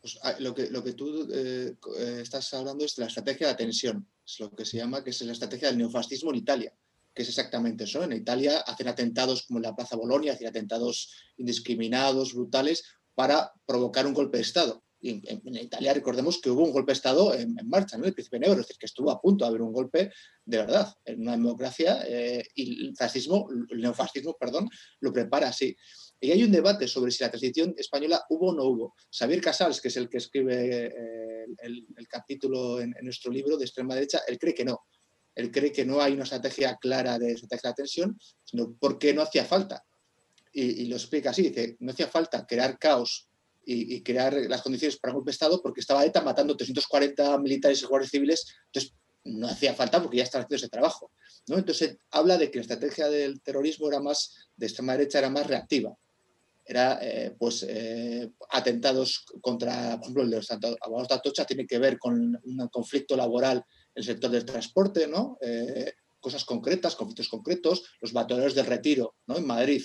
Pues, 0.00 0.16
ah, 0.22 0.34
lo, 0.38 0.54
que, 0.54 0.70
lo 0.70 0.84
que 0.84 0.92
tú 0.92 1.28
eh, 1.34 1.74
estás 2.22 2.54
hablando 2.54 2.84
es 2.84 2.94
de 2.94 3.02
la 3.02 3.08
estrategia 3.08 3.48
de 3.48 3.56
tensión, 3.56 4.06
es 4.24 4.38
lo 4.38 4.54
que 4.54 4.64
se 4.64 4.76
llama, 4.76 5.02
que 5.02 5.10
es 5.10 5.20
la 5.22 5.32
estrategia 5.32 5.66
del 5.66 5.78
neofascismo 5.78 6.30
en 6.30 6.36
Italia 6.36 6.72
que 7.12 7.22
es 7.22 7.28
exactamente 7.28 7.84
eso. 7.84 8.02
En 8.02 8.12
Italia 8.12 8.58
hacen 8.66 8.88
atentados 8.88 9.44
como 9.44 9.60
en 9.60 9.62
la 9.62 9.76
Plaza 9.76 9.94
Bolonia, 9.94 10.32
hacen 10.32 10.48
atentados 10.48 11.12
indiscriminados, 11.36 12.34
brutales, 12.34 12.82
para 13.14 13.52
provocar 13.66 14.04
un 14.04 14.14
golpe 14.14 14.38
de 14.38 14.42
Estado. 14.42 14.83
Y 15.04 15.22
en, 15.28 15.56
Italia 15.56 15.92
recordemos 15.92 16.40
que 16.40 16.48
hubo 16.48 16.64
un 16.64 16.72
golpe 16.72 16.92
de 16.92 16.94
Estado 16.94 17.34
en, 17.34 17.54
marcha, 17.64 17.98
¿no? 17.98 18.06
el 18.06 18.14
príncipe 18.14 18.38
negro, 18.38 18.54
es 18.54 18.66
decir, 18.66 18.78
que 18.78 18.86
estuvo 18.86 19.10
a 19.10 19.20
punto 19.20 19.44
de 19.44 19.50
haber 19.50 19.60
un 19.60 19.70
golpe 19.70 20.10
de 20.46 20.56
verdad 20.56 20.94
en 21.04 21.20
una 21.20 21.32
democracia 21.32 22.02
eh, 22.08 22.42
y 22.54 22.86
el 22.86 22.96
fascismo, 22.96 23.46
el 23.68 23.82
neofascismo, 23.82 24.34
perdón, 24.40 24.66
lo 25.00 25.12
prepara 25.12 25.48
así. 25.48 25.76
Y 26.18 26.30
hay 26.30 26.42
un 26.42 26.50
debate 26.50 26.88
sobre 26.88 27.10
si 27.10 27.22
la 27.22 27.30
transición 27.30 27.74
española 27.76 28.24
hubo 28.30 28.48
o 28.48 28.54
no 28.54 28.64
hubo. 28.64 28.94
Xavier 29.10 29.42
Casals, 29.42 29.82
que 29.82 29.88
es 29.88 29.96
el 29.98 30.08
que 30.08 30.16
escribe 30.16 30.86
eh, 30.86 31.44
el, 31.58 32.08
capítulo 32.08 32.80
en, 32.80 32.94
en, 32.98 33.04
nuestro 33.04 33.30
libro 33.30 33.58
de 33.58 33.66
extrema 33.66 33.94
derecha, 33.94 34.22
él 34.26 34.38
cree 34.38 34.54
que 34.54 34.64
no, 34.64 34.86
él 35.34 35.50
cree 35.50 35.70
que 35.70 35.84
no 35.84 36.00
hay 36.00 36.14
una 36.14 36.24
estrategia 36.24 36.76
clara 36.76 37.18
de 37.18 37.32
estrategia 37.32 37.70
de 37.70 37.74
tensión, 37.74 38.18
sino 38.42 38.74
porque 38.80 39.12
no 39.12 39.20
hacía 39.20 39.44
falta. 39.44 39.84
Y, 40.56 40.86
lo 40.86 40.94
explica 40.94 41.30
así, 41.30 41.42
dice, 41.42 41.76
no 41.80 41.90
hacía 41.90 42.06
falta 42.06 42.46
crear 42.46 42.78
caos 42.78 43.28
y, 43.66 44.02
crear 44.02 44.34
las 44.48 44.62
condiciones 44.62 44.98
para 44.98 45.12
un 45.12 45.16
golpe 45.16 45.30
de 45.30 45.34
Estado 45.34 45.62
porque 45.62 45.80
estaba 45.80 46.04
ETA 46.04 46.20
matando 46.22 46.56
340 46.56 47.38
militares 47.38 47.82
y 47.82 47.86
guardias 47.86 48.10
civiles, 48.10 48.46
entonces 48.66 48.94
no 49.24 49.46
hacía 49.46 49.74
falta 49.74 50.02
porque 50.02 50.18
ya 50.18 50.24
estaba 50.24 50.44
haciendo 50.44 50.56
ese 50.56 50.68
trabajo. 50.68 51.10
¿no? 51.48 51.56
Entonces 51.56 51.96
habla 52.10 52.36
de 52.38 52.50
que 52.50 52.58
la 52.58 52.62
estrategia 52.62 53.08
del 53.08 53.40
terrorismo 53.40 53.88
era 53.88 54.00
más, 54.00 54.48
de 54.56 54.66
extrema 54.66 54.96
derecha 54.96 55.18
era 55.18 55.30
más 55.30 55.46
reactiva. 55.46 55.96
Era, 56.66 56.98
eh, 57.02 57.34
pues, 57.38 57.62
eh, 57.68 58.30
atentados 58.50 59.26
contra, 59.42 59.96
por 59.96 60.04
ejemplo, 60.04 60.22
el 60.22 60.30
de 60.30 60.36
los 60.36 60.50
abogados 60.50 61.08
de 61.08 61.14
Atocha 61.14 61.44
tiene 61.44 61.66
que 61.66 61.78
ver 61.78 61.98
con 61.98 62.40
un 62.42 62.68
conflicto 62.68 63.16
laboral 63.16 63.62
el 63.94 64.02
sector 64.02 64.30
del 64.30 64.46
transporte, 64.46 65.06
¿no? 65.06 65.36
Eh, 65.42 65.92
cosas 66.24 66.46
concretas, 66.46 66.96
conflictos 66.96 67.28
concretos, 67.28 67.84
los 68.00 68.14
batallones 68.14 68.54
del 68.54 68.64
retiro 68.64 69.14
¿no? 69.26 69.36
en 69.36 69.46
Madrid, 69.46 69.82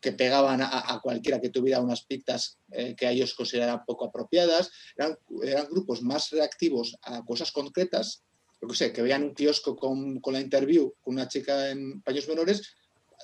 que 0.00 0.12
pegaban 0.12 0.60
a, 0.62 1.00
cualquiera 1.02 1.40
que 1.40 1.50
tuviera 1.50 1.80
unas 1.80 2.04
pictas 2.04 2.58
eh, 2.70 2.94
que 2.94 3.08
ellos 3.08 3.34
consideraran 3.34 3.84
poco 3.84 4.06
apropiadas, 4.06 4.70
eran, 4.96 5.18
eran, 5.42 5.66
grupos 5.68 6.02
más 6.02 6.30
reactivos 6.30 6.96
a 7.02 7.24
cosas 7.24 7.50
concretas, 7.50 8.22
lo 8.60 8.68
que 8.68 8.76
sé, 8.76 8.92
que 8.92 9.02
veían 9.02 9.24
un 9.24 9.34
kiosco 9.34 9.76
con, 9.76 10.20
con 10.20 10.34
la 10.34 10.40
interview 10.40 10.92
con 11.00 11.14
una 11.14 11.28
chica 11.28 11.70
en 11.70 12.00
paños 12.02 12.28
menores, 12.28 12.76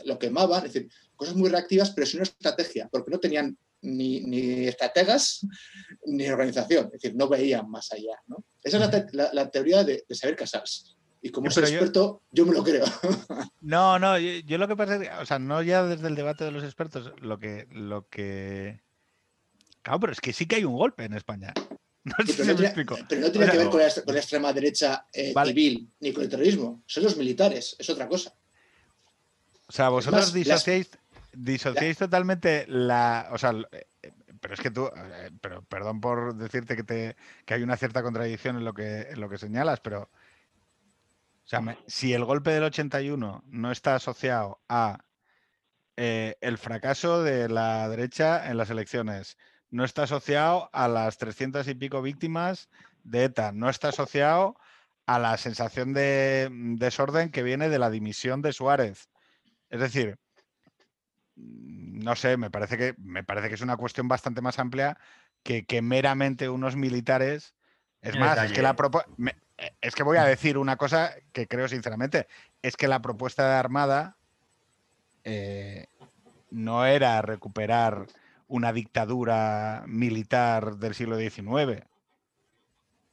lo 0.05 0.19
quemaban, 0.19 0.67
es 0.67 0.73
decir, 0.73 0.91
cosas 1.15 1.37
muy 1.37 1.49
reactivas, 1.49 1.91
pero 1.91 2.07
sin 2.07 2.19
una 2.19 2.25
estrategia, 2.25 2.89
porque 2.91 3.11
no 3.11 3.21
tenían 3.21 3.57
ni, 3.83 4.67
estrategas 4.67 5.47
ni 6.07 6.29
organización, 6.29 6.87
es 6.87 6.93
decir, 6.93 7.15
no 7.15 7.29
veían 7.29 7.71
más 7.71 7.93
allá. 7.93 8.19
¿no? 8.27 8.45
Esa 8.63 8.85
es 8.85 9.15
la, 9.15 9.51
teoría 9.51 9.85
de, 9.85 10.05
saber 10.11 10.37
casarse. 10.37 10.94
Y 11.25 11.31
como 11.31 11.51
soy 11.51 11.65
experto, 11.65 12.21
yo, 12.33 12.45
me 12.45 12.53
lo 12.53 12.63
creo. 12.63 12.85
No, 13.63 13.99
no, 13.99 14.19
yo, 14.19 14.59
lo 14.59 14.69
que 14.69 14.77
pasa 14.77 14.97
es 14.97 15.09
que, 15.09 15.11
o 15.15 15.25
sea, 15.25 15.39
no 15.39 15.63
ya 15.63 15.83
desde 15.83 16.07
el 16.07 16.17
debate 16.17 16.45
de 16.45 16.51
los 16.51 16.63
expertos, 16.63 17.13
lo 17.19 17.39
que, 17.39 17.67
lo 17.71 18.07
que. 18.11 18.83
Claro, 19.81 20.01
pero 20.01 20.13
es 20.13 20.21
que 20.21 20.35
sí 20.35 20.45
que 20.45 20.57
hay 20.57 20.65
un 20.65 20.77
golpe 20.77 21.05
en 21.05 21.15
España. 21.15 21.53
No 22.05 22.15
sé 22.27 22.35
si 22.35 22.43
me 22.43 22.67
explico. 22.67 22.99
Pero 23.09 23.23
no 23.23 23.33
tiene 23.33 23.51
que 23.51 23.57
ver 23.57 23.71
con 23.71 23.81
la, 23.81 24.21
extrema 24.21 24.53
derecha 24.53 25.07
eh, 25.11 25.33
civil 25.47 25.91
ni 26.01 26.13
con 26.13 26.25
el 26.25 26.29
terrorismo. 26.29 26.83
Son 26.85 27.03
los 27.03 27.17
militares, 27.17 27.75
es 27.79 27.89
otra 27.89 28.07
cosa. 28.07 28.35
O 29.67 29.73
sea, 29.73 29.89
vosotros 29.89 30.31
disociáis, 30.35 30.91
disociáis 31.33 31.97
totalmente 31.97 32.67
la. 32.69 33.31
O 33.33 33.39
sea, 33.39 33.55
eh, 33.73 34.13
pero 34.39 34.53
es 34.53 34.61
que 34.61 34.71
tú, 34.71 34.91
eh, 34.95 35.31
pero 35.41 35.63
perdón 35.63 36.03
por 36.03 36.35
decirte 36.35 36.77
que, 36.77 36.83
te, 36.85 37.17
que 37.47 37.55
hay 37.55 37.63
una 37.63 37.79
cierta 37.79 38.03
contradicción 38.03 38.59
en 38.59 38.67
lo 38.67 38.75
que, 38.75 39.09
en 39.09 39.19
lo 39.19 39.31
que 39.31 39.39
señalas, 39.39 39.81
pero 39.81 40.11
o 41.45 41.47
sea, 41.47 41.79
si 41.87 42.15
el 42.15 42.25
golpe 42.25 42.51
del 42.51 42.65
81 42.65 43.45
no 43.47 43.71
está 43.71 43.97
asociado 43.97 44.63
a 44.69 45.05
eh, 45.97 46.37
el 46.41 46.57
fracaso 46.57 47.23
de 47.23 47.49
la 47.49 47.87
derecha 47.89 48.51
en 48.51 48.57
las 48.57 48.71
elecciones, 48.71 49.37
no 49.71 49.85
está 49.85 50.05
asociado 50.05 50.71
a 50.73 50.89
las 50.89 51.19
300 51.19 51.69
y 51.69 51.75
pico 51.75 52.01
víctimas 52.01 52.71
de 53.03 53.25
ETA, 53.25 53.53
no 53.53 53.69
está 53.69 53.89
asociado 53.89 54.57
a 55.07 55.19
la 55.19 55.37
sensación 55.37 55.93
de 55.93 56.49
desorden 56.51 57.31
que 57.31 57.43
viene 57.43 57.69
de 57.69 57.79
la 57.79 57.91
dimisión 57.91 58.41
de 58.41 58.55
Suárez. 58.55 59.11
Es 59.69 59.81
decir, 59.81 60.19
no 61.37 62.17
sé, 62.17 62.39
me 62.39 62.51
parece 62.51 62.79
que, 62.79 62.95
me 62.99 63.23
parece 63.23 63.49
que 63.49 63.57
es 63.57 63.61
una 63.61 63.77
cuestión 63.77 64.09
bastante 64.09 64.41
más 64.41 64.59
amplia 64.59 64.97
que, 65.43 65.67
que 65.67 65.83
meramente 65.83 66.49
unos 66.49 66.77
militares. 66.77 67.55
Es 68.01 68.19
más, 68.19 68.39
es 68.39 68.53
que, 68.53 68.63
la 68.63 68.71
eh, 68.71 69.35
es 69.81 69.95
que 69.95 70.03
voy 70.03 70.17
a 70.17 70.25
decir 70.25 70.59
una 70.59 70.77
cosa 70.77 71.15
que 71.33 71.47
creo 71.47 71.69
sinceramente, 71.69 72.27
es 72.63 72.77
que 72.77 72.89
la 72.89 73.01
propuesta 73.01 73.49
de 73.49 73.55
Armada 73.55 74.17
eh, 75.25 75.87
no 76.51 76.85
era 76.85 77.23
recuperar 77.23 78.07
una 78.49 78.73
dictadura 78.73 79.85
militar 79.87 80.77
del 80.77 80.95
siglo 80.95 81.19
XIX. 81.19 81.83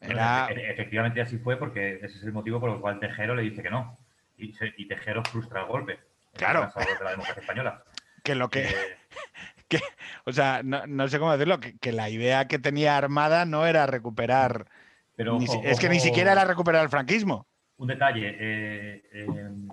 Era... 0.02 0.48
efectivamente 0.50 1.22
así 1.22 1.38
fue 1.38 1.58
porque 1.58 1.96
ese 2.02 2.18
es 2.18 2.24
el 2.24 2.34
motivo 2.34 2.60
por 2.60 2.72
el 2.72 2.80
cual 2.80 3.00
Tejero 3.00 3.36
le 3.36 3.44
dice 3.44 3.62
que 3.62 3.70
no. 3.70 3.98
Y, 4.38 4.52
Tejero 4.88 5.24
frustra 5.24 5.62
el 5.62 5.68
golpe. 5.68 6.00
Claro. 6.34 6.72
De 6.76 7.04
la 7.04 7.12
democracia 7.12 7.42
española 7.42 7.84
que 8.24 8.36
lo 8.36 8.50
que, 8.50 8.68
que 9.68 9.82
o 10.26 10.32
sea, 10.32 10.62
no, 10.64 11.08
sé 11.08 11.20
cómo 11.20 11.32
decirlo, 11.32 11.60
que, 11.60 11.92
la 11.92 12.10
idea 12.10 12.48
que 12.48 12.60
tenía 12.60 12.98
Armada 12.98 13.46
no 13.46 13.66
era 13.66 13.86
recuperar, 13.86 14.68
pero 15.16 15.38
es 15.64 15.80
que 15.80 15.90
ni 15.90 16.00
siquiera 16.00 16.32
era 16.32 16.46
recuperar 16.46 16.84
el 16.84 16.90
franquismo. 16.90 17.48
Un 17.78 17.88
detalle, 17.88 18.38
eh, 18.40 19.04
em, 19.12 19.68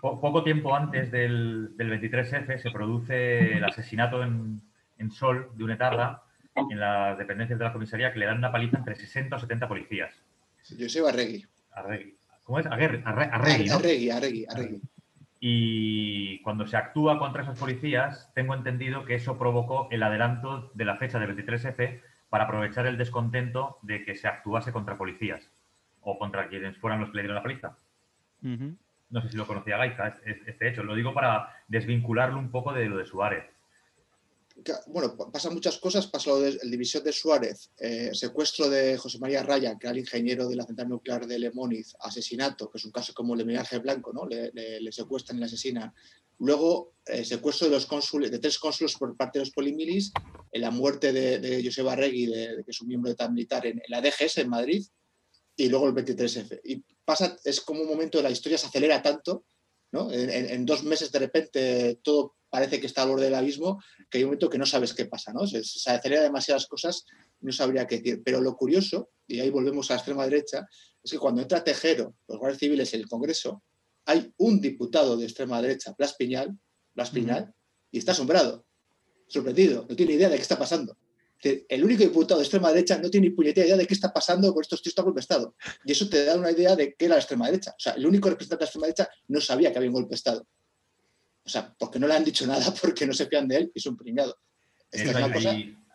poco 0.00 0.42
tiempo 0.42 0.74
antes 0.74 1.10
del, 1.10 1.74
23F 1.76 2.58
se 2.58 2.70
produce 2.70 3.56
el 3.56 3.64
asesinato 3.64 4.22
en, 4.22 4.62
Sol 5.10 5.50
de 5.54 5.64
un 5.64 5.70
etarra 5.70 6.22
en 6.54 6.78
las 6.78 7.16
dependencias 7.16 7.58
de 7.58 7.64
la 7.64 7.72
comisaría 7.72 8.12
que 8.12 8.18
le 8.18 8.26
dan 8.26 8.36
una 8.36 8.52
paliza 8.52 8.76
entre 8.76 8.94
60 8.94 9.34
o 9.34 9.38
70 9.38 9.66
policías. 9.66 10.12
Yo 10.76 10.88
soy 10.90 11.08
Arregui. 11.08 11.46
Arregui. 11.72 12.16
¿Cómo 12.44 12.58
es? 12.58 12.66
Arregui, 12.66 13.00
Arregui, 13.06 14.10
Arregui, 14.10 14.46
Arregui. 14.46 14.82
Y 15.40 16.42
cuando 16.42 16.66
se 16.66 16.76
actúa 16.76 17.18
contra 17.18 17.42
esos 17.42 17.58
policías, 17.58 18.30
tengo 18.34 18.54
entendido 18.54 19.06
que 19.06 19.14
eso 19.14 19.38
provocó 19.38 19.88
el 19.90 20.02
adelanto 20.02 20.70
de 20.74 20.84
la 20.84 20.96
fecha 20.96 21.18
del 21.18 21.34
23F 21.34 22.02
para 22.30 22.44
aprovechar 22.44 22.86
el 22.86 22.96
descontento 22.96 23.78
de 23.82 24.04
que 24.04 24.16
se 24.16 24.28
actuase 24.28 24.72
contra 24.72 24.96
policías 24.96 25.50
o 26.00 26.18
contra 26.18 26.48
quienes 26.48 26.78
fueran 26.78 27.00
los 27.00 27.10
que 27.10 27.16
le 27.16 27.22
dieron 27.22 27.34
la 27.34 27.42
paliza. 27.42 27.76
No 29.10 29.20
sé 29.20 29.28
si 29.28 29.36
lo 29.36 29.46
conocía 29.46 29.76
Gaika, 29.76 30.18
este 30.24 30.68
hecho. 30.68 30.82
Lo 30.82 30.94
digo 30.94 31.12
para 31.12 31.52
desvincularlo 31.68 32.38
un 32.38 32.50
poco 32.50 32.72
de 32.72 32.86
lo 32.86 32.96
de 32.96 33.04
Suárez 33.04 33.44
bueno, 34.88 35.16
pasan 35.32 35.54
muchas 35.54 35.78
cosas, 35.78 36.06
pasa 36.06 36.30
lo 36.30 36.40
del 36.40 36.58
división 36.70 37.04
de 37.04 37.12
Suárez, 37.12 37.70
eh, 37.78 38.10
secuestro 38.12 38.68
de 38.68 38.96
José 38.96 39.18
María 39.18 39.42
Raya, 39.42 39.78
que 39.78 39.86
era 39.86 39.92
el 39.92 40.00
ingeniero 40.00 40.48
de 40.48 40.56
la 40.56 40.64
central 40.64 40.88
nuclear 40.88 41.26
de 41.26 41.38
Lemoniz, 41.38 41.94
asesinato, 42.00 42.70
que 42.70 42.78
es 42.78 42.84
un 42.84 42.92
caso 42.92 43.14
como 43.14 43.34
el 43.34 43.38
de 43.38 43.44
Miguel 43.44 43.60
Ángel 43.60 43.80
Blanco, 43.80 44.12
¿no? 44.12 44.26
Le, 44.26 44.92
secuestran 44.92 45.38
y 45.38 45.40
le 45.40 45.46
asesinan. 45.46 45.92
Luego, 46.40 46.94
eh, 47.06 47.24
secuestro 47.24 47.68
de 47.68 48.38
tres 48.38 48.58
cónsules 48.58 48.94
por 48.96 49.16
parte 49.16 49.38
de 49.38 49.44
los 49.44 49.52
polimilis, 49.52 50.10
en 50.50 50.62
la 50.62 50.70
muerte 50.70 51.12
de, 51.12 51.38
de 51.38 51.62
José 51.62 51.82
Barregui, 51.82 52.26
de, 52.26 52.62
que 52.64 52.70
es 52.70 52.80
un 52.80 52.88
miembro 52.88 53.10
de 53.10 53.16
tal 53.16 53.32
militar, 53.32 53.66
en, 53.66 53.80
la 53.88 54.00
DGS 54.00 54.38
en 54.38 54.48
Madrid, 54.48 54.84
y 55.54 55.68
luego 55.68 55.86
el 55.88 55.94
23F. 55.94 56.60
Y 56.64 56.82
pasa, 57.04 57.36
es 57.44 57.60
como 57.60 57.82
un 57.82 57.88
momento 57.88 58.18
de 58.18 58.24
la 58.24 58.30
historia 58.30 58.56
se 58.56 58.66
acelera 58.66 59.02
tanto, 59.02 59.44
¿no? 59.92 60.10
En, 60.10 60.30
en 60.30 60.64
dos 60.64 60.82
meses 60.84 61.12
de 61.12 61.18
repente 61.18 62.00
todo 62.02 62.36
parece 62.48 62.80
que 62.80 62.86
está 62.86 63.02
al 63.02 63.10
borde 63.10 63.26
del 63.26 63.34
abismo, 63.34 63.82
que 64.08 64.18
hay 64.18 64.24
un 64.24 64.28
momento 64.28 64.48
que 64.48 64.58
no 64.58 64.64
sabes 64.64 64.94
qué 64.94 65.04
pasa, 65.04 65.32
¿no? 65.32 65.46
Se, 65.46 65.62
se 65.62 65.90
acelera 65.90 66.22
demasiadas 66.22 66.66
cosas, 66.66 67.04
no 67.40 67.52
sabría 67.52 67.86
qué 67.86 67.98
decir. 67.98 68.22
Pero 68.24 68.40
lo 68.40 68.56
curioso, 68.56 69.10
y 69.26 69.40
ahí 69.40 69.50
volvemos 69.50 69.90
a 69.90 69.94
la 69.94 69.98
extrema 69.98 70.24
derecha, 70.24 70.66
es 71.02 71.10
que 71.10 71.18
cuando 71.18 71.42
entra 71.42 71.62
Tejero, 71.62 72.14
los 72.28 72.38
guardias 72.38 72.60
civiles 72.60 72.94
en 72.94 73.00
el 73.00 73.08
Congreso, 73.08 73.62
hay 74.06 74.32
un 74.38 74.60
diputado 74.60 75.16
de 75.16 75.24
extrema 75.24 75.60
derecha, 75.60 75.94
Blas 75.96 76.14
Piñal, 76.14 76.58
Blas 76.94 77.10
Piñal, 77.10 77.54
y 77.90 77.98
está 77.98 78.12
asombrado, 78.12 78.66
sorprendido, 79.26 79.86
no 79.88 79.96
tiene 79.96 80.12
idea 80.12 80.28
de 80.28 80.36
qué 80.36 80.42
está 80.42 80.58
pasando. 80.58 80.96
El 81.42 81.84
único 81.84 82.02
diputado 82.02 82.38
de 82.38 82.44
extrema 82.44 82.70
derecha 82.70 82.98
no 82.98 83.08
tiene 83.08 83.28
ni 83.28 83.34
puñetera 83.34 83.66
idea 83.66 83.76
de 83.76 83.86
qué 83.86 83.94
está 83.94 84.12
pasando 84.12 84.52
con 84.52 84.60
estos 84.60 84.82
tíos 84.82 84.94
golpe 84.96 85.18
de 85.18 85.20
Estado. 85.22 85.54
Y 85.84 85.92
eso 85.92 86.08
te 86.08 86.24
da 86.24 86.36
una 86.36 86.50
idea 86.50 86.76
de 86.76 86.94
qué 86.94 87.06
era 87.06 87.14
la 87.14 87.20
extrema 87.20 87.46
derecha. 87.46 87.70
O 87.70 87.80
sea, 87.80 87.94
el 87.94 88.06
único 88.06 88.28
representante 88.28 88.60
de 88.60 88.64
la 88.64 88.68
extrema 88.68 88.86
derecha 88.86 89.08
no 89.28 89.40
sabía 89.40 89.72
que 89.72 89.78
había 89.78 89.88
un 89.88 89.94
golpe 89.94 90.10
de 90.10 90.16
Estado. 90.16 90.46
O 91.42 91.48
sea, 91.48 91.74
porque 91.78 91.98
no 91.98 92.06
le 92.06 92.14
han 92.14 92.24
dicho 92.24 92.46
nada, 92.46 92.66
porque 92.82 93.06
no 93.06 93.14
se 93.14 93.26
fían 93.26 93.48
de 93.48 93.56
él 93.56 93.72
y 93.74 93.78
es 93.78 93.86
un 93.86 93.96
pringado. 93.96 94.36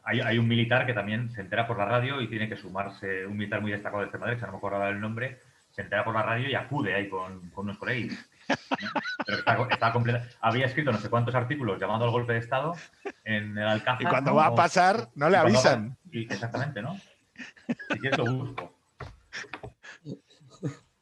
hay, 0.03 0.37
un 0.37 0.47
militar 0.47 0.85
que 0.85 0.93
también 0.93 1.29
se 1.31 1.41
entera 1.41 1.67
por 1.67 1.77
la 1.77 1.85
radio 1.85 2.21
y 2.21 2.29
tiene 2.29 2.49
que 2.49 2.57
sumarse, 2.57 3.25
un 3.25 3.37
militar 3.37 3.61
muy 3.61 3.71
destacado 3.71 3.99
de 3.99 4.05
extrema 4.05 4.27
derecha, 4.27 4.47
no 4.47 4.53
me 4.53 4.57
acuerdo 4.57 4.87
el 4.87 4.99
nombre, 4.99 5.41
se 5.75 5.81
entera 5.81 6.03
por 6.03 6.13
la 6.13 6.23
radio 6.23 6.49
y 6.49 6.55
acude 6.55 6.93
ahí 6.93 7.09
con, 7.09 7.49
con 7.49 7.65
unos 7.65 7.77
colegas. 7.77 8.17
Pero 9.25 9.37
está, 9.69 9.91
completa. 9.91 10.27
Había 10.39 10.67
escrito 10.67 10.91
no 10.91 10.99
sé 10.99 11.09
cuántos 11.09 11.35
artículos 11.35 11.79
llamando 11.79 12.05
al 12.05 12.11
golpe 12.11 12.33
de 12.33 12.39
Estado 12.39 12.75
en 13.23 13.57
el 13.57 13.67
Alcázar. 13.67 14.03
Y 14.03 14.05
cuando 14.05 14.35
va 14.35 14.47
a 14.47 14.55
pasar, 14.55 15.09
no 15.15 15.29
le 15.29 15.37
avisan. 15.37 15.97
exactamente, 16.11 16.81
¿no? 16.81 16.99
Si 17.91 17.99
quieres 17.99 18.17
lo 18.17 18.25
busco. 18.25 18.73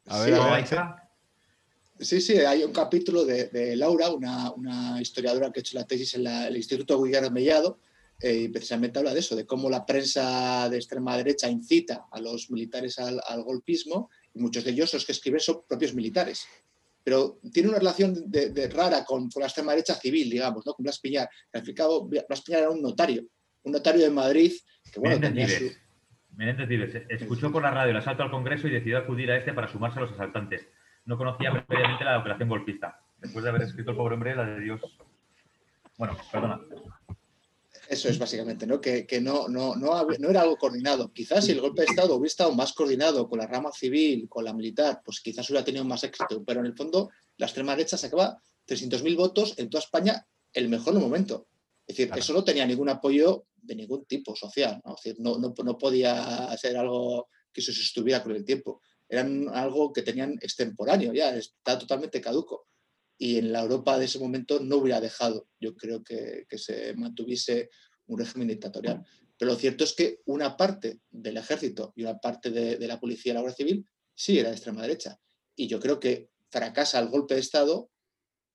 A 0.06 0.20
ver, 0.20 0.34
a 0.34 0.54
ver, 0.54 0.64
Sí, 2.00 2.20
sí, 2.20 2.36
hay 2.38 2.64
un 2.64 2.72
capítulo 2.72 3.24
de, 3.24 3.76
Laura, 3.76 4.10
una, 4.10 5.00
historiadora 5.00 5.52
que 5.52 5.60
ha 5.60 5.62
hecho 5.62 5.78
la 5.78 5.86
tesis 5.86 6.14
en 6.14 6.26
el 6.26 6.56
Instituto 6.56 7.00
Guillermo 7.00 7.30
Mellado, 7.30 7.78
eh, 8.20 8.34
y 8.34 8.48
precisamente 8.48 8.98
habla 8.98 9.14
de 9.14 9.20
eso, 9.20 9.36
de 9.36 9.46
cómo 9.46 9.70
la 9.70 9.86
prensa 9.86 10.68
de 10.68 10.76
extrema 10.76 11.16
derecha 11.16 11.48
incita 11.48 12.06
a 12.10 12.20
los 12.20 12.50
militares 12.50 12.98
al, 12.98 13.42
golpismo, 13.44 14.10
y 14.23 14.23
muchos 14.34 14.64
de 14.64 14.70
ellos 14.70 14.92
los 14.92 15.04
que 15.04 15.12
escriben 15.12 15.40
son 15.40 15.62
propios 15.68 15.94
militares. 15.94 16.46
Pero 17.02 17.38
tiene 17.52 17.68
una 17.68 17.78
relación 17.78 18.30
de, 18.30 18.68
rara 18.68 19.04
con, 19.04 19.28
la 19.36 19.46
extrema 19.46 19.72
derecha 19.72 19.94
civil, 19.94 20.30
digamos, 20.30 20.64
¿no? 20.64 20.74
con 20.74 20.84
Blas 20.84 20.98
Piñar. 21.00 21.28
Al 21.52 21.62
fin 21.62 21.74
Blas 22.28 22.42
Piñar 22.42 22.62
era 22.62 22.70
un 22.70 22.80
notario, 22.80 23.24
un 23.62 23.72
notario 23.72 24.02
de 24.02 24.10
Madrid 24.10 24.52
que, 24.90 25.00
bueno, 25.00 25.20
tenía 25.20 25.48
su... 25.48 25.70
escuchó 27.08 27.52
por 27.52 27.62
la 27.62 27.70
radio 27.70 27.90
el 27.90 27.96
asalto 27.98 28.22
al 28.22 28.30
Congreso 28.30 28.68
y 28.68 28.70
decidió 28.70 28.98
acudir 28.98 29.30
a 29.30 29.36
este 29.36 29.52
para 29.52 29.68
sumarse 29.68 29.98
a 29.98 30.02
los 30.02 30.12
asaltantes 30.12 30.66
no 31.06 31.18
conocía 31.18 31.64
previamente 31.66 32.04
la 32.04 32.18
operación 32.18 32.48
golpista. 32.48 33.00
Después 33.18 33.44
de 33.44 33.50
haber 33.50 33.62
escrito 33.62 33.90
el 33.90 33.96
pobre 33.96 34.14
hombre, 34.14 34.34
la 34.34 34.44
de 34.44 34.60
Dios. 34.60 34.80
Bueno, 35.98 36.16
perdona. 36.30 36.60
Eso 37.88 38.08
es 38.08 38.18
básicamente, 38.18 38.66
¿no? 38.66 38.80
Que, 38.80 39.06
no, 39.20 39.48
no, 39.48 39.76
no, 39.76 40.30
era 40.30 40.42
algo 40.42 40.56
coordinado. 40.56 41.12
Quizás 41.12 41.44
si 41.44 41.52
el 41.52 41.60
golpe 41.60 41.82
de 41.82 41.88
Estado 41.88 42.14
hubiera 42.14 42.28
estado 42.28 42.52
más 42.52 42.72
coordinado 42.72 43.28
con 43.28 43.38
la 43.38 43.46
rama 43.46 43.70
civil, 43.72 44.28
con 44.28 44.44
la 44.44 44.52
militar, 44.52 45.02
pues 45.04 45.20
quizás 45.20 45.48
hubiera 45.50 45.64
tenido 45.64 45.84
más 45.84 46.04
éxito. 46.04 46.42
Pero 46.44 46.60
en 46.60 46.66
el 46.66 46.76
fondo, 46.76 47.10
la 47.36 47.46
extrema 47.46 47.76
derecha 47.76 47.96
sacaba 47.96 48.40
300.000 48.66 49.16
votos 49.16 49.54
en 49.58 49.68
toda 49.68 49.82
España 49.82 50.26
el 50.52 50.68
mejor 50.68 50.94
momento. 50.94 51.48
Es 51.86 51.96
decir, 51.96 52.12
eso 52.16 52.32
no 52.32 52.44
tenía 52.44 52.66
ningún 52.66 52.88
apoyo 52.88 53.46
de 53.56 53.74
ningún 53.74 54.04
tipo 54.06 54.34
social. 54.34 54.80
¿no? 54.84 54.94
Es 54.94 55.02
decir, 55.02 55.20
no, 55.20 55.38
no, 55.38 55.52
no 55.62 55.78
podía 55.78 56.56
ser 56.56 56.76
algo 56.76 57.28
que 57.52 57.60
se 57.60 57.72
sostuviera 57.72 58.22
con 58.22 58.32
el 58.32 58.44
tiempo 58.44 58.80
eran 59.08 59.48
algo 59.50 59.92
que 59.92 60.02
tenían 60.02 60.38
extemporáneo, 60.40 61.12
ya 61.12 61.34
está 61.36 61.78
totalmente 61.78 62.20
caduco. 62.20 62.66
Y 63.16 63.38
en 63.38 63.52
la 63.52 63.62
Europa 63.62 63.98
de 63.98 64.06
ese 64.06 64.18
momento 64.18 64.60
no 64.60 64.76
hubiera 64.76 65.00
dejado, 65.00 65.48
yo 65.60 65.74
creo 65.74 66.02
que, 66.02 66.46
se 66.56 66.94
mantuviese 66.94 67.70
un 68.06 68.18
régimen 68.18 68.48
dictatorial. 68.48 69.04
Pero 69.36 69.52
lo 69.52 69.58
cierto 69.58 69.84
es 69.84 69.94
que 69.94 70.20
una 70.26 70.56
parte 70.56 71.00
del 71.10 71.36
ejército 71.36 71.92
y 71.96 72.02
una 72.02 72.18
parte 72.18 72.50
de, 72.50 72.86
la 72.86 73.00
policía 73.00 73.32
y 73.32 73.34
la 73.34 73.40
Guardia 73.40 73.56
Civil 73.56 73.86
sí 74.14 74.38
era 74.38 74.50
de 74.50 74.56
extrema 74.56 74.82
derecha. 74.82 75.18
Y 75.56 75.66
yo 75.66 75.80
creo 75.80 75.98
que 76.00 76.30
fracasa 76.50 76.98
el 76.98 77.08
golpe 77.08 77.34
de 77.34 77.40
Estado 77.40 77.90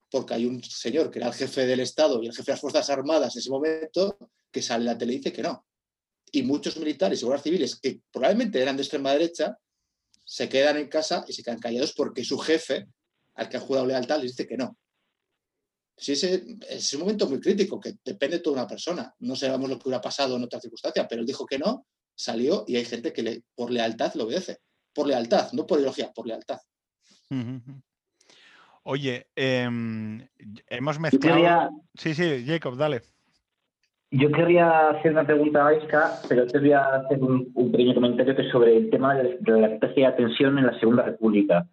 porque 0.10 0.34
hay 0.34 0.46
un 0.46 0.64
señor 0.64 1.12
que 1.12 1.20
era 1.20 1.28
el 1.28 1.34
jefe 1.34 1.66
del 1.66 1.82
Estado 1.82 2.22
y 2.22 2.28
el 2.28 2.34
jefe 2.34 2.52
de 2.52 2.54
las 2.54 2.62
Fuerzas 2.62 2.90
Armadas 2.90 3.36
en 3.36 3.40
ese 3.40 3.50
momento 3.50 4.18
que 4.52 4.62
sale 4.62 4.90
a 4.90 4.94
la 4.94 4.98
tele 4.98 5.14
y 5.14 5.18
dice 5.18 5.32
que 5.32 5.44
no. 5.44 5.66
Y 6.32 6.44
muchos 6.44 6.78
militares 6.78 7.22
y 7.22 7.26
guardias 7.26 7.44
civiles 7.44 7.80
que 7.80 8.02
probablemente 8.12 8.62
eran 8.62 8.76
de 8.76 8.84
extrema 8.84 9.12
derecha 9.12 9.58
se 10.26 10.48
quedan 10.48 10.78
en 10.78 10.88
casa 10.88 11.26
y 11.28 11.34
se 11.34 11.44
quedan 11.44 11.60
callados 11.60 11.94
porque 11.94 12.24
su 12.24 12.38
jefe, 12.38 12.88
al 13.40 13.50
que 13.50 13.58
ha 13.58 13.62
jugado 13.62 13.86
lealtad, 13.86 14.18
les 14.18 14.36
dice 14.36 14.48
que 14.48 14.58
no. 14.58 14.78
Sí, 15.96 16.14
ese, 16.14 16.46
es 16.70 16.94
un 16.94 17.02
momento 17.02 17.28
muy 17.28 17.40
crítico, 17.40 17.80
que 17.80 17.96
depende 18.04 18.38
de 18.38 18.44
toda 18.44 18.62
una 18.62 18.68
persona. 18.68 19.14
No 19.20 19.36
sabemos 19.36 19.70
lo 19.70 19.78
que 19.78 19.90
hubiera 19.90 20.02
pasado 20.02 20.38
en 20.38 20.44
otra 20.44 20.60
circunstancia, 20.60 21.08
pero 21.08 21.22
él 21.22 21.28
dijo 21.28 21.46
que 21.46 21.60
no, 21.60 21.86
salió 22.16 22.64
y 22.68 22.76
hay 22.76 22.86
gente 22.86 23.12
que 23.12 23.24
le, 23.24 23.44
por 23.56 23.72
lealtad 23.72 24.14
lo 24.16 24.26
obedece. 24.26 24.60
Por 24.94 25.08
lealtad, 25.08 25.52
no 25.54 25.66
por 25.66 25.80
ideología, 25.80 26.12
por 26.14 26.28
lealtad. 26.28 26.60
Oye, 28.84 29.28
em, 29.36 30.28
hemos 30.68 31.00
mezclado. 31.00 31.70
Sí, 31.94 32.14
sí, 32.14 32.46
Jacob, 32.46 32.76
dale. 32.76 33.02
Yo 34.12 34.32
querría 34.32 34.90
hacer 34.90 35.12
una 35.12 35.26
pregunta 35.26 35.64
a 35.64 35.68
Aisca, 35.68 36.20
pero 36.28 36.48
te 36.48 36.60
voy 36.60 36.72
a 36.72 36.84
hacer 36.96 37.22
un, 37.22 37.54
pequeño 37.72 37.94
comentario 37.94 38.36
que 38.36 38.50
sobre 38.50 38.76
el 38.76 38.90
tema 38.90 39.14
de, 39.16 39.38
la 39.46 39.68
estrategia 39.68 40.08
de 40.08 40.14
atención 40.14 40.58
en 40.58 40.66
la 40.66 40.80
Segunda 40.80 41.04
República. 41.04 41.68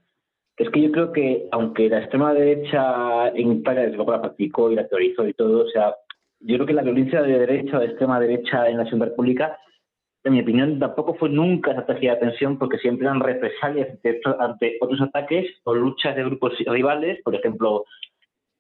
Es 0.57 0.71
que 0.71 0.81
yo 0.81 0.91
creo 0.91 1.13
que, 1.13 1.49
aunque 1.53 1.89
la 1.89 1.99
extrema 1.99 2.33
derecha 2.33 3.29
en 3.29 3.53
Italia 3.53 3.83
desde 3.83 3.97
luego 3.97 4.13
la 4.13 4.23
practicó 4.23 4.71
y 4.71 4.75
la 4.75 4.89
teorizó 4.89 5.27
y 5.29 5.35
todo, 5.35 5.65
o 5.65 5.69
sea, 5.69 5.95
yo 6.41 6.57
creo 6.57 6.67
que 6.67 6.73
la 6.73 6.83
violencia 6.83 7.23
de 7.23 7.39
derecha 7.39 7.77
o 7.77 7.81
de 7.81 7.87
extrema 7.87 8.19
derecha 8.19 8.69
en 8.69 8.79
la 8.79 8.85
Segunda 8.85 9.07
República, 9.07 9.59
en 10.25 10.33
mi 10.33 10.41
opinión, 10.41 10.79
tampoco 10.79 11.15
fue 11.15 11.29
nunca 11.29 11.71
estrategia 11.71 12.13
de 12.13 12.17
atención 12.17 12.59
porque 12.59 12.79
siempre 12.79 13.07
eran 13.07 13.21
represalias 13.21 13.89
ante 14.39 14.79
otros 14.81 15.01
ataques 15.03 15.47
o 15.65 15.75
luchas 15.75 16.17
de 16.17 16.25
grupos 16.25 16.55
rivales, 16.67 17.21
por 17.23 17.35
ejemplo, 17.35 17.85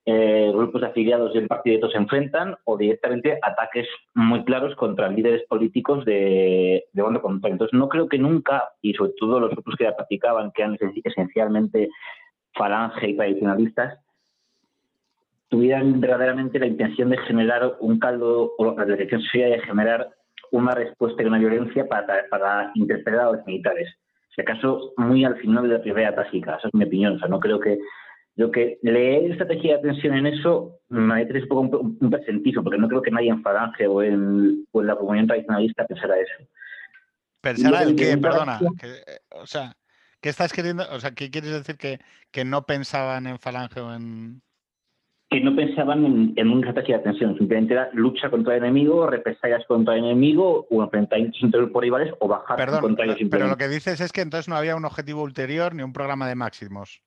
eh, 0.09 0.52
grupos 0.54 0.84
afiliados 0.84 1.34
y 1.34 1.38
el 1.38 1.48
partido 1.48 1.90
se 1.90 1.98
enfrentan 1.98 2.57
o 2.64 2.76
directamente 2.76 3.40
ataques 3.42 3.88
muy 4.14 4.44
claros 4.44 4.76
contra 4.76 5.09
líderes 5.09 5.42
políticos 5.49 6.04
de, 6.04 6.84
de 6.92 7.03
bando 7.03 7.20
contrario. 7.20 7.54
Entonces, 7.54 7.76
no 7.76 7.88
creo 7.88 8.08
que 8.08 8.18
nunca, 8.18 8.70
y 8.80 8.95
sobre 8.95 9.12
todo 9.18 9.41
los 9.41 9.50
grupos 9.50 9.74
que 9.76 9.84
ya 9.84 9.96
practicaban, 9.96 10.53
que 10.53 10.62
eran 10.62 10.78
esencialmente 11.04 11.91
falange 12.54 13.08
y 13.08 13.16
tradicionalistas, 13.16 13.99
tuvieran 15.49 16.00
verdaderamente 16.00 16.61
la 16.61 16.66
intención 16.66 17.11
de 17.11 17.18
generar 17.18 17.76
un 17.80 17.99
caldo, 17.99 18.53
o 18.58 18.76
la 18.78 18.84
dirección 18.84 19.20
sería 19.22 19.49
de 19.49 19.61
generar 19.62 20.08
una 20.53 20.72
respuesta 20.72 21.22
y 21.22 21.26
una 21.26 21.38
violencia 21.38 21.88
para, 21.88 22.24
para 22.30 22.70
interpelar 22.76 23.20
a 23.20 23.33
los 23.33 23.46
militares. 23.46 23.88
Si 24.34 24.41
acaso, 24.41 24.92
muy 24.99 25.24
al 25.24 25.37
final 25.38 25.68
de 25.68 25.74
la 25.74 25.83
primera 25.83 26.14
táctica, 26.14 26.57
esa 26.57 26.68
es 26.68 26.74
mi 26.74 26.84
opinión. 26.84 27.16
O 27.16 27.18
sea, 27.18 27.28
no 27.28 27.41
creo 27.41 27.58
que 27.58 27.78
lo 28.37 28.50
que 28.50 28.79
leer 28.83 29.30
estrategia 29.30 29.72
de 29.72 29.79
atención 29.79 30.14
en 30.14 30.26
eso 30.26 30.79
me 30.91 31.25
parece 31.26 31.45
un 31.45 31.49
poco 31.49 31.80
un, 31.80 31.99
un 32.00 32.64
porque 32.64 32.79
no 32.79 32.88
creo 32.88 33.03
que 33.03 33.11
nadie 33.11 33.30
en 33.30 33.42
Falange 33.42 33.87
o 33.87 34.03
en, 34.03 34.67
la 34.75 34.95
comunidad 34.95 35.29
tradicionalista 35.29 35.87
pensara 35.87 36.21
eso. 36.21 36.49
¿Pensara 37.41 37.83
el 37.83 37.96
qué? 37.96 38.17
Perdona. 38.18 38.61
o 39.30 39.46
sea, 39.46 39.72
¿qué 40.21 40.29
estás 40.29 40.53
queriendo? 40.53 40.84
O 40.92 41.00
sea, 41.00 41.13
¿qué 41.13 41.30
quieres 41.30 41.53
decir 41.53 41.76
que, 41.76 41.99
que 42.30 42.45
no 42.45 42.67
pensaban 42.67 43.26
en 43.26 43.38
Falange 43.38 43.80
o 43.80 43.95
en.? 43.95 44.42
Que 45.30 45.41
no 45.41 45.57
pensaban 45.57 46.34
en, 46.37 46.49
una 46.49 46.68
estrategia 46.68 46.96
de 46.96 47.00
atención, 47.00 47.37
simplemente 47.37 47.72
era 47.72 47.91
lucha 47.95 48.30
contra 48.30 48.54
el 48.54 48.63
enemigo, 48.63 49.08
represalias 49.08 49.64
contra 49.67 49.95
el 49.95 50.04
enemigo, 50.04 50.68
o 50.71 50.83
enfrentamientos 50.84 51.42
entre 51.42 51.67
por 51.67 51.83
rivales 51.83 52.14
o 52.21 52.29
bajar 52.29 52.80
contra 52.80 53.07
ellos. 53.07 53.18
Pero 53.29 53.49
lo 53.49 53.57
que 53.57 53.67
dices 53.67 54.00
es 54.00 54.13
que 54.13 54.21
entonces 54.21 54.49
no 54.49 54.57
había 54.57 54.76
un 54.76 54.84
objetivo 54.84 55.22
ulterior 55.22 55.75
ni 55.75 55.83
un 55.83 55.92
programa 55.92 56.29
de 56.29 56.37
máximos. 56.37 57.03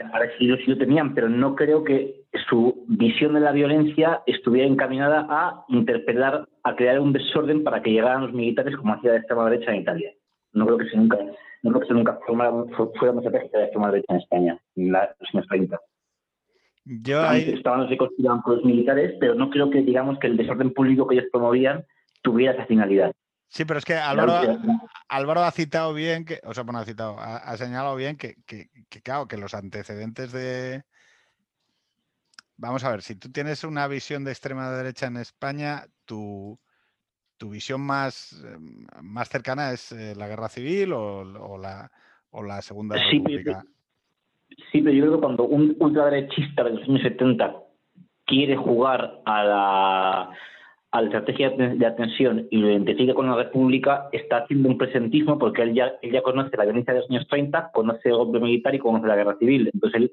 Ahora 0.00 0.28
sí, 0.38 0.46
lo 0.46 0.78
tenían, 0.78 1.14
pero 1.14 1.28
no 1.28 1.54
creo 1.54 1.84
que 1.84 2.24
su 2.48 2.84
visión 2.88 3.34
de 3.34 3.40
la 3.40 3.52
violencia 3.52 4.22
estuviera 4.26 4.68
encaminada 4.68 5.26
a 5.30 5.64
interpelar, 5.68 6.48
a 6.64 6.74
crear 6.74 6.98
un 6.98 7.12
desorden 7.12 7.62
para 7.62 7.80
que 7.80 7.92
llegaran 7.92 8.22
los 8.22 8.32
militares 8.32 8.76
como 8.76 8.94
hacía 8.94 9.12
la 9.12 9.18
extrema 9.18 9.48
derecha 9.48 9.72
en 9.72 9.82
Italia. 9.82 10.12
No 10.52 10.66
creo 10.66 10.78
que 10.78 10.88
se 10.88 10.96
nunca, 10.96 11.18
no 11.62 11.70
creo 11.70 11.80
que 11.80 11.86
se 11.86 11.94
nunca 11.94 12.18
fuera 12.26 12.50
una 12.50 13.20
estrategia 13.20 13.50
de 13.52 13.58
la 13.58 13.64
extrema 13.64 13.90
derecha 13.90 14.14
en 14.14 14.20
España, 14.20 14.58
en 14.76 14.92
los 14.92 15.34
años 15.34 15.46
30. 15.48 15.80
Yo 16.84 17.22
ahí... 17.22 17.52
Estaban 17.54 17.88
los 17.88 17.98
con 17.98 18.56
los 18.56 18.64
militares, 18.64 19.16
pero 19.20 19.34
no 19.34 19.48
creo 19.48 19.70
que 19.70 19.82
digamos 19.82 20.18
que 20.18 20.26
el 20.26 20.36
desorden 20.36 20.72
público 20.72 21.06
que 21.06 21.16
ellos 21.16 21.28
promovían 21.32 21.84
tuviera 22.22 22.52
esa 22.52 22.66
finalidad. 22.66 23.12
Sí, 23.54 23.64
pero 23.64 23.78
es 23.78 23.84
que 23.84 23.94
Álvaro, 23.94 25.44
ha 25.44 25.50
citado 25.52 25.94
bien, 25.94 26.24
que, 26.24 26.40
o 26.42 26.52
sea, 26.52 26.64
bueno, 26.64 26.80
ha 26.80 26.84
citado, 26.84 27.16
ha, 27.20 27.56
señalado 27.56 27.94
bien 27.94 28.16
que, 28.16 28.34
que, 28.44 28.68
claro, 29.00 29.28
que 29.28 29.36
los 29.36 29.54
antecedentes 29.54 30.32
de. 30.32 30.82
Vamos 32.56 32.82
a 32.82 32.90
ver, 32.90 33.02
si 33.02 33.14
tú 33.14 33.30
tienes 33.30 33.62
una 33.62 33.86
visión 33.86 34.24
de 34.24 34.32
extrema 34.32 34.72
derecha 34.72 35.06
en 35.06 35.18
España, 35.18 35.84
tu, 36.04 36.58
tu 37.36 37.50
visión 37.50 37.80
más, 37.80 38.32
em, 38.44 38.86
más 39.02 39.28
cercana 39.28 39.70
es 39.70 39.92
eh, 39.92 40.16
la 40.16 40.26
guerra 40.26 40.48
civil 40.48 40.92
o, 40.92 41.56
la, 41.56 41.92
o 42.30 42.42
la 42.42 42.60
Segunda 42.60 42.96
sí, 42.96 43.18
República. 43.18 43.64
Sí, 44.72 44.82
pero 44.82 44.90
yo 44.90 45.02
creo 45.02 45.14
que 45.14 45.20
cuando 45.20 45.44
un 45.44 45.76
ultraderechista 45.78 46.64
de 46.64 46.70
los 46.70 46.88
años 46.88 47.02
70 47.02 47.54
quiere 48.26 48.56
jugar 48.56 49.22
a 49.24 49.44
la, 49.44 50.30
a 50.94 51.00
la 51.00 51.08
estrategia 51.08 51.50
de 51.50 51.86
atención 51.86 52.46
y 52.52 52.58
lo 52.58 52.70
identifica 52.70 53.14
con 53.14 53.26
la 53.28 53.34
República, 53.34 54.08
está 54.12 54.36
haciendo 54.36 54.68
un 54.68 54.78
presentismo 54.78 55.40
porque 55.40 55.62
él 55.62 55.74
ya, 55.74 55.94
él 56.00 56.12
ya 56.12 56.22
conoce 56.22 56.56
la 56.56 56.62
violencia 56.62 56.94
de 56.94 57.00
los 57.00 57.10
años 57.10 57.26
30, 57.28 57.72
conoce 57.72 58.10
el 58.10 58.14
golpe 58.14 58.38
militar 58.38 58.72
y 58.76 58.78
conoce 58.78 59.08
la 59.08 59.16
guerra 59.16 59.36
civil. 59.36 59.68
Entonces 59.74 60.02
él 60.02 60.12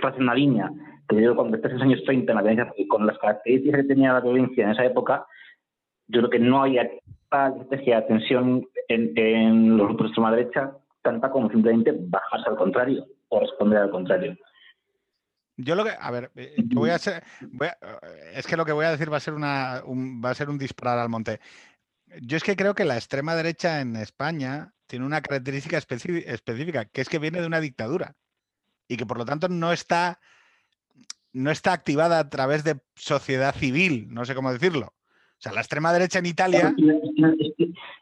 traza 0.00 0.18
una 0.18 0.36
línea 0.36 0.70
que 1.08 1.20
yo 1.20 1.34
cuando 1.34 1.56
estás 1.56 1.72
en 1.72 1.78
los 1.78 1.86
años 1.86 2.04
30 2.04 2.30
en 2.30 2.36
la 2.36 2.42
violencia, 2.42 2.72
con 2.86 3.04
las 3.04 3.18
características 3.18 3.80
que 3.80 3.88
tenía 3.88 4.12
la 4.12 4.20
violencia 4.20 4.62
en 4.62 4.70
esa 4.70 4.84
época, 4.84 5.26
yo 6.06 6.20
creo 6.20 6.30
que 6.30 6.38
no 6.38 6.62
hay 6.62 6.78
estrategia 6.78 7.96
de 7.96 8.04
atención 8.04 8.64
en, 8.86 9.10
en 9.16 9.76
los 9.76 9.88
grupos 9.88 10.04
de 10.04 10.08
extrema 10.10 10.30
derecha 10.30 10.72
tanta 11.02 11.32
como 11.32 11.50
simplemente 11.50 11.92
bajarse 11.98 12.48
al 12.48 12.56
contrario 12.56 13.06
o 13.28 13.40
responder 13.40 13.80
al 13.80 13.90
contrario. 13.90 14.36
Yo 15.56 15.74
lo 15.74 15.84
que, 15.84 15.92
a 15.98 16.10
ver, 16.10 16.32
eh, 16.34 16.54
yo 16.56 16.80
voy 16.80 16.90
a 16.90 16.96
hacer, 16.96 17.22
voy 17.40 17.68
a, 17.68 17.78
eh, 18.02 18.32
es 18.34 18.46
que 18.46 18.56
lo 18.56 18.64
que 18.64 18.72
voy 18.72 18.86
a 18.86 18.90
decir 18.90 19.12
va 19.12 19.18
a 19.18 19.20
ser 19.20 19.34
una, 19.34 19.82
un, 19.84 20.20
va 20.22 20.30
a 20.30 20.34
ser 20.34 20.50
un 20.50 20.58
disparar 20.58 20.98
al 20.98 21.08
monte. 21.08 21.40
Yo 22.22 22.36
es 22.36 22.42
que 22.42 22.56
creo 22.56 22.74
que 22.74 22.84
la 22.84 22.96
extrema 22.96 23.34
derecha 23.36 23.80
en 23.80 23.96
España 23.96 24.74
tiene 24.86 25.06
una 25.06 25.22
característica 25.22 25.78
específica, 25.78 26.84
que 26.86 27.00
es 27.00 27.08
que 27.08 27.18
viene 27.18 27.40
de 27.40 27.46
una 27.46 27.60
dictadura 27.60 28.16
y 28.88 28.96
que 28.96 29.06
por 29.06 29.18
lo 29.18 29.24
tanto 29.24 29.48
no 29.48 29.72
está, 29.72 30.20
no 31.32 31.50
está 31.50 31.72
activada 31.72 32.18
a 32.18 32.28
través 32.28 32.64
de 32.64 32.80
sociedad 32.94 33.54
civil, 33.54 34.08
no 34.10 34.24
sé 34.24 34.34
cómo 34.34 34.52
decirlo. 34.52 34.94
O 35.38 35.42
sea, 35.44 35.52
la 35.52 35.60
extrema 35.60 35.92
derecha 35.92 36.20
en 36.20 36.26
Italia. 36.26 36.74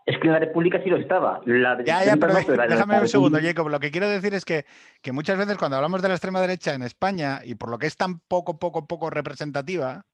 Es 0.06 0.18
que, 0.20 0.28
la 0.28 0.38
República 0.38 0.80
sí 0.82 0.90
lo 0.90 0.96
estaba. 0.96 1.40
ya, 1.84 2.04
ya, 2.04 2.16
pero 2.16 2.34
déjame 2.34 3.00
un 3.00 3.08
segundo, 3.08 3.38
Jacob. 3.40 3.68
Lo 3.68 3.80
que 3.80 3.90
quiero 3.90 4.08
decir 4.08 4.34
es 4.34 4.44
que, 4.44 4.64
que 5.00 5.12
muchas 5.12 5.38
veces 5.38 5.56
cuando 5.56 5.76
hablamos 5.76 6.02
de 6.02 6.08
la 6.08 6.14
extrema 6.14 6.40
derecha 6.40 6.74
en 6.74 6.82
España, 6.82 7.40
y 7.44 7.54
por 7.54 7.70
lo 7.70 7.78
que 7.78 7.86
es 7.86 7.96
tan 7.96 8.20
poco, 8.20 8.58
poco, 8.58 8.86
poco 8.86 9.10
representativa, 9.10 10.04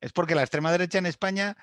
es 0.00 0.12
porque 0.12 0.34
la 0.34 0.42
extrema 0.42 0.70
derecha 0.70 0.98
en 0.98 1.06
España 1.06 1.56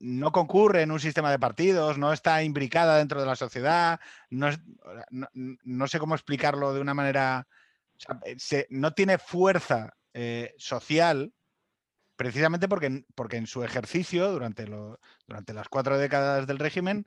no 0.00 0.30
concurre 0.32 0.82
en 0.82 0.92
un 0.92 1.00
sistema 1.00 1.30
de 1.30 1.38
partidos, 1.38 1.98
no 1.98 2.12
está 2.12 2.42
imbricada 2.42 2.98
dentro 2.98 3.20
de 3.20 3.26
la 3.26 3.36
sociedad, 3.36 3.98
no, 4.30 4.50
no, 5.10 5.88
sé 5.88 5.98
cómo 5.98 6.14
explicarlo 6.14 6.72
de 6.72 6.80
una 6.80 6.94
manera, 6.94 7.46
no 8.70 8.92
tiene 8.92 9.18
fuerza 9.18 9.94
eh, 10.14 10.54
social 10.56 11.32
precisamente 12.18 12.66
porque, 12.68 13.04
porque 13.14 13.36
en 13.36 13.46
su 13.46 13.62
ejercicio 13.62 14.32
durante, 14.32 14.66
durante 15.28 15.54
las 15.54 15.68
cuatro 15.68 15.96
décadas 15.96 16.48
del 16.48 16.58
régimen 16.58 17.06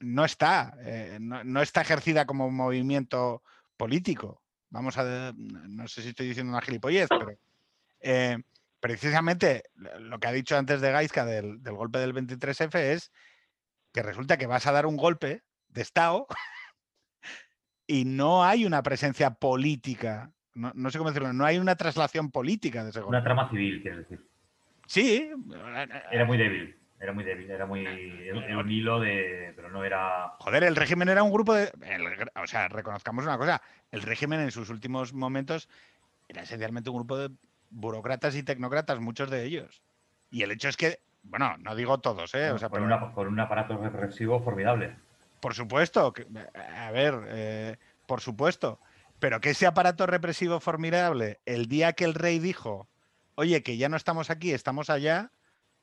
no 0.00 0.24
está, 0.24 0.74
eh, 0.80 1.18
no, 1.20 1.60
está 1.60 1.82
ejercida 1.82 2.24
como 2.24 2.50
movimiento 2.50 3.42
político. 3.76 4.42
Vamos 4.70 4.96
a, 4.96 5.34
no 5.36 5.86
sé 5.86 6.00
si 6.00 6.08
estoy 6.08 6.28
diciendo 6.28 6.50
una 6.50 6.62
gilipollez, 6.62 7.08
pero 7.10 7.38
eh, 8.00 8.38
precisamente 8.80 9.64
lo 9.74 10.18
que 10.18 10.28
ha 10.28 10.32
dicho 10.32 10.56
antes 10.56 10.80
de 10.80 10.92
Gaizka 10.92 11.26
del, 11.26 11.60
golpe 11.60 11.98
del 11.98 12.14
23F 12.14 12.74
es 12.74 13.12
que 13.92 14.02
resulta 14.02 14.38
que 14.38 14.46
vas 14.46 14.66
a 14.66 14.72
dar 14.72 14.86
un 14.86 14.96
golpe 14.96 15.42
de 15.68 15.82
Estado 15.82 16.26
y 17.86 18.06
no 18.06 18.44
hay 18.44 18.64
una 18.64 18.82
presencia 18.82 19.32
política, 19.32 20.32
no, 20.54 20.72
no 20.74 20.90
sé 20.90 20.96
cómo 20.96 21.10
decirlo, 21.10 21.34
no 21.34 21.44
hay 21.44 21.58
una 21.58 21.76
traslación 21.76 22.30
política 22.30 22.82
de 22.82 22.90
ese 22.90 23.00
golpe. 23.00 23.10
Una 23.10 23.24
trama 23.24 23.50
civil, 23.50 23.82
quiero 23.82 23.98
decir. 23.98 24.27
Sí. 24.88 25.30
Era 26.10 26.24
muy 26.24 26.38
débil. 26.38 26.74
Era 26.98 27.12
muy 27.12 27.22
débil, 27.22 27.50
era 27.50 27.66
muy. 27.66 27.86
Era 27.86 28.58
un 28.58 28.70
hilo 28.70 28.98
de. 28.98 29.52
Pero 29.54 29.70
no 29.70 29.84
era. 29.84 30.32
Joder, 30.40 30.64
el 30.64 30.74
régimen 30.74 31.08
era 31.08 31.22
un 31.22 31.30
grupo 31.30 31.54
de. 31.54 31.70
o 32.42 32.46
sea, 32.46 32.68
reconozcamos 32.68 33.24
una 33.24 33.38
cosa. 33.38 33.62
El 33.92 34.02
régimen 34.02 34.40
en 34.40 34.50
sus 34.50 34.70
últimos 34.70 35.12
momentos 35.12 35.68
era 36.26 36.42
esencialmente 36.42 36.90
un 36.90 36.96
grupo 36.96 37.18
de 37.18 37.30
burócratas 37.70 38.34
y 38.34 38.42
tecnócratas, 38.42 38.98
muchos 38.98 39.30
de 39.30 39.44
ellos. 39.44 39.82
Y 40.30 40.42
el 40.42 40.50
hecho 40.50 40.68
es 40.68 40.76
que. 40.76 41.00
Bueno, 41.22 41.56
no 41.58 41.76
digo 41.76 41.98
todos, 41.98 42.34
¿eh? 42.34 42.50
O 42.50 42.58
sea, 42.58 42.70
con, 42.70 42.82
un 42.82 43.40
aparato 43.40 43.76
represivo 43.76 44.40
formidable. 44.42 44.96
Por 45.40 45.54
supuesto. 45.54 46.14
a 46.54 46.90
ver, 46.90 47.14
eh, 47.28 47.76
por 48.06 48.22
supuesto. 48.22 48.80
Pero 49.20 49.40
que 49.40 49.50
ese 49.50 49.66
aparato 49.66 50.06
represivo 50.06 50.58
formidable, 50.60 51.40
el 51.44 51.66
día 51.66 51.92
que 51.92 52.04
el 52.04 52.14
rey 52.14 52.38
dijo 52.38 52.88
oye, 53.38 53.62
que 53.62 53.76
ya 53.76 53.88
no 53.88 53.96
estamos 53.96 54.30
aquí, 54.30 54.50
estamos 54.50 54.90
allá, 54.90 55.30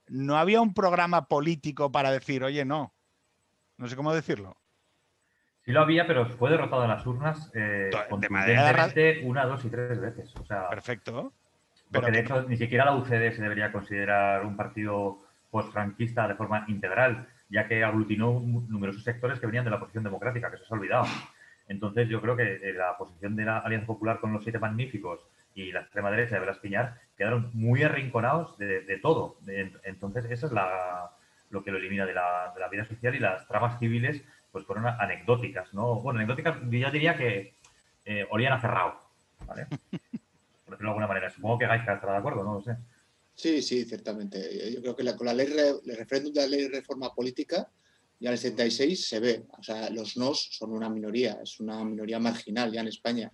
no 0.07 0.36
había 0.36 0.60
un 0.60 0.73
programa 0.73 1.30
político 1.30 1.90
para 1.90 2.11
decir, 2.11 2.44
oye, 2.44 2.65
no. 2.65 2.94
No 3.77 3.88
sé 3.88 3.95
cómo 3.95 4.14
decirlo. 4.14 4.57
Sí 5.64 5.72
lo 5.72 5.80
había, 5.80 6.06
pero 6.06 6.26
fue 6.26 6.52
derrotado 6.52 6.84
en 6.84 6.90
las 6.90 7.06
urnas 7.07 7.49
eh, 7.56 7.90
de 8.19 8.30
manera 8.30 8.90
una, 9.23 9.45
dos 9.45 9.64
y 9.64 9.69
tres 9.69 9.99
veces. 10.02 10.34
Perfecto. 10.69 11.34
Porque 11.91 12.11
de 12.11 12.19
hecho 12.19 12.44
ni 12.44 12.57
siquiera 12.57 12.86
la 12.86 12.95
UCD 12.95 13.32
se 13.32 13.41
debería 13.41 13.72
considerar 13.72 14.45
un 14.45 14.57
partido 14.57 15.19
postfranquista 15.49 16.27
de 16.27 16.36
forma 16.36 16.65
integral, 16.68 17.30
ya 17.49 17.69
que 17.69 17.86
aglutinó 17.86 18.41
numerosos 18.41 19.03
sectores 19.03 19.40
que 19.40 19.45
venían 19.45 19.64
de 19.64 19.72
la 19.72 19.77
oposición 19.77 20.03
democrática, 20.03 20.52
que 20.52 20.57
se 20.57 20.65
ha 20.69 20.76
olvidado. 20.76 21.06
Entonces 21.69 22.10
yo 22.10 22.22
creo 22.22 22.36
que 22.36 22.56
eh, 22.56 22.73
la 22.73 22.98
posición 22.98 23.38
de 23.38 23.45
la 23.45 23.60
Alianza 23.60 23.88
Popular 23.88 24.19
con 24.19 24.34
los 24.34 24.44
siete 24.44 24.60
magníficos 24.60 25.22
y 25.56 25.72
la 25.72 25.82
extrema 25.82 26.11
derecha 26.11 26.36
de 26.36 26.41
Velas 26.41 26.60
Piñar 26.60 27.05
quedaron 27.17 27.49
muy 27.53 27.83
arrinconados 27.83 28.57
de, 28.57 28.99
todo. 29.01 29.37
entonces, 29.83 30.25
eso 30.29 30.47
es 30.47 30.53
lo 31.49 31.63
que 31.63 31.71
lo 31.71 31.77
elimina 31.77 32.05
de 32.05 32.13
la, 32.13 32.69
vida 32.71 32.85
social 32.85 33.15
y 33.15 33.19
las 33.19 33.47
tramas 33.47 33.79
civiles 33.79 34.21
pues 34.51 34.65
fueron 34.65 34.87
anecdóticas, 34.87 35.73
¿no? 35.73 35.95
Bueno, 35.95 36.19
anecdóticas 36.19 36.57
yo 36.69 36.91
diría 36.91 37.17
que 37.17 37.55
eh, 38.05 38.25
olían 38.29 38.53
a 38.53 38.61
cerrado, 38.61 38.99
¿vale? 39.45 39.67
Por 40.65 40.73
decirlo 40.73 40.77
de 40.77 40.87
alguna 40.87 41.07
manera. 41.07 41.29
Supongo 41.29 41.59
que 41.59 41.67
Gaisca 41.67 41.95
estará 41.95 42.13
de 42.13 42.19
acuerdo, 42.19 42.43
no 42.43 42.53
lo 42.55 42.61
sé. 42.61 42.77
Sí, 43.33 43.61
sí, 43.61 43.83
ciertamente. 43.83 44.73
Yo 44.73 44.81
creo 44.81 44.95
que 44.95 45.15
con 45.17 45.27
la 45.27 45.33
ley, 45.33 45.47
el 45.47 45.97
referéndum 45.97 46.33
de 46.33 46.41
la 46.41 46.47
ley 46.47 46.61
de 46.63 46.69
reforma 46.69 47.13
política, 47.13 47.69
ya 48.17 48.29
en 48.29 48.33
el 48.33 48.39
76 48.39 49.07
se 49.07 49.19
ve, 49.19 49.45
o 49.57 49.61
sea, 49.61 49.89
los 49.89 50.15
nos 50.15 50.41
son 50.51 50.71
una 50.71 50.89
minoría, 50.89 51.39
es 51.43 51.59
una 51.59 51.83
minoría 51.83 52.17
marginal 52.17 52.71
ya 52.71 52.79
en 52.79 52.87
España 52.87 53.31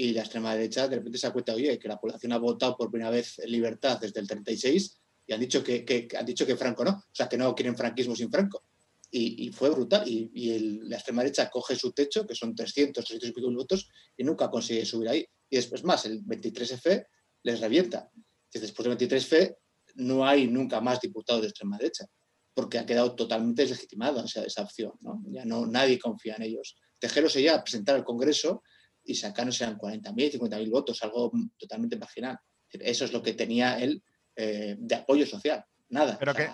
y 0.00 0.12
la 0.12 0.20
extrema 0.20 0.54
derecha 0.54 0.86
de 0.86 0.94
repente 0.94 1.18
se 1.18 1.26
da 1.26 1.32
cuenta, 1.32 1.54
oye, 1.54 1.76
que 1.76 1.88
la 1.88 1.98
población 1.98 2.32
ha 2.32 2.38
votado 2.38 2.76
por 2.76 2.88
primera 2.88 3.10
vez 3.10 3.36
libertad 3.46 3.98
desde 4.00 4.20
el 4.20 4.28
36 4.28 4.96
y 5.26 5.32
han 5.32 5.40
dicho 5.40 5.64
que, 5.64 6.08
han 6.16 6.24
dicho 6.24 6.46
que 6.46 6.56
Franco 6.56 6.84
no, 6.84 6.90
o 6.92 7.04
sea, 7.10 7.28
que 7.28 7.36
no 7.36 7.52
quieren 7.52 7.76
franquismo 7.76 8.14
sin 8.14 8.30
Franco. 8.30 8.62
Y, 9.10 9.50
fue 9.50 9.70
brutal. 9.70 10.04
Y, 10.06 10.78
la 10.84 10.96
extrema 10.96 11.22
derecha 11.22 11.50
coge 11.50 11.74
su 11.74 11.92
techo, 11.92 12.24
que 12.26 12.36
son 12.36 12.54
300, 12.54 13.04
300 13.04 13.28
y 13.28 13.32
pico 13.32 13.52
votos, 13.52 13.90
y 14.16 14.22
nunca 14.22 14.48
consigue 14.48 14.84
subir 14.86 15.08
ahí. 15.08 15.26
Y 15.50 15.56
después 15.56 15.82
más, 15.82 16.04
el 16.06 16.22
23F 16.24 17.06
les 17.42 17.60
revienta. 17.60 18.08
Después 18.52 18.88
del 18.88 18.96
23F 18.96 19.56
no 19.96 20.24
hay 20.24 20.46
nunca 20.46 20.80
más 20.80 21.00
diputados 21.00 21.42
de 21.42 21.48
extrema 21.48 21.76
derecha, 21.76 22.06
porque 22.54 22.78
ha 22.78 22.86
quedado 22.86 23.16
totalmente 23.16 23.62
deslegitimada 23.62 24.24
esa, 24.24 24.44
esa 24.44 24.62
opción. 24.62 24.92
¿no? 25.00 25.20
Ya 25.26 25.44
no, 25.44 25.66
nadie 25.66 25.98
confía 25.98 26.36
en 26.36 26.42
ellos. 26.42 26.76
Tejero 27.00 27.28
se 27.28 27.40
llega 27.40 27.56
a 27.56 27.64
presentar 27.64 27.96
al 27.96 28.04
Congreso 28.04 28.62
y 29.08 29.14
sacaron 29.14 29.52
eran 29.58 29.78
40.000, 29.78 30.38
50.000 30.38 30.70
votos, 30.70 31.02
algo 31.02 31.32
totalmente 31.56 31.96
marginal. 31.96 32.38
Eso 32.70 33.06
es 33.06 33.12
lo 33.12 33.22
que 33.22 33.32
tenía 33.32 33.78
él 33.78 34.02
eh, 34.36 34.76
de 34.78 34.94
apoyo 34.94 35.26
social. 35.26 35.64
Nada. 35.88 36.18
Pero, 36.18 36.34
que, 36.34 36.50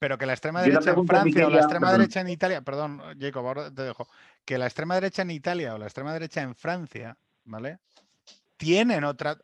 pero 0.00 0.18
que 0.18 0.26
la 0.26 0.32
extrema 0.32 0.62
derecha 0.62 0.90
en 0.90 1.06
Francia 1.06 1.46
o 1.46 1.50
la 1.50 1.60
extrema 1.60 1.92
derecha 1.92 2.20
en 2.20 2.28
Italia, 2.28 2.62
perdón, 2.62 3.00
Jacob, 3.20 3.46
ahora 3.46 3.72
te 3.72 3.82
dejo, 3.82 4.08
que 4.44 4.58
la 4.58 4.66
extrema 4.66 4.96
derecha 4.96 5.22
en 5.22 5.30
Italia 5.30 5.74
o 5.76 5.78
la 5.78 5.86
extrema 5.86 6.12
derecha 6.12 6.42
en 6.42 6.56
Francia, 6.56 7.16
¿vale? 7.44 7.78
Tienen 8.56 9.04
otra, 9.04 9.38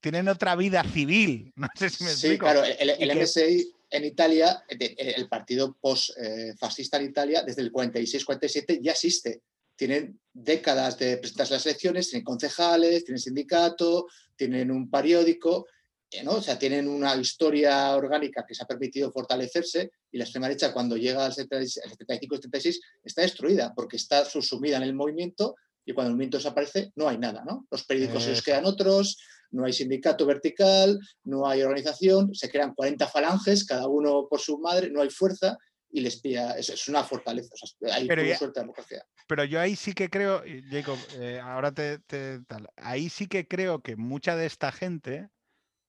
tienen 0.00 0.28
otra 0.28 0.56
vida 0.56 0.82
civil. 0.84 1.52
No 1.56 1.68
sé 1.74 1.90
si 1.90 2.04
me 2.04 2.10
sí, 2.10 2.38
claro, 2.38 2.62
el, 2.64 3.18
MSI 3.20 3.70
en 3.90 4.04
Italia, 4.06 4.64
el 4.70 5.28
partido 5.28 5.76
post-fascista 5.78 6.96
en 6.96 7.04
Italia, 7.04 7.42
desde 7.42 7.60
el 7.60 7.70
46-47 7.70 8.80
ya 8.80 8.92
existe 8.92 9.42
tienen 9.76 10.20
décadas 10.32 10.98
de 10.98 11.16
presentarse 11.18 11.54
las 11.54 11.66
elecciones, 11.66 12.10
tienen 12.10 12.24
concejales, 12.24 13.04
tienen 13.04 13.20
sindicato, 13.20 14.06
tienen 14.36 14.70
un 14.70 14.90
periódico, 14.90 15.66
eh, 16.10 16.22
¿no? 16.22 16.32
o 16.32 16.42
sea, 16.42 16.58
tienen 16.58 16.88
una 16.88 17.14
historia 17.16 17.94
orgánica 17.94 18.44
que 18.46 18.54
se 18.54 18.62
ha 18.62 18.66
permitido 18.66 19.10
fortalecerse 19.10 19.90
y 20.10 20.18
la 20.18 20.24
extrema 20.24 20.48
derecha 20.48 20.72
cuando 20.72 20.96
llega 20.96 21.24
al 21.24 21.32
75-76 21.32 22.80
está 23.02 23.22
destruida 23.22 23.72
porque 23.74 23.96
está 23.96 24.24
subsumida 24.24 24.76
en 24.76 24.84
el 24.84 24.94
movimiento 24.94 25.56
y 25.84 25.92
cuando 25.92 26.08
el 26.08 26.14
movimiento 26.14 26.38
desaparece 26.38 26.92
no 26.96 27.08
hay 27.08 27.18
nada, 27.18 27.44
¿no? 27.44 27.66
Los 27.70 27.84
periódicos 27.84 28.24
se 28.24 28.30
les 28.30 28.42
quedan 28.42 28.64
otros, 28.64 29.18
no 29.50 29.64
hay 29.64 29.72
sindicato 29.72 30.26
vertical, 30.26 30.98
no 31.24 31.46
hay 31.46 31.62
organización, 31.62 32.34
se 32.34 32.48
crean 32.48 32.74
40 32.74 33.06
falanges, 33.06 33.64
cada 33.64 33.86
uno 33.86 34.26
por 34.28 34.40
su 34.40 34.58
madre, 34.58 34.90
no 34.90 35.02
hay 35.02 35.10
fuerza 35.10 35.58
y 35.94 36.00
les 36.00 36.16
pilla, 36.16 36.58
es, 36.58 36.88
una 36.88 37.04
fortaleza, 37.04 37.54
hay 37.92 38.08
pero 38.08 38.22
suerte 38.36 38.58
de 38.58 38.64
democracia. 38.64 39.06
Pero 39.28 39.44
yo 39.44 39.60
ahí 39.60 39.76
sí 39.76 39.92
que 39.92 40.10
creo, 40.10 40.42
Jacob, 40.68 40.98
eh, 41.20 41.38
ahora 41.40 41.70
te, 41.70 42.00
tal, 42.48 42.68
ahí 42.74 43.08
sí 43.08 43.28
que 43.28 43.46
creo 43.46 43.80
que 43.80 43.94
mucha 43.94 44.34
de 44.34 44.46
esta 44.46 44.72
gente, 44.72 45.28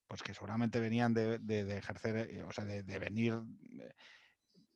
pues 0.08 0.22
que 0.22 0.36
seguramente 0.36 0.80
venían 0.80 1.16
de, 1.16 1.40
ejercer, 1.76 2.30
eh, 2.30 2.44
o 2.44 2.52
sea, 2.52 2.66
de, 2.66 3.00
venir, 3.00 3.34
eh, 3.82 3.96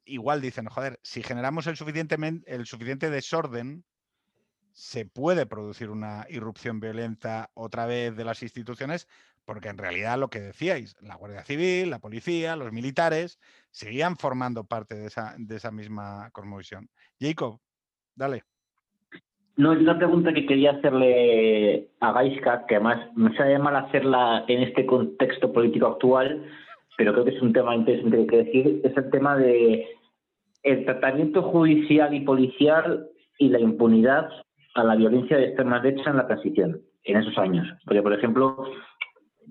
igual 0.05 0.41
dicen, 0.41 0.65
joder, 0.65 0.99
si 1.03 1.21
generamos 1.21 1.67
el, 1.67 1.77
suficientemente, 1.77 2.51
el 2.51 2.65
suficiente 2.65 3.11
desorden, 3.11 3.85
se 4.71 5.05
puede 5.05 5.45
producir 5.45 5.91
una 5.91 6.25
irrupción 6.27 6.79
violenta 6.79 7.51
otra 7.53 7.85
vez 7.85 8.15
de 8.15 8.25
las 8.25 8.41
instituciones, 8.41 9.07
porque 9.49 9.69
en 9.69 9.79
realidad 9.79 10.19
lo 10.19 10.27
que 10.27 10.39
decíais, 10.39 10.95
la 11.01 11.15
Guardia 11.15 11.43
Civil, 11.43 11.89
la 11.89 11.97
policía, 11.97 12.55
los 12.55 12.71
militares, 12.71 13.39
seguían 13.71 14.15
formando 14.15 14.63
parte 14.63 14.93
de 14.93 15.07
esa, 15.07 15.33
de 15.39 15.55
esa 15.55 15.71
misma 15.71 16.29
cosmovisión. 16.33 16.87
Jacob, 17.19 17.57
dale. 18.15 18.43
No, 19.57 19.71
una 19.71 19.97
pregunta 19.97 20.31
que 20.35 20.45
quería 20.45 20.73
hacerle 20.73 21.89
a 21.99 22.11
Gaiska, 22.11 22.67
que 22.67 22.75
además 22.75 23.09
me 23.15 23.35
sabe 23.35 23.57
mal 23.57 23.75
hacerla 23.75 24.45
en 24.47 24.61
este 24.61 24.85
contexto 24.85 25.51
político 25.51 25.87
actual, 25.87 26.45
pero 26.95 27.13
creo 27.13 27.25
que 27.25 27.35
es 27.35 27.41
un 27.41 27.51
tema 27.51 27.75
interesante 27.75 28.27
que 28.27 28.43
decir, 28.43 28.81
es 28.83 28.95
el 28.95 29.09
tema 29.09 29.35
de 29.35 29.83
el 30.61 30.85
tratamiento 30.85 31.41
judicial 31.41 32.13
y 32.13 32.19
policial 32.19 33.07
y 33.39 33.49
la 33.49 33.59
impunidad 33.59 34.29
a 34.75 34.83
la 34.83 34.95
violencia 34.95 35.37
de 35.37 35.45
extrema 35.45 35.79
derecha 35.79 36.11
en 36.11 36.17
la 36.17 36.27
transición, 36.27 36.81
en 37.05 37.17
esos 37.17 37.35
años. 37.39 37.67
Porque, 37.85 38.03
por 38.03 38.13
ejemplo, 38.13 38.63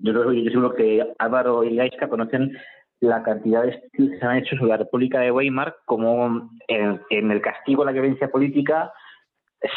yo 0.01 0.13
creo 0.13 0.31
que 0.31 0.49
seguro 0.49 0.73
que 0.73 1.05
Álvaro 1.17 1.63
y 1.63 1.75
Gaiska 1.75 2.07
conocen 2.07 2.57
la 3.01 3.23
cantidad 3.23 3.63
de 3.63 3.69
estudios 3.69 4.11
que 4.11 4.19
se 4.19 4.25
han 4.25 4.37
hecho 4.37 4.55
sobre 4.57 4.71
la 4.71 4.77
República 4.77 5.19
de 5.19 5.31
Weimar, 5.31 5.75
como 5.85 6.49
en, 6.67 7.31
el 7.31 7.41
castigo 7.41 7.83
a 7.83 7.85
la 7.85 7.91
violencia 7.91 8.29
política 8.29 8.91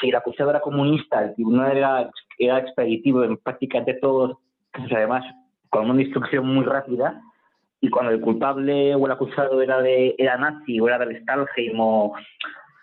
si 0.01 0.11
el 0.11 0.17
acusado 0.17 0.51
era 0.51 0.61
comunista, 0.61 1.25
el 1.25 1.35
tribunal 1.35 1.77
era, 1.77 2.11
era 2.39 2.59
expeditivo 2.59 3.25
en 3.25 3.37
prácticamente 3.37 3.95
todos, 3.95 4.39
además 4.73 5.25
con 5.71 5.91
una 5.91 6.03
instrucción 6.03 6.47
muy 6.47 6.65
rápida, 6.65 7.21
y 7.81 7.91
cuando 7.91 8.13
el 8.13 8.21
culpable 8.21 8.95
o 8.95 9.07
el 9.07 9.13
acusado 9.13 9.61
era 9.61 9.83
de 9.83 10.15
era 10.17 10.37
nazi 10.37 10.79
o 10.79 10.87
era 10.87 10.99
del 10.99 11.21
Stalheim 11.23 11.81
o, 11.81 12.15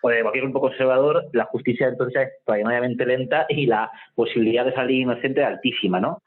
de 0.03 0.21
cualquier 0.21 0.43
grupo 0.45 0.61
conservador, 0.61 1.25
la 1.31 1.45
justicia 1.45 1.87
entonces 1.87 2.21
es 2.21 2.27
extraordinariamente 2.27 3.05
lenta 3.05 3.45
y 3.47 3.65
la 3.65 3.89
posibilidad 4.15 4.65
de 4.65 4.73
salir 4.73 5.01
inocente 5.01 5.39
era 5.39 5.49
altísima, 5.49 6.01
¿no? 6.01 6.21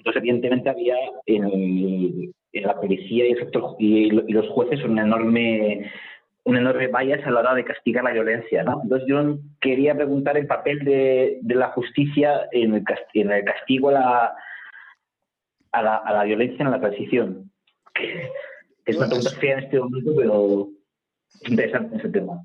Entonces, 0.00 0.22
evidentemente, 0.22 0.70
había 0.70 0.96
en, 1.26 2.32
la 2.52 2.80
policía 2.80 3.26
y, 3.26 3.32
el 3.32 4.24
y 4.26 4.32
los 4.32 4.48
jueces 4.48 4.82
una 4.82 5.02
enorme 5.02 5.90
un 6.44 6.56
enorme 6.56 6.88
bias 6.88 7.24
a 7.26 7.30
la 7.30 7.40
hora 7.40 7.54
de 7.54 7.64
castigar 7.64 8.02
la 8.02 8.12
violencia. 8.12 8.62
¿no? 8.64 8.80
Entonces 8.82 9.06
yo 9.06 9.38
quería 9.60 9.94
preguntar 9.94 10.38
el 10.38 10.46
papel 10.46 10.78
de, 10.80 11.38
la 11.44 11.68
justicia 11.68 12.48
en 12.50 12.74
el, 12.74 13.44
castigo 13.44 13.90
a 13.90 13.92
la, 13.92 14.34
a 15.72 15.82
la, 15.82 15.96
a 15.96 16.12
la 16.14 16.24
violencia 16.24 16.64
en 16.64 16.70
la 16.70 16.80
transición. 16.80 17.52
Que, 17.94 18.30
es 18.86 18.96
una 18.96 19.06
pregunta 19.06 19.30
fea 19.38 19.58
en 19.58 19.64
este 19.64 19.78
momento, 19.78 20.12
pero 20.16 20.68
interesante 21.44 21.98
ese 21.98 22.08
tema 22.08 22.42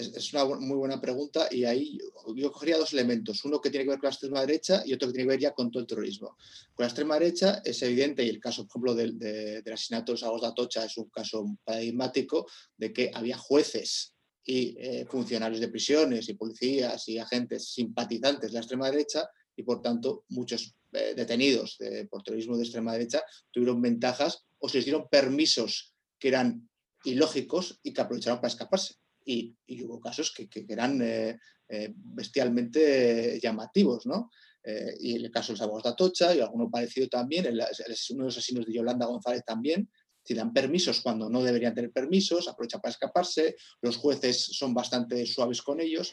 es, 0.00 0.32
una 0.32 0.44
muy 0.44 0.76
buena 0.76 1.00
pregunta 1.00 1.48
y 1.50 1.64
ahí 1.64 1.98
yo 2.34 2.50
cogería 2.50 2.78
dos 2.78 2.92
elementos, 2.92 3.44
uno 3.44 3.60
que 3.60 3.70
tiene 3.70 3.84
que 3.84 3.90
ver 3.90 3.98
con 3.98 4.08
la 4.08 4.12
extrema 4.12 4.40
derecha 4.40 4.82
y 4.84 4.92
otro 4.92 5.08
que 5.08 5.14
tiene 5.14 5.26
que 5.26 5.34
ver 5.34 5.40
ya 5.40 5.52
con 5.52 5.70
todo 5.70 5.80
el 5.82 5.86
terrorismo. 5.86 6.36
Con 6.74 6.84
la 6.84 6.86
extrema 6.86 7.18
derecha 7.18 7.62
es 7.64 7.82
evidente, 7.82 8.24
y 8.24 8.28
el 8.28 8.40
caso, 8.40 8.66
por 8.66 8.70
ejemplo, 8.70 8.94
del, 8.94 9.18
del 9.18 9.72
asesinato 9.72 10.12
de 10.12 10.18
Sagos 10.18 10.40
de 10.40 10.46
Atocha 10.48 10.84
es 10.84 10.96
un 10.96 11.08
caso 11.10 11.44
paradigmático 11.64 12.46
de 12.76 12.92
que 12.92 13.10
había 13.12 13.36
jueces 13.36 14.14
y 14.44 14.74
eh, 14.78 15.06
funcionarios 15.08 15.60
de 15.60 15.68
prisiones 15.68 16.28
y 16.28 16.34
policías 16.34 17.08
y 17.08 17.18
agentes 17.18 17.72
simpatizantes 17.72 18.50
de 18.50 18.54
la 18.54 18.60
extrema 18.60 18.90
derecha 18.90 19.28
y 19.54 19.62
por 19.62 19.82
tanto 19.82 20.24
muchos 20.30 20.74
eh, 20.92 21.12
detenidos 21.14 21.76
por 22.10 22.22
terrorismo 22.22 22.56
de 22.56 22.62
extrema 22.64 22.94
derecha 22.94 23.22
tuvieron 23.50 23.82
ventajas 23.82 24.46
o 24.58 24.68
se 24.68 24.78
les 24.78 24.86
dieron 24.86 25.08
permisos 25.08 25.94
que 26.18 26.28
eran 26.28 26.68
ilógicos 27.04 27.78
y 27.82 27.92
que 27.92 28.00
aprovecharon 28.00 28.40
para 28.40 28.48
escaparse 28.48 28.94
y, 29.30 29.82
hubo 29.84 30.00
casos 30.00 30.32
que, 30.32 30.48
eran 30.68 31.00
eh, 31.02 31.38
eh, 31.68 31.92
bestialmente 31.94 33.38
llamativos, 33.40 34.06
¿no? 34.06 34.30
Eh, 34.62 34.94
y 35.00 35.16
el 35.16 35.30
caso 35.30 35.48
de 35.48 35.54
los 35.54 35.62
abogados 35.62 35.84
de 35.84 35.90
Atocha 35.90 36.34
y 36.34 36.40
alguno 36.40 36.70
parecido 36.70 37.08
también, 37.08 37.46
uno 37.46 37.64
de 37.64 38.24
los 38.24 38.36
asesinos 38.36 38.66
de 38.66 38.72
Yolanda 38.72 39.06
González 39.06 39.42
también, 39.44 39.88
si 40.22 40.34
dan 40.34 40.52
permisos 40.52 41.00
cuando 41.00 41.30
no 41.30 41.42
deberían 41.42 41.74
tener 41.74 41.92
permisos, 41.92 42.46
aprovechan 42.46 42.80
para 42.80 42.92
escaparse, 42.92 43.56
los 43.80 43.96
jueces 43.96 44.36
son 44.36 44.74
bastante 44.74 45.24
suaves 45.24 45.62
con 45.62 45.80
ellos, 45.80 46.12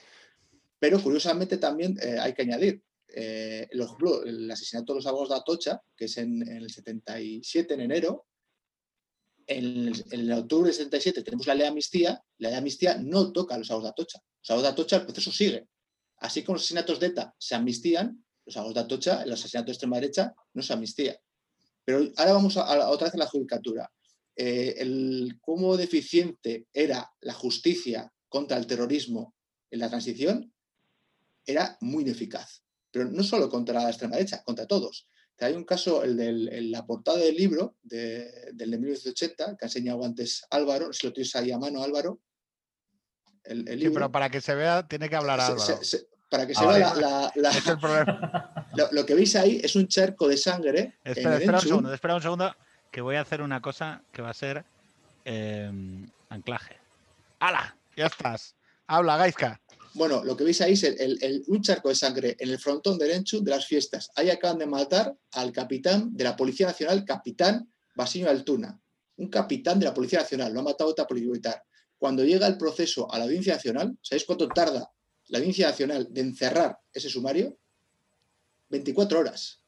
pero 0.79 1.01
curiosamente 1.01 1.57
también 1.57 1.97
hay 2.21 2.33
que 2.33 2.43
añadir, 2.43 2.81
el 3.09 4.51
asesinato 4.51 4.93
de 4.93 4.99
los 4.99 5.07
abogados 5.07 5.29
de 5.29 5.35
Atocha, 5.35 5.81
que 5.95 6.05
es 6.05 6.17
en, 6.17 6.41
en 6.47 6.57
el 6.57 6.69
77, 6.69 7.73
en 7.73 7.81
enero, 7.81 8.27
en 9.47 10.31
octubre 10.31 10.67
del 10.67 10.75
77 10.75 11.23
tenemos 11.23 11.47
la 11.47 11.53
ley 11.53 11.63
de 11.63 11.69
amnistía, 11.69 12.21
la 12.37 12.49
ley 12.49 12.51
de 12.51 12.57
amnistía 12.57 12.97
no 12.97 13.31
toca 13.31 13.55
a 13.55 13.57
los 13.57 13.71
abogados 13.71 13.95
de 13.95 14.03
Atocha. 14.03 14.19
Los 14.41 14.49
abogados 14.51 14.75
de 14.75 14.81
Atocha, 14.81 14.95
el 14.97 15.03
proceso 15.03 15.31
sigue. 15.31 15.67
Así 16.17 16.43
como 16.43 16.55
los 16.55 16.63
asesinatos 16.63 16.99
de 16.99 17.07
ETA 17.07 17.33
se 17.37 17.55
amnistían, 17.55 18.23
los 18.45 18.57
abogados 18.57 18.75
de 18.75 18.81
Atocha, 18.81 19.23
el 19.23 19.31
asesinato 19.31 19.67
de 19.67 19.71
extrema 19.71 19.97
derecha, 19.97 20.33
no 20.53 20.61
se 20.61 20.73
amnistía. 20.73 21.19
Pero 21.85 22.11
ahora 22.17 22.33
vamos 22.33 22.57
a, 22.57 22.89
otra 22.89 23.05
vez 23.05 23.15
a 23.15 23.17
la 23.17 23.27
judicatura. 23.27 23.89
Eh, 24.35 24.75
el, 24.77 25.37
cómo 25.41 25.77
deficiente 25.77 26.67
era 26.73 27.09
la 27.21 27.33
justicia 27.33 28.11
contra 28.27 28.57
el 28.57 28.67
terrorismo 28.67 29.33
en 29.71 29.79
la 29.79 29.89
transición 29.89 30.53
era 31.45 31.77
muy 31.81 32.03
ineficaz. 32.03 32.61
Pero 32.91 33.05
no 33.05 33.23
solo 33.23 33.49
contra 33.49 33.81
la 33.81 33.89
extrema 33.89 34.17
derecha, 34.17 34.43
contra 34.43 34.67
todos. 34.67 35.07
Hay 35.39 35.53
un 35.53 35.63
caso, 35.63 36.03
el 36.03 36.17
de 36.17 36.61
la 36.63 36.85
portada 36.85 37.19
del 37.19 37.35
libro, 37.35 37.75
del 37.83 38.53
de 38.53 38.65
1980, 38.77 39.57
que 39.57 39.65
ha 39.65 39.67
enseñado 39.67 40.03
antes 40.03 40.45
Álvaro, 40.49 40.91
si 40.91 41.05
lo 41.05 41.13
tienes 41.13 41.35
ahí 41.35 41.51
a 41.51 41.59
mano, 41.59 41.83
Álvaro. 41.83 42.19
El, 43.43 43.79
sí, 43.79 43.89
pero 43.89 44.11
para 44.11 44.29
que 44.29 44.41
se 44.41 44.55
vea, 44.55 44.87
tiene 44.87 45.09
que 45.09 45.15
hablar 45.15 45.39
Álvaro. 45.39 45.79
para 46.29 46.47
que 46.47 46.55
se 46.55 46.65
vea 46.65 46.95
la, 46.95 47.31
Lo, 48.91 49.05
que 49.05 49.13
veis 49.13 49.35
ahí 49.35 49.61
es 49.63 49.75
un 49.75 49.87
charco 49.87 50.27
de 50.27 50.37
sangre. 50.37 50.95
Espera, 51.03 51.37
espera 51.37 51.57
un 51.57 51.63
segundo, 51.63 51.93
espera 51.93 52.15
un 52.15 52.21
segundo, 52.21 52.55
que 52.91 53.01
voy 53.01 53.15
a 53.15 53.21
hacer 53.21 53.41
una 53.41 53.61
cosa 53.61 54.01
que 54.11 54.21
va 54.21 54.31
a 54.31 54.33
ser 54.33 54.65
em, 55.23 56.09
anclaje. 56.29 56.77
¡Hala! 57.39 57.75
Ya 57.95 58.07
estás. 58.07 58.55
Habla, 58.87 59.17
Gaizka. 59.17 59.59
Bueno, 59.97 60.23
lo 60.23 60.37
que 60.37 60.43
veis 60.43 60.61
ahí 60.61 60.73
es 60.73 61.47
un 61.47 61.59
charco 61.63 61.89
de 61.89 61.95
sangre 61.95 62.37
en 62.37 62.49
el 62.49 62.59
frontón 62.59 62.99
de 62.99 63.15
Enchu 63.15 63.43
de 63.43 63.49
las 63.49 63.65
fiestas. 63.65 64.11
Ahí 64.15 64.29
acaban 64.29 64.59
de 64.59 64.67
matar 64.67 65.17
al 65.31 65.51
capitán 65.51 66.15
de 66.15 66.23
la 66.23 66.35
Policía 66.35 66.67
Nacional, 66.67 67.03
capitán 67.03 67.67
Basilio 67.95 68.29
Altuna. 68.29 68.79
Un 69.15 69.27
capitán 69.27 69.79
de 69.79 69.85
la 69.85 69.95
Policía 69.95 70.19
Nacional, 70.19 70.53
lo 70.53 70.59
ha 70.59 70.63
matado 70.63 70.91
otra 70.91 71.07
policía 71.07 71.29
militar. 71.29 71.63
Cuando 71.97 72.23
llega 72.23 72.45
el 72.45 72.59
proceso 72.59 73.11
a 73.11 73.17
la 73.17 73.23
Audiencia 73.23 73.55
Nacional, 73.55 73.97
¿sabéis 74.03 74.25
cuánto 74.25 74.47
tarda 74.49 74.87
la 75.29 75.37
Audiencia 75.39 75.67
Nacional 75.67 76.07
de 76.11 76.21
encerrar 76.21 76.77
ese 76.93 77.09
sumario? 77.09 77.57
24 78.69 79.19
horas. 79.19 79.63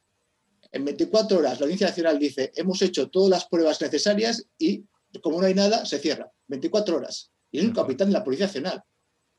En 0.70 0.84
24 0.84 1.38
horas 1.38 1.58
la 1.58 1.64
Audiencia 1.64 1.88
Nacional 1.88 2.20
dice, 2.20 2.52
hemos 2.54 2.80
hecho 2.82 3.10
todas 3.10 3.30
las 3.30 3.46
pruebas 3.46 3.80
necesarias 3.80 4.46
y 4.56 4.84
como 5.24 5.40
no 5.40 5.48
hay 5.48 5.54
nada, 5.54 5.84
se 5.86 5.98
cierra. 5.98 6.30
24 6.46 6.98
horas. 6.98 7.32
Y 7.50 7.58
es 7.58 7.64
un 7.64 7.72
capitán 7.72 8.06
de 8.06 8.12
la 8.12 8.22
Policía 8.22 8.46
Nacional 8.46 8.84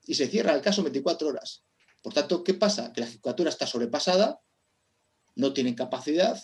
y 0.06 0.16
se 0.16 0.28
cierra 0.28 0.54
el 0.54 0.62
caso 0.62 0.84
24 0.84 1.28
horas. 1.28 1.64
Por 2.02 2.14
tanto, 2.14 2.44
¿qué 2.44 2.54
pasa? 2.54 2.92
Que 2.94 3.02
la 3.02 3.08
ejecutura 3.08 3.50
está 3.50 3.68
sobrepasada, 3.68 4.42
no 5.36 5.54
tienen 5.54 5.76
capacidad, 5.76 6.42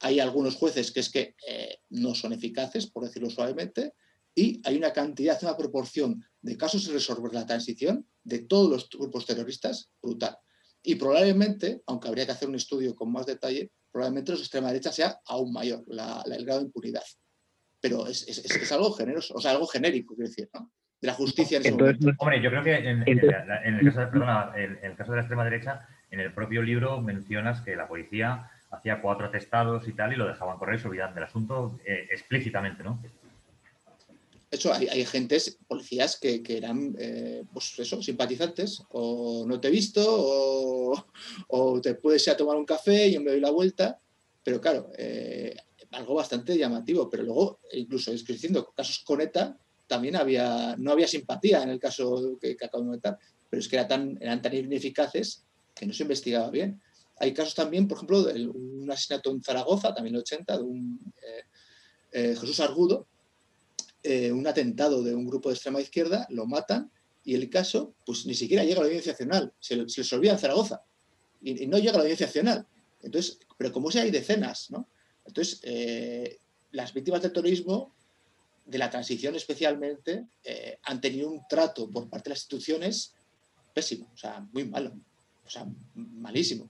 hay 0.00 0.20
algunos 0.20 0.56
jueces 0.56 0.92
que 0.92 1.00
es 1.00 1.10
que 1.10 1.34
eh, 1.46 1.80
no 1.90 2.14
son 2.14 2.32
eficaces, 2.32 2.86
por 2.86 3.04
decirlo 3.04 3.30
suavemente, 3.30 3.94
y 4.34 4.60
hay 4.64 4.76
una 4.76 4.92
cantidad, 4.92 5.38
una 5.42 5.56
proporción 5.56 6.24
de 6.42 6.56
casos 6.56 6.88
a 6.88 6.92
resolver 6.92 7.32
la 7.32 7.46
transición 7.46 8.06
de 8.22 8.40
todos 8.40 8.70
los 8.70 8.88
grupos 8.88 9.26
terroristas 9.26 9.90
brutal. 10.00 10.38
Y 10.82 10.94
probablemente, 10.94 11.82
aunque 11.86 12.08
habría 12.08 12.26
que 12.26 12.32
hacer 12.32 12.48
un 12.48 12.54
estudio 12.54 12.94
con 12.94 13.10
más 13.10 13.26
detalle, 13.26 13.72
probablemente 13.90 14.32
los 14.32 14.40
extrema 14.40 14.68
derecha 14.68 14.92
sea 14.92 15.20
aún 15.26 15.52
mayor 15.52 15.84
el 15.88 16.44
grado 16.44 16.60
de 16.60 16.66
impunidad. 16.66 17.02
Pero 17.80 18.06
es, 18.06 18.26
es, 18.28 18.72
algo 18.72 18.92
generoso, 18.92 19.34
o 19.34 19.40
sea, 19.40 19.52
algo 19.52 19.66
genérico, 19.66 20.14
quiero 20.14 20.28
decir, 20.28 20.48
¿no? 20.52 20.72
De 21.00 21.06
la 21.06 21.14
justicia 21.14 21.58
en 21.58 21.66
ese 21.66 21.72
momento. 21.72 22.10
Hombre, 22.18 22.42
yo 22.42 22.50
creo 22.50 22.62
que 22.62 22.74
en, 22.76 23.04
el 23.06 23.84
caso 23.84 24.00
de, 24.00 24.06
perdona, 24.06 24.52
en, 24.56 24.78
el 24.82 24.96
caso 24.96 25.12
de 25.12 25.16
la 25.16 25.22
extrema 25.22 25.44
derecha, 25.44 25.86
en 26.10 26.20
el 26.20 26.32
propio 26.32 26.62
libro 26.62 27.00
mencionas 27.00 27.60
que 27.60 27.76
la 27.76 27.86
policía 27.86 28.50
hacía 28.70 29.00
cuatro 29.00 29.26
atestados 29.26 29.86
y 29.88 29.92
tal 29.92 30.12
y 30.12 30.16
lo 30.16 30.26
dejaban 30.26 30.58
correr 30.58 30.76
y 30.76 30.82
se 30.82 30.88
olvidaban 30.88 31.14
del 31.14 31.24
asunto 31.24 31.78
eh, 31.84 32.08
explícitamente, 32.10 32.82
¿no? 32.82 33.00
De 34.50 34.56
hecho, 34.56 34.72
hay, 34.72 34.88
hay 34.88 35.02
agentes, 35.02 35.58
policías 35.68 36.18
que, 36.18 36.42
que 36.42 36.56
eran, 36.56 36.96
eh, 36.98 37.44
pues 37.52 37.78
eso, 37.78 38.02
simpatizantes, 38.02 38.82
o 38.90 39.44
no 39.46 39.60
te 39.60 39.68
he 39.68 39.70
visto, 39.70 40.02
o, 40.02 41.06
o, 41.48 41.80
te 41.82 41.94
puedes 41.94 42.26
ir 42.26 42.32
a 42.32 42.36
tomar 42.36 42.56
un 42.56 42.64
café 42.64 43.08
y 43.08 43.12
yo 43.12 43.20
me 43.20 43.30
doy 43.30 43.40
la 43.40 43.50
vuelta, 43.50 44.00
pero 44.42 44.58
claro, 44.58 44.90
eh, 44.96 45.54
algo 45.92 46.14
bastante 46.14 46.56
llamativo, 46.56 47.10
pero 47.10 47.24
luego, 47.24 47.60
incluso 47.72 48.10
es 48.10 48.24
que 48.24 48.32
diciendo, 48.32 48.72
casos 48.74 49.00
con 49.04 49.20
ETA, 49.20 49.58
también 49.88 50.16
había, 50.16 50.76
no 50.78 50.92
había 50.92 51.08
simpatía 51.08 51.62
en 51.62 51.70
el 51.70 51.80
caso 51.80 52.38
que, 52.40 52.52
acabo 52.52 52.82
de 52.82 52.88
comentar, 52.88 53.18
pero 53.50 53.60
es 53.60 53.68
que 53.68 53.82
tan, 53.84 54.18
eran 54.20 54.40
tan 54.40 54.54
ineficaces 54.54 55.44
que 55.74 55.86
no 55.86 55.92
se 55.92 56.04
investigaba 56.04 56.50
bien. 56.50 56.80
Hay 57.18 57.34
casos 57.34 57.54
también, 57.54 57.88
por 57.88 57.96
ejemplo, 57.96 58.22
de 58.22 58.46
un 58.46 58.88
asesinato 58.90 59.30
en 59.30 59.42
Zaragoza, 59.42 59.94
también 59.94 60.14
en 60.14 60.18
el 60.18 60.22
80, 60.22 60.56
de 60.58 60.62
un 60.62 61.12
eh, 61.22 61.42
eh, 62.12 62.36
Jesús 62.38 62.60
Argudo, 62.60 63.06
eh, 64.02 64.30
un 64.30 64.46
atentado 64.46 65.02
de 65.02 65.14
un 65.14 65.26
grupo 65.26 65.48
de 65.48 65.54
extrema 65.54 65.80
izquierda, 65.80 66.26
lo 66.30 66.46
matan 66.46 66.90
y 67.24 67.34
el 67.34 67.50
caso 67.50 67.94
pues 68.06 68.24
ni 68.26 68.34
siquiera 68.34 68.64
llega 68.64 68.76
a 68.78 68.82
la 68.82 68.86
Audiencia 68.86 69.12
Nacional, 69.12 69.52
se, 69.58 69.76
les 69.76 70.12
olvida 70.12 70.32
en 70.32 70.38
Zaragoza 70.38 70.82
y, 71.42 71.66
no 71.66 71.78
llega 71.78 71.92
a 71.92 71.96
la 71.96 72.02
Audiencia 72.02 72.26
Nacional. 72.26 72.66
Entonces, 73.02 73.38
pero 73.56 73.72
como 73.72 73.90
si 73.90 73.98
hay 73.98 74.10
decenas, 74.10 74.70
¿no? 74.70 74.88
Entonces, 75.26 75.60
eh, 75.62 76.38
las 76.70 76.94
víctimas 76.94 77.22
del 77.22 77.32
terrorismo, 77.32 77.94
de 78.68 78.78
la 78.78 78.90
transición 78.90 79.34
especialmente, 79.34 80.26
eh, 80.44 80.78
han 80.82 81.00
tenido 81.00 81.30
un 81.30 81.40
trato 81.48 81.90
por 81.90 82.08
parte 82.08 82.28
de 82.28 82.34
las 82.34 82.40
instituciones 82.40 83.14
pésimo, 83.72 84.10
o 84.12 84.16
sea, 84.16 84.46
muy 84.52 84.64
malo, 84.66 84.92
o 85.44 85.48
sea, 85.50 85.66
malísimo, 85.94 86.68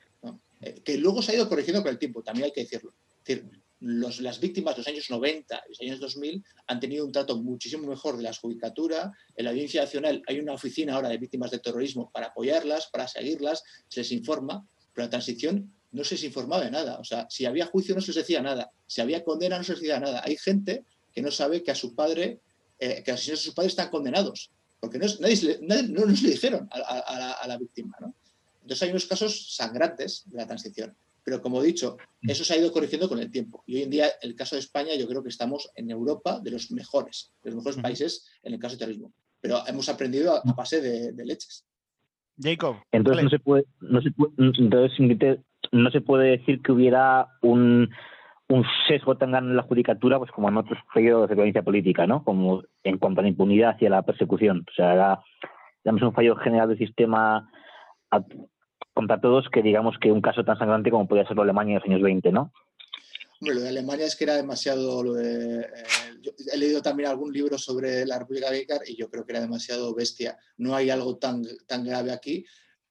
eh, 0.61 0.81
que 0.85 0.97
luego 0.97 1.23
se 1.23 1.33
ha 1.33 1.35
ido 1.35 1.49
corrigiendo 1.49 1.83
con 1.83 1.91
el 1.91 1.99
tiempo, 1.99 2.23
también 2.23 2.47
hay 2.47 2.53
que 2.53 2.63
decirlo. 2.63 2.95
Es 3.19 3.37
decir, 3.37 3.51
las 3.81 4.41
víctimas 4.41 4.75
de 4.75 4.81
los 4.81 4.89
años 4.89 5.11
90 5.11 5.63
y 5.67 5.69
los 5.71 5.81
años 5.81 6.01
2000 6.01 6.45
han 6.67 6.81
tenido 6.81 7.05
un 7.05 7.13
trato 7.13 7.37
muchísimo 7.37 7.89
mejor 7.89 8.17
de 8.17 8.23
la 8.23 8.35
judicatura. 8.35 9.13
En 9.37 9.45
la 9.45 9.51
Audiencia 9.51 9.83
Nacional 9.83 10.23
hay 10.27 10.41
una 10.41 10.55
oficina 10.55 10.95
ahora 10.95 11.09
de 11.09 11.19
víctimas 11.19 11.51
de 11.51 11.59
terrorismo 11.59 12.11
para 12.13 12.29
apoyarlas, 12.29 12.89
para 12.89 13.07
seguirlas, 13.07 13.63
se 13.89 14.01
les 14.01 14.13
informa, 14.13 14.67
pero 14.93 15.07
la 15.07 15.11
transición 15.11 15.73
no 15.93 16.05
se 16.05 16.15
les 16.17 16.25
informaba 16.25 16.65
de 16.65 16.71
nada. 16.71 16.99
O 16.99 17.05
sea, 17.05 17.27
si 17.31 17.45
había 17.47 17.67
juicio 17.67 17.95
no 17.95 18.01
se 18.01 18.09
les 18.09 18.17
decía 18.17 18.43
nada, 18.43 18.71
si 18.87 19.01
había 19.01 19.25
condena 19.25 19.59
no 19.59 19.65
se 19.65 19.73
les 19.73 19.83
decía 19.83 20.01
nada. 20.01 20.23
Hay 20.25 20.37
gente 20.37 20.85
que 21.19 21.23
no 21.23 21.33
sabe 21.33 21.65
que 21.65 21.73
a 21.73 21.75
su 21.75 21.97
padre, 21.97 22.39
eh, 22.79 23.03
que 23.05 23.11
asesinos 23.11 23.41
de 23.41 23.51
su 23.51 23.55
padre 23.55 23.71
están 23.71 23.91
condenados, 23.91 24.53
porque 24.79 24.99
no, 24.99 25.07
nadie, 25.19 25.59
no 25.61 26.07
nos 26.07 26.23
le 26.23 26.31
dijeron 26.31 26.69
a, 26.71 27.45
la, 27.49 27.59
víctima. 27.59 27.97
Entonces 28.63 28.83
hay 28.85 28.91
unos 28.91 29.07
casos 29.07 29.57
sangrantes 29.57 30.23
de 30.27 30.37
la 30.37 30.47
transición. 30.47 30.95
Pero 31.25 31.43
como 31.43 31.61
he 31.61 31.67
dicho, 31.67 31.97
mm. 32.23 32.31
eso 32.31 32.45
se 32.45 32.55
ha 32.55 32.57
ido 32.57 32.71
corrigiendo 32.71 33.09
con 33.09 33.19
el 33.19 33.33
tiempo. 33.33 33.65
Y 33.67 33.75
hoy 33.75 33.83
en 33.83 33.91
día, 33.91 34.07
el 34.23 34.37
caso 34.37 34.55
de 34.55 34.61
España, 34.61 34.95
yo 34.95 35.09
creo 35.09 35.25
que 35.25 35.29
estamos 35.29 35.69
en 35.75 35.91
Europa 35.91 36.39
de 36.39 36.53
los 36.53 36.71
mejores, 36.71 37.33
de 37.43 37.51
los 37.51 37.57
mejores 37.57 37.83
países 37.83 38.29
en 38.45 38.55
el 38.55 38.61
caso 38.61 38.77
de 38.77 38.79
terrorismo. 38.79 39.13
Pero 39.41 39.67
hemos 39.67 39.89
aprendido 39.89 40.37
a, 40.37 40.43
base 40.53 40.81
de, 40.81 41.25
leches. 41.25 41.65
Jacob. 42.41 42.77
Entonces 42.93 43.25
no 43.25 43.31
se 43.31 43.39
puede, 43.41 43.65
no 43.81 44.01
se 44.01 44.13
puede, 44.13 44.33
entonces, 44.39 45.41
no 45.73 45.91
se 45.91 46.01
puede 46.01 46.39
decir 46.39 46.63
que 46.63 46.71
hubiera 46.71 47.27
un, 47.43 47.91
un 48.49 48.65
sesgo 48.87 49.17
tan 49.17 49.31
grande 49.31 49.51
en 49.51 49.57
la 49.57 49.63
judicatura, 49.63 50.19
pues 50.19 50.31
como 50.31 50.49
en 50.49 50.57
otros 50.57 50.79
periodos 50.93 51.29
de 51.29 51.35
violencia 51.35 51.63
política, 51.63 52.07
¿no? 52.07 52.25
Como 52.25 52.63
en 52.83 52.99
cuanto 52.99 53.21
a 53.21 53.23
la 53.23 53.29
impunidad 53.29 53.77
y 53.81 53.87
a 53.87 53.91
la 53.91 54.03
persecución. 54.03 54.65
O 54.69 54.75
sea, 54.75 54.95
era, 54.95 55.23
un 55.85 56.15
fallo 56.15 56.37
general 56.37 56.69
del 56.69 56.79
sistema 56.79 57.51
contra 58.95 59.21
todos 59.21 59.49
que 59.51 59.63
digamos 59.63 59.97
que 59.99 60.13
un 60.13 60.21
caso 60.21 60.45
tan 60.45 60.59
sangrante 60.59 60.91
como 60.91 61.07
podía 61.07 61.27
ser 61.27 61.39
Alemania 61.39 61.75
en 61.75 61.81
los 61.81 61.85
años 61.85 62.03
20, 62.03 62.33
¿no? 62.33 62.53
Bueno, 63.41 63.57
lo 63.57 63.61
de 63.63 63.69
Alemania 63.69 64.07
es 64.07 64.17
que 64.17 64.25
era 64.25 64.35
demasiado. 64.35 65.03
Lo 65.03 65.15
de, 65.15 65.61
eh, 65.61 65.67
he 66.53 66.59
leído 66.59 66.83
también 66.83 67.09
algún 67.09 67.33
libro 67.33 67.57
sobre 67.57 68.05
la 68.05 68.19
República 68.19 68.51
Weimar 68.51 68.81
y 68.87 68.97
yo 68.97 69.09
creo 69.09 69.25
que 69.25 69.33
era 69.33 69.41
demasiado 69.41 69.95
bestia. 69.95 70.37
No 70.57 70.75
hay 70.75 70.91
algo 70.91 71.19
tan, 71.19 71.45
tan 71.67 71.85
grave 71.85 72.13
aquí, 72.13 72.45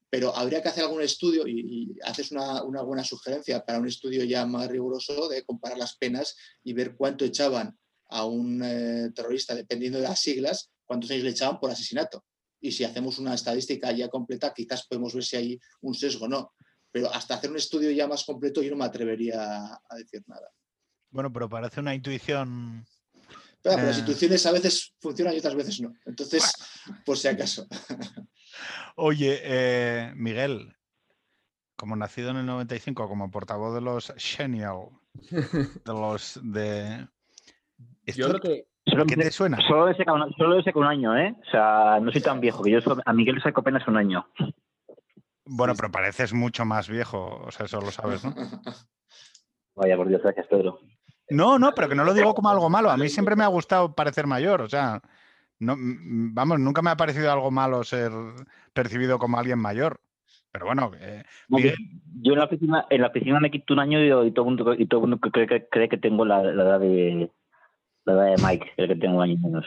pero 0.10 0.36
habría 0.36 0.62
que 0.62 0.70
hacer 0.70 0.84
algún 0.84 1.02
estudio 1.02 1.48
y, 1.48 1.98
haces 2.04 2.32
una, 2.32 2.62
buena 2.62 3.04
sugerencia 3.04 3.66
para 3.66 3.80
un 3.80 3.88
estudio 3.88 4.24
ya 4.24 4.46
más 4.46 4.68
riguroso 4.70 5.28
de 5.28 5.44
comparar 5.44 5.78
las 5.78 5.98
penas 5.98 6.36
y 6.64 6.74
ver 6.74 6.96
cuánto 6.96 7.26
echaban 7.26 7.78
a 8.10 8.26
un 8.26 8.62
eh, 8.64 9.12
terrorista, 9.14 9.54
dependiendo 9.54 10.00
de 10.00 10.06
las 10.06 10.20
siglas, 10.20 10.72
cuántos 10.86 11.12
años 11.12 11.24
le 11.24 11.32
echaban 11.32 11.60
por 11.60 11.72
asesinato 11.72 12.24
y 12.60 12.72
si 12.72 12.84
hacemos 12.84 13.20
una 13.20 13.34
estadística 13.34 13.92
ya 13.92 14.10
completa, 14.10 14.54
quizás 14.54 14.88
podemos 14.88 15.14
ver 15.14 15.24
si 15.24 15.36
hay 15.36 15.60
un 15.82 15.94
sesgo 15.94 16.26
o 16.26 16.28
no. 16.28 16.54
Pero 16.92 17.14
hasta 17.14 17.36
hacer 17.36 17.52
un 17.52 17.58
estudio 17.58 17.92
ya 17.92 18.08
más 18.08 18.24
completo 18.24 18.62
yo 18.62 18.72
no 18.72 18.78
me 18.78 18.86
atrevería 18.86 19.66
a 19.66 19.96
decir 19.96 20.24
nada. 20.28 20.52
Bueno, 21.10 21.32
pero 21.32 21.50
parece 21.50 21.80
una 21.80 21.94
intuición. 21.94 22.86
Pero 23.76 23.88
las 23.88 23.98
eh. 23.98 24.00
intuiciones 24.02 24.46
a 24.46 24.52
veces 24.52 24.94
funcionan 25.00 25.34
y 25.34 25.40
otras 25.40 25.56
veces 25.56 25.82
no. 25.82 25.94
Entonces, 26.06 26.54
por 27.06 27.18
si 27.18 27.28
acaso. 27.28 27.68
Oye, 28.96 29.40
eh, 29.44 30.12
Miguel, 30.16 30.76
como 31.76 31.96
nacido 31.96 32.32
en 32.32 32.38
el 32.38 32.46
95, 32.46 33.08
como 33.08 33.32
portavoz 33.32 33.74
de 33.76 33.82
los 33.82 34.14
Genial, 34.18 34.90
de 35.32 35.94
los 35.94 36.40
de... 36.44 37.08
Yo 38.06 38.30
lo 38.30 38.40
que, 38.40 38.68
Solo 38.90 39.06
¿Qué 39.06 39.18
te 39.18 39.32
suena? 39.32 39.58
Solo 39.68 39.88
le 39.90 39.96
saca 39.96 40.14
un, 40.14 40.24
un 40.76 40.86
año, 40.86 41.18
¿eh? 41.18 41.36
O 41.46 41.52
sea, 41.52 42.00
no 42.00 42.12
soy 42.12 42.22
tan 42.22 42.40
viejo, 42.40 42.64
que 42.64 42.72
yo 42.72 42.80
a 43.06 43.14
Miguel 43.14 43.36
le 43.36 43.42
saco 43.42 43.60
apenas 43.60 43.86
un 43.88 43.98
año. 43.98 44.26
Bueno, 45.46 45.74
pero 45.76 45.92
pareces 45.92 46.34
mucho 46.34 46.64
más 46.64 46.88
viejo, 46.88 47.42
o 47.46 47.52
sea, 47.52 47.66
eso 47.66 47.82
lo 47.82 47.92
sabes, 47.92 48.24
¿no? 48.24 48.34
Vaya, 49.76 49.98
por 49.98 50.08
Dios, 50.08 50.22
gracias, 50.22 50.48
Pedro. 50.48 50.80
No, 51.30 51.60
no, 51.60 51.74
pero 51.74 51.90
que 51.90 51.96
no 51.96 52.04
lo 52.04 52.14
digo 52.14 52.34
como 52.34 52.50
algo 52.50 52.70
malo. 52.70 52.90
A 52.90 52.98
mí 52.98 53.10
siempre 53.10 53.36
me 53.36 53.44
ha 53.44 53.48
gustado 53.48 53.94
parecer 53.94 54.28
mayor, 54.28 54.62
o 54.62 54.70
sea, 54.70 55.02
no, 55.60 55.76
vamos, 55.78 56.60
nunca 56.60 56.82
me 56.82 56.92
ha 56.92 56.98
parecido 56.98 57.32
algo 57.32 57.52
malo 57.52 57.84
ser 57.84 58.12
percibido 58.74 59.20
como 59.20 59.38
alguien 59.38 59.60
mayor. 59.60 60.00
Pero 60.52 60.66
bueno, 60.66 60.92
eh, 61.00 61.24
yo 62.22 62.34
en 62.34 62.40
la 62.40 62.46
oficina, 62.46 62.86
en 62.90 63.02
la 63.02 63.08
oficina 63.08 63.40
me 63.40 63.52
quito 63.52 63.74
un 63.74 63.80
año 63.80 64.26
y, 64.26 64.32
todo 64.32 64.46
el 64.46 64.56
mundo, 64.56 64.74
y 64.74 64.86
todo 64.88 65.02
mundo 65.02 65.20
cree, 65.20 65.68
cree, 65.70 65.90
que 65.90 65.98
tengo 65.98 66.26
la 66.26 66.42
edad 66.42 66.80
de, 66.80 67.30
la 68.06 68.14
edad 68.14 68.36
de 68.36 68.44
Mike, 68.44 68.72
el 68.78 68.88
que 68.88 68.96
tengo 68.96 69.22
años 69.22 69.40
menos. 69.40 69.66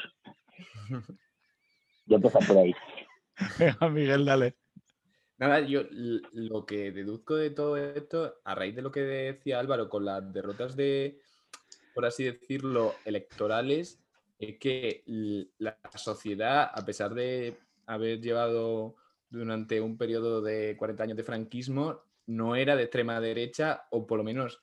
Yo 2.06 2.16
empiezo 2.16 2.38
por 2.40 2.58
ahí. 2.58 2.74
Miguel, 3.92 4.24
dale. 4.24 4.56
Nada, 5.38 5.60
yo 5.60 5.82
lo 5.90 6.66
que 6.66 6.90
deduzco 6.92 7.36
de 7.36 7.50
todo 7.50 7.76
esto, 7.76 8.34
a 8.44 8.54
raíz 8.54 8.74
de 8.74 8.82
lo 8.82 8.90
que 8.90 9.00
decía 9.00 9.60
Álvaro, 9.60 9.88
con 9.88 10.04
las 10.04 10.32
derrotas 10.32 10.76
de, 10.76 11.20
por 11.94 12.06
así 12.06 12.24
decirlo, 12.24 12.94
electorales, 13.04 14.00
es 14.38 14.58
que 14.58 15.02
la 15.58 15.78
sociedad, 15.96 16.70
a 16.72 16.84
pesar 16.84 17.14
de 17.14 17.58
haber 17.86 18.20
llevado 18.20 18.96
durante 19.28 19.80
un 19.80 19.98
periodo 19.98 20.40
de 20.40 20.76
40 20.76 21.02
años 21.02 21.16
de 21.16 21.24
franquismo, 21.24 22.02
no 22.26 22.56
era 22.56 22.76
de 22.76 22.84
extrema 22.84 23.20
derecha, 23.20 23.86
o 23.90 24.06
por 24.06 24.18
lo 24.18 24.24
menos 24.24 24.60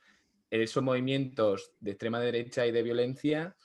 esos 0.49 0.81
movimientos 0.81 1.73
de 1.79 1.91
extrema 1.91 2.19
derecha 2.19 2.65
y 2.65 2.71
de 2.71 2.83
violencia 2.83 3.55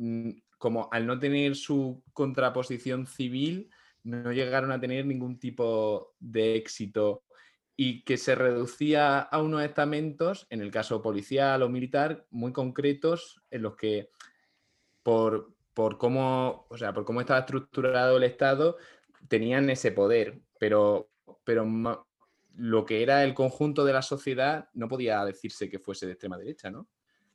Mm, 0.00 0.30
como 0.56 0.88
al 0.90 1.06
no 1.06 1.18
tener 1.18 1.54
su 1.56 2.02
contraposición 2.14 3.06
civil, 3.06 3.68
no 4.02 4.32
llegaron 4.32 4.72
a 4.72 4.80
tener 4.80 5.04
ningún 5.04 5.38
tipo 5.38 6.14
de 6.18 6.56
éxito 6.56 7.22
y 7.82 8.02
que 8.02 8.18
se 8.18 8.34
reducía 8.34 9.20
a 9.20 9.40
unos 9.40 9.62
estamentos, 9.62 10.46
en 10.50 10.60
el 10.60 10.70
caso 10.70 11.00
policial 11.00 11.62
o 11.62 11.70
militar, 11.70 12.26
muy 12.28 12.52
concretos, 12.52 13.40
en 13.50 13.62
los 13.62 13.74
que 13.74 14.10
por, 15.02 15.54
por 15.72 15.96
cómo, 15.96 16.66
o 16.68 16.76
sea, 16.76 16.92
por 16.92 17.06
cómo 17.06 17.22
estaba 17.22 17.40
estructurado 17.40 18.18
el 18.18 18.24
Estado, 18.24 18.76
tenían 19.28 19.70
ese 19.70 19.92
poder, 19.92 20.42
pero, 20.58 21.08
pero 21.42 21.66
lo 22.54 22.84
que 22.84 23.02
era 23.02 23.24
el 23.24 23.32
conjunto 23.32 23.86
de 23.86 23.94
la 23.94 24.02
sociedad 24.02 24.68
no 24.74 24.86
podía 24.86 25.24
decirse 25.24 25.70
que 25.70 25.78
fuese 25.78 26.04
de 26.04 26.12
extrema 26.12 26.36
derecha, 26.36 26.70
¿no? 26.70 26.86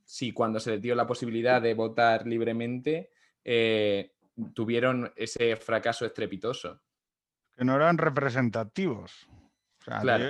si 0.03 0.31
cuando 0.31 0.59
se 0.59 0.69
les 0.69 0.81
dio 0.83 0.93
la 0.93 1.07
posibilidad 1.07 1.59
de 1.59 1.73
votar 1.73 2.27
libremente, 2.27 3.09
eh, 3.43 4.11
tuvieron 4.53 5.11
ese 5.15 5.55
fracaso 5.55 6.05
estrepitoso. 6.05 6.83
Que 7.57 7.65
no 7.65 7.75
eran 7.75 7.97
representativos. 7.97 9.27
Claro. 9.85 10.29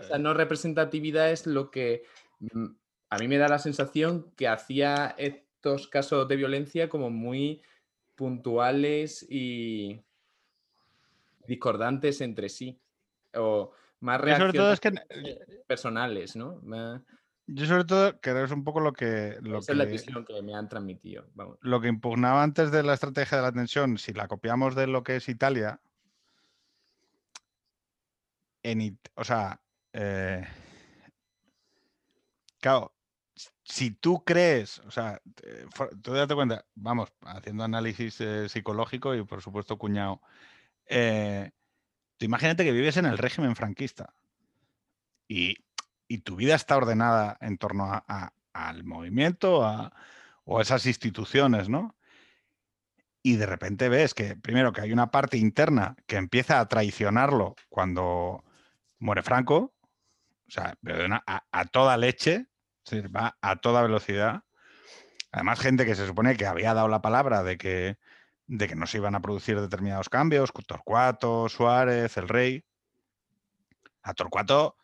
Esa 0.00 0.18
no 0.18 0.34
representatividad 0.34 1.30
es 1.30 1.46
lo 1.46 1.70
que 1.70 2.04
mm, 2.40 2.66
a 3.10 3.18
mí 3.18 3.28
me 3.28 3.38
da 3.38 3.48
la 3.48 3.58
sensación 3.58 4.32
que 4.36 4.48
hacía 4.48 5.14
estos 5.18 5.88
casos 5.88 6.28
de 6.28 6.36
violencia 6.36 6.88
como 6.88 7.10
muy 7.10 7.62
puntuales 8.14 9.26
y 9.28 10.00
discordantes 11.46 12.20
entre 12.20 12.48
sí. 12.48 12.78
O 13.34 13.72
más 14.00 14.20
reacciones 14.20 14.80
personales, 15.66 16.36
¿no? 16.36 16.60
Yo 17.46 17.66
sobre 17.66 17.84
todo 17.84 18.20
creo 18.20 18.44
es 18.44 18.50
un 18.50 18.64
poco 18.64 18.80
lo 18.80 18.92
que... 18.92 19.36
Lo 19.42 19.58
Esa 19.58 19.72
es 19.72 19.78
la 19.78 19.84
visión 19.84 20.24
que 20.24 20.40
me 20.42 20.54
han 20.54 20.68
transmitido. 20.68 21.26
Lo 21.60 21.80
que 21.80 21.88
impugnaba 21.88 22.42
antes 22.42 22.70
de 22.70 22.82
la 22.82 22.94
estrategia 22.94 23.38
de 23.38 23.42
la 23.42 23.52
tensión, 23.52 23.98
si 23.98 24.12
la 24.12 24.28
copiamos 24.28 24.74
de 24.74 24.86
lo 24.86 25.02
que 25.02 25.16
es 25.16 25.28
Italia, 25.28 25.80
en, 28.64 28.98
o 29.14 29.22
sea, 29.22 29.60
eh, 29.92 30.44
claro, 32.60 32.92
si 33.62 33.92
tú 33.92 34.24
crees, 34.24 34.80
o 34.80 34.90
sea, 34.90 35.20
tú 36.02 36.12
date 36.12 36.34
cuenta, 36.34 36.64
vamos, 36.74 37.12
haciendo 37.22 37.62
análisis 37.62 38.20
eh, 38.20 38.48
psicológico 38.48 39.14
y 39.14 39.24
por 39.24 39.42
supuesto 39.42 39.78
cuñado, 39.78 40.20
eh, 40.86 41.52
tú 42.16 42.26
imagínate 42.26 42.64
que 42.64 42.72
vives 42.72 42.96
en 42.96 43.06
el 43.06 43.18
régimen 43.18 43.54
franquista 43.54 44.14
y 45.28 45.56
y 46.08 46.18
tu 46.18 46.36
vida 46.36 46.54
está 46.54 46.76
ordenada 46.76 47.36
en 47.40 47.58
torno 47.58 48.04
al 48.52 48.84
movimiento 48.84 49.60
o 50.44 50.58
a 50.58 50.62
esas 50.62 50.86
instituciones, 50.86 51.68
¿no? 51.68 51.96
Y 53.22 53.36
de 53.36 53.46
repente 53.46 53.88
ves 53.88 54.12
que, 54.12 54.36
primero, 54.36 54.72
que 54.72 54.82
hay 54.82 54.92
una 54.92 55.10
parte 55.10 55.38
interna 55.38 55.96
que 56.06 56.16
empieza 56.16 56.60
a 56.60 56.68
traicionarlo 56.68 57.54
cuando 57.70 58.44
muere 58.98 59.22
Franco, 59.22 59.74
o 60.46 60.50
sea, 60.50 60.76
a, 61.26 61.64
toda 61.66 61.96
leche, 61.96 62.46
va 63.14 63.36
a 63.40 63.56
toda 63.56 63.82
velocidad. 63.82 64.42
Además, 65.32 65.60
gente 65.60 65.84
que 65.84 65.94
se 65.94 66.06
supone 66.06 66.36
que 66.36 66.46
había 66.46 66.74
dado 66.74 66.88
la 66.88 67.02
palabra 67.02 67.42
de 67.42 67.56
que, 67.56 67.98
de 68.46 68.68
que 68.68 68.76
no 68.76 68.86
se 68.86 68.98
iban 68.98 69.14
a 69.14 69.22
producir 69.22 69.60
determinados 69.60 70.08
cambios, 70.08 70.52
Torcuato, 70.66 71.48
Suárez, 71.48 72.16
el 72.16 72.28
rey. 72.28 72.64
A 74.02 74.12
Torcuato, 74.12 74.76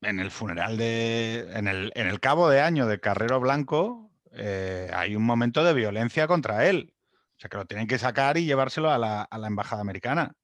en 0.00 0.18
el 0.18 0.30
funeral 0.30 0.76
de. 0.78 1.46
En 1.52 1.68
el, 1.68 1.92
en 1.94 2.06
el 2.06 2.20
cabo 2.20 2.48
de 2.48 2.60
año 2.62 2.86
de 2.86 3.00
Carrero 3.00 3.38
Blanco, 3.38 4.10
eh, 4.32 4.90
hay 4.94 5.14
un 5.14 5.24
momento 5.24 5.62
de 5.62 5.74
violencia 5.74 6.26
contra 6.26 6.66
él. 6.66 6.94
O 7.36 7.38
sea, 7.38 7.50
que 7.50 7.58
lo 7.58 7.66
tienen 7.66 7.86
que 7.86 7.98
sacar 7.98 8.38
y 8.38 8.46
llevárselo 8.46 8.90
a 8.90 8.96
la, 8.96 9.22
a 9.22 9.38
la 9.38 9.46
embajada 9.46 9.82
americana. 9.82 10.34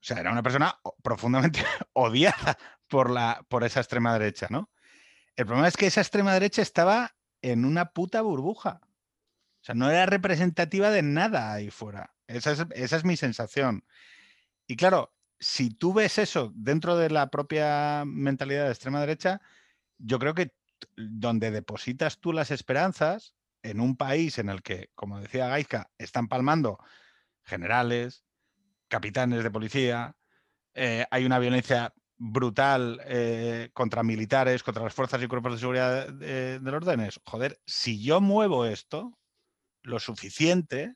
O 0.00 0.04
sea, 0.04 0.18
era 0.18 0.30
una 0.30 0.42
persona 0.42 0.78
profundamente 1.02 1.60
odiada 1.92 2.56
por, 2.86 3.10
la, 3.10 3.44
por 3.48 3.64
esa 3.64 3.80
extrema 3.80 4.12
derecha, 4.12 4.46
¿no? 4.50 4.70
El 5.36 5.46
problema 5.46 5.68
es 5.68 5.76
que 5.76 5.86
esa 5.86 6.00
extrema 6.00 6.32
derecha 6.32 6.62
estaba 6.62 7.16
en 7.42 7.64
una 7.64 7.92
puta 7.92 8.22
burbuja. 8.22 8.80
O 8.82 9.64
sea, 9.64 9.74
no 9.74 9.90
era 9.90 10.06
representativa 10.06 10.90
de 10.90 11.02
nada 11.02 11.52
ahí 11.52 11.70
fuera. 11.70 12.14
Esa 12.26 12.66
es, 12.74 13.04
mi 13.04 13.16
sensación. 13.16 13.84
Y 14.66 14.76
claro, 14.76 15.14
si 15.38 15.70
tú 15.70 15.92
ves 15.92 16.18
eso 16.18 16.52
dentro 16.54 16.96
de 16.96 17.10
la 17.10 17.30
propia 17.30 18.04
mentalidad 18.06 18.64
de 18.64 18.70
extrema 18.70 19.00
derecha, 19.00 19.40
yo 19.98 20.18
creo 20.18 20.34
que 20.34 20.54
donde 20.96 21.50
depositas 21.50 22.18
tú 22.18 22.32
las 22.32 22.50
esperanzas 22.50 23.34
en 23.62 23.80
un 23.80 23.96
país 23.96 24.38
en 24.38 24.48
el 24.48 24.62
que, 24.62 24.90
como 24.94 25.20
decía 25.20 25.48
Gaizka, 25.48 25.90
están 25.98 26.28
palmando 26.28 26.78
generales, 27.44 28.24
capitanes 28.88 29.42
de 29.42 29.50
policía, 29.50 30.16
eh, 30.74 31.06
hay 31.10 31.24
una 31.24 31.38
violencia 31.38 31.92
brutal 32.16 33.00
eh, 33.04 33.70
contra 33.72 34.02
militares, 34.02 34.62
contra 34.62 34.82
las 34.82 34.94
fuerzas 34.94 35.22
y 35.22 35.28
cuerpos 35.28 35.52
de 35.52 35.58
seguridad 35.58 36.08
de, 36.08 36.58
del 36.58 36.74
orden 36.74 37.08
joder, 37.24 37.60
si 37.64 38.02
yo 38.02 38.20
muevo 38.20 38.66
esto 38.66 39.16
lo 39.82 40.00
suficiente, 40.00 40.94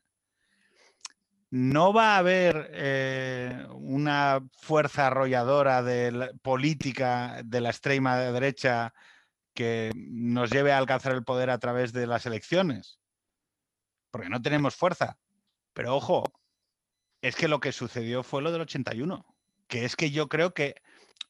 no 1.49 1.93
va 1.93 2.15
a 2.15 2.17
haber 2.17 2.71
eh, 2.73 3.67
una 3.73 4.41
fuerza 4.53 5.07
arrolladora 5.07 5.83
de 5.83 6.33
política 6.41 7.41
de 7.45 7.61
la 7.61 7.69
extrema 7.69 8.17
derecha 8.17 8.93
que 9.53 9.91
nos 9.95 10.49
lleve 10.49 10.71
a 10.71 10.79
alcanzar 10.79 11.13
el 11.13 11.23
poder 11.23 11.51
a 11.51 11.59
través 11.59 11.93
de 11.93 12.07
las 12.07 12.25
elecciones, 12.25 12.99
porque 14.09 14.29
no 14.29 14.41
tenemos 14.41 14.75
fuerza. 14.75 15.17
Pero 15.73 15.95
ojo, 15.95 16.23
es 17.23 17.35
que 17.35 17.47
lo 17.47 17.59
que 17.59 17.71
sucedió 17.71 18.21
fue 18.21 18.43
lo 18.43 18.51
del 18.51 18.61
81, 18.61 19.25
que 19.67 19.85
es 19.85 19.95
que 19.95 20.11
yo 20.11 20.29
creo 20.29 20.53
que 20.53 20.75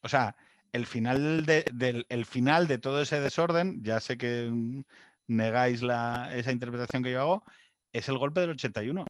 o 0.04 0.08
sea, 0.08 0.36
el 0.72 0.86
final 0.86 1.46
de, 1.46 1.64
del, 1.72 2.06
el 2.10 2.26
final 2.26 2.68
de 2.68 2.76
todo 2.76 3.00
ese 3.00 3.20
desorden, 3.20 3.82
ya 3.82 4.00
sé 4.00 4.18
que 4.18 4.52
negáis 5.26 5.82
la, 5.82 6.30
esa 6.34 6.52
interpretación 6.52 7.02
que 7.02 7.12
yo 7.12 7.20
hago, 7.22 7.44
es 7.90 8.08
el 8.10 8.18
golpe 8.18 8.40
del 8.40 8.50
81. 8.50 9.00
O 9.00 9.06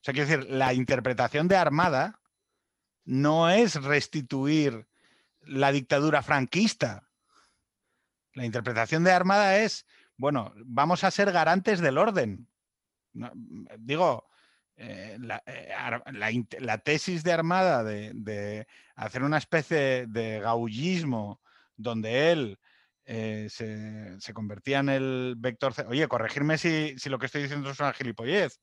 sea, 0.00 0.14
quiero 0.14 0.28
decir, 0.28 0.48
la 0.48 0.74
interpretación 0.74 1.48
de 1.48 1.56
Armada 1.56 2.20
no 3.04 3.50
es 3.50 3.82
restituir 3.82 4.86
la 5.40 5.72
dictadura 5.72 6.22
franquista. 6.22 7.08
La 8.34 8.46
interpretación 8.46 9.02
de 9.02 9.10
Armada 9.10 9.58
es, 9.58 9.86
bueno, 10.16 10.52
vamos 10.66 11.02
a 11.02 11.10
ser 11.10 11.32
garantes 11.32 11.80
del 11.80 11.98
orden. 11.98 12.48
digo, 13.78 14.28
eh, 14.78 15.16
eh, 15.46 16.42
la, 16.60 16.78
tesis 16.78 17.24
de 17.24 17.32
Armada 17.32 17.82
de, 17.82 18.66
hacer 18.94 19.22
una 19.22 19.38
especie 19.38 20.06
de 20.06 20.40
gaullismo 20.40 21.40
donde 21.76 22.30
él 22.30 22.58
eh, 23.06 23.48
se, 23.48 24.34
convertía 24.34 24.80
en 24.80 24.90
el 24.90 25.34
vector... 25.38 25.72
Oye, 25.88 26.06
corregirme 26.08 26.58
si, 26.58 26.94
lo 27.06 27.18
que 27.18 27.26
estoy 27.26 27.42
diciendo 27.42 27.70
es 27.70 27.80
una 27.80 27.94
gilipollez, 27.94 28.60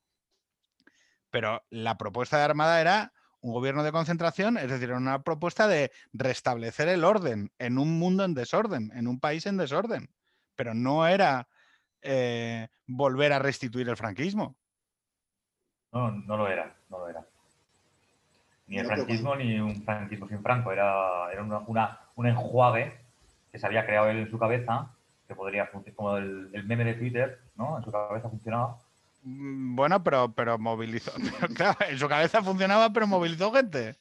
pero 1.32 1.64
la 1.70 1.98
propuesta 1.98 2.38
de 2.38 2.44
Armada 2.44 2.80
era 2.80 3.12
un 3.40 3.52
gobierno 3.52 3.84
de 3.84 3.92
concentración, 3.92 4.58
es 4.58 4.70
decir, 4.70 4.92
una 4.92 5.24
propuesta 5.24 5.68
de 5.68 5.92
restablecer 6.14 6.90
el 6.90 7.04
orden 7.04 7.52
en 7.58 7.78
un 7.80 7.98
mundo 7.98 8.24
en 8.24 8.36
desorden, 8.36 8.92
en 8.94 9.08
un 9.08 9.20
país 9.20 9.48
en 9.48 9.58
desorden, 9.58 10.10
pero 10.56 10.74
no 10.76 11.08
era 11.08 11.48
volver 12.86 13.32
a 13.32 13.40
restituir 13.40 13.88
el 13.88 13.98
franquismo. 13.98 14.58
No, 15.94 16.12
no 16.12 16.38
lo 16.38 16.48
era, 16.48 16.76
no 16.90 16.98
lo 16.98 17.10
era. 17.10 17.24
Ni 18.66 18.80
el 18.80 18.88
franquismo 18.88 19.36
ni 19.36 19.60
un 19.60 19.84
franquismo 19.84 20.28
sin 20.28 20.42
Franco. 20.42 20.72
Era, 20.72 21.32
era 21.32 21.44
una, 21.44 22.00
un 22.16 22.28
enjuague 22.28 22.92
que 23.52 23.60
se 23.60 23.68
había 23.68 23.86
creado 23.86 24.10
él 24.10 24.18
en 24.18 24.30
su 24.32 24.40
cabeza, 24.40 24.90
que 25.28 25.36
podría 25.36 25.68
funcionar 25.68 25.96
como 25.96 26.18
el, 26.18 26.64
meme 26.66 26.84
de 26.84 26.96
Twitter, 26.96 27.40
¿no? 27.56 27.78
En 27.78 27.84
su 27.84 27.92
cabeza 27.92 28.28
funcionaba. 28.28 28.80
Mm, 29.22 29.76
bueno, 29.76 30.04
pero, 30.04 30.34
pero 30.34 30.58
movilizó. 30.58 31.12
claro, 31.56 31.78
en 31.88 32.00
su 32.00 32.10
cabeza 32.10 32.42
funcionaba, 32.42 32.92
pero 32.92 33.06
movilizó 33.06 33.52
gente. 33.52 33.96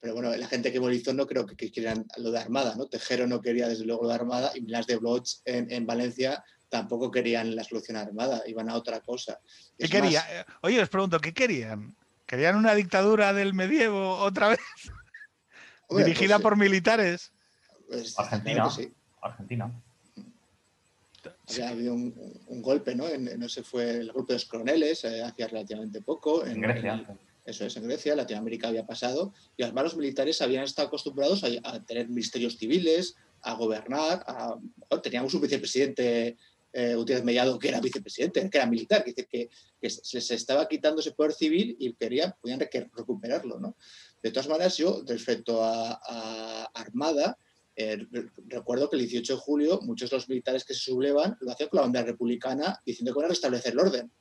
Pero, 0.00 0.14
bueno, 0.14 0.34
la 0.34 0.46
gente 0.46 0.72
que 0.72 0.80
movilizó 0.80 1.12
no 1.12 1.26
creo 1.26 1.44
que, 1.44 1.70
quieran 1.70 2.06
lo 2.16 2.30
de 2.30 2.38
Armada, 2.38 2.74
¿no? 2.76 2.86
Tejero 2.86 3.26
no 3.26 3.42
quería 3.42 3.68
desde 3.68 3.84
luego 3.84 4.04
lo 4.04 4.08
de 4.08 4.14
Armada 4.14 4.52
y 4.54 4.62
las 4.62 4.86
de 4.86 4.96
Bloch 4.96 5.40
en, 5.44 5.70
en 5.70 5.86
Valencia 5.86 6.42
tampoco 6.68 7.10
querían 7.10 7.54
la 7.54 7.64
solución 7.64 7.96
armada, 7.96 8.42
iban 8.46 8.68
a 8.68 8.74
otra 8.74 9.00
cosa. 9.00 9.40
¿Qué 9.78 9.88
querían? 9.88 10.24
Eh, 10.30 10.44
oye, 10.62 10.82
os 10.82 10.88
pregunto, 10.88 11.20
¿qué 11.20 11.32
querían? 11.32 11.94
¿Querían 12.26 12.56
una 12.56 12.74
dictadura 12.74 13.32
del 13.32 13.54
medievo 13.54 14.16
otra 14.16 14.48
vez? 14.48 14.60
¿Dirigida 15.90 16.36
pues, 16.36 16.42
por 16.42 16.56
militares? 16.56 17.32
Pues, 17.88 18.18
Argentina. 18.18 18.68
Argentina. 19.20 19.82
Había 21.48 21.68
habido 21.70 21.94
un, 21.94 22.62
golpe, 22.62 22.94
¿no? 22.94 23.06
no 23.18 23.48
sé, 23.48 23.62
fue 23.62 23.90
el 23.90 24.12
golpe 24.12 24.32
de 24.32 24.38
los 24.38 24.44
coroneles 24.46 25.04
eh, 25.04 25.22
hacía 25.22 25.46
relativamente 25.46 26.00
poco. 26.00 26.44
En, 26.44 26.60
Grecia. 26.60 27.18
eso 27.44 27.66
es, 27.66 27.76
en 27.76 27.84
Grecia, 27.84 28.16
Latinoamérica 28.16 28.68
había 28.68 28.86
pasado. 28.86 29.32
Y 29.56 29.62
además 29.62 29.84
los 29.84 29.96
militares 29.96 30.40
habían 30.42 30.64
estado 30.64 30.88
acostumbrados 30.88 31.44
a, 31.44 31.84
tener 31.84 32.08
ministerios 32.08 32.56
civiles, 32.56 33.16
a 33.42 33.54
gobernar. 33.54 34.24
teníamos 35.02 35.34
un 35.34 35.42
vicepresidente 35.42 36.36
eh, 36.74 36.94
Gutiérrez 36.96 37.24
Mellado, 37.24 37.58
que 37.58 37.68
era 37.68 37.80
vicepresidente, 37.80 38.50
que 38.50 38.58
era 38.58 38.66
militar, 38.66 39.04
que, 39.04 39.14
que, 39.14 39.48
que 39.80 39.90
se, 39.90 40.34
estaba 40.34 40.68
quitando 40.68 41.00
ese 41.00 41.12
poder 41.12 41.32
civil 41.32 41.76
y 41.78 41.94
querían, 41.94 42.34
podían 42.40 42.60
recuperarlo. 42.92 43.60
¿no? 43.60 43.76
De 44.20 44.30
todas 44.30 44.48
maneras, 44.48 44.76
yo, 44.76 45.02
respecto 45.06 45.62
a, 45.62 46.64
Armada, 46.74 47.38
eh, 47.76 48.06
recuerdo 48.48 48.90
que 48.90 48.96
el 48.96 49.02
18 49.02 49.34
de 49.34 49.40
julio 49.40 49.80
muchos 49.82 50.10
de 50.10 50.16
los 50.16 50.28
militares 50.28 50.64
que 50.64 50.74
se 50.74 50.80
sublevan 50.80 51.36
lo 51.40 51.50
hacían 51.50 51.68
con 51.68 51.78
la 51.78 51.82
bandera 51.82 52.06
republicana 52.06 52.80
diciendo 52.86 53.12
que 53.12 53.16
van 53.16 53.26
a 53.26 53.28
restablecer 53.28 53.72
el 53.72 53.80
orden. 53.80 54.12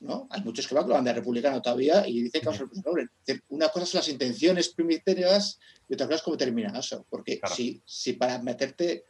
¿No? 0.00 0.26
Hay 0.30 0.42
muchos 0.42 0.66
que 0.66 0.74
van 0.74 0.84
con 0.84 0.90
la 0.90 0.96
bandera 0.96 1.18
republicana 1.18 1.60
todavía 1.60 2.06
y 2.08 2.22
dicen 2.22 2.40
que 2.40 2.46
vamos 2.46 2.60
a. 2.62 3.34
Una 3.48 3.68
cosa 3.68 3.86
son 3.86 3.98
las 3.98 4.08
intenciones 4.08 4.70
primiterias 4.70 5.58
y 5.88 5.94
otra 5.94 6.06
cosa 6.06 6.16
es 6.16 6.22
cómo 6.22 6.36
termina 6.36 6.78
eso. 6.78 7.06
Porque 7.08 7.40
si, 7.54 7.82
si 7.84 8.14
para 8.14 8.40
meterte 8.42 9.04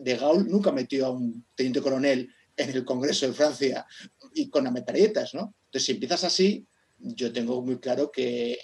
de, 0.00 0.16
Gaulle 0.16 0.48
nunca 0.48 0.72
metió 0.72 1.06
a 1.06 1.10
un 1.10 1.44
teniente 1.54 1.82
coronel 1.82 2.32
en 2.56 2.70
el 2.70 2.84
Congreso 2.84 3.26
de 3.26 3.32
Francia 3.32 3.86
y 4.34 4.48
con 4.48 4.64
las 4.64 4.72
metralletas, 4.72 5.34
¿no? 5.34 5.54
Entonces, 5.66 5.84
si 5.84 5.92
empiezas 5.92 6.24
así, 6.24 6.66
yo 6.98 7.32
tengo 7.32 7.60
muy 7.60 7.78
claro 7.78 8.10
que 8.10 8.52
eh, 8.52 8.58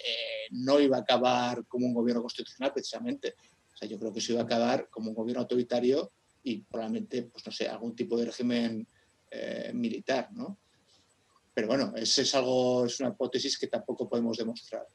no 0.51 0.79
iba 0.79 0.97
a 0.97 1.01
acabar 1.01 1.65
como 1.67 1.85
un 1.85 1.93
gobierno 1.93 2.21
constitucional 2.21 2.73
precisamente. 2.73 3.35
O 3.73 3.77
sea, 3.77 3.87
yo 3.87 3.99
creo 3.99 4.13
que 4.13 4.21
se 4.21 4.31
iba 4.31 4.41
a 4.41 4.45
acabar 4.45 4.89
como 4.89 5.09
un 5.09 5.15
gobierno 5.15 5.41
autoritario 5.41 6.11
y 6.43 6.61
probablemente, 6.61 7.23
pues 7.23 7.45
no 7.45 7.51
sé, 7.51 7.67
algún 7.67 7.95
tipo 7.95 8.17
de 8.17 8.25
régimen 8.25 8.87
eh, 9.29 9.71
militar, 9.73 10.29
¿no? 10.33 10.59
Pero 11.53 11.67
bueno, 11.67 11.93
es, 11.95 12.17
es 12.17 12.33
algo, 12.35 12.85
es 12.85 12.99
una 12.99 13.09
hipótesis 13.09 13.57
que 13.57 13.67
tampoco 13.67 14.09
podemos 14.09 14.37
demostrar. 14.37 14.87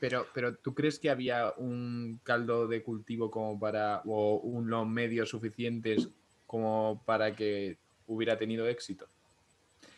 Pero, 0.00 0.26
pero 0.34 0.56
¿tú 0.56 0.74
crees 0.74 0.98
que 0.98 1.10
había 1.10 1.52
un 1.56 2.20
caldo 2.22 2.68
de 2.68 2.82
cultivo 2.82 3.30
como 3.30 3.58
para, 3.58 4.02
o 4.04 4.36
unos 4.38 4.86
medios 4.86 5.30
suficientes 5.30 6.08
como 6.46 7.02
para 7.06 7.34
que 7.34 7.78
hubiera 8.06 8.38
tenido 8.38 8.68
éxito? 8.68 9.08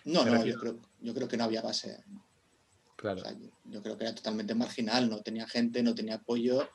No, 0.05 0.25
no, 0.25 0.45
yo 0.45 0.59
creo, 0.59 0.79
yo 1.01 1.15
creo, 1.15 1.27
que 1.29 1.37
no 1.37 1.45
había 1.45 1.63
base. 1.63 1.99
Claro. 2.95 3.23
yo, 3.65 3.83
creo 3.83 3.99
que 3.99 4.05
era 4.05 4.15
totalmente 4.15 4.55
marginal, 4.55 5.11
no 5.11 5.21
tenía 5.21 5.47
gente, 5.49 5.83
no 5.83 5.95
tenía 5.95 6.15
apoyo. 6.15 6.69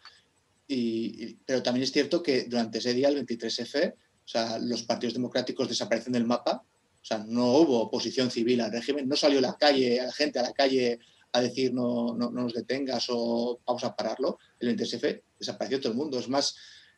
Y, 0.67 1.35
pero 1.45 1.63
también 1.63 1.83
es 1.83 1.91
cierto 1.91 2.21
que 2.21 2.43
durante 2.43 2.79
ese 2.79 2.93
día, 2.93 3.07
el 3.07 3.25
23F, 3.25 3.93
o 3.93 4.27
sea, 4.27 4.59
los 4.59 4.83
partidos 4.83 5.13
democráticos 5.13 5.69
desaparecen 5.69 6.13
del 6.13 6.25
mapa. 6.25 6.63
O 7.01 7.05
sea, 7.05 7.23
no 7.27 7.53
hubo 7.53 7.81
oposición 7.81 8.29
civil 8.29 8.61
al 8.61 8.71
régimen, 8.71 9.07
no 9.07 9.15
salió 9.15 9.41
la 9.41 9.57
calle, 9.57 9.99
a 9.99 10.05
la 10.05 10.13
gente 10.13 10.39
a 10.39 10.43
la 10.43 10.53
calle 10.53 10.99
a 11.33 11.41
decir 11.41 11.73
no, 11.73 12.13
no, 12.15 12.29
nos 12.29 12.53
detengas 12.53 13.07
o 13.09 13.59
vamos 13.65 13.83
a 13.83 13.95
pararlo, 13.95 14.37
el 14.59 14.75
NTSF 14.75 15.03
desapareció 15.39 15.79
todo 15.79 15.93
el 15.93 15.97
mundo. 15.97 16.19
Es 16.19 16.29
más, 16.29 16.55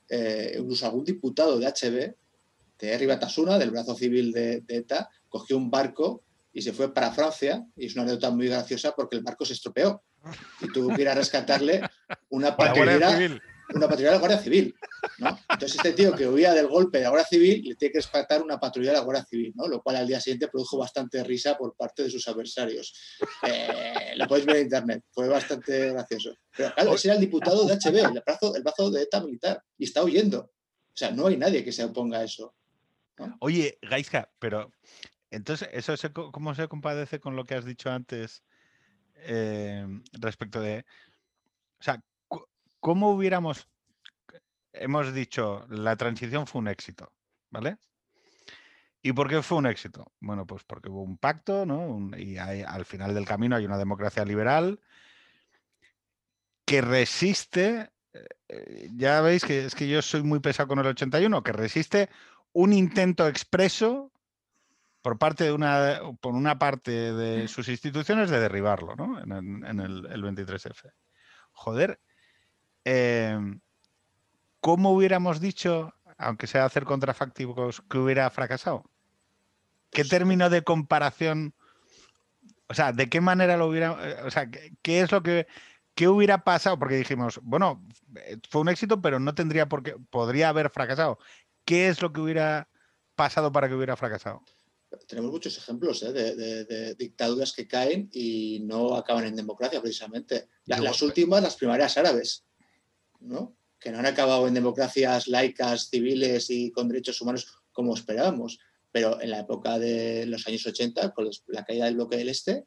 eh, 0.09 0.55
incluso 0.59 0.85
algún 0.85 1.05
diputado 1.05 1.57
de 1.57 1.67
HB, 1.67 2.15
de 2.79 2.97
Ribatasuna, 2.97 3.57
del 3.57 3.71
brazo 3.71 3.95
civil 3.95 4.31
de, 4.31 4.63
ETA, 4.67 5.09
cogió 5.29 5.57
un 5.57 5.71
barco 5.71 6.23
y 6.51 6.61
se 6.61 6.73
fue 6.73 6.93
para 6.93 7.11
Francia, 7.11 7.65
y 7.75 7.85
es 7.85 7.93
una 7.93 8.03
anécdota 8.03 8.29
muy 8.29 8.47
graciosa 8.47 8.93
porque 8.95 9.15
el 9.15 9.23
barco 9.23 9.45
se 9.45 9.53
estropeó. 9.53 10.03
Y 10.61 10.67
tuvo 10.67 10.95
que 10.95 11.01
ir 11.01 11.09
a 11.09 11.15
rescatarle 11.15 11.81
una 12.29 12.55
patrullera 12.57 13.17
una 13.73 13.87
patrulla 13.87 14.09
de 14.09 14.15
la 14.15 14.19
Guardia 14.19 14.39
Civil. 14.39 14.75
Entonces, 15.17 15.75
este 15.75 15.93
tío 15.93 16.15
que 16.15 16.27
huía 16.27 16.53
del 16.53 16.67
golpe 16.67 16.97
de 16.97 17.05
la 17.05 17.09
Guardia 17.09 17.27
Civil 17.27 17.63
le 17.63 17.75
tiene 17.75 17.91
que 17.91 17.99
rescatar 17.99 18.41
una 18.41 18.59
patrulla 18.59 18.91
de 18.91 18.97
la 18.97 19.03
Guardia 19.03 19.25
Civil, 19.25 19.53
¿no? 19.55 19.67
lo 19.67 19.81
cual 19.81 19.97
al 19.97 20.07
día 20.07 20.19
siguiente 20.19 20.47
produjo 20.47 20.77
bastante 20.77 21.23
risa 21.23 21.57
por 21.57 21.75
parte 21.75 22.03
de 22.03 22.09
sus 22.09 22.27
adversarios. 22.27 22.93
Eh, 23.43 24.13
lo 24.15 24.27
podéis 24.27 24.45
ver 24.45 24.55
en 24.57 24.63
internet, 24.63 25.03
fue 25.11 25.27
bastante 25.27 25.91
gracioso. 25.91 26.35
Pero 26.55 26.73
claro, 26.73 26.95
ese 26.95 27.07
era 27.07 27.15
el 27.15 27.21
diputado 27.21 27.65
de 27.65 27.75
HB, 27.75 27.95
el 27.95 28.23
brazo, 28.25 28.55
el 28.55 28.63
brazo 28.63 28.91
de 28.91 29.03
ETA 29.03 29.21
militar, 29.21 29.63
y 29.77 29.85
está 29.85 30.03
huyendo. 30.03 30.39
O 30.39 30.95
sea, 30.95 31.11
no 31.11 31.27
hay 31.27 31.37
nadie 31.37 31.63
que 31.63 31.71
se 31.71 31.83
oponga 31.83 32.19
a 32.19 32.23
eso. 32.23 32.55
Oye, 33.39 33.77
Gaiska, 33.81 34.29
pero 34.39 34.71
entonces, 35.29 35.69
¿eso 35.71 35.95
cómo 36.13 36.53
se 36.53 36.67
compadece 36.67 37.19
con 37.19 37.35
lo 37.35 37.45
que 37.45 37.55
has 37.55 37.65
dicho 37.65 37.89
antes 37.89 38.43
eh, 39.15 39.85
respecto 40.13 40.61
de, 40.61 40.85
o 41.79 41.83
sea, 41.83 42.03
¿cómo 42.83 43.11
hubiéramos, 43.11 43.69
hemos 44.73 45.13
dicho, 45.13 45.65
la 45.69 45.95
transición 45.95 46.45
fue 46.45 46.59
un 46.59 46.67
éxito, 46.67 47.13
¿vale? 47.49 47.77
¿Y 49.01 49.13
por 49.13 49.29
qué 49.29 49.41
fue 49.41 49.57
un 49.57 49.67
éxito? 49.67 50.11
Bueno, 50.19 50.45
pues 50.45 50.65
porque 50.65 50.89
hubo 50.89 51.01
un 51.01 51.17
pacto, 51.17 51.65
¿no? 51.65 52.11
y 52.17 52.37
al 52.37 52.83
final 52.83 53.13
del 53.13 53.25
camino 53.25 53.55
hay 53.55 53.63
una 53.65 53.77
democracia 53.77 54.25
liberal 54.25 54.81
que 56.65 56.81
resiste, 56.81 57.89
eh, 58.49 58.89
ya 58.93 59.21
veis 59.21 59.45
que 59.45 59.65
es 59.65 59.75
que 59.75 59.87
yo 59.87 60.01
soy 60.01 60.23
muy 60.23 60.41
pesado 60.41 60.67
con 60.67 60.79
el 60.79 60.87
81, 60.87 61.41
que 61.41 61.53
resiste 61.53 62.09
un 62.51 62.73
intento 62.73 63.29
expreso 63.29 64.11
por 65.01 65.17
parte 65.17 65.45
de 65.45 65.53
una, 65.53 66.01
por 66.19 66.33
una 66.33 66.59
parte 66.59 66.91
de 66.91 67.47
sus 67.47 67.69
instituciones 67.69 68.29
de 68.29 68.41
derribarlo, 68.41 68.95
¿no? 68.97 69.21
En, 69.21 69.79
el, 69.79 70.23
23F. 70.23 70.91
Joder, 71.53 71.99
em, 72.85 73.59
¿cómo 74.59 74.91
hubiéramos 74.91 75.39
dicho, 75.39 75.93
aunque 76.17 76.47
sea 76.47 76.65
hacer 76.65 76.85
contrafactivos, 76.85 77.81
que 77.89 77.97
hubiera 77.97 78.29
fracasado? 78.29 78.83
¿Qué 79.91 80.03
término 80.03 80.49
de 80.49 80.63
comparación, 80.63 81.53
o 82.67 82.73
sea, 82.73 82.91
de 82.91 83.09
qué 83.09 83.21
manera 83.21 83.57
lo 83.57 83.67
hubiera, 83.67 83.97
eh, 84.01 84.23
o 84.25 84.31
sea, 84.31 84.49
qué 84.81 85.01
es 85.01 85.11
lo 85.11 85.21
que, 85.21 85.47
qué 85.95 86.07
hubiera 86.07 86.43
pasado? 86.43 86.79
Porque 86.79 86.95
dijimos, 86.95 87.39
bueno, 87.43 87.85
eh, 88.15 88.37
fue 88.49 88.61
un 88.61 88.69
éxito, 88.69 89.01
pero 89.01 89.19
no 89.19 89.35
tendría 89.35 89.67
por 89.67 89.83
qué, 89.83 89.95
podría 90.09 90.49
haber 90.49 90.69
fracasado. 90.69 91.19
¿Qué 91.65 91.87
es 91.87 92.01
lo 92.01 92.11
que 92.11 92.21
hubiera 92.21 92.69
pasado 93.15 93.51
para 93.51 93.67
que 93.67 93.75
hubiera 93.75 93.95
fracasado? 93.95 94.43
tenemos 95.07 95.31
muchos 95.31 95.57
ejemplos 95.57 96.03
¿eh? 96.03 96.13
de, 96.13 96.95
dictaduras 96.95 97.53
que 97.53 97.67
caen 97.67 98.09
y 98.11 98.61
no 98.63 98.95
acaban 98.95 99.25
en 99.25 99.35
democracia, 99.35 99.81
precisamente. 99.81 100.49
las 100.65 101.01
últimas, 101.01 101.41
las 101.41 101.55
primarias 101.55 101.97
árabes, 101.97 102.45
¿no? 103.23 103.55
que 103.83 103.91
no 103.91 103.99
han 103.99 104.05
acabado 104.05 104.47
en 104.47 104.53
democracias 104.53 105.27
laicas, 105.27 105.89
civiles 105.89 106.49
y 106.49 106.71
con 106.71 106.87
derechos 106.87 107.19
humanos 107.21 107.59
como 107.73 107.93
esperábamos. 107.93 108.59
Pero 108.91 109.19
en 109.21 109.31
la 109.31 109.39
época 109.39 109.77
de 109.77 110.25
los 110.25 110.47
años 110.47 110.65
80, 110.65 111.11
con 111.13 111.29
la 111.47 111.65
caída 111.65 111.85
del 111.85 111.95
bloque 111.95 112.15
del 112.15 112.29
Este, 112.29 112.65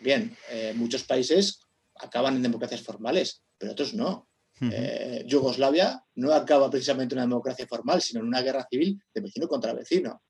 bien, 0.00 0.36
eh, 0.50 0.72
muchos 0.74 1.04
países 1.04 1.60
acaban 2.00 2.34
en 2.34 2.42
democracias 2.42 2.82
formales, 2.82 3.42
pero 3.56 3.72
otros 3.72 3.94
no. 3.94 4.28
Eh, 4.60 5.24
Yugoslavia 5.26 6.02
no 6.14 6.32
acaba 6.32 6.70
precisamente 6.70 7.14
en 7.14 7.18
una 7.18 7.26
democracia 7.26 7.66
formal, 7.66 8.00
sino 8.00 8.20
en 8.20 8.26
una 8.26 8.40
guerra 8.40 8.66
civil 8.68 9.00
de 9.12 9.20
vecino 9.20 9.46
contra 9.46 9.72
vecino. 9.72 10.22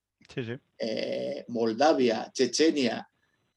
Eh, 0.79 1.45
Moldavia, 1.49 2.31
Chechenia, 2.33 3.09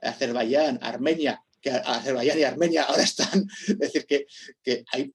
Azerbaiyán, 0.01 0.79
Armenia, 0.81 1.41
que 1.59 1.71
Azerbaiyán 1.71 2.39
y 2.39 2.43
Armenia 2.43 2.83
ahora 2.83 3.03
están, 3.03 3.47
es 3.67 3.79
decir, 3.79 4.05
que, 4.05 4.85
hay, 4.91 5.13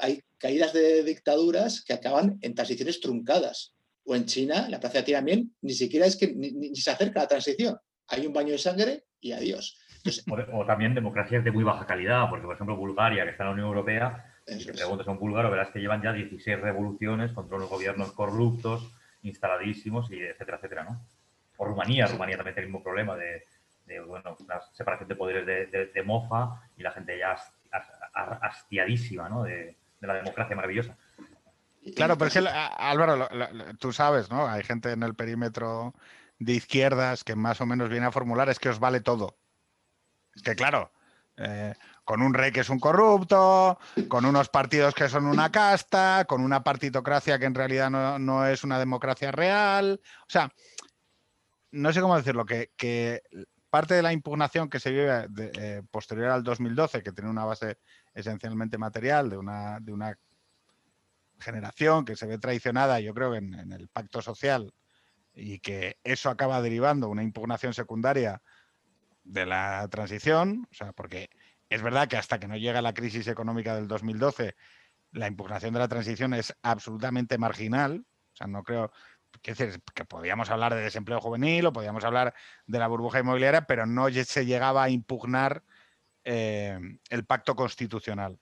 hay, 0.00 0.22
caídas 0.38 0.72
de 0.72 1.02
dictaduras 1.02 1.84
que 1.84 1.92
acaban 1.92 2.38
en 2.40 2.54
transiciones 2.54 3.00
truncadas. 3.00 3.74
O 4.04 4.14
en 4.14 4.26
China, 4.26 4.68
la 4.68 4.80
plaza 4.80 4.98
de 4.98 5.04
Tiananmen, 5.04 5.54
ni 5.62 5.72
siquiera 5.72 6.06
es 6.06 6.16
que 6.16 6.34
ni, 6.34 6.74
se 6.76 6.90
acerca 6.90 7.20
a 7.20 7.22
la 7.24 7.28
transición. 7.28 7.76
Hay 8.08 8.26
un 8.26 8.32
baño 8.32 8.52
de 8.52 8.58
sangre 8.58 9.04
y 9.20 9.32
adiós. 9.32 9.78
o, 10.52 10.66
también 10.66 10.94
democracias 10.94 11.42
de 11.42 11.50
muy 11.50 11.64
baja 11.64 11.86
calidad, 11.86 12.28
porque 12.28 12.44
por 12.44 12.54
ejemplo 12.54 12.76
Bulgaria, 12.76 13.24
que 13.24 13.30
está 13.30 13.44
en 13.44 13.48
la 13.48 13.54
Unión 13.54 13.68
Europea, 13.68 14.34
si 14.46 14.66
te 14.66 14.74
preguntas 14.74 15.08
a 15.08 15.10
un 15.10 15.18
búlgaro, 15.18 15.50
verás 15.50 15.70
que 15.70 15.78
llevan 15.78 16.02
ya 16.02 16.12
16 16.12 16.60
revoluciones 16.60 17.32
contra 17.32 17.56
unos 17.56 17.70
gobiernos 17.70 18.12
corruptos, 18.12 18.92
instaladísimos, 19.22 20.10
y 20.10 20.20
etcétera, 20.20 20.58
etcétera, 20.58 20.84
¿no? 20.84 21.06
O 21.56 21.64
Rumanía, 21.64 22.06
Rumanía 22.06 22.36
también 22.36 22.54
tiene 22.54 22.66
el 22.66 22.72
mismo 22.72 22.82
problema 22.82 23.16
de, 23.16 23.44
bueno, 24.00 24.36
una 24.40 24.60
separación 24.72 25.08
de 25.08 25.16
poderes 25.16 25.46
de, 25.46 26.02
mofa 26.02 26.62
y 26.76 26.82
la 26.82 26.90
gente 26.90 27.18
ya 27.18 27.36
hastiadísima, 28.14 29.28
¿no? 29.28 29.42
De, 29.42 29.76
la 30.00 30.14
democracia 30.14 30.54
maravillosa. 30.54 30.96
Claro, 31.96 32.18
pero 32.18 32.28
es 32.28 32.34
que, 32.34 32.46
Álvaro, 32.46 33.26
tú 33.78 33.92
sabes, 33.92 34.30
¿no? 34.30 34.46
Hay 34.46 34.62
gente 34.62 34.92
en 34.92 35.02
el 35.02 35.14
perímetro 35.14 35.94
de 36.38 36.52
izquierdas 36.52 37.24
que 37.24 37.36
más 37.36 37.60
o 37.60 37.66
menos 37.66 37.88
viene 37.88 38.06
a 38.06 38.12
formular 38.12 38.48
es 38.48 38.58
que 38.58 38.68
os 38.68 38.78
vale 38.78 39.00
todo. 39.00 39.36
Es 40.34 40.42
que, 40.42 40.54
claro, 40.54 40.90
eh, 41.36 41.74
con 42.04 42.22
un 42.22 42.34
rey 42.34 42.52
que 42.52 42.60
es 42.60 42.68
un 42.68 42.78
corrupto, 42.78 43.78
con 44.08 44.24
unos 44.24 44.48
partidos 44.48 44.94
que 44.94 45.08
son 45.08 45.26
una 45.26 45.50
casta, 45.50 46.24
con 46.26 46.42
una 46.42 46.62
partitocracia 46.62 47.38
que 47.38 47.46
en 47.46 47.54
realidad 47.54 47.90
no, 47.90 48.46
es 48.46 48.62
una 48.64 48.78
democracia 48.78 49.32
real. 49.32 50.00
O 50.20 50.30
sea, 50.30 50.52
no 51.70 51.92
sé 51.92 52.00
cómo 52.00 52.16
decirlo, 52.16 52.44
que, 52.44 53.22
parte 53.70 53.94
de 53.94 54.02
la 54.02 54.12
impugnación 54.12 54.68
que 54.68 54.78
se 54.78 54.90
vive 54.90 55.26
eh, 55.58 55.82
posterior 55.90 56.30
al 56.30 56.44
2012, 56.44 57.02
que 57.02 57.12
tiene 57.12 57.30
una 57.30 57.44
base 57.44 57.78
esencialmente 58.14 58.78
material 58.78 59.30
de 59.30 59.36
una, 59.36 59.80
de 59.80 59.92
una 59.92 60.18
generación 61.38 62.04
que 62.04 62.16
se 62.16 62.26
ve 62.26 62.38
traicionada, 62.38 63.00
yo 63.00 63.12
creo, 63.14 63.34
en, 63.34 63.54
en 63.54 63.72
el 63.72 63.88
pacto 63.88 64.22
social 64.22 64.72
y 65.34 65.58
que 65.58 65.98
eso 66.04 66.30
acaba 66.30 66.62
derivando 66.62 67.08
una 67.08 67.22
impugnación 67.22 67.74
secundaria 67.74 68.40
de 69.24 69.46
la 69.46 69.88
transición, 69.88 70.68
o 70.70 70.74
sea, 70.74 70.92
porque 70.92 71.28
es 71.68 71.82
verdad 71.82 72.08
que 72.08 72.16
hasta 72.16 72.38
que 72.38 72.46
no 72.46 72.56
llega 72.56 72.82
la 72.82 72.94
crisis 72.94 73.26
económica 73.26 73.74
del 73.74 73.88
2012, 73.88 74.54
la 75.12 75.26
impugnación 75.26 75.72
de 75.72 75.80
la 75.80 75.88
transición 75.88 76.34
es 76.34 76.54
absolutamente 76.62 77.38
marginal. 77.38 78.04
O 78.32 78.36
sea, 78.36 78.46
no 78.46 78.62
creo 78.62 78.92
que, 79.42 79.54
que 79.94 80.04
podíamos 80.04 80.50
hablar 80.50 80.74
de 80.74 80.82
desempleo 80.82 81.20
juvenil 81.20 81.66
o 81.66 81.72
podíamos 81.72 82.04
hablar 82.04 82.34
de 82.66 82.78
la 82.78 82.86
burbuja 82.86 83.20
inmobiliaria, 83.20 83.66
pero 83.66 83.86
no 83.86 84.08
se 84.10 84.46
llegaba 84.46 84.84
a 84.84 84.90
impugnar 84.90 85.62
eh, 86.24 86.78
el 87.10 87.24
pacto 87.24 87.54
constitucional. 87.54 88.38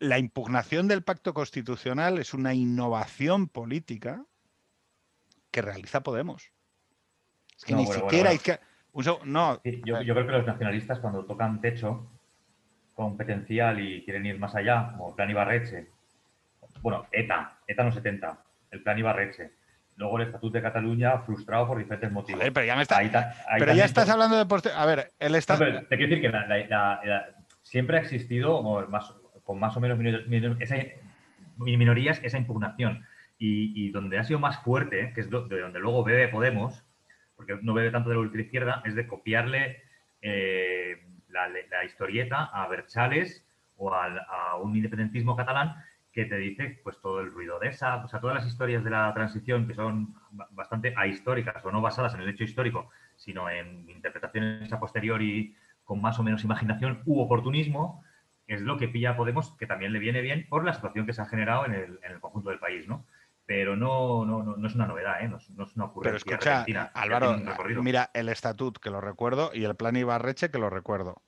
la 0.00 0.18
impugnación 0.18 0.88
del 0.88 1.02
pacto 1.02 1.32
constitucional 1.32 2.18
es 2.18 2.34
una 2.34 2.54
innovación 2.54 3.48
política 3.48 4.24
que 5.50 5.62
realiza 5.62 6.02
Podemos. 6.02 6.52
Es 7.56 7.64
que 7.64 7.74
ni 7.74 7.86
siquiera 7.86 8.30
hay 8.30 8.38
que 8.38 8.58
no. 9.24 9.60
yo, 9.64 10.14
creo 10.14 10.26
que 10.26 10.32
los 10.32 10.46
nacionalistas 10.46 11.00
cuando 11.00 11.24
tocan 11.24 11.60
techo 11.60 12.10
competencial 12.94 13.80
y 13.80 14.04
quieren 14.04 14.24
ir 14.26 14.38
más 14.38 14.54
allá, 14.54 14.92
como 14.92 15.10
el 15.10 15.14
plan 15.16 15.30
Ibarreche, 15.30 15.88
bueno, 16.80 17.06
ETA, 17.10 17.58
ETA 17.66 17.84
no 17.84 17.92
70, 17.92 18.44
el 18.70 18.82
plan 18.82 18.98
Ibarreche, 18.98 19.52
luego 19.96 20.18
el 20.18 20.26
Estatuto 20.26 20.54
de 20.54 20.62
Cataluña 20.62 21.18
frustrado 21.18 21.66
por 21.66 21.78
diferentes 21.78 22.10
motivos. 22.10 22.42
pero 22.52 22.66
ya, 22.66 22.76
pero 23.58 23.74
ya 23.74 23.84
estás 23.84 24.08
hablando 24.08 24.42
de... 24.42 24.72
A 24.74 24.86
ver, 24.86 25.12
el 25.18 25.34
Estado... 25.34 25.64
te 25.88 25.96
quiero 25.96 26.16
decir 26.16 26.30
que 26.30 26.70
siempre 27.62 27.98
ha 27.98 28.00
existido 28.00 28.62
más, 28.88 29.12
con 29.44 29.58
más 29.58 29.76
o 29.76 29.80
menos 29.80 29.98
minorías 31.56 32.20
esa 32.22 32.38
impugnación. 32.38 33.04
Y, 33.38 33.90
donde 33.90 34.18
ha 34.18 34.24
sido 34.24 34.38
más 34.38 34.62
fuerte, 34.62 35.12
que 35.14 35.20
es 35.20 35.28
de 35.28 35.60
donde 35.60 35.78
luego 35.78 36.02
bebe 36.02 36.28
Podemos, 36.28 36.82
porque 37.36 37.58
no 37.60 37.74
bebe 37.74 37.90
tanto 37.90 38.08
de 38.08 38.14
la 38.14 38.22
ultraizquierda, 38.22 38.82
es 38.86 38.94
de 38.94 39.06
copiarle 39.06 39.82
eh, 40.22 41.02
la, 41.28 41.84
historieta 41.84 42.44
a 42.44 42.66
Berchales 42.68 43.44
o 43.76 43.92
a 43.92 44.56
un 44.56 44.74
independentismo 44.76 45.36
catalán 45.36 45.76
que 46.14 46.26
te 46.26 46.36
dice 46.36 46.80
pues 46.84 47.00
todo 47.00 47.20
el 47.20 47.32
ruido 47.32 47.58
de 47.58 47.68
esa, 47.68 47.96
o 47.96 48.08
sea, 48.08 48.20
todas 48.20 48.36
las 48.36 48.46
historias 48.46 48.84
de 48.84 48.90
la 48.90 49.12
transición 49.12 49.66
que 49.66 49.74
son 49.74 50.14
bastante 50.50 50.94
ahistóricas 50.96 51.64
o 51.64 51.72
no 51.72 51.80
basadas 51.80 52.14
en 52.14 52.20
el 52.20 52.28
hecho 52.28 52.44
histórico, 52.44 52.88
sino 53.16 53.50
en 53.50 53.88
interpretaciones 53.90 54.72
a 54.72 54.78
posteriori 54.78 55.56
con 55.82 56.00
más 56.00 56.18
o 56.18 56.22
menos 56.22 56.44
imaginación 56.44 57.02
u 57.04 57.20
oportunismo, 57.20 58.04
es 58.46 58.60
lo 58.60 58.78
que 58.78 58.88
pilla 58.88 59.10
a 59.10 59.16
Podemos, 59.16 59.56
que 59.56 59.66
también 59.66 59.92
le 59.92 59.98
viene 59.98 60.20
bien 60.20 60.46
por 60.48 60.64
la 60.64 60.74
situación 60.74 61.04
que 61.04 61.12
se 61.12 61.22
ha 61.22 61.26
generado 61.26 61.66
en 61.66 61.74
el, 61.74 61.98
en 62.02 62.12
el 62.12 62.20
conjunto 62.20 62.50
del 62.50 62.58
país, 62.58 62.86
¿no? 62.86 63.04
pero 63.46 63.76
no, 63.76 64.24
no, 64.24 64.42
no, 64.42 64.66
es 64.66 64.74
una 64.74 64.86
novedad, 64.86 65.22
¿eh? 65.22 65.28
no, 65.28 65.36
es 65.36 65.76
una 65.76 65.84
ocurrencia 65.84 66.24
Pero 66.24 66.36
escucha, 66.40 66.90
Álvaro, 66.94 67.36
mira 67.82 68.10
el 68.14 68.28
estatut 68.28 68.78
que 68.78 68.90
lo 68.90 69.00
recuerdo 69.00 69.50
y 69.52 69.64
el 69.64 69.74
plan 69.74 69.96
Ibarreche 69.96 70.50
que 70.50 70.58
lo 70.58 70.70
recuerdo. 70.70 71.22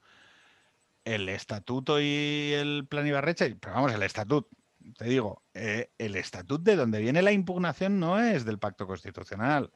El 1.05 1.29
estatuto 1.29 2.01
y 2.01 2.53
el 2.55 2.87
plan 2.89 3.07
Ibarreche, 3.07 3.55
pero 3.61 3.75
vamos, 3.75 3.93
el 3.93 4.03
estatut, 4.03 4.49
te 4.95 5.07
digo, 5.07 5.43
eh, 5.55 5.91
el 5.99 6.17
estatut 6.17 6.63
de 6.63 6.77
donde 6.77 7.01
viene 7.01 7.23
la 7.23 7.33
impugnación 7.33 7.99
no 7.99 8.21
es 8.21 8.45
del 8.45 8.59
pacto 8.59 8.87
constitucional, 8.87 9.71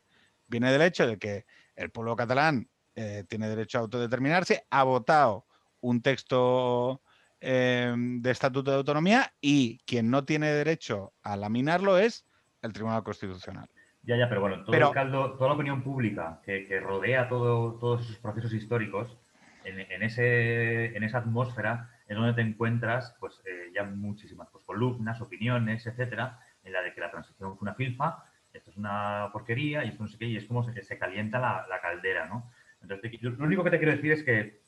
viene 0.46 0.72
del 0.72 0.82
hecho 0.82 1.06
de 1.06 1.18
que 1.18 1.46
el 1.76 1.90
pueblo 1.90 2.16
catalán 2.16 2.68
eh, 2.94 3.24
tiene 3.28 3.48
derecho 3.48 3.78
a 3.78 3.82
autodeterminarse, 3.82 4.66
ha 4.70 4.82
votado 4.84 5.46
un 5.80 6.02
texto 6.02 7.02
eh, 7.40 7.94
de 7.96 8.30
Estatuto 8.30 8.70
de 8.70 8.76
Autonomía 8.78 9.32
y 9.40 9.78
quien 9.86 10.10
no 10.10 10.24
tiene 10.24 10.52
derecho 10.52 11.12
a 11.22 11.36
laminarlo 11.36 11.98
es 11.98 12.26
el 12.62 12.72
Tribunal 12.72 13.02
Constitucional. 13.02 13.68
Ya, 14.02 14.16
ya, 14.16 14.28
pero 14.28 14.40
bueno, 14.40 14.64
todo 14.64 14.74
el 14.74 14.90
caldo, 14.90 15.32
toda 15.34 15.48
la 15.48 15.54
opinión 15.54 15.82
pública 15.82 16.40
que, 16.44 16.80
rodea 16.80 17.28
todo, 17.28 17.74
todos 17.78 18.02
esos 18.02 18.16
procesos 18.16 18.52
históricos, 18.52 19.16
en, 19.64 20.02
ese, 20.02 20.96
en 20.96 21.02
esa 21.02 21.18
atmósfera 21.18 21.90
es 22.10 22.16
donde 22.16 22.34
te 22.34 22.40
encuentras 22.40 23.14
pues 23.20 23.40
eh, 23.46 23.70
ya 23.72 23.84
muchísimas 23.84 24.48
pues, 24.50 24.64
columnas, 24.64 25.20
opiniones, 25.20 25.86
etcétera, 25.86 26.40
en 26.64 26.72
la 26.72 26.82
de 26.82 26.92
que 26.92 27.00
la 27.00 27.10
transición 27.10 27.56
fue 27.56 27.62
una 27.62 27.74
filfa, 27.74 28.24
esto 28.52 28.70
es 28.70 28.76
una 28.76 29.28
porquería 29.32 29.84
y 29.84 29.90
esto 29.90 30.02
no 30.02 30.08
sé 30.08 30.18
qué, 30.18 30.26
y 30.26 30.36
es 30.36 30.44
como 30.44 30.64
se, 30.64 30.98
calienta 30.98 31.38
la, 31.38 31.80
caldera, 31.80 32.26
¿no? 32.26 32.50
Entonces, 32.82 33.22
lo 33.22 33.44
único 33.44 33.62
que 33.62 33.70
te 33.70 33.78
quiero 33.78 33.92
decir 33.92 34.10
es 34.10 34.24
que 34.24 34.60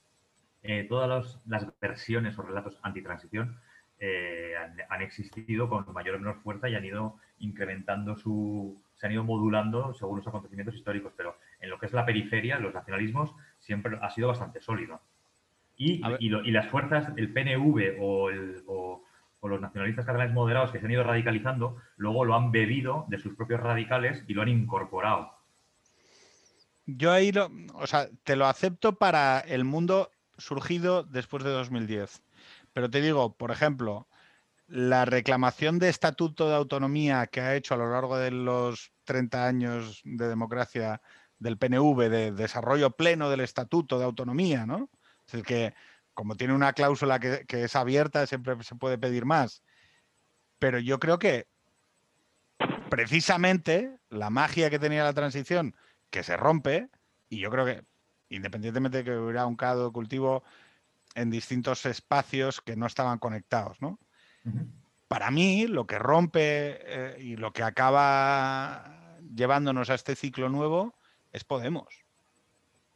eh, 0.62 0.86
todas 0.88 1.40
las 1.46 1.80
versiones 1.80 2.38
o 2.38 2.42
relatos 2.42 2.78
antitransición 2.82 3.58
eh, 3.98 4.54
han, 4.88 5.02
existido 5.02 5.68
con 5.68 5.92
mayor 5.92 6.14
o 6.14 6.18
menor 6.20 6.40
fuerza 6.42 6.68
y 6.68 6.76
han 6.76 6.84
ido 6.84 7.18
incrementando 7.40 8.16
su, 8.16 8.80
se 8.94 9.06
han 9.06 9.12
ido 9.12 9.24
modulando 9.24 9.94
según 9.94 10.18
los 10.18 10.28
acontecimientos 10.28 10.76
históricos, 10.76 11.12
pero 11.16 11.38
en 11.60 11.70
lo 11.70 11.78
que 11.80 11.86
es 11.86 11.92
la 11.92 12.06
periferia, 12.06 12.60
los 12.60 12.72
nacionalismos, 12.72 13.34
siempre 13.58 13.98
ha 14.00 14.10
sido 14.10 14.28
bastante 14.28 14.60
sólido. 14.60 15.00
Y, 15.76 16.00
y, 16.20 16.50
las 16.50 16.68
fuerzas, 16.68 17.12
el 17.16 17.32
PNV 17.32 18.00
o, 18.00 18.30
o, 18.66 19.48
los 19.48 19.60
nacionalistas 19.60 20.06
catalanes 20.06 20.34
moderados 20.34 20.70
que 20.70 20.78
se 20.78 20.86
han 20.86 20.92
ido 20.92 21.02
radicalizando, 21.02 21.76
luego 21.96 22.24
lo 22.24 22.36
han 22.36 22.52
bebido 22.52 23.06
de 23.08 23.18
sus 23.18 23.34
propios 23.34 23.60
radicales 23.60 24.22
y 24.28 24.34
lo 24.34 24.42
han 24.42 24.48
incorporado. 24.48 25.32
Yo 26.86 27.10
ahí 27.10 27.32
lo, 27.32 27.50
o 27.74 27.86
sea, 27.86 28.08
te 28.22 28.36
lo 28.36 28.46
acepto 28.46 28.96
para 28.96 29.40
el 29.40 29.64
mundo 29.64 30.10
surgido 30.38 31.02
después 31.02 31.42
de 31.42 31.50
2010. 31.50 32.22
Pero 32.72 32.90
te 32.90 33.00
digo, 33.00 33.36
por 33.36 33.50
ejemplo, 33.50 34.08
la 34.66 35.04
reclamación 35.04 35.78
de 35.78 35.88
estatuto 35.88 36.48
de 36.48 36.56
autonomía 36.56 37.26
que 37.26 37.40
ha 37.40 37.54
hecho 37.54 37.74
a 37.74 37.76
lo 37.76 37.90
largo 37.90 38.16
de 38.16 38.30
los 38.30 38.92
30 39.04 39.46
años 39.46 40.00
de 40.04 40.28
democracia 40.28 41.02
del 41.38 41.58
PNV, 41.58 42.08
de 42.08 42.32
desarrollo 42.32 42.90
pleno 42.90 43.28
del 43.28 43.40
estatuto 43.40 43.98
de 43.98 44.04
autonomía, 44.04 44.64
¿no? 44.64 44.88
Es 45.26 45.32
decir, 45.32 45.44
que 45.44 45.74
como 46.14 46.36
tiene 46.36 46.54
una 46.54 46.72
cláusula 46.72 47.18
que, 47.18 47.44
que 47.46 47.64
es 47.64 47.76
abierta, 47.76 48.26
siempre 48.26 48.62
se 48.62 48.74
puede 48.74 48.98
pedir 48.98 49.24
más. 49.24 49.62
Pero 50.58 50.78
yo 50.78 50.98
creo 50.98 51.18
que 51.18 51.46
precisamente 52.90 53.98
la 54.10 54.30
magia 54.30 54.70
que 54.70 54.78
tenía 54.78 55.04
la 55.04 55.14
transición, 55.14 55.74
que 56.10 56.22
se 56.22 56.36
rompe, 56.36 56.90
y 57.28 57.38
yo 57.38 57.50
creo 57.50 57.64
que 57.64 57.84
independientemente 58.28 58.98
de 58.98 59.04
que 59.04 59.16
hubiera 59.16 59.46
un 59.46 59.56
caldo 59.56 59.86
de 59.86 59.92
cultivo 59.92 60.42
en 61.14 61.30
distintos 61.30 61.84
espacios 61.86 62.60
que 62.60 62.76
no 62.76 62.86
estaban 62.86 63.18
conectados, 63.18 63.80
¿no? 63.80 63.98
Para 65.08 65.30
mí, 65.30 65.66
lo 65.66 65.86
que 65.86 65.98
rompe 65.98 66.40
eh, 66.80 67.16
y 67.20 67.36
lo 67.36 67.52
que 67.52 67.62
acaba 67.62 69.18
llevándonos 69.34 69.90
a 69.90 69.94
este 69.94 70.16
ciclo 70.16 70.48
nuevo 70.48 70.94
es 71.32 71.44
Podemos. 71.44 72.02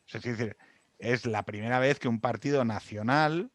Es 0.09 0.23
decir, 0.23 0.57
es 0.99 1.27
la 1.27 1.45
primera 1.45 1.79
vez 1.79 1.99
que 1.99 2.09
un 2.09 2.21
partido 2.21 2.65
nacional, 2.65 3.51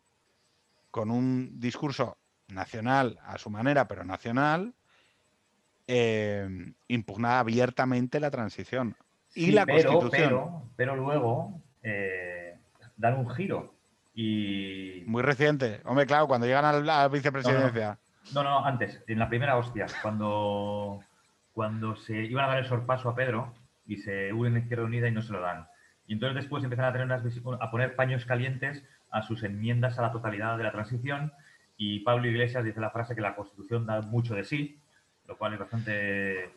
con 0.92 1.12
un 1.12 1.60
discurso 1.60 2.18
nacional 2.48 3.20
a 3.24 3.38
su 3.38 3.50
manera, 3.50 3.88
pero 3.88 4.04
nacional, 4.04 4.74
eh, 5.88 6.74
impugna 6.88 7.40
abiertamente 7.40 8.20
la 8.20 8.32
transición. 8.32 8.96
y 9.34 9.52
la 9.52 9.66
Constitución. 9.66 10.72
pero 10.76 10.96
luego 10.96 11.62
eh, 11.84 12.58
dan 12.98 13.18
un 13.18 13.30
giro. 13.30 13.74
Y... 14.14 15.04
Muy 15.08 15.22
reciente. 15.22 15.82
Hombre, 15.86 16.06
claro, 16.06 16.28
cuando 16.28 16.48
llegan 16.48 16.66
a 16.66 16.74
la 16.74 17.08
vicepresidencia. 17.08 17.98
No, 18.34 18.44
no, 18.44 18.64
antes, 18.66 19.04
en 19.08 19.20
la 19.20 19.30
primera 19.30 19.58
hostia, 19.58 19.88
cuando, 20.02 21.00
cuando 21.54 21.96
se 21.96 22.18
iban 22.24 22.46
a 22.46 22.50
dar 22.50 22.60
el 22.60 22.66
sorpaso 22.66 23.10
a 23.10 23.16
Pedro 23.16 23.54
y 23.86 23.98
se 23.98 24.32
unen 24.32 24.56
a 24.56 24.60
Izquierda 24.60 24.86
Unida 24.86 25.08
y 25.08 25.12
no 25.12 25.22
se 25.22 25.34
lo 25.34 25.42
dan. 25.42 25.68
Y 26.12 26.16
entonces 26.16 26.36
después 26.36 26.62
empiezan 26.62 26.88
a, 26.88 26.92
tener 26.92 27.06
unas, 27.06 27.24
a 27.62 27.72
poner 27.72 27.96
paños 27.96 28.26
calientes 28.26 28.84
a 29.12 29.22
sus 29.22 29.44
enmiendas 29.44 29.98
a 29.98 30.02
la 30.02 30.12
totalidad 30.12 30.58
de 30.58 30.66
la 30.66 30.74
transición 30.74 31.32
y 31.78 32.02
Pablo 32.02 32.28
Iglesias 32.28 32.66
dice 32.66 32.82
la 32.82 32.90
frase 32.90 33.16
que 33.16 33.22
la 33.22 33.34
Constitución 33.34 33.86
da 33.86 34.02
mucho 34.02 34.36
de 34.36 34.44
sí, 34.44 34.78
lo 35.26 35.38
cual 35.38 35.54
es 35.54 35.60
bastante 35.60 36.50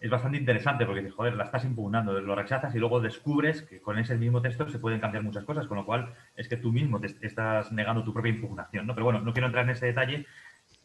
es 0.00 0.08
bastante 0.08 0.38
interesante 0.38 0.86
porque 0.86 1.00
dices, 1.00 1.16
joder, 1.16 1.34
la 1.34 1.42
estás 1.42 1.64
impugnando, 1.64 2.20
lo 2.20 2.36
rechazas 2.36 2.76
y 2.76 2.78
luego 2.78 3.00
descubres 3.00 3.62
que 3.62 3.80
con 3.80 3.98
ese 3.98 4.14
mismo 4.14 4.40
texto 4.40 4.68
se 4.68 4.78
pueden 4.78 5.00
cambiar 5.00 5.24
muchas 5.24 5.42
cosas, 5.42 5.66
con 5.66 5.78
lo 5.78 5.84
cual 5.84 6.14
es 6.36 6.46
que 6.46 6.56
tú 6.56 6.70
mismo 6.70 7.00
te 7.00 7.08
estás 7.26 7.72
negando 7.72 8.04
tu 8.04 8.12
propia 8.12 8.30
impugnación, 8.30 8.86
¿no? 8.86 8.94
Pero 8.94 9.06
bueno, 9.06 9.20
no 9.20 9.32
quiero 9.32 9.48
entrar 9.48 9.64
en 9.64 9.70
ese 9.70 9.86
detalle, 9.86 10.26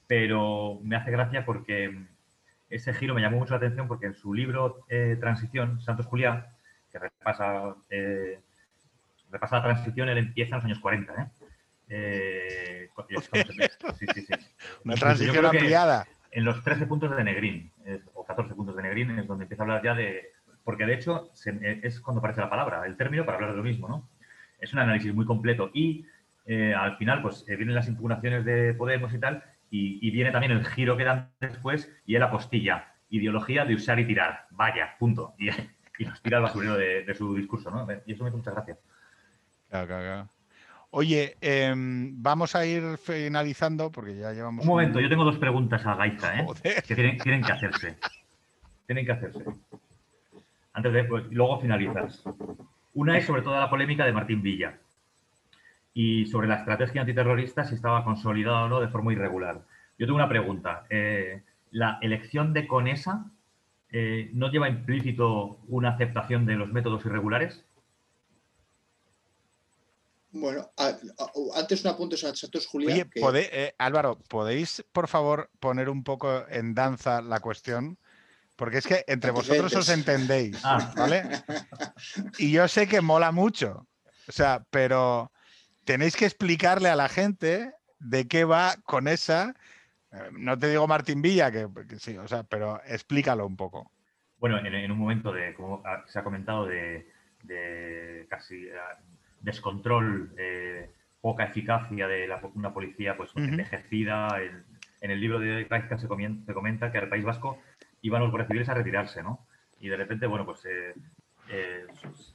pero 0.07 0.80
me 0.81 0.95
hace 0.95 1.11
gracia 1.11 1.45
porque 1.45 1.95
ese 2.72 2.95
giro 2.95 3.14
me 3.14 3.22
llamó 3.22 3.38
mucho 3.38 3.53
la 3.53 3.57
atención 3.57 3.88
porque 3.88 4.07
en 4.07 4.15
su 4.15 4.34
libro 4.34 4.85
eh, 4.89 5.18
Transición, 5.19 5.81
Santos 5.81 6.07
Julián, 6.07 6.48
que 6.99 7.06
repasa, 7.06 7.76
eh, 7.90 8.40
repasa 9.32 9.57
la 9.57 9.64
transición, 9.64 10.10
él 10.10 10.18
empieza 10.18 10.56
en 10.56 10.57
los 10.57 10.65
años 10.65 10.80
40, 10.80 11.14
¿eh? 11.14 11.28
eh 11.90 12.90
sí, 13.98 14.06
sí, 14.14 14.22
sí. 14.22 14.34
Una 14.86 14.95
transición 14.95 15.45
ampliada 15.45 16.07
en 16.32 16.44
los 16.44 16.64
13 16.64 16.86
puntos 16.86 17.15
de 17.15 17.24
Negrín, 17.24 17.72
o 18.14 18.26
14 18.26 18.53
puntos 18.53 18.76
de 18.76 18.84
Negrín, 18.84 19.18
es 19.18 19.28
donde 19.28 19.45
empieza 19.45 19.64
a 19.64 19.65
hablar 19.65 19.84
ya 19.84 19.95
de... 19.95 20.34
Porque 20.64 20.86
de 20.86 20.94
hecho 20.94 21.32
es 21.82 22.02
cuando 22.02 22.19
aparece 22.19 22.41
la 22.41 22.49
palabra, 22.49 22.86
el 22.86 22.98
término 22.98 23.26
para 23.26 23.38
hablar 23.38 23.52
de 23.52 23.57
lo 23.57 23.64
mismo, 23.64 23.88
¿no? 23.88 24.10
Es 24.60 24.74
un 24.74 24.80
análisis 24.80 25.14
muy 25.14 25.26
completo 25.26 25.72
y 25.74 26.06
eh, 26.45 26.74
al 26.74 26.98
final 26.98 27.22
pues 27.22 27.45
eh, 27.48 27.56
vienen 27.56 27.76
las 27.76 27.88
impugnaciones 27.88 28.44
de 28.44 28.74
Podemos 28.74 29.14
y 29.14 29.19
tal 29.19 29.44
y, 29.69 30.11
viene 30.11 30.32
también 30.32 30.52
el 30.52 30.65
giro 30.65 30.95
que 30.98 31.03
dan 31.03 31.32
después 31.40 31.91
y 32.06 32.18
la 32.18 32.26
apostilla, 32.26 32.94
ideología 33.10 33.65
de 33.65 33.76
usar 33.76 33.99
y 33.99 34.06
tirar, 34.06 34.45
vaya, 34.52 34.95
punto. 34.99 35.34
Y, 35.38 35.49
y 35.98 36.06
nos 36.06 36.22
tira 36.22 36.38
al 36.38 36.44
basurero 36.44 36.76
de, 36.78 37.14
su 37.15 37.36
discurso, 37.36 37.72
¿no? 37.72 37.88
Y 38.06 38.14
eso 38.14 38.24
me 38.24 38.30
hace 38.30 38.38
mucha 38.38 38.52
gracia. 38.52 38.78
Claro, 39.69 39.88
claro, 39.88 40.03
claro. 40.03 40.30
Oye, 40.91 41.36
em, 41.41 42.22
vamos 42.22 42.56
a 42.56 42.65
ir 42.65 42.98
finalizando 42.98 43.91
porque 43.91 44.15
ya 44.15 44.32
llevamos. 44.32 44.64
Un 44.64 44.69
momento, 44.69 44.99
yo 44.99 45.10
tengo 45.10 45.26
dos 45.26 45.38
preguntas 45.38 45.86
a 45.86 45.95
Gaita, 45.95 46.40
¿eh? 46.40 46.48
Que 46.88 46.95
tienen, 46.95 47.44
que 47.44 47.52
hacerse. 47.52 47.98
Tienen 48.86 49.06
que 49.06 49.11
hacerse. 49.11 49.44
Antes 50.74 50.94
de. 50.94 51.03
Pues, 51.03 51.26
luego 51.32 51.60
finalizas. 51.60 52.24
Una 52.94 53.18
es 53.18 53.26
sobre 53.26 53.41
toda 53.41 53.60
la 53.60 53.69
polémica 53.69 54.06
de 54.06 54.14
Martín 54.14 54.41
Villa 54.41 54.78
y 55.94 56.26
sobre 56.28 56.48
la 56.48 56.56
estrategia 56.56 57.02
antiterrorista 57.02 57.64
si 57.64 57.76
estaba 57.76 58.03
consolidada 58.03 58.64
o 58.64 58.69
no 58.69 58.80
de 58.80 58.88
forma 58.88 59.14
irregular. 59.14 59.61
Yo 59.99 60.06
tengo 60.06 60.15
una 60.15 60.30
pregunta. 60.30 60.86
Eh, 60.90 61.44
¿La 61.72 61.99
elección 62.02 62.53
de 62.53 62.65
Conesa 62.65 63.26
eh, 63.91 64.30
no 64.34 64.51
lleva 64.51 64.69
implícito 64.69 65.59
una 65.68 65.89
aceptación 65.89 66.45
de 66.45 66.55
los 66.55 66.72
métodos 66.72 67.05
irregulares? 67.05 67.64
Bueno, 70.31 70.69
antes 71.55 71.84
un 71.84 71.91
apunte 71.91 72.18
sobre 72.18 72.35
Santos 72.35 72.68
Julián. 72.68 73.09
Oye, 73.22 73.49
eh, 73.51 73.76
Álvaro, 73.77 74.19
¿podéis 74.27 74.84
por 74.91 75.07
favor 75.07 75.49
poner 75.59 75.89
un 75.89 76.03
poco 76.03 76.45
en 76.49 76.73
danza 76.73 77.22
la 77.22 77.39
cuestión? 77.39 77.97
Porque 78.55 78.80
es 78.80 78.88
que 78.88 79.03
entre 79.07 79.31
vosotros 79.31 79.73
os 79.76 79.89
entendéis, 79.89 80.59
ah. 80.64 80.93
¿vale? 80.95 81.23
Y 82.39 82.51
yo 82.51 82.68
sé 82.68 82.88
que 82.88 83.01
mola 83.01 83.31
mucho, 83.31 83.88
o 84.27 84.31
sea, 84.31 84.65
pero 84.69 85.31
tenéis 85.85 86.15
que 86.15 86.26
explicarle 86.26 86.89
a 86.89 86.95
la 86.95 87.07
gente 87.07 87.72
de 87.99 88.27
qué 88.27 88.43
va 88.43 88.76
con 88.84 89.07
esa. 89.07 89.55
Eh, 90.18 90.30
no 90.34 90.57
te 90.57 90.69
digo 90.69 90.88
Martín 90.88 91.22
Villa, 91.22 91.52
que, 91.52 91.68
sí, 91.98 92.18
o 92.18 92.27
sea, 92.27 92.44
pero 92.44 92.81
explícalo 92.85 93.45
un 93.45 93.56
poco. 93.56 93.91
Bueno, 94.39 94.60
en, 94.60 94.91
un 94.91 94.98
momento 94.98 95.31
de, 95.31 95.53
como 95.53 95.81
se 96.06 96.19
ha 96.19 96.23
comentado, 96.23 96.65
de, 96.65 97.10
de 97.44 98.27
casi 98.30 98.68
descontrol, 99.41 100.31
eh, 100.38 100.91
poca 101.22 101.45
eficacia 101.45 102.07
de 102.07 102.30
una 102.53 102.73
policía 102.73 103.18
pues 103.18 103.31
envejecida. 103.35 104.39
En, 105.02 105.11
el 105.11 105.19
libro 105.19 105.39
de 105.39 105.65
Gaizka 105.65 105.98
se, 105.98 106.07
comenta 106.07 106.91
que 106.91 106.98
al 106.98 107.10
País 107.10 107.23
Vasco 107.23 107.60
iban 108.02 108.22
los 108.22 108.31
guardias 108.31 108.48
civiles 108.48 108.69
a 108.69 108.73
retirarse, 108.73 109.23
¿no? 109.23 109.45
Y 109.80 109.89
de 109.89 109.98
repente, 109.98 110.26
bueno, 110.26 110.45
pues 110.45 110.65
eh, 110.65 110.94
eh, 111.49 111.85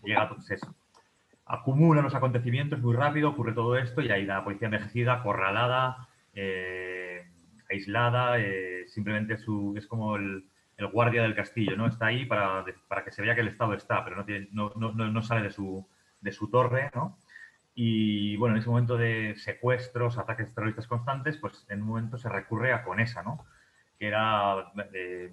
llega, 0.05 0.35
se 0.41 0.57
acumulan 1.45 2.05
los 2.05 2.15
acontecimientos 2.15 2.81
muy 2.81 2.95
rápido, 2.95 3.31
ocurre 3.31 3.53
todo 3.53 3.77
esto 3.77 4.01
y 4.01 4.11
hay 4.11 4.25
la 4.25 4.45
policía 4.45 4.67
envejecida, 4.67 5.15
acorralada, 5.15 6.09
aislada, 7.73 8.37
simplemente 8.87 9.37
su, 9.39 9.75
es 9.77 9.87
como 9.87 10.17
el, 10.17 10.45
guardia 10.93 11.23
del 11.23 11.37
castillo, 11.37 11.77
¿no? 11.77 11.87
Está 11.87 12.07
ahí 12.07 12.27
para, 12.27 12.65
para, 12.89 13.05
que 13.05 13.13
se 13.13 13.23
vea 13.23 13.37
que 13.37 13.41
el 13.43 13.49
Estado 13.49 13.73
está, 13.75 14.03
pero 14.03 14.17
no, 14.17 14.25
tiene, 14.25 14.49
no, 14.51 14.73
no, 14.75 14.93
no 14.93 15.23
sale 15.23 15.43
de 15.43 15.51
su, 15.53 15.87
de 16.21 16.33
su 16.33 16.51
torre, 16.51 16.91
¿no? 16.95 17.19
Y 17.75 18.37
bueno, 18.37 18.55
en 18.55 18.61
ese 18.61 18.69
momento 18.69 18.97
de 18.97 19.35
secuestros, 19.37 20.19
ataques 20.19 20.53
terroristas 20.55 20.87
constantes, 20.87 21.39
pues 21.39 21.67
en 21.69 21.83
un 21.83 21.89
momento 21.89 22.19
se 22.19 22.29
recurre 22.29 22.73
a 22.73 22.83
Conesa, 22.85 23.23
¿no? 23.23 23.45
Que 23.99 24.09
era 24.09 24.73
eh, 24.93 25.33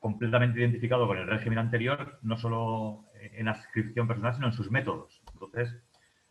completamente 0.00 0.60
identificado 0.60 1.06
con 1.06 1.18
el 1.18 1.26
régimen 1.26 1.58
anterior, 1.58 2.18
no 2.22 2.36
solo 2.36 3.04
en 3.20 3.46
la 3.46 3.52
adscripción 3.52 4.08
personal, 4.08 4.34
sino 4.34 4.46
en 4.48 4.52
sus 4.52 4.70
métodos. 4.70 5.22
Entonces, 5.32 5.76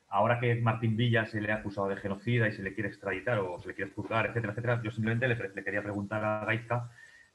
ahora 0.09 0.39
que 0.39 0.55
Martín 0.55 0.97
Villa 0.97 1.25
se 1.25 1.39
le 1.39 1.51
ha 1.51 1.57
acusado 1.57 1.87
de 1.87 1.95
genocida 1.95 2.47
y 2.47 2.51
se 2.51 2.63
le 2.63 2.73
quiere 2.73 2.89
extraditar 2.89 3.39
o 3.39 3.59
se 3.59 3.67
le 3.67 3.75
quiere 3.75 3.91
juzgar, 3.91 4.25
etcétera, 4.27 4.53
etcétera, 4.53 4.81
yo 4.83 4.91
simplemente 4.91 5.27
le, 5.27 5.63
quería 5.63 5.83
preguntar 5.83 6.23
a 6.23 6.45
Gaizka 6.45 6.89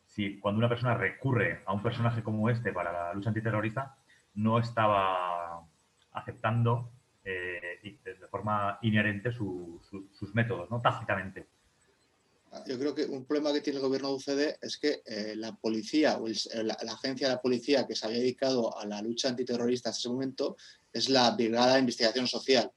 si 0.07 0.39
cuando 0.39 0.59
una 0.59 0.69
persona 0.69 0.97
recurre 0.97 1.63
a 1.65 1.73
un 1.73 1.83
personaje 1.83 2.23
como 2.23 2.51
este 2.51 2.73
para 2.73 2.93
la 2.93 3.15
lucha 3.15 3.31
antiterrorista, 3.31 3.97
no 4.35 4.59
estaba 4.59 5.65
aceptando 6.13 6.91
eh, 7.25 7.81
de 7.83 8.29
forma 8.29 8.79
inherente 8.83 9.33
sus 9.33 10.35
métodos, 10.35 10.71
¿no? 10.71 10.81
tácitamente. 10.81 11.47
Yo 12.67 12.79
creo 12.79 12.95
que 12.95 13.05
un 13.05 13.25
problema 13.25 13.53
que 13.53 13.61
tiene 13.61 13.79
el 13.79 13.85
gobierno 13.85 14.11
de 14.11 14.15
UCD 14.15 14.57
es 14.63 14.79
que 14.79 15.03
eh, 15.07 15.35
la 15.37 15.57
policía 15.57 16.19
o 16.19 16.29
la, 16.63 16.75
agencia 16.93 17.29
de 17.29 17.35
la 17.35 17.43
policía 17.43 17.87
que 17.87 17.97
se 17.97 18.07
había 18.07 18.19
dedicado 18.19 18.79
a 18.79 18.87
la 18.87 19.03
lucha 19.03 19.29
antiterrorista 19.29 19.91
hasta 19.91 20.01
ese 20.01 20.09
momento 20.09 20.57
es 20.95 21.11
la 21.11 21.31
Brigada 21.33 21.75
de 21.75 21.81
Investigación 21.81 22.27
Social, 22.27 22.71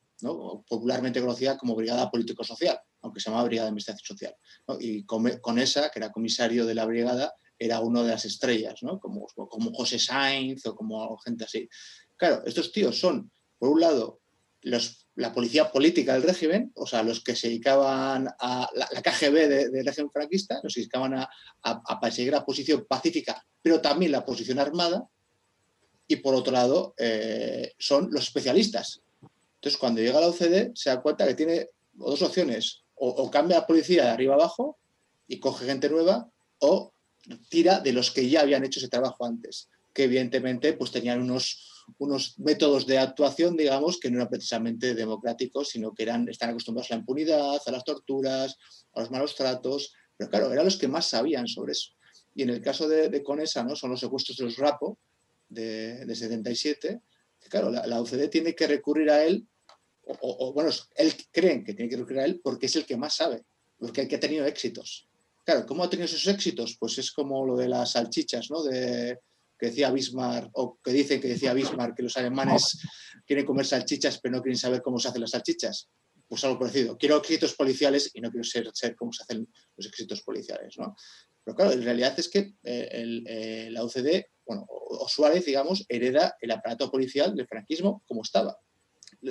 popularmente 0.68 1.22
conocida 1.22 1.58
como 1.58 1.76
Brigada 1.76 2.12
Político-Social, 2.12 2.78
aunque 3.02 3.20
se 3.20 3.30
llama 3.30 3.44
Brigada 3.44 3.68
de 3.68 3.72
Investigación 3.72 4.18
Social. 4.18 4.36
Y 4.80 5.06
con, 5.06 5.60
esa, 5.60 5.90
que 5.90 6.00
era 6.00 6.12
comisario 6.12 6.66
de 6.66 6.76
la 6.76 6.86
brigada, 6.86 7.34
era 7.60 7.80
uno 7.80 8.04
de 8.04 8.12
las 8.12 8.26
estrellas, 8.26 8.80
como, 9.00 9.28
como 9.28 9.72
José 9.74 10.00
Sainz 10.00 10.66
o 10.66 10.76
como 10.76 11.18
gente 11.20 11.46
así. 11.46 11.70
Claro, 12.16 12.44
estos 12.46 12.72
tíos 12.72 13.00
son, 13.00 13.32
por 13.58 13.70
un 13.70 13.80
lado, 13.80 14.20
la 15.16 15.34
policía 15.34 15.72
política 15.72 16.14
del 16.14 16.24
régimen, 16.24 16.72
o 16.76 16.88
sea, 16.88 17.04
los 17.04 17.24
que 17.24 17.36
se 17.36 17.48
dedicaban 17.48 18.28
a 18.40 18.70
la, 18.74 19.02
KGB 19.02 19.72
del 19.72 19.86
régimen 19.86 20.12
franquista, 20.12 20.56
los 20.64 20.74
que 20.74 20.80
se 20.80 20.80
dedicaban 20.82 21.14
a, 21.14 21.30
a, 21.64 22.00
perseguir 22.00 22.34
la 22.34 22.46
posición 22.46 22.86
pacífica, 22.88 23.44
pero 23.62 23.82
también 23.82 24.12
la 24.12 24.26
posición 24.26 24.60
armada, 24.60 25.08
y 26.08 26.18
por 26.18 26.36
otro 26.36 26.54
lado 26.54 26.94
eh, 26.98 27.74
son 27.78 28.10
los 28.12 28.24
especialistas. 28.24 29.02
Entonces, 29.56 29.78
cuando 29.80 30.02
llega 30.02 30.22
la 30.22 30.28
OCDE, 30.28 30.72
se 30.76 30.90
da 30.90 31.02
cuenta 31.02 31.28
que 31.28 31.36
tiene 31.36 31.70
dos 31.94 32.22
opciones, 32.22 32.84
o, 32.96 33.30
cambia 33.30 33.60
la 33.60 33.68
policía 33.68 34.06
de 34.06 34.10
arriba 34.10 34.36
abajo 34.36 34.78
y 35.28 35.40
coge 35.40 35.66
gente 35.66 35.90
nueva, 35.90 36.30
o 36.60 36.94
tira 37.50 37.80
de 37.80 37.94
los 37.94 38.12
que 38.12 38.30
ya 38.30 38.42
habían 38.42 38.64
hecho 38.64 38.80
ese 38.80 38.90
trabajo 38.90 39.26
antes, 39.26 39.70
que 39.94 40.06
evidentemente 40.06 40.74
pues 40.74 40.92
tenían 40.92 41.22
unos 41.22 41.74
unos 42.00 42.38
métodos 42.40 42.86
de 42.86 42.98
actuación, 42.98 43.56
digamos, 43.56 44.00
que 44.00 44.10
no 44.10 44.18
eran 44.18 44.30
precisamente 44.30 44.94
democráticos, 44.94 45.70
sino 45.70 45.94
que 45.94 46.04
eran, 46.04 46.28
están 46.28 46.50
acostumbrados 46.50 46.92
a 46.92 46.96
la 46.96 47.00
impunidad, 47.00 47.60
a 47.66 47.72
las 47.72 47.84
torturas, 47.84 48.58
a 48.94 49.00
los 49.00 49.12
malos 49.12 49.36
tratos, 49.36 49.94
pero 50.18 50.30
claro, 50.30 50.52
eran 50.52 50.66
los 50.66 50.78
que 50.78 50.88
más 50.88 51.08
sabían 51.08 51.48
sobre 51.48 51.72
eso. 51.72 51.92
Y 52.36 52.44
en 52.44 52.50
el 52.50 52.62
caso 52.62 52.88
de, 52.88 53.24
Conesa, 53.24 53.64
¿no? 53.64 53.76
son 53.76 53.92
los 53.92 54.00
secuestros 54.00 54.38
de 54.38 54.46
los 54.46 54.58
Rapo 54.58 55.00
de, 55.50 56.06
de 56.06 56.16
77, 56.16 57.02
que 57.40 57.50
claro, 57.50 57.70
la, 57.70 57.86
la, 57.88 58.02
UCD 58.02 58.30
tiene 58.30 58.56
que 58.56 58.68
recurrir 58.68 59.10
a 59.10 59.24
él, 59.24 59.48
o, 60.04 60.54
bueno, 60.54 60.70
él 60.96 61.14
creen 61.32 61.64
que 61.64 61.74
tiene 61.74 61.90
que 61.90 61.98
recurrir 61.98 62.20
a 62.20 62.26
él 62.26 62.40
porque 62.42 62.68
es 62.68 62.76
el 62.76 62.86
que 62.86 62.96
más 62.96 63.16
sabe, 63.16 63.44
porque 63.78 64.02
ha 64.02 64.20
tenido 64.20 64.46
éxitos. 64.46 65.08
Claro, 65.44 65.66
¿cómo 65.66 65.84
ha 65.84 65.90
tenido 65.90 66.06
esos 66.06 66.28
éxitos? 66.28 66.78
Pues 66.80 66.98
es 66.98 67.12
como 67.12 67.46
lo 67.46 67.56
de 67.56 67.68
las 67.68 67.92
salchichas, 67.92 68.50
¿no? 68.50 68.64
De, 68.64 69.20
que 69.58 69.68
decía 69.68 69.92
Bismarck, 69.92 70.50
o 70.54 70.80
que 70.84 70.92
dicen 70.92 71.20
que 71.20 71.30
decía 71.30 71.54
Bismarck, 71.54 71.96
que 71.96 72.04
los 72.04 72.16
alemanes 72.18 72.80
quieren 73.26 73.46
comer 73.46 73.66
salchichas 73.66 74.20
pero 74.20 74.36
no 74.36 74.42
quieren 74.42 74.58
saber 74.58 74.82
cómo 74.82 75.00
se 75.00 75.08
hacen 75.08 75.22
las 75.22 75.32
salchichas. 75.32 75.90
Pues 76.28 76.44
algo 76.44 76.60
parecido. 76.60 76.98
Quiero 76.98 77.18
éxitos 77.18 77.56
policiales 77.56 78.12
y 78.14 78.20
no 78.20 78.30
quiero 78.30 78.44
ser, 78.44 78.96
cómo 78.96 79.14
se 79.14 79.24
hacen 79.24 79.48
los 79.78 79.88
éxitos 79.88 80.22
policiales. 80.22 80.78
¿no? 80.78 80.96
Pero 81.44 81.56
claro, 81.56 81.72
en 81.72 81.84
realidad 81.84 82.14
es 82.20 82.28
que 82.28 82.56
eh, 82.64 83.24
eh, 83.26 83.70
la 83.72 83.84
OCD, 83.84 84.26
bueno, 84.48 84.66
o 84.70 85.08
Suárez, 85.08 85.46
digamos, 85.46 85.86
hereda 85.90 86.36
el 86.42 86.52
aparato 86.52 86.90
policial 86.90 87.36
del 87.36 87.48
franquismo 87.48 88.04
como 88.08 88.22
estaba. 88.22 88.58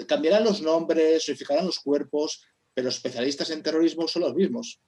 Cambiarán 0.07 0.45
los 0.45 0.61
nombres, 0.63 1.29
unificarán 1.29 1.67
los 1.67 1.81
cuerpos, 1.81 2.45
pero 2.75 2.87
los 2.87 2.97
especialistas 2.97 3.51
en 3.51 3.63
terrorismo 3.63 4.07
son 4.07 4.23
los 4.23 4.35
mismos. 4.35 4.81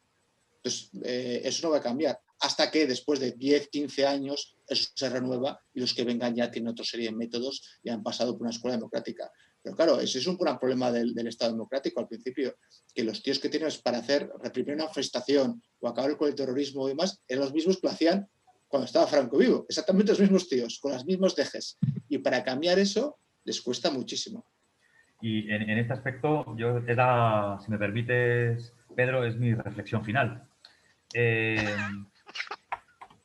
Entonces, 0.56 0.90
eh, 1.04 1.42
eso 1.44 1.66
no 1.66 1.72
va 1.72 1.78
a 1.78 1.82
cambiar 1.82 2.20
hasta 2.40 2.70
que 2.70 2.86
después 2.86 3.20
de 3.20 3.32
10, 3.32 3.68
15 3.68 4.06
años 4.06 4.56
eso 4.68 4.90
se 4.94 5.08
renueva 5.08 5.60
y 5.74 5.80
los 5.80 5.94
que 5.94 6.04
vengan 6.04 6.34
ya 6.34 6.50
tienen 6.50 6.70
otra 6.70 6.84
serie 6.84 7.06
de 7.06 7.16
métodos 7.16 7.80
y 7.82 7.90
han 7.90 8.02
pasado 8.02 8.32
por 8.32 8.42
una 8.42 8.50
escuela 8.50 8.76
democrática. 8.76 9.30
Pero 9.62 9.74
claro, 9.74 10.00
ese 10.00 10.18
es 10.18 10.26
un 10.26 10.36
gran 10.36 10.58
problema 10.58 10.92
del, 10.92 11.26
Estado 11.26 11.52
democrático 11.52 12.00
al 12.00 12.08
principio, 12.08 12.56
que 12.94 13.02
los 13.02 13.22
tíos 13.22 13.38
que 13.38 13.48
tienes 13.48 13.78
para 13.78 13.98
hacer, 13.98 14.30
reprimir 14.40 14.74
una 14.74 14.84
manifestación 14.84 15.62
o 15.80 15.88
acabar 15.88 16.16
con 16.16 16.28
el 16.28 16.34
terrorismo 16.34 16.86
y 16.86 16.92
demás, 16.92 17.20
eran 17.26 17.44
los 17.44 17.52
mismos 17.52 17.76
que 17.76 17.86
lo 17.86 17.92
hacían 17.92 18.28
cuando 18.68 18.86
estaba 18.86 19.06
Franco 19.06 19.38
vivo, 19.38 19.64
exactamente 19.68 20.12
los 20.12 20.20
mismos 20.20 20.48
tíos, 20.48 20.78
con 20.80 20.92
los 20.92 21.04
mismos 21.04 21.34
dejes. 21.34 21.78
Y 22.08 22.18
para 22.18 22.44
cambiar 22.44 22.78
eso 22.78 23.18
les 23.44 23.60
cuesta 23.62 23.90
muchísimo. 23.90 24.44
Y 25.20 25.50
en, 25.50 25.70
este 25.78 25.94
aspecto, 25.94 26.56
yo 26.56 26.78
era, 26.86 27.58
si 27.64 27.70
me 27.70 27.78
permites, 27.78 28.72
Pedro, 28.94 29.24
es 29.24 29.36
mi 29.36 29.52
reflexión 29.54 30.04
final. 30.04 30.44
Eh, 31.12 31.74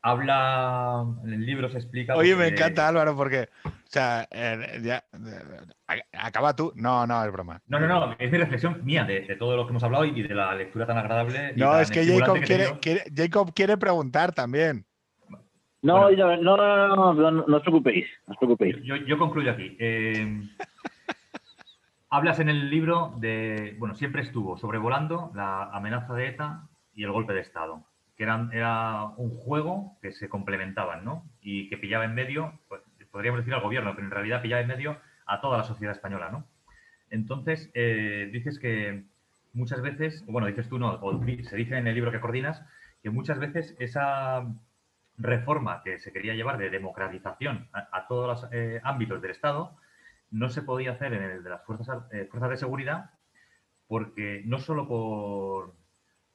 habla, 0.01 1.05
en 1.23 1.33
el 1.33 1.45
libro 1.45 1.69
se 1.69 1.77
explica. 1.77 2.15
Oye, 2.15 2.35
me 2.35 2.47
encanta 2.47 2.87
Álvaro 2.87 3.15
porque, 3.15 3.49
o 3.65 3.69
sea, 3.85 4.27
eh, 4.31 4.79
ya, 4.81 5.03
acaba 6.13 6.55
tú. 6.55 6.71
No, 6.75 7.05
no, 7.05 7.23
es 7.23 7.31
broma. 7.31 7.61
No, 7.67 7.79
no, 7.79 7.87
no, 7.87 8.15
es 8.17 8.31
mi 8.31 8.37
reflexión 8.39 8.83
mía 8.83 9.03
de, 9.03 9.35
todo 9.37 9.55
lo 9.55 9.65
que 9.65 9.71
hemos 9.71 9.83
hablado 9.83 10.05
y 10.05 10.23
de 10.23 10.33
la 10.33 10.55
lectura 10.55 10.87
tan 10.87 10.97
agradable. 10.97 11.53
No, 11.55 11.79
es 11.79 11.91
que, 11.91 12.05
Jacob, 12.05 12.39
quiere, 12.41 13.03
Jacob 13.15 13.53
quiere 13.53 13.77
preguntar 13.77 14.33
también. 14.33 14.87
No, 15.83 16.09
no, 16.09 16.37
no, 16.37 16.57
no, 16.57 17.13
no, 17.13 17.31
no, 17.31 17.57
os 17.57 17.61
preocupéis, 17.61 18.07
no 18.25 18.31
os 18.31 18.37
preocupéis. 18.37 18.77
Yo, 18.83 19.17
concluyo 19.17 19.51
aquí. 19.51 19.75
Eh, 19.79 20.41
hablas 22.09 22.39
en 22.39 22.49
el 22.49 22.69
libro 22.69 23.13
de, 23.17 23.75
bueno, 23.77 23.93
siempre 23.93 24.21
estuvo 24.21 24.57
sobrevolando 24.57 25.31
la 25.35 25.63
amenaza 25.65 26.13
de 26.13 26.27
ETA 26.27 26.67
y 26.95 27.03
el 27.03 27.11
golpe 27.11 27.33
de 27.33 27.41
Estado 27.41 27.83
que 28.15 28.23
eran, 28.23 28.51
era 28.53 29.05
un 29.17 29.31
juego 29.31 29.97
que 30.01 30.11
se 30.11 30.29
complementaban, 30.29 31.03
¿no? 31.03 31.25
Y 31.41 31.69
que 31.69 31.77
pillaba 31.77 32.05
en 32.05 32.13
medio, 32.13 32.59
pues, 32.67 32.81
podríamos 33.11 33.39
decir 33.39 33.53
al 33.53 33.61
gobierno, 33.61 33.93
pero 33.95 34.05
en 34.05 34.11
realidad 34.11 34.41
pillaba 34.41 34.61
en 34.61 34.67
medio 34.67 34.97
a 35.25 35.41
toda 35.41 35.57
la 35.57 35.63
sociedad 35.63 35.95
española, 35.95 36.29
¿no? 36.31 36.45
Entonces, 37.09 37.69
eh, 37.73 38.29
dices 38.31 38.59
que 38.59 39.03
muchas 39.53 39.81
veces, 39.81 40.25
bueno, 40.27 40.47
dices 40.47 40.69
tú, 40.69 40.79
no, 40.79 40.93
o 40.93 41.23
se 41.43 41.55
dice 41.55 41.77
en 41.77 41.87
el 41.87 41.95
libro 41.95 42.11
que 42.11 42.19
coordinas, 42.19 42.63
que 43.01 43.09
muchas 43.09 43.39
veces 43.39 43.75
esa 43.79 44.45
reforma 45.17 45.81
que 45.83 45.99
se 45.99 46.11
quería 46.11 46.33
llevar 46.33 46.57
de 46.57 46.69
democratización 46.69 47.69
a, 47.71 48.07
todos 48.07 48.27
los 48.27 48.51
eh, 48.51 48.81
ámbitos 48.83 49.21
del 49.21 49.31
Estado 49.31 49.77
no 50.31 50.49
se 50.49 50.63
podía 50.63 50.93
hacer 50.93 51.13
en 51.13 51.23
el 51.23 51.43
de 51.43 51.49
las 51.49 51.63
fuerzas, 51.63 52.03
eh, 52.11 52.27
fuerzas 52.29 52.49
de 52.49 52.57
seguridad 52.57 53.11
porque 53.87 54.41
no 54.45 54.57
solo 54.57 54.87
por, 54.87 55.75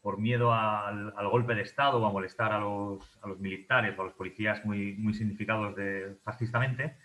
por 0.01 0.19
miedo 0.19 0.53
al, 0.53 1.13
golpe 1.31 1.55
de 1.55 1.63
Estado 1.63 1.99
o 1.99 2.07
a 2.07 2.13
molestar 2.13 2.53
a 2.53 2.61
los, 2.61 3.19
a 3.23 3.29
los, 3.29 3.41
militares 3.41 3.99
o 3.99 4.03
a 4.03 4.05
los 4.05 4.15
policías 4.15 4.65
muy, 4.65 4.95
muy 4.97 5.15
significados 5.15 5.75
de, 5.75 6.17
fascistamente, 6.23 6.97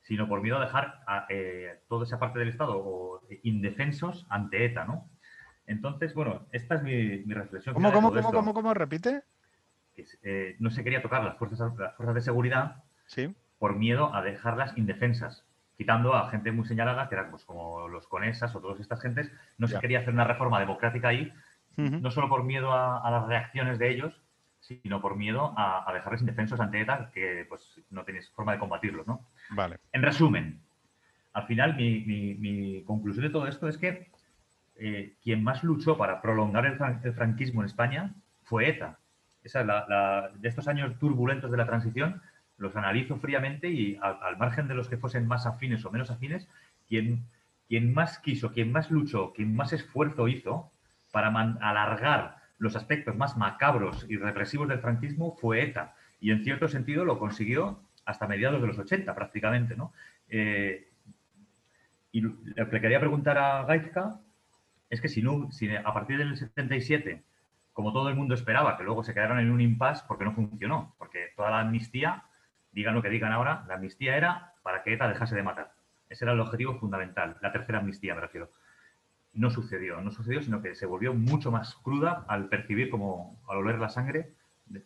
sino 0.00 0.26
por 0.26 0.40
miedo 0.40 0.56
a 0.56 0.64
dejar 0.64 1.02
a, 1.06 1.26
eh, 1.28 1.80
toda 1.88 2.04
esa 2.04 2.18
parte 2.18 2.38
del 2.38 2.48
Estado 2.48 2.78
o, 2.78 3.20
indefensos 3.42 4.26
ante 4.30 4.64
ETA, 4.64 4.86
¿no? 4.86 5.10
Entonces, 5.66 6.14
bueno, 6.14 6.46
esta 6.50 6.76
es 6.76 6.82
mi, 6.82 7.18
mi 7.26 7.34
reflexión. 7.34 7.74
¿Cómo, 7.74 7.92
cómo, 7.92 8.10
cómo, 8.10 8.32
cómo, 8.32 8.54
cómo, 8.54 8.72
repite? 8.72 9.22
Eh, 10.22 10.56
no 10.58 10.70
se 10.70 10.84
quería 10.84 11.02
tocar 11.02 11.24
las 11.24 11.36
fuerzas, 11.36 11.76
las 11.78 11.94
fuerzas 11.96 12.14
de 12.14 12.20
seguridad 12.20 12.84
¿Sí? 13.06 13.34
por 13.58 13.76
miedo 13.76 14.14
a 14.14 14.22
dejarlas 14.22 14.76
indefensas, 14.76 15.44
quitando 15.76 16.14
a 16.14 16.30
gente 16.30 16.52
muy 16.52 16.66
señalada, 16.66 17.08
que 17.08 17.14
eran 17.14 17.30
pues, 17.30 17.44
como 17.44 17.88
los 17.88 18.06
conesas 18.06 18.54
o 18.54 18.60
todas 18.60 18.80
estas 18.80 19.00
gentes. 19.00 19.30
No 19.58 19.66
se 19.66 19.78
quería 19.80 20.00
hacer 20.00 20.14
una 20.14 20.24
reforma 20.24 20.60
democrática 20.60 21.08
ahí 21.08 21.32
no 21.78 22.10
solo 22.10 22.28
por 22.28 22.44
miedo 22.44 22.72
a, 22.72 23.08
las 23.10 23.26
reacciones 23.26 23.78
de 23.78 23.90
ellos, 23.90 24.20
sino 24.60 25.00
por 25.00 25.16
miedo 25.16 25.54
a, 25.56 25.90
dejarles 25.94 26.22
indefensos 26.22 26.60
ante 26.60 26.80
ETA, 26.80 27.10
que 27.14 27.46
pues 27.48 27.80
no 27.90 28.04
tenéis 28.04 28.30
forma 28.30 28.52
de 28.52 28.58
combatirlos, 28.58 29.06
¿no? 29.06 29.26
Vale. 29.50 29.78
En 29.92 30.02
resumen, 30.02 30.60
al 31.32 31.46
final 31.46 31.76
mi, 31.76 32.82
conclusión 32.84 33.26
de 33.26 33.30
todo 33.30 33.46
esto 33.46 33.68
es 33.68 33.78
que 33.78 34.10
eh, 34.76 35.14
quien 35.22 35.42
más 35.44 35.62
luchó 35.62 35.96
para 35.96 36.20
prolongar 36.20 36.66
el, 36.66 37.14
franquismo 37.14 37.62
en 37.62 37.66
España 37.66 38.14
fue 38.42 38.68
ETA. 38.68 38.98
De 39.52 40.48
estos 40.48 40.68
años 40.68 40.98
turbulentos 40.98 41.50
de 41.50 41.56
la 41.56 41.66
transición, 41.66 42.22
los 42.56 42.74
analizo 42.76 43.16
fríamente 43.16 43.68
y 43.68 43.98
al, 44.02 44.36
margen 44.36 44.68
de 44.68 44.74
los 44.74 44.88
que 44.88 44.96
fuesen 44.98 45.26
más 45.26 45.46
afines 45.46 45.84
o 45.84 45.90
menos 45.90 46.10
afines, 46.10 46.48
quien, 46.88 47.24
quien 47.68 47.94
más 47.94 48.18
quiso, 48.18 48.52
quien 48.52 48.72
más 48.72 48.90
luchó, 48.90 49.32
quien 49.32 49.54
más 49.54 49.72
esfuerzo 49.72 50.28
hizo 50.28 50.70
para 51.12 51.28
alargar 51.28 52.36
los 52.58 52.76
aspectos 52.76 53.16
más 53.16 53.36
macabros 53.36 54.04
y 54.08 54.16
represivos 54.16 54.68
del 54.68 54.80
franquismo 54.80 55.36
fue 55.36 55.62
ETA. 55.62 55.94
Y 56.20 56.32
en 56.32 56.42
cierto 56.42 56.68
sentido 56.68 57.04
lo 57.04 57.18
consiguió 57.18 57.80
hasta 58.04 58.26
mediados 58.26 58.60
de 58.60 58.66
los 58.66 58.78
80 58.78 59.14
prácticamente. 59.14 59.76
¿no? 59.76 59.92
Eh, 60.28 60.88
y 62.10 62.20
lo 62.22 62.68
que 62.70 62.80
quería 62.80 62.98
preguntar 62.98 63.38
a 63.38 63.64
Gaizka 63.64 64.20
es 64.90 65.00
que 65.00 65.08
si, 65.08 65.22
no, 65.22 65.50
si 65.52 65.74
a 65.74 65.92
partir 65.92 66.18
del 66.18 66.36
77, 66.36 67.22
como 67.78 67.92
todo 67.92 68.08
el 68.08 68.16
mundo 68.16 68.34
esperaba, 68.34 68.76
que 68.76 68.82
luego 68.82 69.04
se 69.04 69.14
quedaron 69.14 69.38
en 69.38 69.52
un 69.52 69.60
impasse 69.60 70.02
porque 70.08 70.24
no 70.24 70.32
funcionó, 70.32 70.96
porque 70.98 71.28
toda 71.36 71.52
la 71.52 71.60
amnistía, 71.60 72.24
digan 72.72 72.92
lo 72.92 73.02
que 73.02 73.08
digan 73.08 73.30
ahora, 73.30 73.64
la 73.68 73.74
amnistía 73.74 74.16
era 74.16 74.54
para 74.64 74.82
que 74.82 74.94
ETA 74.94 75.06
dejase 75.06 75.36
de 75.36 75.44
matar. 75.44 75.70
Ese 76.08 76.24
era 76.24 76.32
el 76.32 76.40
objetivo 76.40 76.74
fundamental, 76.80 77.36
la 77.40 77.52
tercera 77.52 77.78
amnistía 77.78 78.16
me 78.16 78.20
refiero. 78.20 78.50
No 79.32 79.48
sucedió, 79.48 80.00
no 80.00 80.10
sucedió, 80.10 80.42
sino 80.42 80.60
que 80.60 80.74
se 80.74 80.86
volvió 80.86 81.14
mucho 81.14 81.52
más 81.52 81.76
cruda 81.76 82.24
al 82.26 82.48
percibir 82.48 82.90
como, 82.90 83.40
al 83.48 83.58
oler 83.58 83.78
la 83.78 83.90
sangre, 83.90 84.32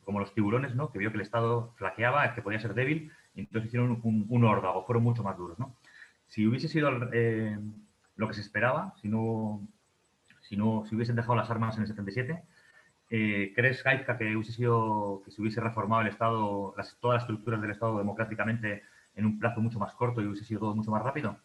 como 0.05 0.21
los 0.21 0.35
tiburones, 0.35 0.75
¿no? 0.75 0.93
Que 0.93 0.99
vio 0.99 1.13
que 1.13 1.17
el 1.17 1.23
Estado 1.23 1.73
flaqueaba, 1.79 2.35
que 2.35 2.43
podía 2.43 2.61
ser 2.61 2.75
débil, 2.75 3.11
y 3.35 3.41
entonces 3.41 3.69
hicieron 3.69 4.03
un, 4.03 4.27
un 4.29 4.45
órdago, 4.45 4.85
fueron 4.85 5.03
mucho 5.03 5.23
más 5.23 5.39
duros, 5.39 5.59
¿no? 5.59 5.75
Si 6.27 6.47
hubiese 6.47 6.69
sido 6.69 6.91
eh, 7.15 7.59
lo 8.17 8.29
que 8.29 8.35
se 8.35 8.43
esperaba, 8.43 8.93
si 9.01 9.09
no, 9.09 9.67
si 10.43 10.59
no, 10.59 10.85
si 10.87 10.95
hubiesen 10.95 11.17
dejado 11.17 11.37
las 11.37 11.49
armas 11.49 11.77
en 11.77 11.85
el 11.85 11.89
77, 11.89 12.43
eh, 13.15 13.53
¿crees, 13.55 13.85
Gaizka, 13.85 14.17
que 14.17 14.35
hubiese 14.35 14.53
sido, 14.53 15.21
que 15.23 15.31
se 15.31 15.43
hubiese 15.43 15.61
reformado 15.61 16.01
el 16.01 16.09
Estado, 16.09 16.75
todas 16.99 17.17
las 17.17 17.23
estructuras 17.25 17.61
del 17.61 17.73
Estado 17.73 17.99
democráticamente 17.99 18.85
en 19.15 19.27
un 19.27 19.39
plazo 19.39 19.61
mucho 19.61 19.79
más 19.79 19.93
corto 19.93 20.23
y 20.23 20.27
hubiese 20.27 20.47
sido 20.47 20.61
todo 20.61 20.75
mucho 20.75 20.91
más 20.91 21.03
rápido? 21.03 21.39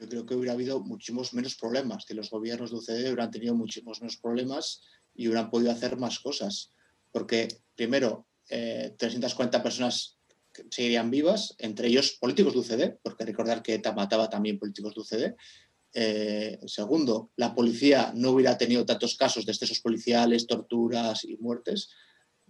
Yo 0.00 0.08
creo 0.08 0.26
que 0.26 0.34
hubiera 0.34 0.54
habido 0.54 0.80
muchísimos 0.80 1.32
menos 1.34 1.54
problemas, 1.54 2.04
que 2.04 2.14
los 2.14 2.30
gobiernos 2.30 2.72
de 2.72 2.78
UCD 2.78 3.12
hubieran 3.12 3.30
tenido 3.30 3.54
muchísimos 3.54 4.00
menos 4.00 4.16
problemas 4.16 4.82
y 5.14 5.28
hubieran 5.28 5.50
podido 5.50 5.70
hacer 5.70 5.96
más 5.96 6.18
cosas. 6.18 6.72
Porque, 7.12 7.46
primero, 7.76 8.26
340 8.48 9.56
eh, 9.56 9.60
personas 9.60 10.18
seguirían 10.68 11.12
vivas, 11.12 11.54
entre 11.58 11.86
ellos 11.86 12.18
políticos 12.20 12.54
de 12.54 12.58
UCD, 12.58 12.98
porque 13.04 13.24
recordar 13.24 13.62
que 13.62 13.74
ETA 13.74 13.92
mataba 13.92 14.28
también 14.28 14.58
políticos 14.58 14.96
de 14.96 15.00
UCD. 15.00 15.36
Eh, 15.92 16.58
segundo, 16.66 17.32
la 17.36 17.54
policía 17.54 18.12
no 18.14 18.30
hubiera 18.30 18.56
tenido 18.56 18.86
tantos 18.86 19.16
casos 19.16 19.44
de 19.44 19.52
excesos 19.52 19.80
policiales, 19.80 20.46
torturas 20.46 21.24
y 21.24 21.36
muertes. 21.38 21.90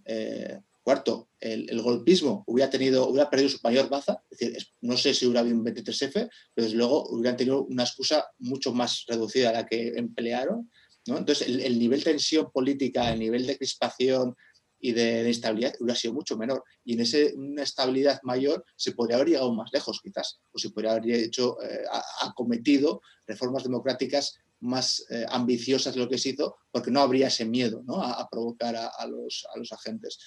Eh, 0.05 0.59
cuarto, 0.83 1.29
el, 1.39 1.81
golpismo 1.81 2.43
hubiera, 2.47 2.69
tenido, 2.69 3.07
hubiera 3.07 3.29
perdido 3.29 3.49
su 3.49 3.59
mayor 3.63 3.89
baza, 3.89 4.23
es 4.29 4.37
decir, 4.37 4.67
no 4.81 4.97
sé 4.97 5.13
si 5.13 5.25
hubiera 5.25 5.41
habido 5.41 5.57
un 5.57 5.65
23F, 5.65 6.29
pero 6.53 6.65
desde 6.65 6.77
luego 6.77 7.09
hubieran 7.09 7.37
tenido 7.37 7.63
una 7.65 7.83
excusa 7.83 8.25
mucho 8.39 8.73
más 8.73 9.05
reducida 9.07 9.49
a 9.49 9.53
la 9.53 9.65
que 9.65 9.89
emplearon. 9.95 10.71
Entonces, 11.05 11.47
el, 11.47 11.61
el, 11.61 11.79
nivel 11.79 11.99
de 11.99 12.11
tensión 12.11 12.51
política, 12.51 13.11
el 13.11 13.19
nivel 13.19 13.47
de 13.47 13.57
crispación, 13.57 14.35
y 14.81 14.91
de, 14.91 15.27
instabilidad 15.27 15.73
hubiera 15.79 15.97
sido 15.97 16.13
mucho 16.13 16.35
menor. 16.35 16.63
Y 16.83 16.93
en 16.93 17.01
ese, 17.01 17.33
una 17.35 17.63
estabilidad 17.63 18.19
mayor 18.23 18.65
se 18.75 18.93
podría 18.93 19.17
haber 19.17 19.29
llegado 19.29 19.53
más 19.53 19.71
lejos, 19.71 20.01
quizás, 20.03 20.41
o 20.51 20.57
se 20.57 20.71
podría 20.71 20.93
haber 20.93 21.09
hecho, 21.11 21.61
eh, 21.61 21.83
acometido 22.21 23.01
reformas 23.27 23.63
democráticas 23.63 24.35
más 24.61 25.05
eh, 25.09 25.25
ambiciosas 25.29 25.93
de 25.93 26.01
lo 26.01 26.09
que 26.09 26.17
se 26.17 26.29
hizo, 26.29 26.57
porque 26.71 26.91
no 26.91 27.01
habría 27.01 27.27
ese 27.27 27.45
miedo 27.45 27.81
¿no? 27.85 28.01
a, 28.01 28.27
provocar 28.29 28.75
a, 28.75 29.07
los, 29.07 29.45
a, 29.53 29.57
los, 29.57 29.71
agentes. 29.71 30.19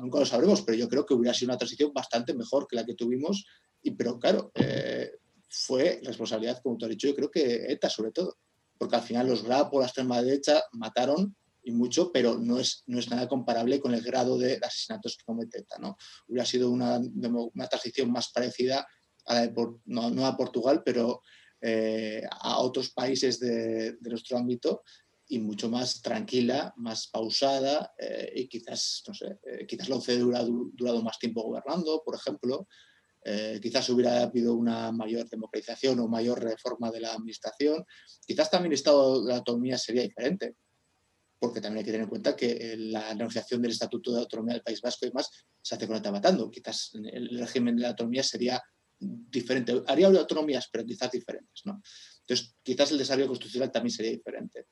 nunca 0.00 0.18
lo 0.18 0.26
sabremos, 0.26 0.62
pero 0.62 0.78
yo 0.78 0.88
creo 0.88 1.04
que 1.04 1.14
hubiera 1.14 1.34
sido 1.34 1.50
una 1.50 1.58
transición 1.58 1.92
bastante 1.92 2.34
mejor 2.34 2.66
que 2.66 2.76
la 2.76 2.86
que 2.86 2.94
tuvimos, 2.94 3.44
y, 3.82 3.90
pero 3.90 4.18
claro, 4.18 4.50
eh, 4.54 5.10
fue 5.48 6.00
responsabilidad, 6.02 6.60
como 6.62 6.78
tú 6.78 6.86
has 6.86 6.90
dicho, 6.90 7.08
yo 7.08 7.14
creo 7.14 7.30
que 7.30 7.66
ETA 7.70 7.90
sobre 7.90 8.12
todo, 8.12 8.38
porque 8.78 8.96
al 8.96 9.02
final 9.02 9.28
los 9.28 9.42
GRAP 9.42 9.74
o 9.74 9.80
la 9.80 9.86
extrema 9.86 10.22
derecha 10.22 10.62
mataron 10.72 11.36
y 11.64 11.72
mucho, 11.72 12.10
pero 12.12 12.38
no 12.38 12.58
es, 12.58 12.82
no 12.86 12.98
es 12.98 13.10
nada 13.10 13.28
comparable 13.28 13.80
con 13.80 13.94
el 13.94 14.02
grado 14.02 14.36
de 14.38 14.58
asesinatos 14.62 15.16
que 15.16 15.24
comete. 15.24 15.64
¿no? 15.80 15.96
Hubiera 16.26 16.44
sido 16.44 16.70
una, 16.70 16.98
una 16.98 17.66
transición 17.68 18.10
más 18.10 18.32
parecida 18.32 18.86
a 19.26 19.48
no, 19.84 20.26
a 20.26 20.36
Portugal, 20.36 20.82
pero 20.84 21.22
eh, 21.60 22.22
a 22.30 22.58
otros 22.58 22.90
países 22.90 23.38
de, 23.38 23.96
nuestro 24.00 24.36
ámbito 24.36 24.82
y 25.28 25.38
mucho 25.38 25.70
más 25.70 26.02
tranquila, 26.02 26.74
más 26.76 27.06
pausada 27.06 27.92
eh, 27.98 28.32
y 28.34 28.48
quizás, 28.48 29.02
no 29.06 29.14
sé, 29.14 29.38
eh, 29.44 29.66
quizás 29.66 29.88
la 29.88 29.96
OCDE 29.96 30.24
hubiera 30.24 30.44
durado 30.44 31.02
más 31.02 31.18
tiempo 31.18 31.42
gobernando, 31.42 32.02
por 32.04 32.16
ejemplo. 32.16 32.66
quizás 33.62 33.88
hubiera 33.90 34.22
habido 34.22 34.52
una 34.54 34.90
mayor 34.90 35.28
democratización 35.28 36.00
o 36.00 36.08
mayor 36.08 36.42
reforma 36.42 36.90
de 36.90 37.00
la 37.00 37.12
administración. 37.12 37.84
Quizás 38.26 38.50
también 38.50 38.72
el 38.72 38.78
estado 38.78 39.22
de 39.22 39.28
la 39.30 39.38
autonomía 39.38 39.78
sería 39.78 40.02
diferente 40.02 40.56
porque 41.42 41.60
también 41.60 41.78
hay 41.78 41.84
que 41.84 41.90
tener 41.90 42.04
en 42.04 42.08
cuenta 42.08 42.36
que 42.36 42.52
eh, 42.52 42.76
la 42.76 43.12
negociación 43.14 43.60
del 43.60 43.72
Estatuto 43.72 44.12
de 44.12 44.20
Autonomía 44.20 44.54
del 44.54 44.62
País 44.62 44.80
Vasco 44.80 45.06
y 45.06 45.10
más 45.10 45.28
se 45.60 45.74
hace 45.74 45.88
con 45.88 45.96
el 45.96 46.12
matando. 46.12 46.48
Quizás 46.48 46.92
el 46.94 47.36
régimen 47.36 47.74
de 47.74 47.82
la 47.82 47.88
autonomía 47.88 48.22
sería 48.22 48.62
diferente. 49.00 49.82
Haría 49.88 50.06
autonomías, 50.06 50.68
pero 50.70 50.84
quizás 50.84 51.10
diferentes. 51.10 51.62
¿no? 51.64 51.82
Entonces, 52.20 52.54
quizás 52.62 52.92
el 52.92 52.98
desarrollo 52.98 53.26
constitucional 53.26 53.72
también 53.72 53.90
sería 53.90 54.12
diferente. 54.12 54.66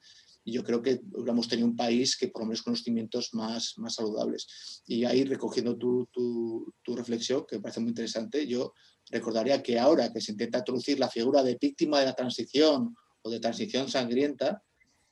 Y 0.44 0.52
yo 0.52 0.62
creo 0.62 0.80
que 0.80 1.00
hubiéramos 1.12 1.48
tenido 1.48 1.66
un 1.66 1.74
país 1.74 2.16
que 2.16 2.28
por 2.28 2.42
lo 2.42 2.46
menos 2.46 2.62
con 2.62 2.74
los 2.74 2.84
cimientos 2.84 3.30
más, 3.34 3.74
más 3.78 3.96
saludables. 3.96 4.82
Y 4.86 5.04
ahí, 5.04 5.24
recogiendo 5.24 5.76
tu, 5.76 6.08
tu, 6.12 6.72
tu 6.84 6.94
reflexión, 6.94 7.46
que 7.48 7.56
me 7.56 7.62
parece 7.62 7.80
muy 7.80 7.88
interesante, 7.88 8.46
yo 8.46 8.74
recordaría 9.10 9.60
que 9.60 9.76
ahora 9.76 10.12
que 10.12 10.20
se 10.20 10.30
intenta 10.30 10.58
introducir 10.58 11.00
la 11.00 11.10
figura 11.10 11.42
de 11.42 11.58
víctima 11.60 11.98
de 11.98 12.06
la 12.06 12.14
transición 12.14 12.94
o 13.22 13.28
de 13.28 13.40
transición 13.40 13.88
sangrienta, 13.88 14.62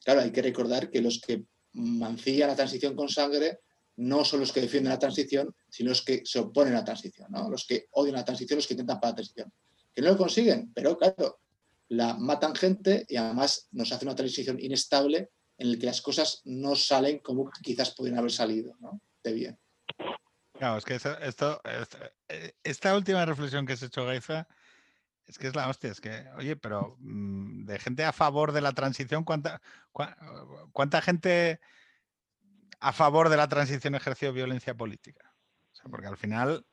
Claro, 0.05 0.21
hay 0.21 0.33
que 0.33 0.43
recordar 0.43 0.91
que 0.91 1.01
los 1.01 1.21
que 1.21 1.45
mancillan 1.73 2.49
la 2.49 2.57
transición 2.57 2.95
con 2.95 3.09
sangre 3.09 3.61
no 3.97 4.25
son 4.25 4.41
los 4.41 4.53
que 4.53 4.61
defienden 4.61 4.93
la 4.93 4.99
transición, 4.99 5.55
sino 5.69 5.91
los 5.91 6.03
que 6.03 6.23
se 6.25 6.39
oponen 6.39 6.75
a 6.75 6.79
la 6.79 6.85
transición, 6.85 7.31
¿no? 7.31 7.51
los 7.51 7.67
que 7.67 7.87
odian 7.93 8.15
la 8.15 8.25
transición, 8.25 8.59
los 8.59 8.67
que 8.67 8.75
intentan 8.75 9.01
para 9.01 9.11
la 9.11 9.17
transición. 9.17 9.53
Que 9.93 10.03
no 10.03 10.11
lo 10.11 10.17
consiguen, 10.17 10.73
pero 10.73 10.97
claro, 10.97 11.41
la 11.89 12.15
matan 12.15 12.55
gente 12.55 13.05
y 13.09 13.17
además 13.17 13.69
nos 13.73 13.91
hace 13.91 14.05
una 14.05 14.15
transición 14.15 14.59
inestable 14.61 15.31
en 15.57 15.73
la 15.73 15.79
que 15.79 15.87
las 15.87 16.01
cosas 16.01 16.43
no 16.45 16.77
salen 16.77 17.19
como 17.19 17.51
quizás 17.63 17.91
podrían 17.91 18.19
haber 18.19 18.31
salido, 18.31 18.77
¿no? 18.79 19.01
De 19.25 19.33
bien. 19.33 19.59
Claro, 20.53 20.79
es 20.79 20.85
que 20.85 20.97
eh, 22.29 22.53
esta 22.63 22.97
última 22.97 23.25
reflexión 23.25 23.67
que 23.67 23.73
has 23.73 23.83
hecho, 23.83 24.05
Gaiza, 24.05 24.47
es 25.29 25.39
que 25.39 25.47
es 25.47 25.55
la 25.55 25.69
hostia, 25.69 25.91
es 25.91 26.01
que, 26.01 26.25
oye, 26.37 26.57
pero 26.57 26.97
mm, 27.01 27.67
de 27.67 27.79
gente 27.79 28.05
a 28.05 28.13
favor 28.13 28.53
de 28.53 28.63
la 28.63 28.73
transición, 28.73 29.25
¿cuánta, 29.25 29.61
cuánta 30.73 31.03
gente 31.03 31.61
a 32.81 32.93
favor 32.93 33.29
de 33.29 33.37
la 33.37 33.49
transición 33.49 33.95
ejerció 33.95 34.33
violencia 34.33 34.75
política? 34.75 35.35
O 35.73 35.75
sea, 35.75 35.91
porque 35.91 36.07
al 36.07 36.17
final, 36.17 36.67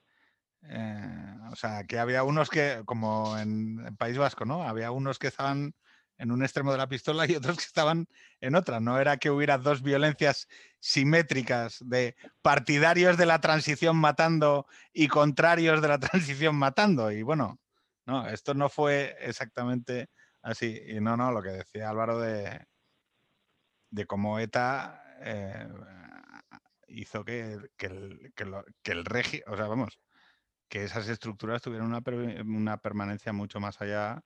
eh, 0.64 1.36
o 1.52 1.56
sea, 1.57 1.84
que 1.84 1.99
había 1.99 2.23
unos 2.23 2.49
que, 2.49 2.82
como 2.86 3.38
en, 3.38 3.86
en, 3.86 3.98
País 3.98 4.18
Vasco, 4.18 4.45
¿no? 4.45 4.64
Había 4.64 4.91
unos 4.91 5.19
que 5.19 5.27
estaban 5.27 5.76
en 6.18 6.32
un 6.32 6.41
extremo 6.41 6.72
de 6.72 6.77
la 6.77 6.88
pistola 6.88 7.30
y 7.30 7.36
otros 7.36 7.57
que 7.57 7.65
estaban 7.65 8.07
en 8.40 8.56
otra. 8.56 8.80
No 8.80 8.99
era 8.99 9.18
que 9.18 9.32
hubiera 9.32 9.57
dos 9.57 9.82
violencias 9.82 10.48
simétricas 10.80 11.80
de 11.82 12.15
partidarios 12.41 13.18
de 13.18 13.26
la 13.26 13.41
transición 13.41 13.98
matando 13.98 14.65
y 14.94 15.10
contrarios 15.10 15.82
de 15.82 15.90
la 15.90 15.99
transición 15.99 16.56
matando. 16.56 17.11
Y 17.11 17.22
bueno, 17.22 17.60
no, 18.06 18.27
esto 18.27 18.53
no 18.53 18.69
fue 18.69 19.15
exactamente 19.19 20.10
así. 20.41 20.80
Y 20.88 20.99
no, 20.99 21.18
no, 21.18 21.32
lo 21.32 21.41
que 21.41 21.49
decía 21.49 21.90
Álvaro 21.90 22.19
de, 22.19 22.65
de 23.90 24.06
cómo 24.06 24.40
ETA 24.40 25.03
eh, 25.22 25.68
hizo 26.88 27.23
que, 27.23 27.57
el, 27.80 28.34
que, 28.36 28.94
regi, 29.03 29.41
o 29.48 29.56
sea, 29.56 29.68
vamos, 29.68 29.99
que 30.69 30.84
esas 30.84 31.07
estructuras 31.07 31.61
tuvieran 31.61 31.88
una, 31.88 32.77
permanencia 32.77 33.34
mucho 33.34 33.60
más 33.60 33.82
allá 33.82 34.23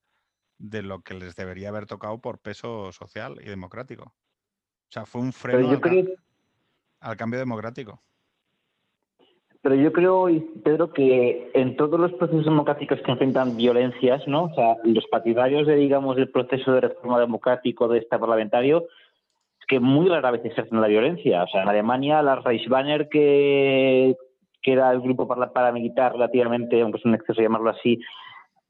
de 0.57 0.81
lo 0.81 1.01
que 1.01 1.13
les 1.13 1.35
debería 1.35 1.69
haber 1.69 1.85
tocado 1.85 2.19
por 2.19 2.39
peso 2.39 2.91
social 2.91 3.39
y 3.41 3.45
democrático. 3.45 4.03
O 4.03 4.91
sea, 4.91 5.05
fue 5.05 5.21
un 5.21 5.31
freno 5.31 5.79
al 6.99 7.15
cambio 7.15 7.39
democrático. 7.39 8.03
Pero 9.69 9.83
yo 9.83 9.93
creo, 9.93 10.27
Pedro, 10.63 10.91
que 10.91 11.51
en 11.53 11.75
todos 11.75 11.99
los 11.99 12.11
procesos 12.13 12.45
democráticos 12.45 12.99
que 13.01 13.11
enfrentan 13.11 13.55
violencias, 13.55 14.27
¿no? 14.27 14.45
O 14.45 14.53
sea, 14.55 14.77
los 14.83 15.05
partidarios 15.11 15.67
de, 15.67 15.75
digamos, 15.75 16.15
del 16.15 16.31
proceso 16.31 16.71
de 16.71 16.81
reforma 16.81 17.19
democrático 17.19 17.87
de 17.87 17.99
este 17.99 18.17
parlamentario, 18.17 18.87
que 19.67 19.79
muy 19.79 20.09
rara 20.09 20.31
vez 20.31 20.43
ejercen 20.43 20.81
la 20.81 20.87
violencia. 20.87 21.43
O 21.43 21.47
sea, 21.49 21.61
en 21.61 21.69
Alemania, 21.69 22.23
la 22.23 22.37
Reichsbanner, 22.37 23.09
que, 23.09 24.15
que 24.63 24.73
era 24.73 24.91
el 24.91 25.01
grupo 25.01 25.27
paramilitar 25.27 26.13
relativamente, 26.13 26.81
aunque 26.81 26.97
es 26.97 27.05
un 27.05 27.13
exceso 27.13 27.39
llamarlo 27.39 27.69
así, 27.69 27.99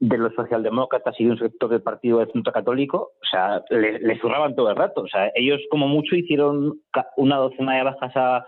de 0.00 0.18
los 0.18 0.34
socialdemócratas 0.34 1.18
y 1.18 1.24
de 1.24 1.30
un 1.30 1.38
sector 1.38 1.70
del 1.70 1.80
partido 1.80 2.18
del 2.18 2.30
Centro 2.30 2.52
Católico, 2.52 3.12
o 3.22 3.26
sea, 3.30 3.62
le, 3.70 4.00
le 4.00 4.18
zurraban 4.18 4.54
todo 4.54 4.68
el 4.68 4.76
rato. 4.76 5.00
O 5.00 5.08
sea, 5.08 5.32
ellos 5.34 5.62
como 5.70 5.88
mucho 5.88 6.14
hicieron 6.14 6.78
una 7.16 7.36
docena 7.38 7.76
de 7.76 7.84
bajas 7.84 8.12
a 8.16 8.44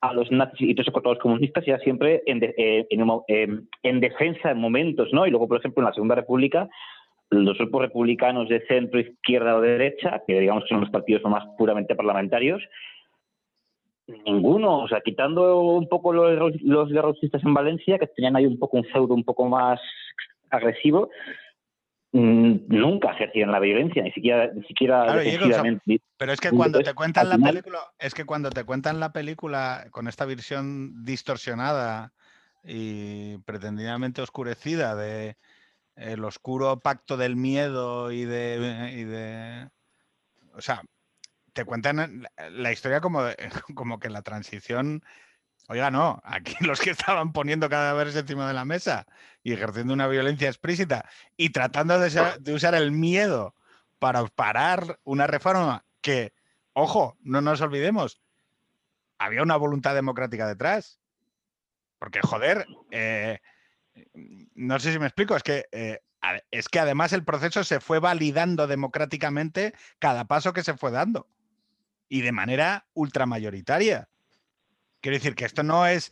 a 0.00 0.12
los 0.12 0.30
nazis 0.30 0.70
y 0.70 0.74
todos 0.74 0.92
los 1.04 1.18
comunistas 1.18 1.64
ya 1.66 1.78
siempre 1.78 2.22
en, 2.26 2.42
eh, 2.42 2.86
en, 2.90 3.68
en, 3.82 4.00
defensa 4.00 4.50
en 4.50 4.58
momentos, 4.58 5.08
¿no? 5.12 5.26
Y 5.26 5.30
luego, 5.30 5.48
por 5.48 5.58
ejemplo, 5.58 5.82
en 5.82 5.86
la 5.86 5.94
Segunda 5.94 6.14
República, 6.14 6.68
los 7.30 7.58
grupos 7.58 7.82
republicanos 7.82 8.48
de 8.48 8.64
centro, 8.66 9.00
izquierda 9.00 9.56
o 9.56 9.60
derecha, 9.60 10.22
que 10.26 10.40
digamos 10.40 10.64
que 10.64 10.68
son 10.68 10.80
los 10.80 10.90
partidos 10.90 11.22
más 11.24 11.44
puramente 11.58 11.96
parlamentarios, 11.96 12.62
ninguno, 14.24 14.82
o 14.82 14.88
sea, 14.88 15.00
quitando 15.00 15.60
un 15.60 15.88
poco 15.88 16.12
los, 16.12 16.62
los 16.62 16.90
en 16.90 17.54
Valencia, 17.54 17.98
que 17.98 18.06
tenían 18.06 18.36
ahí 18.36 18.46
un 18.46 18.58
poco 18.58 18.76
un 18.76 18.84
feudo 18.84 19.14
un 19.14 19.24
poco 19.24 19.48
más 19.48 19.80
agresivo, 20.50 21.10
nunca 22.16 23.12
ejercieron 23.12 23.52
la 23.52 23.60
violencia, 23.60 24.02
ni 24.02 24.12
siquiera, 24.12 24.50
ni 24.52 24.62
siquiera 24.64 25.06
pero 26.16 26.32
es 26.32 26.40
que 26.40 26.50
cuando 26.50 26.80
te 26.80 26.94
cuentan 26.94 27.28
la 27.28 27.38
película, 27.38 27.78
es 27.98 28.14
que 28.14 28.24
cuando 28.24 28.50
te 28.50 28.64
cuentan 28.64 29.00
la 29.00 29.12
película 29.12 29.86
con 29.90 30.08
esta 30.08 30.24
visión 30.24 31.04
distorsionada 31.04 32.12
y 32.64 33.38
pretendidamente 33.38 34.22
oscurecida 34.22 34.94
de, 34.94 35.36
el 35.96 36.24
oscuro 36.24 36.80
pacto 36.80 37.16
del 37.16 37.36
miedo 37.36 38.12
y 38.12 38.24
de, 38.24 38.92
y 38.94 39.04
de 39.04 39.68
o 40.54 40.60
sea, 40.60 40.82
te 41.52 41.64
cuentan 41.64 42.26
la 42.50 42.72
historia 42.72 43.00
como, 43.00 43.22
como 43.74 43.98
que 43.98 44.10
la 44.10 44.22
transición, 44.22 45.02
oiga, 45.68 45.90
no, 45.90 46.20
aquí 46.24 46.54
los 46.60 46.80
que 46.80 46.90
estaban 46.90 47.32
poniendo 47.32 47.68
cadáveres 47.68 48.16
encima 48.16 48.46
de 48.48 48.54
la 48.54 48.64
mesa 48.64 49.06
y 49.42 49.52
ejerciendo 49.52 49.92
una 49.92 50.08
violencia 50.08 50.48
explícita 50.48 51.08
y 51.36 51.50
tratando 51.50 51.98
de, 51.98 52.52
usar 52.52 52.74
el 52.74 52.92
miedo 52.92 53.54
para 53.98 54.24
parar 54.26 54.98
una 55.04 55.26
reforma 55.26 55.84
que, 56.00 56.32
ojo, 56.72 57.16
no 57.20 57.40
nos 57.40 57.60
olvidemos, 57.60 58.20
había 59.18 59.42
una 59.42 59.56
voluntad 59.56 59.94
democrática 59.94 60.46
detrás. 60.46 61.00
Porque, 61.98 62.20
joder, 62.20 62.66
eh, 62.90 63.38
no 64.54 64.78
sé 64.78 64.92
si 64.92 64.98
me 64.98 65.06
explico, 65.06 65.34
es 65.34 65.42
que 65.42 65.64
eh, 65.72 66.00
es 66.50 66.68
que 66.68 66.80
además 66.80 67.12
el 67.12 67.24
proceso 67.24 67.64
se 67.64 67.80
fue 67.80 67.98
validando 67.98 68.66
democráticamente 68.66 69.74
cada 69.98 70.24
paso 70.24 70.52
que 70.52 70.62
se 70.62 70.76
fue 70.76 70.90
dando 70.90 71.28
y 72.08 72.20
de 72.20 72.32
manera 72.32 72.86
ultramayoritaria. 72.94 74.08
Quiero 75.06 75.18
decir 75.18 75.36
que 75.36 75.44
esto 75.44 75.62
no 75.62 75.86
es 75.86 76.10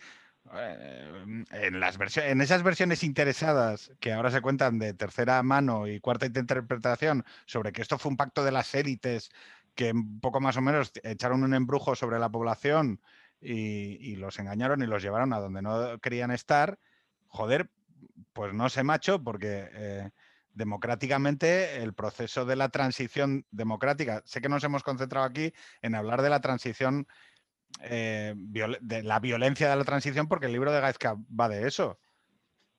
eh, 0.54 1.44
en, 1.50 2.40
esas 2.40 2.62
versiones 2.62 3.02
interesadas 3.02 3.90
que 3.98 4.12
ahora 4.12 4.30
se 4.30 4.40
cuentan 4.40 4.78
de 4.78 4.94
tercera 4.94 5.42
mano 5.42 5.88
y 5.88 5.98
cuarta 5.98 6.26
interpretación 6.26 7.24
sobre 7.44 7.72
que 7.72 7.82
esto 7.82 7.98
fue 7.98 8.10
un 8.10 8.16
pacto 8.16 8.44
de 8.44 8.52
las 8.52 8.72
élites 8.72 9.32
que 9.74 9.92
poco 10.20 10.38
más 10.38 10.56
o 10.58 10.60
menos 10.60 10.92
echaron 11.02 11.42
un 11.42 11.54
embrujo 11.54 11.96
sobre 11.96 12.20
la 12.20 12.28
población 12.28 13.00
y, 13.40 14.14
los 14.14 14.38
engañaron 14.38 14.80
y 14.80 14.86
los 14.86 15.02
llevaron 15.02 15.32
a 15.32 15.40
donde 15.40 15.60
no 15.60 15.98
querían 15.98 16.30
estar, 16.30 16.78
joder, 17.26 17.70
pues 18.32 18.54
no 18.54 18.68
sé, 18.68 18.84
macho, 18.84 19.24
porque 19.24 19.70
eh, 19.72 20.10
democráticamente 20.52 21.82
el 21.82 21.94
proceso 21.94 22.44
de 22.44 22.54
la 22.54 22.68
transición 22.68 23.44
democrática, 23.50 24.22
sé 24.24 24.40
que 24.40 24.48
nos 24.48 24.62
hemos 24.62 24.84
concentrado 24.84 25.26
aquí 25.26 25.52
en 25.82 25.96
hablar 25.96 26.22
de 26.22 26.30
la 26.30 26.40
transición, 26.40 27.08
eh, 27.80 28.34
de 28.36 29.02
la 29.02 29.20
violencia 29.20 29.68
de 29.68 29.76
la 29.76 29.84
transición, 29.84 30.28
porque 30.28 30.46
el 30.46 30.52
libro 30.52 30.72
de 30.72 30.80
Gaizka 30.80 31.16
va 31.38 31.48
de 31.48 31.66
eso. 31.66 31.98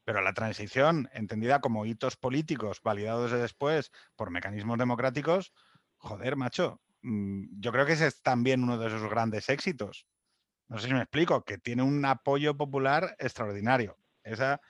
Pero 0.04 0.22
la 0.22 0.34
transición, 0.34 1.10
entendida 1.14 1.62
como 1.62 1.86
hitos 1.86 2.16
políticos 2.16 2.80
validados 2.84 3.32
después 3.32 3.92
por 4.16 4.30
mecanismos 4.30 4.78
democráticos, 4.78 5.52
joder, 5.98 6.36
macho, 6.36 6.82
mm, 7.02 7.60
yo 7.60 7.72
creo 7.72 7.86
que 7.86 7.94
ese 7.94 8.08
es 8.08 8.22
también 8.22 8.64
uno 8.64 8.78
de 8.78 8.88
esos 8.88 9.10
grandes 9.10 9.50
éxitos. 9.50 10.08
No 10.68 10.78
sé 10.78 10.88
si 10.88 10.94
me 10.94 11.02
explico, 11.02 11.44
que 11.44 11.58
tiene 11.58 11.84
un 11.84 12.04
apoyo 12.06 12.56
popular 12.56 13.16
extraordinario. 13.20 13.98
Esa, 14.24 14.62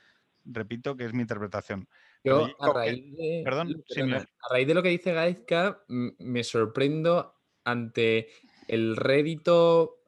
repito, 0.44 0.96
que 0.96 1.06
es 1.06 1.14
mi 1.14 1.22
interpretación. 1.22 1.88
Yo, 2.24 2.48
a 2.60 2.74
raíz, 2.74 3.16
de, 3.16 3.42
perdón, 3.46 3.84
a 4.12 4.54
raíz 4.54 4.68
de 4.68 4.74
lo 4.74 4.82
que 4.82 4.90
dice 4.90 5.14
Gaizka, 5.14 5.84
me 5.88 6.44
sorprendo 6.44 7.36
ante 7.64 8.30
el 8.68 8.96
rédito 8.96 10.05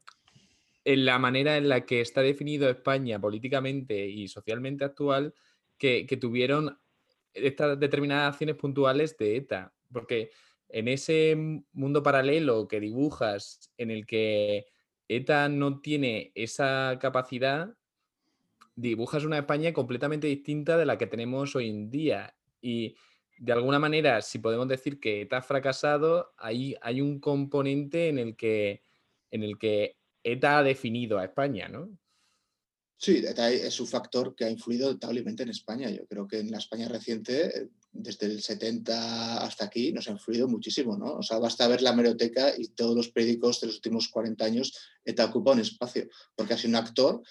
en 0.88 1.04
la 1.04 1.20
manera 1.20 1.58
en 1.58 1.68
la 1.68 1.86
que 1.86 2.00
está 2.00 2.22
definido 2.22 2.70
España 2.70 3.20
políticamente 3.20 4.08
y 4.08 4.30
socialmente 4.30 4.86
actual 4.86 5.34
que, 5.78 6.08
tuvieron 6.18 6.80
estas 7.34 7.78
determinadas 7.78 8.32
acciones 8.32 8.56
puntuales 8.56 9.18
de 9.18 9.36
ETA. 9.36 9.74
Porque 9.92 10.32
en 10.70 10.88
ese 10.88 11.36
mundo 11.74 12.02
paralelo 12.02 12.70
que 12.70 12.80
dibujas, 12.80 13.70
en 13.78 13.92
el 13.92 14.06
que 14.06 14.68
ETA 15.10 15.50
no 15.50 15.82
tiene 15.82 16.32
esa 16.36 16.98
capacidad, 17.02 17.76
dibujas 18.78 19.26
una 19.26 19.40
España 19.40 19.74
completamente 19.74 20.28
distinta 20.28 20.78
de 20.78 20.86
la 20.86 20.98
que 20.98 21.08
tenemos 21.08 21.54
hoy 21.58 21.70
en 21.70 21.90
día. 21.90 22.34
Y 22.62 22.96
de 23.38 23.52
alguna 23.52 23.78
manera, 23.78 24.22
si 24.22 24.40
podemos 24.40 24.70
decir 24.70 25.02
que 25.02 25.20
ETA 25.20 25.40
ha 25.40 25.42
fracasado, 25.42 26.34
hay, 26.38 26.78
hay 26.82 27.02
un 27.02 27.20
componente 27.20 28.08
en 28.08 28.20
el, 28.20 28.38
que, 28.38 28.84
en 29.32 29.44
el 29.44 29.58
que 29.58 29.98
ETA 30.32 30.60
ha 30.60 30.64
definido 30.64 31.18
a 31.18 31.26
España, 31.26 31.68
¿no? 31.68 31.90
Sí, 33.00 33.18
ETA 33.18 33.52
es 33.52 33.80
un 33.80 33.88
factor 33.88 34.36
que 34.36 34.46
ha 34.46 34.50
influido 34.50 34.92
notablemente 34.92 35.44
en 35.44 35.50
España. 35.50 35.90
Yo 35.90 36.08
creo 36.08 36.28
que 36.28 36.40
en 36.40 36.50
la 36.50 36.58
España 36.58 36.88
reciente, 36.88 37.70
desde 37.92 38.26
el 38.26 38.42
70 38.42 39.38
hasta 39.44 39.66
aquí, 39.66 39.94
nos 39.94 40.08
ha 40.08 40.12
influido 40.12 40.48
muchísimo, 40.48 40.98
¿no? 40.98 41.18
O 41.18 41.22
sea, 41.22 41.38
basta 41.38 41.68
ver 41.68 41.82
la 41.82 41.94
meroteca 41.94 42.54
y 42.58 42.70
todos 42.70 42.96
los 42.96 43.10
periódicos 43.10 43.62
de 43.62 43.68
los 43.68 43.76
últimos 43.76 44.08
40 44.10 44.44
años, 44.44 44.74
ETA 45.06 45.26
ocupa 45.26 45.52
un 45.52 45.60
espacio, 45.60 46.08
porque 46.36 46.56
ha 46.56 46.58
sido 46.58 46.70
un 46.70 46.76
actor 46.78 47.22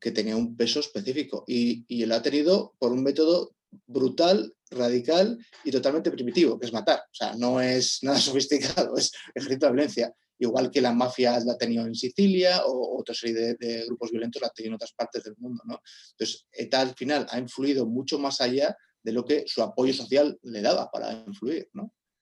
que 0.00 0.10
tenía 0.10 0.36
un 0.36 0.56
peso 0.56 0.80
específico 0.80 1.44
y, 1.46 1.84
y 1.86 2.06
lo 2.06 2.14
ha 2.14 2.22
tenido 2.22 2.74
por 2.78 2.90
un 2.92 3.02
método 3.02 3.54
brutal, 3.86 4.54
radical 4.70 5.38
y 5.64 5.70
totalmente 5.70 6.10
primitivo, 6.10 6.58
que 6.58 6.66
es 6.66 6.72
matar. 6.72 7.00
O 7.00 7.14
sea, 7.14 7.34
no 7.36 7.60
es 7.60 8.02
nada 8.02 8.18
sofisticado, 8.20 8.96
es 8.96 9.12
ejército 9.34 9.66
de 9.66 9.72
violencia. 9.72 10.14
Igual 10.40 10.70
que 10.70 10.80
la 10.80 10.92
mafia 10.92 11.38
la 11.44 11.52
ha 11.52 11.58
tenido 11.58 11.86
en 11.86 11.94
Sicilia 11.94 12.62
o 12.66 12.98
otra 12.98 13.14
serie 13.14 13.54
de, 13.54 13.84
grupos 13.86 14.10
violentos 14.10 14.42
la 14.42 14.48
ha 14.48 14.52
tenido 14.52 14.70
en 14.70 14.74
otras 14.76 14.92
partes 14.92 15.22
del 15.22 15.36
mundo. 15.36 15.62
Entonces, 16.12 16.46
ETA 16.50 16.80
al 16.80 16.94
final 16.94 17.26
ha 17.30 17.38
influido 17.38 17.86
mucho 17.86 18.18
más 18.18 18.40
allá 18.40 18.76
de 19.02 19.12
lo 19.12 19.24
que 19.24 19.44
su 19.46 19.62
apoyo 19.62 19.92
social 19.92 20.38
le 20.42 20.62
daba 20.62 20.90
para 20.90 21.12
influir. 21.26 21.68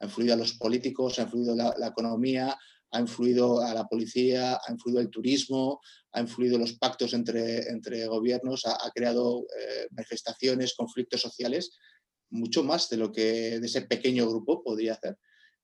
Ha 0.01 0.05
influido 0.05 0.35
a 0.35 0.36
los 0.36 0.55
políticos, 0.55 1.19
ha 1.19 1.23
influido 1.23 1.55
la, 1.55 1.74
la 1.78 1.89
economía, 1.89 2.57
ha 2.90 3.01
influido 3.01 3.61
a 3.61 3.74
la 3.74 3.86
policía, 3.86 4.55
ha 4.55 4.73
influido 4.73 5.01
el 5.01 5.11
turismo, 5.11 5.81
ha 6.12 6.20
influido 6.20 6.59
los 6.59 6.74
pactos 6.74 7.12
entre, 7.12 7.69
entre 7.69 8.07
gobiernos, 8.07 8.65
ha, 8.66 8.90
creado 8.95 9.47
eh, 9.59 9.86
manifestaciones, 9.90 10.74
conflictos 10.74 11.20
sociales, 11.20 11.77
mucho 12.31 12.62
más 12.62 12.89
de 12.89 12.97
lo 12.97 13.12
que 13.12 13.61
de 13.61 13.66
ese 13.66 13.82
pequeño 13.82 14.28
grupo 14.28 14.62
podría 14.62 14.95
hacer. 14.95 15.16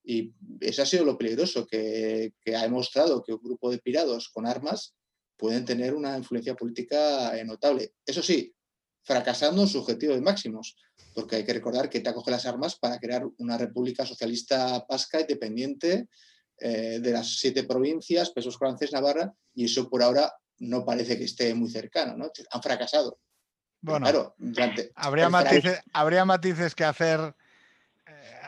Y 0.05 0.35
eso 0.61 0.83
ha 0.83 0.87
sido 0.87 1.05
lo 1.05 1.17
peligroso, 1.17 1.67
que, 1.67 2.35
que 2.45 2.55
ha 2.55 2.63
demostrado 2.63 3.23
que 3.23 3.33
un 3.33 3.43
grupo 3.43 3.71
de 3.71 3.79
pirados 3.79 4.29
con 4.29 4.47
armas 4.47 4.95
pueden 5.37 5.65
tener 5.65 5.95
una 5.95 6.17
influencia 6.17 6.55
política 6.55 7.33
notable. 7.45 7.95
Eso 8.07 8.23
sí, 8.23 8.55
fracasando 9.03 9.63
en 9.63 9.69
su 9.69 9.79
objetivo 9.81 10.15
de 10.15 10.21
máximos, 10.21 10.77
porque 11.15 11.37
hay 11.37 11.45
que 11.45 11.53
recordar 11.53 11.89
que 11.89 12.01
te 12.01 12.09
acoge 12.09 12.31
las 12.31 12.47
armas 12.47 12.77
para 12.77 12.99
crear 12.99 13.25
una 13.39 13.59
república 13.59 14.07
socialista 14.07 14.85
pasca, 14.87 15.21
independiente, 15.21 16.09
eh, 16.59 17.01
de 17.01 17.11
las 17.11 17.39
siete 17.39 17.65
provincias, 17.65 18.31
Pesos 18.31 18.57
Francés, 18.57 18.93
Navarra, 18.93 19.33
y 19.55 19.65
eso 19.65 19.89
por 19.91 20.03
ahora 20.03 20.33
no 20.59 20.85
parece 20.85 21.19
que 21.19 21.25
esté 21.25 21.53
muy 21.55 21.71
cercano, 21.71 22.17
¿no? 22.17 22.31
Han 22.51 22.63
fracasado. 22.63 23.19
Bueno, 23.81 24.07
claro, 24.07 24.35
habría, 24.95 25.29
matices, 25.29 25.81
habría 25.93 26.25
matices 26.25 26.75
que 26.75 26.85
hacer 26.85 27.35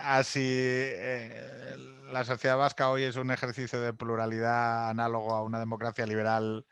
así. 0.07 0.41
Eh, 0.43 1.31
la 2.13 2.25
sociedad 2.25 2.57
vasca 2.57 2.91
hoy 2.91 3.03
es 3.03 3.17
un 3.17 3.31
ejercicio 3.31 3.81
de 3.81 3.93
pluralidad 3.93 4.91
análogo 4.91 5.33
a 5.33 5.43
una 5.43 5.59
democracia 5.59 6.07
liberal 6.07 6.65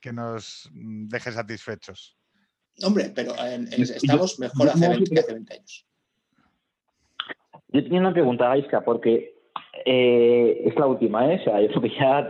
que 0.00 0.12
nos 0.12 0.70
mm, 0.72 1.08
deje 1.08 1.32
satisfechos. 1.32 2.18
Hombre, 2.82 3.10
pero 3.14 3.34
estamos 3.36 4.38
mejor 4.38 4.68
hace 4.68 4.88
20, 4.88 5.20
hace 5.20 5.32
20 5.32 5.54
años. 5.54 5.86
Yo 7.68 7.82
tenía 7.82 8.00
una 8.00 8.12
pregunta, 8.12 8.50
Aisca, 8.50 8.82
porque 8.82 9.34
eh, 9.84 10.62
es 10.64 10.76
la 10.76 10.86
última, 10.86 11.32
¿eh? 11.32 11.40
O 11.40 11.44
sea, 11.44 11.60
eso 11.60 11.80
que 11.80 11.90
ya 11.98 12.28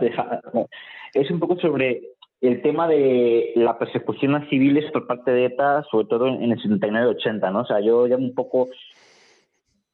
es 1.13 1.31
un 1.31 1.39
poco 1.39 1.59
sobre 1.59 2.15
el 2.41 2.61
tema 2.61 2.87
de 2.87 3.53
la 3.55 3.77
persecución 3.77 4.35
a 4.35 4.47
civiles 4.49 4.91
por 4.91 5.07
parte 5.07 5.31
de 5.31 5.45
ETA, 5.45 5.83
sobre 5.89 6.07
todo 6.07 6.27
en 6.27 6.51
el 6.51 6.61
79-80, 6.61 7.51
¿no? 7.51 7.61
O 7.61 7.65
sea, 7.65 7.79
yo 7.79 8.07
ya 8.07 8.17
un 8.17 8.33
poco 8.35 8.69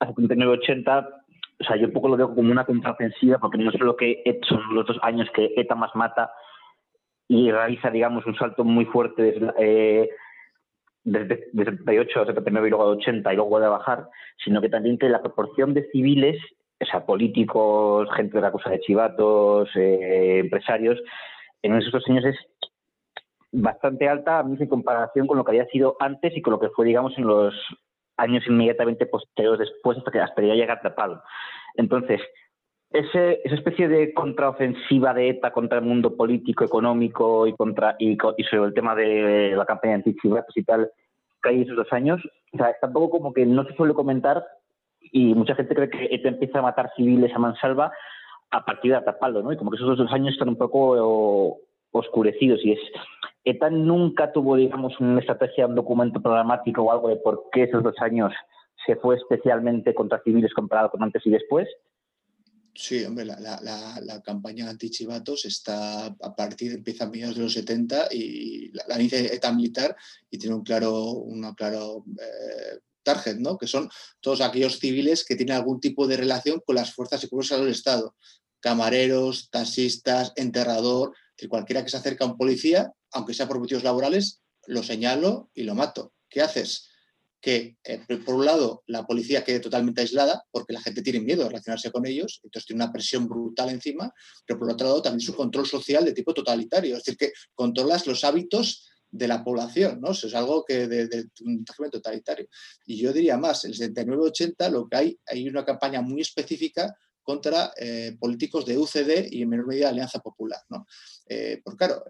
a 0.01 0.07
79-80, 0.07 1.09
o 1.59 1.63
sea, 1.63 1.77
yo 1.77 1.87
un 1.87 1.93
poco 1.93 2.09
lo 2.09 2.17
veo 2.17 2.33
como 2.33 2.51
una 2.51 2.65
contraofensiva, 2.65 3.37
porque 3.37 3.57
no 3.57 3.71
lo 3.71 3.95
que 3.95 4.23
son 4.47 4.61
los 4.73 4.85
dos 4.85 4.97
años 5.03 5.29
que 5.33 5.53
ETA 5.55 5.75
más 5.75 5.95
mata 5.95 6.31
y 7.27 7.51
realiza, 7.51 7.89
digamos, 7.89 8.25
un 8.25 8.35
salto 8.35 8.63
muy 8.63 8.85
fuerte 8.85 9.21
desde, 9.21 9.53
eh, 9.59 10.09
desde, 11.03 11.49
78 11.53 12.21
a 12.21 12.25
79 12.25 12.67
y 12.67 12.71
luego 12.71 12.83
a 12.85 12.87
80 12.87 13.31
y 13.31 13.35
luego 13.35 13.59
de 13.59 13.67
bajar, 13.67 14.09
sino 14.43 14.59
que 14.59 14.69
también 14.69 14.97
que 14.97 15.07
la 15.07 15.21
proporción 15.21 15.73
de 15.73 15.89
civiles 15.91 16.37
o 16.81 16.85
sea, 16.85 17.05
políticos, 17.05 18.09
gente 18.15 18.37
de 18.37 18.41
la 18.41 18.51
cosa 18.51 18.71
de 18.71 18.79
chivatos, 18.79 19.69
eh, 19.75 20.39
empresarios, 20.39 20.99
en 21.61 21.75
esos 21.75 21.91
dos 21.91 22.03
años 22.09 22.25
es 22.25 22.35
bastante 23.51 24.09
alta, 24.09 24.39
a 24.39 24.43
mí 24.43 24.57
en 24.59 24.67
comparación 24.67 25.27
con 25.27 25.37
lo 25.37 25.43
que 25.43 25.51
había 25.51 25.67
sido 25.67 25.95
antes 25.99 26.35
y 26.35 26.41
con 26.41 26.53
lo 26.53 26.59
que 26.59 26.69
fue, 26.69 26.85
digamos, 26.85 27.15
en 27.17 27.27
los 27.27 27.53
años 28.22 28.43
inmediatamente 28.48 29.06
posteriores 29.06 29.69
después, 29.69 29.98
hasta 29.98 30.11
que 30.11 30.19
hasta 30.19 30.41
ya 30.41 30.53
llegar 30.53 30.81
tapado. 30.81 31.22
Entonces, 31.76 32.22
ese, 32.91 33.41
esa 33.43 33.56
especie 33.56 33.88
de 33.88 34.14
contraofensiva 34.14 35.14
de 35.14 35.30
ETA 35.30 35.52
contra 35.52 35.80
el 35.80 35.85
mundo 35.85 36.15
político, 36.15 36.64
económico 36.64 37.48
y 37.48 37.53
contra 37.53 37.95
y, 37.99 38.18
sobre 38.18 38.68
el 38.68 38.73
tema 38.73 38.95
de 38.95 39.53
la 39.56 39.65
campaña 39.65 39.95
anti-chivatos 39.95 40.56
y 40.57 40.64
tal, 40.64 40.91
que 41.41 41.49
hay 41.49 41.61
esos 41.61 41.77
dos 41.77 41.91
años, 41.91 42.22
o 42.53 42.57
sea, 42.57 42.76
tampoco 42.80 43.10
como 43.10 43.34
que 43.34 43.45
no 43.45 43.64
se 43.65 43.73
suele 43.76 43.93
comentar 43.93 44.43
y 44.99 45.34
mucha 45.34 45.56
gente 45.56 45.73
cree 45.73 45.89
que 45.89 46.07
ETA 46.11 46.30
empieza 46.30 46.60
a 46.60 46.64
matar 46.64 46.91
civiles 46.95 47.34
a 47.34 47.39
mansalva 47.39 47.91
a 48.52 48.65
partir 48.65 48.91
de 48.91 48.98
Atapaldo, 48.98 49.41
¿no? 49.41 49.52
Y 49.53 49.57
como 49.57 49.72
que 49.72 49.77
esos 49.77 49.98
dos 49.98 50.11
años 50.11 50.34
están 50.34 50.49
un 50.49 50.57
poco 50.57 51.57
oscurecidos 51.91 52.60
y 52.64 52.73
es 52.73 52.80
ETA 53.43 53.69
nunca 53.69 54.31
tuvo, 54.31 54.55
digamos, 54.55 54.99
una 54.99 55.19
estrategia, 55.19 55.68
un 55.68 55.76
documento 55.76 56.22
programático 56.22 56.84
o 56.84 56.91
algo 56.91 57.09
de 57.09 57.18
por 57.18 57.49
qué 57.51 57.63
esos 57.63 57.84
dos 57.84 57.95
años 57.99 58.31
se 58.85 58.95
fue 58.95 59.15
especialmente 59.15 59.93
contra 59.93 60.22
civiles 60.23 60.53
comparado 60.53 60.89
con 60.89 61.03
antes 61.03 61.26
y 61.26 61.30
después. 61.30 61.68
Sí, 62.73 63.03
hombre, 63.03 63.26
la, 63.26 63.38
la, 63.39 63.99
la, 64.01 64.22
campaña 64.22 64.69
anti-chivatos 64.69 65.43
está 65.45 66.05
a 66.05 66.35
partir, 66.35 66.72
empieza 66.72 67.03
a 67.03 67.09
mediados 67.09 67.35
de 67.35 67.43
los 67.43 67.53
70 67.53 68.07
y 68.11 68.72
la, 68.72 68.85
la 68.88 68.95
inicia 68.99 69.19
ETA 69.19 69.51
militar 69.51 69.95
y 70.30 70.38
tiene 70.38 70.55
un 70.55 70.63
claro, 70.63 71.11
una 71.11 71.53
claro 71.53 72.05
eh, 72.18 72.80
target, 73.03 73.38
¿no? 73.38 73.57
Que 73.57 73.68
son 73.68 73.89
todos 74.22 74.39
aquellos 74.39 74.80
civiles 74.80 75.26
que 75.26 75.35
tienen 75.35 75.57
algún 75.57 75.81
tipo 75.81 76.07
de 76.07 76.15
relación 76.15 76.61
con 76.65 76.76
las 76.76 76.93
fuerzas 76.93 77.23
y 77.23 77.27
cuerpos 77.27 77.49
del 77.49 77.68
Estado. 77.68 78.15
Camareros, 78.61 79.49
taxistas, 79.49 80.31
enterrador, 80.38 81.13
que 81.41 81.47
cualquiera 81.47 81.84
que 81.84 81.89
se 81.89 81.97
acerca 81.97 82.23
a 82.23 82.27
un 82.27 82.38
policía, 82.38 82.93
aunque 83.13 83.34
sea 83.34 83.47
por 83.47 83.59
motivos 83.59 83.84
laborales, 83.84 84.43
lo 84.68 84.84
señalo 84.84 85.49
y 85.55 85.63
lo 85.63 85.73
mato. 85.73 86.13
¿Qué 86.30 86.39
haces? 86.41 86.88
que, 87.41 87.76
eh, 87.84 88.05
por 88.23 88.35
un 88.35 88.45
lado, 88.45 88.84
la 88.85 89.07
policía 89.07 89.43
quede 89.43 89.59
totalmente 89.59 90.01
aislada, 90.01 90.43
porque 90.51 90.73
la 90.73 90.81
gente 90.81 91.01
tiene 91.01 91.22
miedo 91.22 91.41
de 91.41 91.49
relacionarse 91.49 91.91
con 91.91 92.05
ellos, 92.05 92.39
entonces 92.43 92.68
tiene 92.68 92.84
una 92.84 92.93
presión 92.93 93.27
brutal 93.27 93.69
encima, 93.69 94.13
pero 94.45 94.59
por 94.59 94.72
otro 94.72 94.85
lado, 94.85 95.01
también 95.01 95.22
su 95.22 95.35
control 95.35 95.65
social 95.65 96.05
de 96.05 96.13
tipo 96.13 96.35
totalitario, 96.35 96.95
es 96.95 97.03
decir, 97.03 97.18
que 97.18 97.34
controlas 97.55 98.05
los 98.05 98.23
hábitos 98.23 98.88
de 99.09 99.27
la 99.27 99.43
población, 99.43 99.99
¿no? 99.99 100.11
Eso 100.11 100.27
es 100.27 100.35
algo 100.35 100.63
que 100.63 100.88
de, 100.88 101.30
un 101.43 101.65
régimen 101.65 101.89
totalitario. 101.89 102.47
Y 102.85 102.97
yo 102.97 103.11
diría 103.11 103.38
más, 103.38 103.65
en 103.65 103.72
el 103.72 103.77
79-80 103.77 104.69
lo 104.69 104.88
que 104.88 104.97
hay, 104.97 105.19
hay 105.26 105.49
una 105.49 105.65
campaña 105.65 106.03
muy 106.03 106.22
específica 106.22 106.95
contra 107.22 107.72
eh, 107.77 108.15
políticos 108.19 108.65
de 108.65 108.77
UCD 108.77 109.31
y 109.31 109.41
en 109.41 109.49
menor 109.49 109.68
medida 109.68 109.89
Alianza 109.89 110.19
Popular. 110.19 110.60
¿no? 110.69 110.85
Eh, 111.27 111.61
pues 111.64 111.76
claro, 111.76 112.03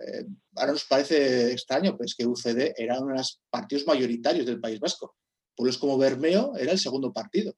ahora 0.56 0.72
nos 0.72 0.86
parece 0.86 1.52
extraño, 1.52 1.98
pues 1.98 2.16
que 2.16 2.26
UCD 2.26 2.74
era 2.78 3.00
uno 3.00 3.14
de 3.14 3.18
los 3.20 3.42
partidos 3.50 3.86
mayoritarios 3.86 4.46
del 4.46 4.60
País 4.60 4.80
Vasco 4.80 5.16
pueblos 5.56 5.78
como 5.78 5.98
Bermeo 5.98 6.56
era 6.58 6.72
el 6.72 6.80
segundo 6.80 7.14
partido, 7.14 7.56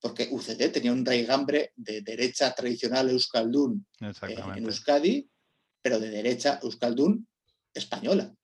porque 0.00 0.28
UCD 0.30 0.72
tenía 0.72 0.92
un 0.92 1.04
raigambre 1.04 1.72
de 1.76 2.00
derecha 2.02 2.54
tradicional 2.54 3.10
Euskaldun 3.10 3.86
eh, 4.00 4.36
en 4.56 4.64
Euskadi, 4.64 5.28
pero 5.82 5.98
de 5.98 6.10
derecha 6.10 6.58
Euskaldun 6.62 7.26
española. 7.74 8.34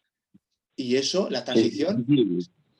Y 0.76 0.96
eso, 0.96 1.28
la 1.30 1.44
transición, 1.44 2.06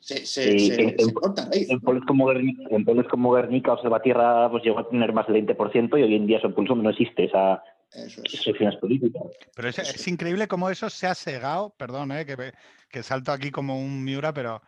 se, 0.01 0.27
se, 0.27 1.13
corta 1.13 1.47
raíz. 1.47 1.71
En 1.71 1.81
pueblos 1.81 2.05
como, 2.07 2.27
Guernica, 2.27 2.63
en 2.71 3.03
como 3.05 3.33
Guernica 3.33 3.75
o 3.75 3.83
Salvatierra 3.83 4.51
pues 4.51 4.65
llegó 4.65 4.81
a 4.81 4.89
tener 4.89 5.13
más 5.13 5.27
del 5.27 5.47
20% 5.47 5.99
y 5.99 6.03
hoy 6.03 6.15
en 6.15 6.27
día 6.27 6.39
eso 6.39 6.53
pulso 6.55 6.75
no 6.75 6.91
existe 6.91 7.25
esa, 7.25 7.63
eso 7.93 8.23
es. 8.25 8.77
políticas. 8.77 9.23
Pero 9.55 9.69
es, 9.69 9.79
es, 9.79 10.09
increíble 10.09 10.49
cómo 10.49 10.71
eso 10.71 10.89
se 10.89 11.07
ha 11.07 11.15
segado, 11.15 11.75
perdón, 11.77 12.13
eh, 12.13 12.25
que, 12.25 12.53
que, 12.89 13.03
salto 13.03 13.33
aquí 13.33 13.51
como 13.51 13.79
un 13.79 14.03
Miura, 14.03 14.33
pero 14.33 14.63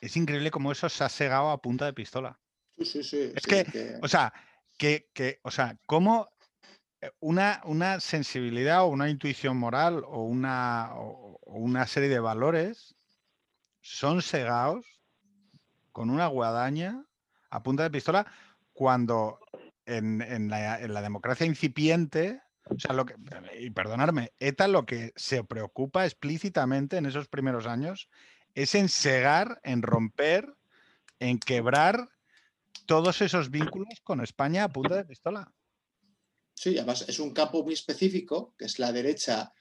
es 0.00 0.16
increíble 0.16 0.50
cómo 0.50 0.72
eso 0.72 0.88
se 0.88 1.04
ha 1.04 1.08
segado 1.08 1.50
a 1.50 1.60
punta 1.60 1.84
de 1.84 1.92
pistola. 1.92 2.38
Sí, 2.78 2.84
sí, 2.84 3.02
sí. 3.02 3.32
Es 3.34 3.42
que, 3.42 3.98
o 4.02 4.08
sea, 4.08 4.32
que, 4.78 5.40
o 5.42 5.50
sea, 5.50 5.76
cómo 5.86 6.28
eh, 7.00 7.10
una, 7.20 7.60
una, 7.64 8.00
sensibilidad 8.00 8.82
o 8.82 8.88
una 8.88 9.10
intuición 9.10 9.56
moral 9.56 10.02
o 10.06 10.22
una, 10.22 10.92
una 11.42 11.86
serie 11.86 12.08
de 12.08 12.20
valores 12.20 12.94
son 13.82 14.22
segados 14.22 14.86
con 15.90 16.08
una 16.08 16.28
guadaña 16.28 17.04
a 17.50 17.62
punta 17.62 17.82
de 17.82 17.90
pistola 17.90 18.26
cuando 18.72 19.38
en, 19.84 20.48
la, 20.48 20.80
en, 20.80 20.94
la, 20.94 21.02
democracia 21.02 21.44
incipiente, 21.44 22.40
o 22.64 22.78
sea, 22.78 22.94
lo 22.94 23.04
que, 23.04 23.14
y 23.60 23.70
perdonarme, 23.70 24.32
ETA 24.38 24.68
lo 24.68 24.86
que 24.86 25.12
se 25.16 25.44
preocupa 25.44 26.06
explícitamente 26.06 26.96
en 26.96 27.06
esos 27.06 27.28
primeros 27.28 27.66
años 27.66 28.08
es 28.54 28.74
en 28.74 28.88
cegar, 28.88 29.60
en 29.64 29.82
romper, 29.82 30.56
en 31.18 31.38
quebrar 31.38 32.08
todos 32.86 33.20
esos 33.20 33.50
vínculos 33.50 34.00
con 34.02 34.20
España 34.20 34.64
a 34.64 34.68
punta 34.68 34.96
de 34.96 35.04
pistola. 35.04 35.52
Sí, 36.54 36.78
además 36.78 37.04
es 37.08 37.18
un 37.18 37.32
campo 37.32 37.62
muy 37.64 37.74
específico, 37.74 38.54
que 38.56 38.66
es 38.66 38.78
la 38.78 38.92
derecha, 38.92 39.52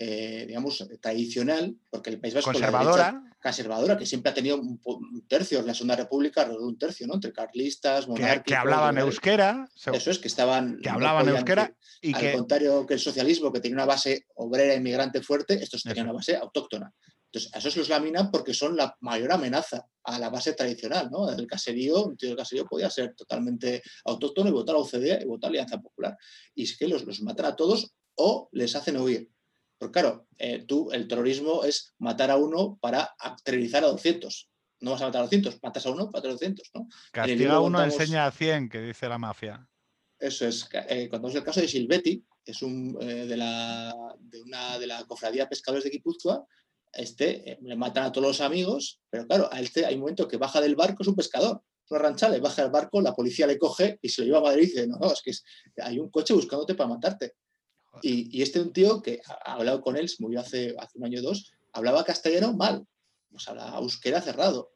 eh, 0.00 0.44
digamos, 0.46 0.86
tradicional, 1.00 1.76
porque 1.90 2.10
el 2.10 2.20
País 2.20 2.34
Vasco 2.34 2.52
conservadora. 2.52 3.20
conservadora, 3.42 3.98
que 3.98 4.06
siempre 4.06 4.30
ha 4.30 4.34
tenido 4.34 4.56
un, 4.56 4.80
tercio, 5.26 5.58
en 5.58 5.66
la 5.66 5.74
Segunda 5.74 5.96
República, 5.96 6.42
alrededor 6.42 6.62
de 6.62 6.68
un 6.68 6.78
tercio, 6.78 7.06
¿no? 7.08 7.14
Entre 7.14 7.32
carlistas, 7.32 8.06
monárquicos... 8.06 8.44
Que, 8.44 8.54
hablaban 8.54 8.96
euskera. 8.96 9.68
Eso 9.92 10.10
es, 10.10 10.18
que 10.20 10.28
estaban... 10.28 10.78
Que 10.80 10.88
hablaban 10.88 11.28
euskera 11.28 11.74
y 12.00 12.14
al 12.14 12.32
contrario 12.32 12.86
que 12.86 12.94
el 12.94 13.00
socialismo, 13.00 13.52
que 13.52 13.60
tenía 13.60 13.74
una 13.74 13.86
base 13.86 14.26
obrera 14.36 14.74
inmigrante 14.74 15.20
fuerte, 15.20 15.54
estos 15.54 15.82
tenían 15.82 16.06
una 16.06 16.14
base 16.14 16.36
autóctona. 16.36 16.94
Entonces, 17.30 17.52
a 17.54 17.58
eso 17.58 17.70
se 17.70 17.80
los 17.80 17.88
laminan 17.88 18.30
porque 18.30 18.54
son 18.54 18.76
la 18.76 18.96
mayor 19.00 19.32
amenaza 19.32 19.84
a 20.04 20.18
la 20.18 20.30
base 20.30 20.54
tradicional, 20.54 21.10
¿no? 21.10 21.28
El 21.30 21.46
caserío, 21.46 22.04
un 22.04 22.16
tío 22.16 22.30
del 22.30 22.38
caserío 22.38 22.64
podía 22.66 22.88
ser 22.88 23.14
totalmente 23.14 23.82
autóctono 24.04 24.48
y 24.48 24.52
votar 24.52 24.76
a 24.76 24.78
OCDE 24.78 25.22
y 25.22 25.26
votar 25.26 25.48
a 25.48 25.50
Alianza 25.50 25.78
Popular. 25.78 26.16
Y 26.54 26.62
es 26.62 26.78
que 26.78 26.88
los, 26.88 27.04
los 27.04 27.20
matan 27.20 27.46
a 27.46 27.56
todos 27.56 27.92
o 28.14 28.48
les 28.52 28.74
hacen 28.76 28.96
huir. 28.96 29.28
Porque 29.78 30.00
claro, 30.00 30.26
eh, 30.36 30.64
tú, 30.66 30.90
el 30.92 31.06
terrorismo 31.06 31.64
es 31.64 31.94
matar 31.98 32.30
a 32.30 32.36
uno 32.36 32.78
para 32.80 33.14
aterrorizar 33.18 33.84
a 33.84 33.88
200. 33.88 34.50
No 34.80 34.92
vas 34.92 35.02
a 35.02 35.06
matar 35.06 35.20
a 35.20 35.24
200, 35.24 35.62
matas 35.62 35.86
a 35.86 35.90
uno 35.90 36.10
para 36.10 36.28
200, 36.28 36.70
¿no? 36.74 36.88
Castiga 37.12 37.54
a 37.54 37.60
uno, 37.60 37.82
enseña 37.82 38.26
a 38.26 38.30
100, 38.30 38.68
que 38.68 38.80
dice 38.80 39.08
la 39.08 39.18
mafia. 39.18 39.68
Eso 40.18 40.46
es. 40.46 40.68
Eh, 40.88 41.08
cuando 41.08 41.28
es 41.28 41.34
el 41.36 41.44
caso 41.44 41.60
de 41.60 41.68
Silvetti, 41.68 42.24
es 42.44 42.62
un, 42.62 42.96
eh, 43.00 43.26
de, 43.26 43.36
la, 43.36 43.94
de, 44.18 44.42
una, 44.42 44.78
de 44.78 44.86
la 44.86 45.04
cofradía 45.04 45.44
de 45.44 45.48
pescadores 45.48 45.84
de 45.84 45.90
Guipúzcoa, 45.90 46.44
este 46.92 47.52
eh, 47.52 47.58
le 47.62 47.76
matan 47.76 48.04
a 48.04 48.12
todos 48.12 48.26
los 48.26 48.40
amigos, 48.40 49.00
pero 49.10 49.26
claro, 49.26 49.48
a 49.52 49.60
este 49.60 49.84
hay 49.84 49.94
un 49.94 50.00
momento 50.00 50.26
que 50.26 50.36
baja 50.36 50.60
del 50.60 50.74
barco, 50.74 51.02
es 51.02 51.08
un 51.08 51.16
pescador, 51.16 51.62
es 51.84 51.90
una 51.90 52.00
rancha, 52.00 52.28
le 52.28 52.40
baja 52.40 52.62
del 52.62 52.70
barco, 52.70 53.00
la 53.00 53.14
policía 53.14 53.46
le 53.46 53.58
coge 53.58 53.98
y 54.02 54.08
se 54.08 54.22
lo 54.22 54.26
lleva 54.26 54.38
a 54.38 54.42
Madrid 54.42 54.62
y 54.62 54.66
dice, 54.66 54.86
no, 54.86 54.98
no, 54.98 55.12
es 55.12 55.22
que 55.22 55.32
hay 55.82 55.98
un 55.98 56.10
coche 56.10 56.34
buscándote 56.34 56.74
para 56.74 56.88
matarte. 56.88 57.34
Y, 58.02 58.42
este 58.42 58.60
un 58.60 58.72
tío 58.72 59.02
que 59.02 59.20
ha 59.24 59.54
hablado 59.54 59.80
con 59.80 59.96
él, 59.96 60.08
se 60.08 60.22
murió 60.22 60.40
hace, 60.40 60.74
hace 60.78 60.98
un 60.98 61.04
año 61.04 61.20
o 61.20 61.22
dos, 61.22 61.52
hablaba 61.72 62.04
castellano 62.04 62.52
mal, 62.52 62.86
pues 63.30 63.48
hablaba 63.48 63.78
euskera 63.78 64.20
cerrado, 64.20 64.72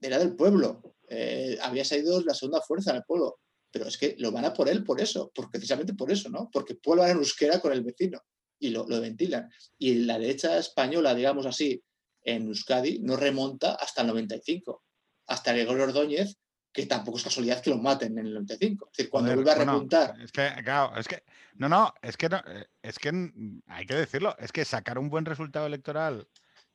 era 0.00 0.18
del 0.18 0.34
pueblo, 0.36 0.96
eh, 1.08 1.58
había 1.62 1.84
salido 1.84 2.20
la 2.22 2.34
segunda 2.34 2.60
fuerza 2.60 2.90
en 2.90 2.96
el 2.96 3.04
pueblo, 3.04 3.38
pero 3.70 3.86
es 3.86 3.96
que 3.96 4.16
lo 4.18 4.32
van 4.32 4.44
a 4.44 4.52
por 4.52 4.68
él 4.68 4.84
por 4.84 5.00
eso, 5.00 5.30
porque 5.34 5.58
precisamente 5.58 5.94
por 5.94 6.10
eso, 6.10 6.28
¿no? 6.28 6.48
Porque 6.52 6.74
pueblo 6.74 7.06
en 7.06 7.18
euskera 7.18 7.60
con 7.60 7.72
el 7.72 7.82
vecino 7.82 8.22
y 8.58 8.70
lo, 8.70 8.86
ventilan. 8.86 9.50
Y 9.78 9.96
la 10.06 10.18
derecha 10.18 10.58
española, 10.58 11.14
digamos 11.14 11.46
así, 11.46 11.82
en 12.22 12.48
Euskadi, 12.48 12.98
no 13.00 13.16
remonta 13.16 13.74
hasta 13.74 14.00
el 14.00 14.08
95, 14.08 14.82
hasta 15.26 15.52
Gregorio 15.52 15.84
Ordóñez, 15.84 16.36
que 16.76 16.84
tampoco 16.84 17.16
es 17.16 17.24
casualidad 17.24 17.62
que 17.62 17.70
lo 17.70 17.78
maten 17.78 18.18
en 18.18 18.26
el 18.26 18.34
95. 18.34 18.84
Es 18.84 18.96
decir, 18.98 19.10
cuando 19.10 19.32
vuelve 19.32 19.50
a 19.50 19.54
remontar. 19.54 20.20
es 20.20 20.30
que, 20.30 20.52
claro, 20.62 20.94
es 20.98 21.08
que, 21.08 21.22
no, 21.54 21.70
no, 21.70 21.94
es 22.02 22.18
que, 22.18 22.26
eh, 22.26 22.66
es 22.82 22.98
que 22.98 23.32
hay 23.68 23.86
que 23.86 23.94
decirlo, 23.94 24.36
es 24.38 24.52
que 24.52 24.62
sacar 24.66 24.98
un 24.98 25.08
buen 25.08 25.24
resultado 25.24 25.64
electoral 25.64 26.28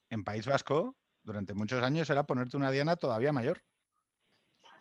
en 0.09 0.23
País 0.23 0.47
Vasco 0.47 0.97
durante 1.21 1.53
muchos 1.53 1.83
años 1.83 2.09
era 2.09 2.25
ponerte 2.25 2.57
una 2.57 2.71
diana 2.71 2.95
todavía 2.95 3.31
mayor. 3.31 3.61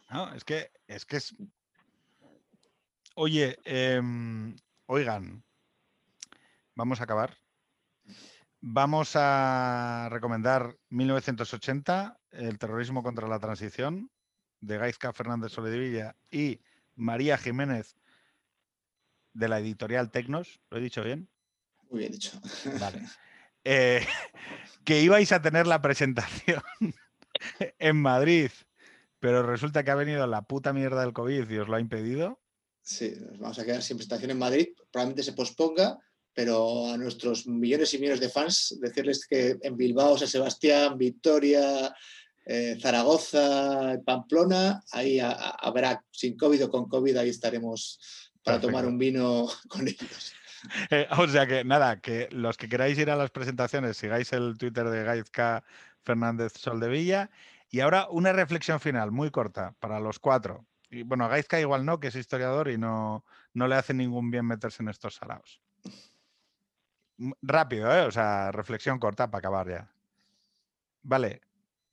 No, 0.09 0.33
es 0.33 0.43
que, 0.43 0.73
es 0.87 1.05
que 1.05 1.19
es. 1.19 1.37
Oye, 3.15 3.59
em, 3.65 4.57
oigan, 4.87 5.45
vamos 6.75 6.99
a 7.03 7.05
acabar. 7.05 7.37
Vamos 8.63 9.13
a 9.17 10.09
recomendar 10.11 10.79
1980, 10.89 12.19
El 12.31 12.59
terrorismo 12.59 13.03
contra 13.03 13.29
la 13.29 13.39
transición, 13.39 14.11
de 14.61 14.79
Gaizka 14.79 15.13
Fernández 15.13 15.53
Soledivilla 15.53 16.17
y 16.31 16.61
María 16.95 17.39
Jiménez, 17.39 17.97
de 19.33 19.49
la 19.49 19.59
editorial 19.61 20.11
Tecnos. 20.11 20.61
¿Lo 20.71 20.79
he 20.79 20.81
dicho 20.81 21.03
bien? 21.03 21.29
Muy 21.91 22.01
bien 22.01 22.13
dicho. 22.13 22.41
Vale. 22.79 23.03
Eh, 23.65 24.05
que 24.85 25.03
ibais 25.03 25.33
a 25.33 25.43
tener 25.43 25.67
la 25.67 25.83
presentación 25.83 26.63
en 27.79 27.97
Madrid, 27.97 28.51
pero 29.19 29.43
resulta 29.43 29.85
que 29.85 29.91
ha 29.91 29.97
venido 29.97 30.27
la 30.27 30.43
puta 30.43 30.73
mierda 30.73 31.03
del 31.03 31.13
COVID 31.13 31.49
y 31.49 31.59
os 31.59 31.69
lo 31.69 31.77
ha 31.77 31.81
impedido. 31.81 32.41
Sí, 32.83 33.15
nos 33.21 33.39
vamos 33.39 33.59
a 33.59 33.65
quedar 33.65 33.83
sin 33.83 33.97
presentación 33.97 34.31
en 34.31 34.39
Madrid. 34.39 34.69
Probablemente 34.91 35.23
se 35.23 35.33
posponga 35.33 35.99
pero 36.33 36.87
a 36.89 36.97
nuestros 36.97 37.47
millones 37.47 37.93
y 37.95 37.99
millones 37.99 38.21
de 38.21 38.29
fans 38.29 38.77
decirles 38.81 39.27
que 39.27 39.59
en 39.61 39.77
Bilbao, 39.77 40.17
San 40.17 40.29
Sebastián, 40.29 40.97
Victoria, 40.97 41.95
eh, 42.53 42.77
Zaragoza, 42.81 44.01
Pamplona, 44.05 44.83
ahí 44.91 45.21
habrá 45.21 46.03
sin 46.11 46.37
COVID 46.37 46.65
o 46.65 46.69
con 46.69 46.89
COVID, 46.89 47.17
ahí 47.17 47.29
estaremos 47.29 48.01
para 48.43 48.61
tomar 48.61 48.87
un 48.87 48.99
vino 48.99 49.47
con 49.69 49.87
ellos. 49.87 50.35
Eh, 50.91 51.09
o 51.17 51.27
sea 51.27 51.47
que 51.47 51.65
nada, 51.65 52.03
que 52.03 52.29
los 52.33 52.59
que 52.59 52.69
queráis 52.69 52.99
ir 52.99 53.09
a 53.09 53.17
las 53.17 53.31
presentaciones, 53.31 53.97
sigáis 53.97 54.31
el 54.35 54.59
Twitter 54.59 54.91
de 54.91 55.05
Gaizka 55.05 55.65
Fernández 56.03 56.53
Soldevilla. 56.53 57.31
Y 57.71 57.81
ahora 57.81 58.09
una 58.11 58.35
reflexión 58.35 58.79
final, 58.79 59.11
muy 59.11 59.31
corta, 59.31 59.75
para 59.81 60.01
los 60.01 60.19
cuatro. 60.19 60.67
Y 60.91 61.03
bueno, 61.03 61.25
a 61.25 61.29
Gaizka 61.29 61.59
igual 61.59 61.87
no, 61.87 61.99
que 61.99 62.09
es 62.09 62.15
historiador 62.15 62.69
y 62.69 62.77
no, 62.77 63.25
no 63.55 63.69
le 63.69 63.77
hace 63.77 63.95
ningún 63.95 64.31
bien 64.31 64.45
meterse 64.45 64.83
en 64.83 64.91
estos 64.91 65.15
saraos. 65.15 65.63
Rápido, 67.41 67.91
¿eh? 67.97 68.03
O 68.03 68.11
sea, 68.11 68.53
reflexión 68.53 68.99
corta 68.99 69.31
para 69.31 69.39
acabar 69.39 69.67
ya. 69.67 69.91
Vale, 71.03 71.41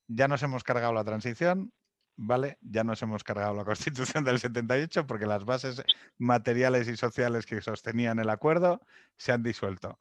ya 0.07 0.27
nos 0.27 0.43
hemos 0.43 0.63
cargado 0.63 0.93
la 0.93 1.03
transición, 1.03 1.71
Vale, 2.19 2.57
ya 2.61 2.83
nos 2.83 3.01
hemos 3.03 3.23
cargado 3.23 3.53
la 3.53 3.63
Constitución 3.65 4.23
del 4.23 4.39
78 4.39 5.05
porque 5.05 5.27
las 5.27 5.45
bases 5.45 5.83
materiales 6.17 6.87
y 6.87 6.97
sociales 6.97 7.45
que 7.45 7.61
sostenían 7.61 8.19
el 8.19 8.29
acuerdo 8.29 8.81
se 9.15 9.31
han 9.31 9.43
disuelto. 9.43 9.99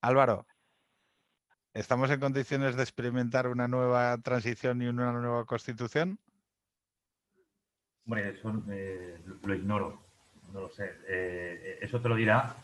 Álvaro, 0.00 0.46
¿estamos 1.74 2.10
en 2.10 2.20
condiciones 2.20 2.76
de 2.76 2.82
experimentar 2.84 3.48
una 3.48 3.66
nueva 3.66 4.16
transición 4.18 4.80
y 4.82 4.86
una 4.86 5.10
nueva 5.12 5.44
Constitución? 5.46 6.20
Hombre, 8.06 8.28
eso 8.28 8.62
eh, 8.70 9.20
lo 9.42 9.54
ignoro, 9.54 10.00
no 10.52 10.60
lo 10.60 10.68
sé. 10.70 10.92
Eh, 11.08 11.80
eso 11.82 12.00
te 12.00 12.08
lo 12.08 12.14
dirá 12.14 12.54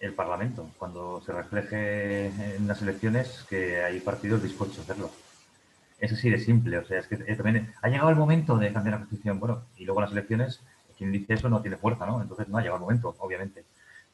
el 0.00 0.14
Parlamento, 0.14 0.70
cuando 0.78 1.20
se 1.20 1.32
refleje 1.32 2.28
en 2.56 2.66
las 2.66 2.80
elecciones 2.80 3.44
que 3.46 3.82
hay 3.82 4.00
partidos 4.00 4.42
dispuestos 4.42 4.78
a 4.78 4.82
hacerlo. 4.82 5.10
Es 5.98 6.12
así 6.12 6.28
de 6.28 6.38
simple, 6.38 6.78
o 6.78 6.84
sea, 6.84 6.98
es 6.98 7.06
que 7.06 7.14
eh, 7.14 7.36
también 7.36 7.72
ha 7.80 7.88
llegado 7.88 8.10
el 8.10 8.16
momento 8.16 8.58
de 8.58 8.72
cambiar 8.72 8.94
la 8.94 8.98
Constitución, 8.98 9.40
bueno, 9.40 9.64
y 9.76 9.84
luego 9.84 10.00
las 10.00 10.12
elecciones, 10.12 10.62
quien 10.96 11.10
dice 11.10 11.34
eso 11.34 11.48
no 11.48 11.62
tiene 11.62 11.76
fuerza, 11.76 12.04
¿no? 12.06 12.20
Entonces 12.20 12.48
no 12.48 12.58
ha 12.58 12.60
llegado 12.60 12.76
el 12.76 12.82
momento, 12.82 13.14
obviamente. 13.18 13.64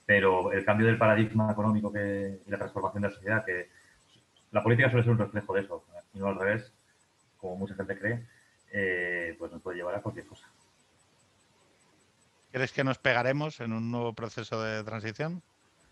Pero 0.07 0.53
el 0.53 0.65
cambio 0.65 0.87
del 0.87 0.99
paradigma 0.99 1.51
económico 1.51 1.93
que, 1.93 2.41
y 2.47 2.51
la 2.51 2.59
transformación 2.59 3.03
de 3.03 3.09
la 3.09 3.15
sociedad, 3.15 3.45
que 3.45 3.69
la 4.53 4.63
política 4.63 4.91
suele 4.91 5.05
ser 5.05 5.13
un 5.13 5.19
reflejo 5.19 5.55
de 5.55 5.61
eso, 5.63 5.85
y 6.15 6.19
no 6.19 6.29
al 6.29 6.39
revés, 6.39 6.73
como 7.39 7.57
mucha 7.57 7.75
gente 7.75 7.99
cree, 7.99 8.27
eh, 8.73 9.35
pues 9.39 9.51
nos 9.51 9.61
puede 9.61 9.79
llevar 9.79 9.95
a 9.95 10.01
cualquier 10.01 10.27
cosa. 10.27 10.47
¿Crees 12.53 12.73
que 12.73 12.85
nos 12.85 12.99
pegaremos 12.99 13.61
en 13.61 13.73
un 13.73 13.91
nuevo 13.91 14.13
proceso 14.13 14.63
de 14.63 14.85
transición? 14.85 15.43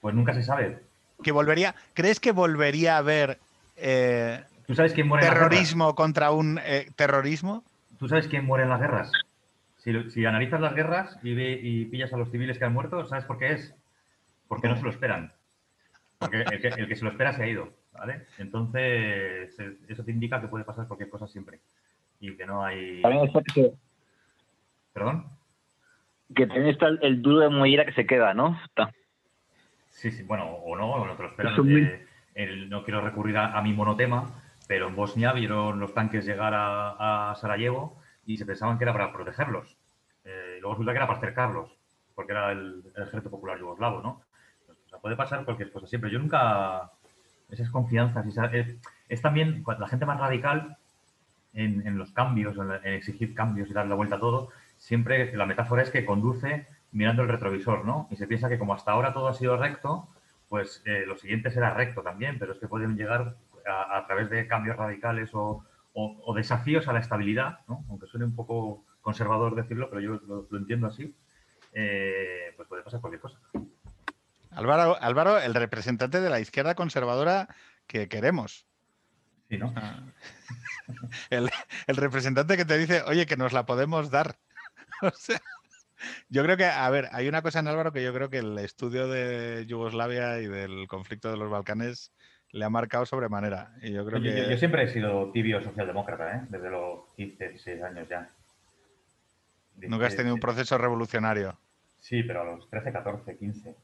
Pues 0.01 0.15
nunca 0.15 0.35
se 0.35 0.43
sabe. 0.43 0.79
¿Que 1.23 1.33
volvería, 1.33 1.75
¿Crees 1.95 2.21
que 2.21 2.33
volvería 2.33 2.97
a 2.97 2.99
haber 2.99 3.39
eh, 3.77 4.45
¿Tú 4.71 4.77
sabes 4.77 4.93
quién 4.93 5.09
muere 5.09 5.27
terrorismo 5.27 5.97
contra 5.97 6.31
un 6.31 6.61
eh, 6.65 6.87
terrorismo? 6.95 7.65
¿Tú 7.99 8.09
sabes 8.09 8.29
quién 8.29 8.45
muere 8.45 8.63
en 8.63 8.71
las 8.71 8.79
guerras? 8.79 9.11
Si, 9.79 10.25
analizas 10.25 10.61
las 10.61 10.77
guerras 10.77 11.19
y, 11.25 11.33
y, 11.33 11.87
pillas 11.87 12.13
a 12.13 12.17
los 12.17 12.31
civiles 12.31 12.57
que 12.57 12.67
han 12.67 12.73
muerto, 12.73 13.05
¿sabes 13.05 13.25
por 13.25 13.37
qué 13.37 13.55
es? 13.55 13.75
Porque 14.47 14.69
no 14.69 14.77
se 14.77 14.85
lo 14.85 14.91
esperan. 14.91 15.33
Porque 16.21 16.43
el 16.43 16.61
que, 16.61 16.69
el 16.69 16.87
que 16.87 16.95
se 16.95 17.05
lo 17.05 17.11
espera 17.11 17.33
se 17.33 17.43
ha 17.43 17.49
ido. 17.49 17.73
¿vale? 17.99 18.27
Entonces, 18.39 19.59
eso 19.89 20.05
te 20.05 20.13
indica 20.13 20.41
que 20.41 20.47
puede 20.47 20.65
pasar 20.65 20.87
cualquier 20.87 21.11
cosa 21.11 21.27
siempre. 21.27 21.59
Y 22.21 22.37
que 22.37 22.47
no 22.47 22.65
hay. 22.65 23.03
¿Perdón? 24.93 25.27
Que 26.33 26.47
también 26.47 26.69
está 26.69 26.87
el 26.87 27.23
duro 27.23 27.41
de 27.41 27.49
Moira 27.49 27.85
que 27.87 27.93
se 27.95 28.07
queda, 28.07 28.35
¿no? 28.35 28.57
Está. 28.67 28.93
Sí, 29.89 30.13
sí, 30.13 30.23
bueno, 30.23 30.45
o 30.45 30.77
no, 30.77 30.93
o 30.93 31.07
no 31.09 31.17
te 31.17 31.25
lo 31.25 31.29
esperan. 31.31 31.55
Eh, 32.37 32.67
no 32.69 32.85
quiero 32.85 33.01
recurrir 33.01 33.37
a, 33.37 33.61
mi 33.61 33.73
monotema, 33.73 34.31
pero 34.71 34.87
en 34.87 34.95
Bosnia 34.95 35.33
vieron 35.33 35.81
los 35.81 35.93
tanques 35.95 36.25
llegar 36.25 36.53
a, 36.55 37.35
Sarajevo 37.41 38.01
y 38.25 38.39
se 38.39 38.47
pensaban 38.47 38.79
que 38.79 38.85
era 38.85 38.93
para 38.93 39.13
protegerlos. 39.13 39.77
Eh, 40.25 40.59
luego 40.61 40.75
resulta 40.75 40.93
que 40.93 40.97
era 40.99 41.09
para 41.09 41.19
cercarlos, 41.19 41.77
porque 42.15 42.31
era 42.31 42.53
el, 42.53 42.85
ejército 42.95 43.31
popular 43.31 43.59
yugoslavo, 43.59 44.01
¿no? 44.01 44.23
O 44.69 44.89
sea, 44.89 45.01
puede 45.01 45.17
pasar 45.17 45.45
cualquier 45.45 45.73
cosa 45.73 45.89
siempre. 45.89 46.09
Yo 46.09 46.21
nunca. 46.21 46.93
Esas 47.51 47.69
confianzas, 47.71 48.25
es, 48.53 48.77
es, 49.09 49.21
también 49.21 49.65
la 49.77 49.89
gente 49.89 50.07
más 50.07 50.21
radical 50.21 50.77
en, 51.53 51.99
los 51.99 52.13
cambios, 52.13 52.57
en, 52.57 52.71
en, 52.71 52.95
exigir 52.95 53.35
cambios 53.35 53.69
y 53.69 53.73
dar 53.73 53.89
la 53.89 53.97
vuelta 53.97 54.17
a 54.17 54.21
todo. 54.21 54.51
Siempre 54.77 55.37
la 55.37 55.47
metáfora 55.47 55.83
es 55.83 55.91
que 55.91 56.07
conduce 56.07 56.69
mirando 56.93 57.23
el 57.23 57.29
retrovisor, 57.29 57.85
¿no? 57.85 58.07
Y 58.13 58.15
se 58.15 58.29
piensa 58.29 58.49
que 58.49 58.61
como 58.61 58.75
hasta 58.75 58.93
ahora 58.93 59.13
todo 59.13 59.27
ha 59.27 59.35
sido 59.35 59.57
recto, 59.57 60.07
pues 60.49 60.81
eh, 60.85 61.03
lo 61.09 61.17
siguiente 61.17 61.51
será 61.51 61.75
recto 61.75 62.03
también, 62.03 62.39
pero 62.39 62.53
es 62.53 62.61
que 62.61 62.69
pueden 62.69 62.97
llegar 62.97 63.35
a, 63.71 64.05
través 64.07 64.31
de 64.31 64.47
cambios 64.47 64.77
radicales 64.77 65.31
o, 65.33 65.65
desafíos 66.35 66.89
a 66.89 66.93
la 66.93 67.01
estabilidad, 67.01 67.61
¿no? 67.69 67.85
Aunque 67.89 68.07
suene 68.07 68.27
un 68.27 68.35
poco 68.35 68.85
conservador 69.01 69.55
decirlo, 69.55 69.89
pero 69.91 70.01
yo 70.01 70.21
lo, 70.27 70.47
entiendo 70.57 70.87
así, 70.87 71.15
eh, 71.73 72.53
pues 72.57 72.69
puede 72.69 72.83
pasar 72.83 73.01
cualquier 73.01 73.21
cosa. 73.21 73.39
Álvaro, 74.51 74.97
Álvaro, 75.01 75.39
el 75.39 75.55
representante 75.55 76.21
de 76.21 76.31
la 76.31 76.41
izquierda 76.41 76.75
conservadora 76.75 77.49
que 77.87 78.09
queremos. 78.09 78.67
Sí, 79.49 79.59
¿no? 79.59 79.73
Ah. 79.77 80.01
el, 81.31 81.51
el 81.87 81.97
representante 81.97 82.57
que 82.57 82.65
te 82.65 82.79
dice, 82.79 83.03
oye, 83.03 83.27
que 83.27 83.37
nos 83.37 83.53
la 83.53 83.67
podemos 83.67 84.11
dar. 84.11 84.39
o 85.03 85.11
sea. 85.11 85.41
Yo 86.29 86.43
creo 86.43 86.57
que, 86.57 86.65
a 86.65 86.89
ver, 86.91 87.09
hay 87.13 87.29
una 87.29 87.43
cosa 87.43 87.59
en 87.61 87.69
Álvaro 87.69 87.93
que 87.93 88.03
yo 88.03 88.13
creo 88.15 88.31
que 88.31 88.39
el 88.39 88.59
estudio 88.59 89.09
de 89.09 89.67
Yugoslavia 89.67 90.39
y 90.41 90.47
del 90.47 90.87
conflicto 90.89 91.31
de 91.31 91.37
los 91.37 91.51
Balcanes 91.51 92.13
le 92.53 92.65
ha 92.65 92.71
marcado 92.71 93.07
sobremanera. 93.07 93.73
Y 93.83 93.93
yo, 93.93 94.05
creo 94.05 94.21
que... 94.21 94.51
yo, 94.51 94.57
siempre 94.57 94.85
he 94.85 94.89
sido 94.89 95.31
tibio 95.33 95.63
socialdemócrata, 95.63 96.37
¿eh? 96.37 96.41
desde 96.49 96.71
los 96.71 97.01
15, 97.17 97.49
16 97.49 97.83
años 97.83 98.09
ya. 98.09 98.29
Nunca 99.77 100.07
has 100.07 100.17
tenido 100.17 100.35
un 100.35 100.41
proceso 100.41 100.77
revolucionario. 100.77 101.59
Sí, 102.01 102.23
pero 102.23 102.43
a 102.43 102.45
los 102.45 102.69
13, 102.69 102.93
14, 102.93 103.37
15. 103.37 103.75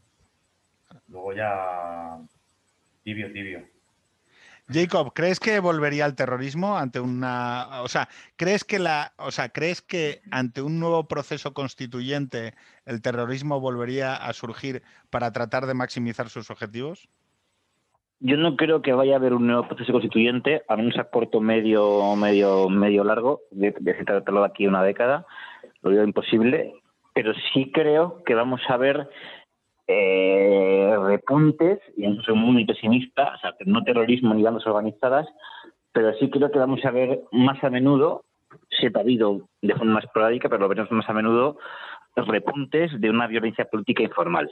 Luego 1.08 1.32
ya 1.32 2.18
tibio, 3.02 3.32
tibio. 3.32 3.64
Jacob, 4.68 5.12
¿crees 5.14 5.38
que 5.38 5.60
volvería 5.60 6.04
al 6.04 6.16
terrorismo 6.16 6.76
ante 6.76 6.98
una, 6.98 7.82
o 7.82 7.88
sea, 7.88 8.08
crees 8.34 8.64
que 8.64 8.80
la, 8.80 9.12
o 9.16 9.30
sea, 9.30 9.50
crees 9.50 9.80
que 9.80 10.22
ante 10.32 10.60
un 10.60 10.80
nuevo 10.80 11.06
proceso 11.06 11.54
constituyente 11.54 12.54
el 12.84 13.00
terrorismo 13.00 13.60
volvería 13.60 14.16
a 14.16 14.32
surgir 14.32 14.82
para 15.08 15.30
tratar 15.30 15.66
de 15.66 15.74
maximizar 15.74 16.30
sus 16.30 16.50
objetivos? 16.50 17.08
Yo 18.20 18.36
no 18.36 18.56
creo 18.56 18.80
que 18.80 18.92
vaya 18.92 19.14
a 19.14 19.16
haber 19.18 19.34
un 19.34 19.46
nuevo 19.46 19.68
proceso 19.68 19.92
constituyente, 19.92 20.62
a 20.68 20.76
menos 20.76 20.98
a 20.98 21.04
corto, 21.04 21.40
medio, 21.40 22.16
medio, 22.16 22.68
medio 22.70 23.04
largo, 23.04 23.42
de, 23.50 23.74
de 23.78 23.94
tratarlo 24.04 24.40
de 24.40 24.46
aquí 24.46 24.66
una 24.66 24.82
década, 24.82 25.26
lo 25.82 25.90
veo 25.90 26.02
imposible, 26.02 26.72
pero 27.14 27.32
sí 27.52 27.70
creo 27.72 28.22
que 28.24 28.34
vamos 28.34 28.60
a 28.68 28.76
ver 28.78 29.08
eh, 29.86 30.96
repuntes, 31.06 31.78
y 31.96 32.06
eso 32.06 32.22
soy 32.22 32.34
muy 32.34 32.64
pesimista, 32.64 33.34
o 33.34 33.38
sea, 33.38 33.54
no 33.66 33.84
terrorismo 33.84 34.34
ni 34.34 34.42
bandas 34.42 34.66
organizadas, 34.66 35.28
pero 35.92 36.12
sí 36.14 36.28
creo 36.30 36.50
que 36.50 36.58
vamos 36.58 36.84
a 36.84 36.90
ver 36.90 37.20
más 37.32 37.62
a 37.62 37.70
menudo, 37.70 38.24
se 38.68 38.90
ha 38.92 38.98
habido 38.98 39.48
de 39.62 39.74
forma 39.74 39.94
más 39.94 40.04
esporádica, 40.04 40.48
pero 40.48 40.62
lo 40.62 40.68
veremos 40.68 40.90
más 40.90 41.08
a 41.08 41.12
menudo, 41.12 41.58
repuntes 42.16 42.98
de 43.00 43.10
una 43.10 43.26
violencia 43.26 43.66
política 43.66 44.02
informal. 44.02 44.50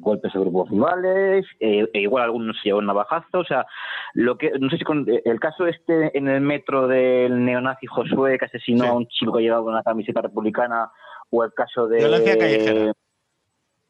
Golpes 0.00 0.34
a 0.34 0.38
grupos 0.38 0.70
rivales, 0.70 1.46
eh, 1.60 1.88
e 1.92 2.00
igual 2.00 2.24
algunos 2.24 2.56
se 2.58 2.68
llevan 2.68 2.86
navajazo, 2.86 3.38
o 3.38 3.44
sea, 3.44 3.66
lo 4.14 4.36
que, 4.36 4.50
no 4.58 4.68
sé 4.70 4.78
si 4.78 4.84
con 4.84 5.06
el 5.08 5.40
caso 5.40 5.66
este 5.66 6.16
en 6.16 6.28
el 6.28 6.40
metro 6.40 6.88
del 6.88 7.44
neonazi 7.44 7.86
Josué 7.86 8.38
que 8.38 8.46
asesinó 8.46 8.84
a 8.84 8.92
un 8.92 9.06
chico 9.06 9.32
que 9.32 9.42
llevaba 9.42 9.62
una 9.62 9.82
camiseta 9.82 10.20
republicana, 10.20 10.90
o 11.30 11.44
el 11.44 11.52
caso 11.52 11.88
de... 11.88 12.00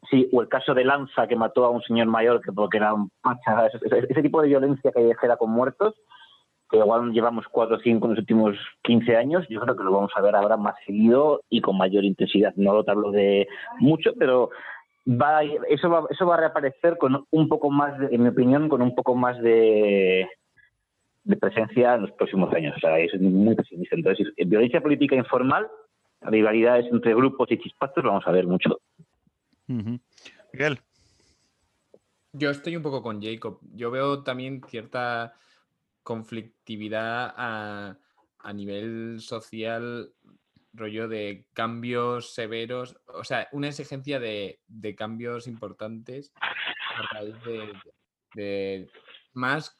Sí, 0.09 0.29
o 0.33 0.41
el 0.41 0.49
caso 0.49 0.73
de 0.73 0.83
Lanza 0.83 1.27
que 1.27 1.35
mató 1.35 1.65
a 1.65 1.69
un 1.69 1.81
señor 1.81 2.07
mayor 2.07 2.41
que 2.41 2.51
porque 2.51 2.77
era 2.77 2.93
un 2.93 3.09
pacha, 3.21 3.67
ese, 3.67 4.21
tipo 4.21 4.41
de 4.41 4.49
violencia 4.49 4.91
callejera 4.91 5.37
con 5.37 5.51
muertos, 5.51 5.95
que 6.69 6.77
igual 6.77 7.11
llevamos 7.11 7.45
cuatro 7.49 7.77
o 7.77 7.79
cinco 7.79 8.07
en 8.07 8.11
los 8.11 8.19
últimos 8.19 8.57
15 8.83 9.15
años, 9.15 9.45
yo 9.49 9.61
creo 9.61 9.77
que 9.77 9.83
lo 9.83 9.91
vamos 9.91 10.11
a 10.15 10.21
ver 10.21 10.35
ahora 10.35 10.57
más 10.57 10.75
seguido 10.85 11.41
y 11.49 11.61
con 11.61 11.77
mayor 11.77 12.03
intensidad. 12.03 12.53
No 12.55 12.73
lo 12.73 12.83
hablo 12.87 13.11
de 13.11 13.47
mucho, 13.79 14.11
pero 14.17 14.49
va 15.07 15.43
eso 15.43 15.89
va, 15.89 16.05
eso 16.09 16.25
va 16.25 16.35
a 16.35 16.39
reaparecer 16.39 16.97
con 16.97 17.25
un 17.29 17.49
poco 17.49 17.69
más, 17.69 17.99
en 18.11 18.23
mi 18.23 18.29
opinión, 18.29 18.69
con 18.69 18.81
un 18.81 18.95
poco 18.95 19.15
más 19.15 19.41
de, 19.41 20.27
de 21.23 21.37
presencia 21.37 21.95
en 21.95 22.01
los 22.01 22.11
próximos 22.11 22.53
años. 22.53 22.75
O 22.77 22.79
sea, 22.79 22.99
eso 22.99 23.15
es 23.15 23.21
muy 23.21 23.55
pesimista. 23.55 23.95
Entonces, 23.95 24.27
violencia 24.37 24.81
política 24.81 25.15
informal, 25.15 25.67
rivalidades 26.21 26.85
entre 26.91 27.15
grupos 27.15 27.51
y 27.51 27.57
chispazos, 27.57 28.03
vamos 28.03 28.25
a 28.25 28.31
ver 28.31 28.47
mucho. 28.47 28.79
Miguel. 29.67 30.79
Yo 32.33 32.49
estoy 32.49 32.75
un 32.75 32.83
poco 32.83 33.01
con 33.01 33.21
Jacob. 33.21 33.59
Yo 33.75 33.91
veo 33.91 34.23
también 34.23 34.61
cierta 34.67 35.33
conflictividad 36.01 37.33
a, 37.37 37.97
nivel 38.53 39.19
social, 39.21 40.11
rollo 40.73 41.07
de 41.07 41.45
cambios 41.53 42.33
severos, 42.33 42.97
o 43.07 43.23
sea, 43.23 43.47
una 43.51 43.69
exigencia 43.69 44.19
de, 44.19 44.59
cambios 44.97 45.47
importantes 45.47 46.33
a 46.41 47.13
raíz 47.13 47.35
de, 48.35 48.89
más. 49.33 49.77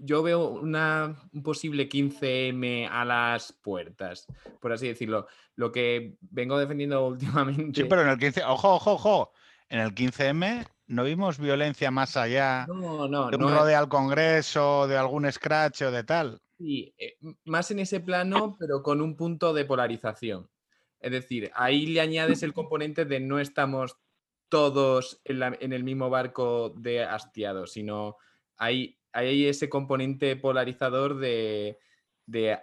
Yo 0.00 0.22
veo 0.22 0.48
una, 0.50 1.16
un 1.32 1.42
posible 1.42 1.88
15M 1.88 2.88
a 2.90 3.04
las 3.04 3.52
puertas, 3.52 4.26
por 4.60 4.72
así 4.72 4.86
decirlo. 4.86 5.26
Lo 5.56 5.72
que 5.72 6.16
vengo 6.20 6.56
defendiendo 6.56 7.04
últimamente. 7.08 7.82
Sí, 7.82 7.88
pero 7.88 8.02
en 8.02 8.08
el 8.08 8.18
15, 8.18 8.44
ojo, 8.44 8.74
ojo, 8.74 8.92
ojo. 8.92 9.32
En 9.68 9.80
el 9.80 9.94
15M 9.94 10.66
no 10.86 11.04
vimos 11.04 11.38
violencia 11.38 11.90
más 11.90 12.16
allá 12.16 12.64
de 12.66 12.72
un 12.72 13.52
rodeo 13.52 13.78
al 13.78 13.88
Congreso, 13.88 14.86
de 14.86 14.96
algún 14.96 15.30
scratch 15.30 15.82
o 15.82 15.90
de 15.90 16.04
tal. 16.04 16.40
Sí, 16.58 16.92
eh, 16.98 17.16
más 17.44 17.70
en 17.70 17.78
ese 17.78 18.00
plano, 18.00 18.56
pero 18.58 18.82
con 18.82 19.00
un 19.00 19.16
punto 19.16 19.54
de 19.54 19.64
polarización. 19.64 20.50
Es 21.00 21.12
decir, 21.12 21.50
ahí 21.54 21.86
le 21.86 22.00
añades 22.00 22.42
el 22.42 22.52
componente 22.52 23.04
de 23.04 23.20
no 23.20 23.38
estamos 23.38 23.96
todos 24.48 25.20
en, 25.24 25.72
el 25.72 25.84
mismo 25.84 26.10
barco 26.10 26.70
de 26.70 27.04
hastiados, 27.04 27.72
sino 27.72 28.16
hay, 28.56 28.98
hay 29.12 29.46
ese 29.46 29.68
componente 29.68 30.34
polarizador 30.36 31.18
de, 31.18 31.78
de 32.26 32.58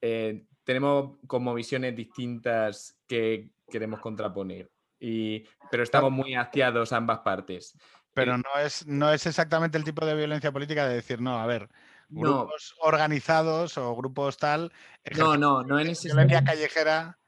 eh, 0.00 0.46
tenemos 0.62 1.18
como 1.26 1.54
visiones 1.54 1.96
distintas 1.96 2.96
que 3.08 3.50
queremos 3.68 4.00
contraponer. 4.00 4.70
Y, 5.00 5.44
pero 5.70 5.82
estamos 5.82 6.12
muy 6.12 6.34
hastiados 6.34 6.92
ambas 6.92 7.18
partes. 7.20 7.76
Pero 8.12 8.38
no 8.38 8.60
es, 8.62 8.86
no 8.86 9.12
es 9.12 9.26
exactamente 9.26 9.76
el 9.76 9.84
tipo 9.84 10.06
de 10.06 10.14
violencia 10.14 10.52
política 10.52 10.86
de 10.86 10.94
decir, 10.94 11.20
no, 11.20 11.38
a 11.38 11.46
ver, 11.46 11.68
grupos 12.08 12.74
organizados 12.80 13.78
o 13.78 13.94
grupos 13.96 14.36
tal. 14.36 14.72
No, 15.16 15.36
no, 15.36 15.62
no 15.62 15.78
en 15.78 15.88
ese 15.88 16.12
violencia 16.14 16.44
callejera. 16.44 17.18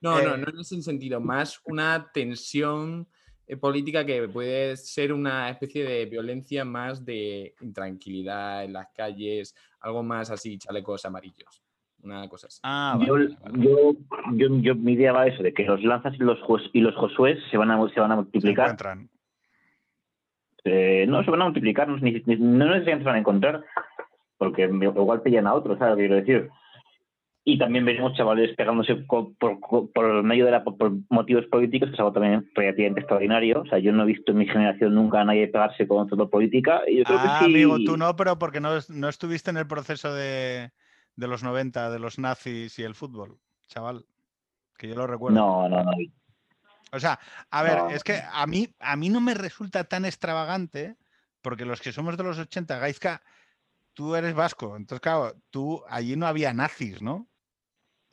No, 0.00 0.20
no, 0.20 0.36
eh 0.36 0.36
no 0.36 0.48
en 0.48 0.60
ese 0.60 0.82
sentido. 0.82 1.20
Más 1.20 1.60
una 1.64 2.10
tensión 2.12 3.08
eh, 3.46 3.56
política 3.56 4.06
que 4.06 4.26
puede 4.28 4.76
ser 4.76 5.12
una 5.12 5.50
especie 5.50 5.84
de 5.84 6.06
violencia 6.06 6.64
más 6.64 7.04
de 7.04 7.54
intranquilidad 7.60 8.64
en 8.64 8.72
las 8.72 8.88
calles, 8.94 9.54
algo 9.80 10.02
más 10.02 10.30
así, 10.30 10.58
chalecos 10.58 11.04
amarillos. 11.04 11.62
Una 12.02 12.28
cosa 12.28 12.48
así. 12.48 12.60
Ah, 12.62 12.98
yo, 13.06 13.16
yo, 13.52 14.60
yo, 14.60 14.74
mi 14.74 14.92
idea 14.92 15.12
va 15.12 15.22
a 15.22 15.26
eso, 15.26 15.42
de 15.42 15.54
que 15.54 15.64
los 15.64 15.82
lanzas 15.82 16.14
y 16.14 16.18
los, 16.18 16.38
y 16.72 16.80
los 16.80 16.94
Josué 16.94 17.38
se 17.50 17.56
van 17.56 17.70
a, 17.70 17.88
se 17.88 18.00
van 18.00 18.12
a 18.12 18.16
multiplicar. 18.16 18.76
Eh, 20.64 21.04
no, 21.06 21.22
se 21.22 21.30
van 21.30 21.42
a 21.42 21.44
multiplicar, 21.44 21.88
no, 21.88 21.96
no 21.96 22.00
necesariamente 22.00 22.98
se 22.98 23.04
van 23.04 23.16
a 23.16 23.18
encontrar, 23.18 23.64
porque 24.38 24.62
igual 24.62 25.22
pillan 25.22 25.46
a 25.46 25.54
otros, 25.54 25.78
¿sabes? 25.78 25.96
Quiero 25.96 26.16
decir. 26.16 26.50
Y 27.46 27.58
también 27.58 27.84
veremos 27.84 28.14
chavales 28.14 28.56
pegándose 28.56 28.94
por, 28.94 29.34
por, 29.36 30.22
medio 30.22 30.46
de 30.46 30.50
la, 30.50 30.64
por 30.64 30.92
motivos 31.10 31.44
políticos, 31.46 31.90
que 31.90 31.94
es 31.94 32.00
algo 32.00 32.12
también 32.12 32.50
relativamente 32.54 33.00
extraordinario. 33.00 33.60
O 33.60 33.66
sea, 33.66 33.78
yo 33.78 33.92
no 33.92 34.04
he 34.04 34.06
visto 34.06 34.32
en 34.32 34.38
mi 34.38 34.46
generación 34.46 34.94
nunca 34.94 35.20
a 35.20 35.24
nadie 35.26 35.48
pegarse 35.48 35.86
con 35.86 36.08
todo 36.08 36.30
política. 36.30 36.80
Y 36.86 36.98
yo 36.98 37.04
creo 37.04 37.18
ah, 37.20 37.40
que 37.40 37.44
sí. 37.44 37.50
amigo, 37.52 37.76
tú 37.84 37.98
no, 37.98 38.16
pero 38.16 38.38
porque 38.38 38.60
no, 38.60 38.70
no 38.88 39.08
estuviste 39.10 39.50
en 39.50 39.58
el 39.58 39.66
proceso 39.66 40.14
de, 40.14 40.70
de 41.16 41.28
los 41.28 41.42
90, 41.42 41.90
de 41.90 41.98
los 41.98 42.18
nazis 42.18 42.78
y 42.78 42.82
el 42.82 42.94
fútbol, 42.94 43.38
chaval. 43.68 44.06
Que 44.78 44.88
yo 44.88 44.94
lo 44.94 45.06
recuerdo. 45.06 45.38
No, 45.38 45.68
no, 45.68 45.84
no. 45.84 45.92
O 46.92 47.00
sea, 47.00 47.18
a 47.50 47.62
ver, 47.62 47.78
es 47.90 48.04
que 48.04 48.22
a 48.32 48.46
mí, 48.46 48.68
a 48.78 48.96
mí 48.96 49.08
no 49.08 49.20
me 49.20 49.34
resulta 49.34 49.84
tan 49.84 50.04
extravagante, 50.04 50.96
porque 51.42 51.64
los 51.64 51.80
que 51.80 51.92
somos 51.92 52.16
de 52.16 52.22
los 52.22 52.38
80, 52.38 52.78
Gaizka, 52.78 53.20
tú 53.94 54.14
eres 54.14 54.34
vasco, 54.34 54.76
entonces 54.76 55.00
claro, 55.00 55.34
tú 55.50 55.82
allí 55.88 56.16
no 56.16 56.26
había 56.26 56.52
nazis, 56.52 57.00
¿no? 57.00 57.28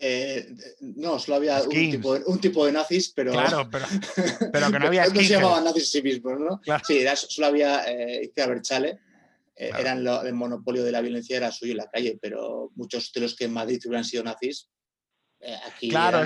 Eh, 0.03 0.47
no, 0.79 1.19
solo 1.19 1.35
había 1.37 1.61
un 1.61 2.39
tipo, 2.39 2.65
de, 2.65 2.71
nazis, 2.71 3.13
pero. 3.15 3.33
Claro, 3.33 3.69
pero, 3.69 3.85
pero 4.51 4.71
que 4.71 4.79
no 4.79 4.87
había. 4.87 5.05
no 5.13 5.21
se 5.21 5.27
llamaban 5.27 5.63
nazis 5.63 5.91
sí 5.91 6.01
mismos, 6.01 6.39
¿no? 6.39 6.59
Sí, 6.83 7.05
solo 7.15 7.47
había 7.47 7.83
eh, 7.85 8.31
Berchale. 8.35 8.99
Eh, 9.55 9.69
eran 9.77 10.07
el 10.07 10.33
monopolio 10.33 10.83
de 10.83 10.91
la 10.91 11.01
violencia 11.01 11.37
era 11.37 11.51
suyo 11.51 11.73
en 11.73 11.77
la 11.77 11.89
calle, 11.91 12.17
pero 12.19 12.71
muchos 12.73 13.11
de 13.13 13.21
los 13.21 13.35
que 13.35 13.45
en 13.45 13.53
Madrid 13.53 13.79
hubieran 13.85 14.05
sido 14.05 14.23
nazis, 14.23 14.71
eh, 15.39 15.55
aquí. 15.67 15.89
Claro, 15.89 16.19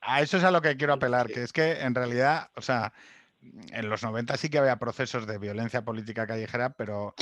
a, 0.00 0.20
eso 0.20 0.36
es 0.36 0.44
a 0.44 0.50
lo 0.50 0.60
que 0.60 0.76
quiero 0.76 0.92
apelar, 0.92 1.28
que 1.28 1.44
es 1.44 1.52
que 1.52 1.80
en 1.80 1.94
realidad, 1.94 2.50
o 2.56 2.60
sea, 2.60 2.92
en 3.40 3.88
los 3.88 4.02
90 4.02 4.36
sí 4.36 4.48
que 4.48 4.58
había 4.58 4.78
procesos 4.78 5.26
de 5.26 5.38
violencia 5.38 5.84
política 5.84 6.26
callejera, 6.26 6.70
pero 6.70 7.14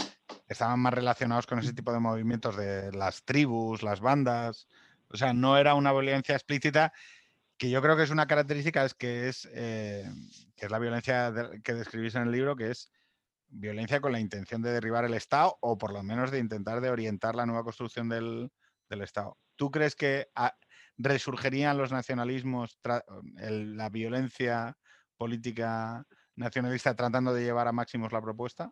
estaban 0.48 0.80
más 0.80 0.94
relacionados 0.94 1.47
con 1.47 1.59
ese 1.59 1.72
tipo 1.72 1.93
de 1.93 2.01
movimientos 2.01 2.56
de 2.56 2.93
las 2.93 3.24
tribus, 3.24 3.82
las 3.82 4.01
bandas. 4.01 4.68
O 5.09 5.16
sea, 5.16 5.32
no 5.32 5.56
era 5.56 5.74
una 5.74 5.93
violencia 5.93 6.34
explícita, 6.34 6.93
que 7.59 7.70
yo 7.70 7.80
creo 7.82 7.97
que 7.97 8.02
es 8.02 8.10
una 8.10 8.26
característica, 8.26 8.84
es 8.84 8.94
que 8.94 9.28
es, 9.28 9.48
eh, 9.52 10.05
que 10.56 10.66
es 10.66 10.70
la 10.70 10.78
violencia 10.78 11.32
que 11.62 11.74
describís 11.74 12.14
en 12.14 12.22
el 12.22 12.32
libro, 12.32 12.56
que 12.56 12.70
es 12.70 12.93
violencia 13.48 14.01
con 14.01 14.12
la 14.12 14.20
intención 14.20 14.62
de 14.62 14.72
derribar 14.72 15.05
el 15.05 15.14
Estado 15.14 15.56
o 15.60 15.78
por 15.78 15.93
lo 15.93 16.02
menos 16.02 16.30
de 16.30 16.38
intentar 16.38 16.80
de 16.80 16.90
orientar 16.90 17.34
la 17.34 17.47
nueva 17.47 17.64
construcción 17.64 18.09
del, 18.09 18.51
Estado. 18.88 19.36
¿Tú 19.56 19.70
crees 19.70 19.97
que 19.97 20.28
ah, 20.34 20.55
resurgirían 20.97 21.76
los 21.76 21.93
nacionalismos, 21.93 22.78
la 23.34 23.88
violencia 23.88 24.76
política 25.16 26.06
nacionalista 26.36 26.94
tratando 26.94 27.32
de 27.34 27.44
llevar 27.44 27.68
a 27.68 27.72
máximos 27.72 28.12
la 28.12 28.22
propuesta? 28.22 28.70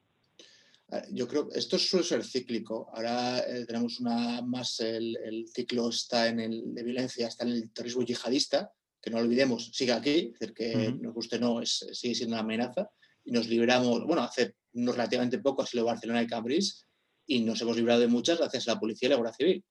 Ah, 0.90 1.02
yo 1.10 1.26
creo 1.26 1.48
que 1.48 1.58
esto 1.58 1.78
suele 1.78 2.04
ser 2.04 2.24
cíclico. 2.24 2.90
Ahora 2.92 3.38
eh, 3.40 3.64
tenemos 3.66 4.00
una 4.00 4.42
más, 4.42 4.80
el, 4.80 5.46
ciclo 5.52 5.88
está 5.88 6.28
en 6.28 6.40
el 6.40 6.74
de 6.74 6.82
violencia, 6.82 7.26
está 7.26 7.44
en 7.44 7.52
el 7.52 7.72
terrorismo 7.72 8.02
yihadista, 8.02 8.70
que 9.00 9.10
no 9.10 9.18
olvidemos, 9.18 9.70
sigue 9.72 9.92
aquí, 9.92 10.32
es 10.32 10.38
decir, 10.38 10.54
que 10.54 10.92
nos 10.92 11.14
guste 11.14 11.38
no, 11.38 11.60
es, 11.60 11.86
sigue 11.92 12.14
siendo 12.14 12.34
una 12.34 12.42
amenaza. 12.42 12.90
Y 13.24 13.32
nos 13.32 13.48
liberamos, 13.48 14.06
bueno, 14.06 14.22
hace 14.22 14.56
unos 14.74 14.94
relativamente 14.94 15.38
poco 15.38 15.62
ha 15.62 15.66
sido 15.66 15.84
Barcelona 15.84 16.22
y 16.22 16.26
Cambrils, 16.26 16.86
y 17.26 17.40
nos 17.40 17.60
hemos 17.62 17.76
librado 17.76 18.00
de 18.00 18.08
muchas 18.08 18.38
gracias 18.38 18.68
a 18.68 18.74
la 18.74 18.80
policía 18.80 19.06
y 19.06 19.10
la 19.10 19.16
Guardia 19.16 19.36
Civil, 19.36 19.64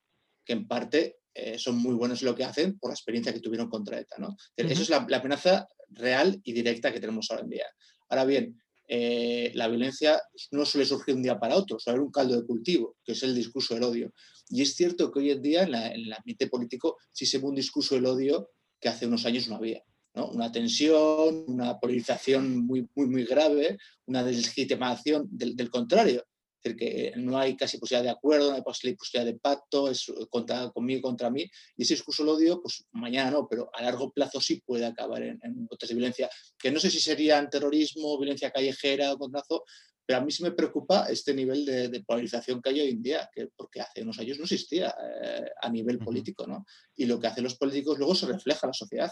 que 0.43 0.53
en 0.53 0.67
parte 0.67 1.17
eh, 1.35 1.57
son 1.57 1.77
muy 1.77 1.95
buenos 1.95 2.21
en 2.21 2.27
lo 2.27 2.35
que 2.35 2.43
hacen 2.43 2.77
por 2.77 2.91
la 2.91 2.93
experiencia 2.93 3.33
que 3.33 3.39
tuvieron 3.39 3.69
contra 3.69 3.99
ETA. 3.99 4.17
¿no? 4.19 4.35
Eso 4.55 4.81
es 4.81 4.89
la, 4.89 4.97
amenaza 4.97 5.67
real 5.89 6.39
y 6.43 6.53
directa 6.53 6.91
que 6.93 6.99
tenemos 6.99 7.29
ahora 7.29 7.43
en 7.43 7.49
día. 7.49 7.65
Ahora 8.09 8.25
bien, 8.25 8.61
eh, 8.87 9.51
la 9.55 9.67
violencia 9.67 10.21
no 10.51 10.65
suele 10.65 10.85
surgir 10.85 11.15
un 11.15 11.23
día 11.23 11.39
para 11.39 11.55
otro, 11.55 11.79
suele 11.79 11.95
haber 11.95 12.05
un 12.05 12.11
caldo 12.11 12.39
de 12.39 12.45
cultivo, 12.45 12.97
que 13.03 13.13
es 13.13 13.23
el 13.23 13.33
discurso 13.33 13.73
del 13.73 13.83
odio. 13.83 14.13
Y 14.49 14.61
es 14.61 14.75
cierto 14.75 15.11
que 15.11 15.19
hoy 15.19 15.31
en 15.31 15.41
día 15.41 15.63
en, 15.63 15.73
el 15.73 16.13
ambiente 16.13 16.47
político 16.47 16.97
sí 17.11 17.25
se 17.25 17.39
ve 17.39 17.45
un 17.45 17.55
discurso 17.55 17.95
del 17.95 18.05
odio 18.05 18.51
que 18.79 18.89
hace 18.89 19.07
unos 19.07 19.25
años 19.25 19.47
no 19.47 19.55
había. 19.55 19.81
¿no? 20.13 20.27
Una 20.27 20.51
tensión, 20.51 21.45
una 21.47 21.79
polarización 21.79 22.63
muy, 22.63 22.87
muy, 22.93 23.07
muy 23.07 23.25
grave, 23.25 23.79
una 24.05 24.23
deslegitimación 24.23 25.27
del, 25.31 25.55
del 25.55 25.71
contrario 25.71 26.23
decir, 26.63 26.75
que 26.77 27.13
no 27.17 27.37
hay 27.37 27.55
casi 27.55 27.77
posibilidad 27.77 28.03
de 28.03 28.17
acuerdo, 28.17 28.49
no 28.49 28.55
hay 28.55 28.61
posibilidad 28.61 29.25
de 29.25 29.39
pacto, 29.39 29.89
es 29.89 30.11
contra, 30.29 30.69
conmigo 30.71 31.01
contra 31.01 31.29
mí. 31.29 31.49
Y 31.75 31.83
ese 31.83 31.95
discurso 31.95 32.23
del 32.23 32.35
odio, 32.35 32.61
pues 32.61 32.85
mañana 32.91 33.31
no, 33.31 33.47
pero 33.47 33.69
a 33.73 33.81
largo 33.81 34.11
plazo 34.11 34.39
sí 34.41 34.61
puede 34.65 34.85
acabar 34.85 35.21
en, 35.21 35.39
en 35.43 35.67
botes 35.67 35.89
de 35.89 35.95
violencia, 35.95 36.29
que 36.57 36.71
no 36.71 36.79
sé 36.79 36.89
si 36.89 36.99
serían 36.99 37.49
terrorismo, 37.49 38.17
violencia 38.17 38.51
callejera 38.51 39.13
o 39.13 39.17
contrazo, 39.17 39.63
pero 40.05 40.19
a 40.19 40.21
mí 40.21 40.31
sí 40.31 40.43
me 40.43 40.51
preocupa 40.51 41.05
este 41.09 41.33
nivel 41.33 41.65
de, 41.65 42.03
polarización 42.05 42.61
que 42.61 42.69
hay 42.69 42.81
hoy 42.81 42.89
en 42.89 43.01
día, 43.01 43.29
que, 43.33 43.49
porque 43.55 43.81
hace 43.81 44.01
unos 44.01 44.19
años 44.19 44.37
no 44.37 44.43
existía 44.43 44.93
eh, 45.23 45.45
a 45.61 45.69
nivel 45.69 45.99
político, 45.99 46.45
¿no? 46.45 46.65
Y 46.95 47.05
lo 47.05 47.19
que 47.19 47.27
hacen 47.27 47.43
los 47.43 47.55
políticos 47.55 47.97
luego 47.97 48.13
se 48.13 48.27
refleja 48.27 48.67
en 48.67 48.69
la 48.69 48.73
sociedad. 48.73 49.11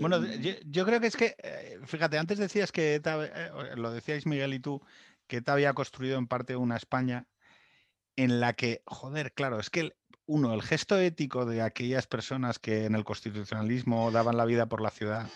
Bueno, 0.00 0.24
yo, 0.64 0.86
creo 0.86 1.00
que 1.00 1.06
es 1.06 1.16
que, 1.16 1.36
eh, 1.42 1.78
fíjate, 1.86 2.18
antes 2.18 2.38
decías 2.38 2.72
que, 2.72 3.00
eh, 3.04 3.50
lo 3.76 3.92
decíais 3.92 4.26
Miguel 4.26 4.54
y 4.54 4.58
tú, 4.58 4.80
que 5.26 5.40
te 5.42 5.50
había 5.50 5.74
construido 5.74 6.18
en 6.18 6.26
parte 6.26 6.56
una 6.56 6.76
España 6.76 7.26
en 8.16 8.40
la 8.40 8.54
que, 8.54 8.82
joder, 8.86 9.32
claro, 9.32 9.60
es 9.60 9.70
que 9.70 9.94
uno, 10.26 10.54
el 10.54 10.62
gesto 10.62 10.98
ético 10.98 11.46
de 11.46 11.62
aquellas 11.62 12.06
personas 12.06 12.58
que 12.58 12.86
en 12.86 12.94
el 12.94 13.04
constitucionalismo 13.04 14.10
daban 14.10 14.36
la 14.36 14.44
vida 14.44 14.66
por 14.66 14.80
la 14.80 14.90
ciudad, 14.90 15.28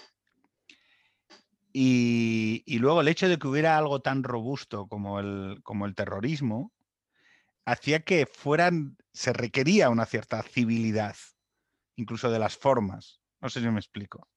y, 1.72 2.78
luego 2.78 3.00
el 3.00 3.08
hecho 3.08 3.28
de 3.28 3.38
que 3.38 3.46
hubiera 3.46 3.78
algo 3.78 4.00
tan 4.00 4.24
robusto 4.24 4.88
como 4.88 5.20
el, 5.20 5.60
como 5.62 5.86
el 5.86 5.94
terrorismo, 5.94 6.72
hacía 7.64 8.00
que 8.00 8.26
fueran, 8.26 8.96
se 9.12 9.32
requería 9.32 9.90
una 9.90 10.06
cierta 10.06 10.42
civilidad, 10.42 11.16
incluso 11.96 12.30
de 12.30 12.40
las 12.40 12.56
formas. 12.56 13.20
No 13.40 13.48
sé 13.48 13.60
si 13.60 13.68
me 13.68 13.78
explico. 13.78 14.28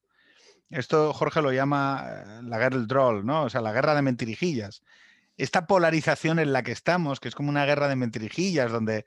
Esto 0.70 1.12
Jorge 1.12 1.42
lo 1.42 1.52
llama 1.52 2.04
eh, 2.06 2.42
la 2.44 2.58
guerra 2.58 2.78
del 2.78 2.86
troll, 2.86 3.24
¿no? 3.24 3.44
O 3.44 3.50
sea, 3.50 3.60
la 3.60 3.72
guerra 3.72 3.94
de 3.94 4.02
mentirijillas 4.02 4.82
esta 5.36 5.66
polarización 5.66 6.38
en 6.38 6.52
la 6.52 6.62
que 6.62 6.72
estamos, 6.72 7.20
que 7.20 7.28
es 7.28 7.34
como 7.34 7.48
una 7.48 7.66
guerra 7.66 7.88
de 7.88 7.96
mentirijillas, 7.96 8.70
donde 8.70 9.04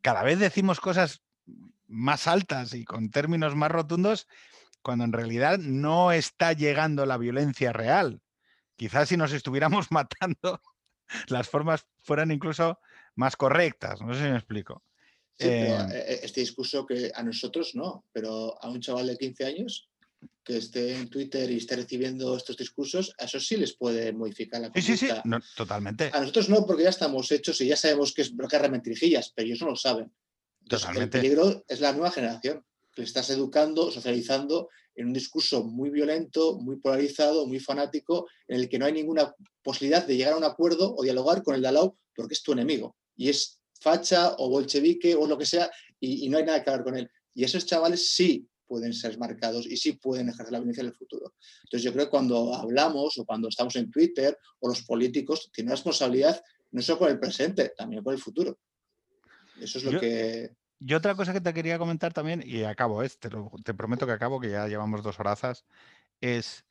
cada 0.00 0.22
vez 0.22 0.38
decimos 0.38 0.80
cosas 0.80 1.22
más 1.86 2.26
altas 2.26 2.74
y 2.74 2.84
con 2.84 3.10
términos 3.10 3.54
más 3.54 3.70
rotundos, 3.70 4.26
cuando 4.82 5.04
en 5.04 5.12
realidad 5.12 5.58
no 5.58 6.12
está 6.12 6.52
llegando 6.52 7.06
la 7.06 7.18
violencia 7.18 7.72
real. 7.72 8.20
Quizás 8.76 9.08
si 9.08 9.16
nos 9.16 9.32
estuviéramos 9.32 9.90
matando, 9.90 10.60
las 11.28 11.48
formas 11.48 11.86
fueran 12.02 12.30
incluso 12.30 12.80
más 13.14 13.36
correctas. 13.36 14.00
No 14.00 14.14
sé 14.14 14.24
si 14.24 14.28
me 14.28 14.36
explico. 14.36 14.82
Eh, 15.38 15.76
eh, 15.92 16.20
este 16.22 16.40
discurso 16.40 16.86
que 16.86 17.10
a 17.14 17.22
nosotros 17.22 17.74
no, 17.74 18.04
pero 18.12 18.62
a 18.62 18.70
un 18.70 18.80
chaval 18.80 19.06
de 19.06 19.18
15 19.18 19.44
años 19.44 19.90
que 20.44 20.58
esté 20.58 20.94
en 20.94 21.08
Twitter 21.08 21.50
y 21.50 21.56
esté 21.56 21.76
recibiendo 21.76 22.36
estos 22.36 22.56
discursos, 22.56 23.12
a 23.18 23.24
eso 23.24 23.40
sí 23.40 23.56
les 23.56 23.76
puede 23.76 24.12
modificar 24.12 24.60
la 24.60 24.68
conducta. 24.68 24.80
Sí, 24.82 24.96
sí, 24.96 25.08
sí, 25.08 25.54
totalmente. 25.56 26.10
A 26.12 26.20
nosotros 26.20 26.48
no, 26.48 26.64
porque 26.64 26.84
ya 26.84 26.90
estamos 26.90 27.30
hechos 27.32 27.60
y 27.60 27.66
ya 27.66 27.76
sabemos 27.76 28.12
que 28.14 28.22
es 28.22 28.34
bloquear 28.34 28.70
mentirijillas, 28.70 29.32
pero 29.34 29.46
ellos 29.46 29.60
no 29.62 29.70
lo 29.70 29.76
saben. 29.76 30.12
totalmente. 30.68 31.18
El 31.18 31.22
peligro 31.22 31.64
es 31.66 31.80
la 31.80 31.92
nueva 31.92 32.10
generación, 32.10 32.64
que 32.92 33.02
le 33.02 33.06
estás 33.06 33.28
educando, 33.30 33.90
socializando 33.90 34.68
en 34.94 35.08
un 35.08 35.12
discurso 35.12 35.64
muy 35.64 35.90
violento, 35.90 36.58
muy 36.58 36.76
polarizado, 36.76 37.46
muy 37.46 37.60
fanático, 37.60 38.28
en 38.48 38.60
el 38.60 38.68
que 38.68 38.78
no 38.78 38.86
hay 38.86 38.92
ninguna 38.92 39.34
posibilidad 39.62 40.06
de 40.06 40.16
llegar 40.16 40.34
a 40.34 40.38
un 40.38 40.44
acuerdo 40.44 40.94
o 40.96 41.02
dialogar 41.02 41.42
con 41.42 41.54
el 41.54 41.62
de 41.62 41.68
al 41.68 41.92
porque 42.14 42.34
es 42.34 42.42
tu 42.42 42.52
enemigo. 42.52 42.96
Y 43.14 43.28
es 43.28 43.60
facha 43.80 44.34
o 44.38 44.48
bolchevique 44.48 45.14
o 45.14 45.26
lo 45.26 45.36
que 45.36 45.44
sea, 45.44 45.70
y, 46.00 46.24
y 46.24 46.28
no 46.28 46.38
hay 46.38 46.44
nada 46.44 46.62
que 46.62 46.70
hablar 46.70 46.84
con 46.84 46.96
él. 46.96 47.10
Y 47.34 47.44
esos 47.44 47.66
chavales 47.66 48.14
sí 48.14 48.48
pueden 48.66 48.92
ser 48.92 49.18
marcados 49.18 49.66
y 49.66 49.76
sí 49.76 49.92
pueden 49.92 50.28
ejercer 50.28 50.52
la 50.52 50.58
violencia 50.58 50.82
en 50.82 50.88
el 50.88 50.94
futuro. 50.94 51.34
Entonces 51.64 51.82
yo 51.82 51.92
creo 51.92 52.06
que 52.06 52.10
cuando 52.10 52.54
hablamos 52.54 53.18
o 53.18 53.24
cuando 53.24 53.48
estamos 53.48 53.76
en 53.76 53.90
Twitter 53.90 54.38
o 54.60 54.68
los 54.68 54.82
políticos 54.82 55.50
tienen 55.52 55.72
responsabilidad 55.72 56.42
no 56.72 56.82
solo 56.82 56.98
con 56.98 57.10
el 57.10 57.18
presente, 57.18 57.72
también 57.76 58.02
con 58.02 58.12
el 58.12 58.20
futuro. 58.20 58.58
Eso 59.60 59.78
es 59.78 59.84
lo 59.84 59.98
que... 59.98 60.50
y 60.78 60.94
otra 60.94 61.14
cosa 61.14 61.32
que 61.32 61.40
te 61.40 61.54
quería 61.54 61.78
comentar 61.78 62.12
también, 62.12 62.42
y 62.44 62.64
acabo, 62.64 63.02
¿eh? 63.02 63.08
te, 63.08 63.30
te 63.64 63.74
prometo 63.74 64.06
que 64.06 64.12
acabo, 64.12 64.40
que 64.40 64.50
ya 64.50 64.68
llevamos 64.68 65.02
dos 65.02 65.18
horazas, 65.18 65.64
es, 66.20 66.64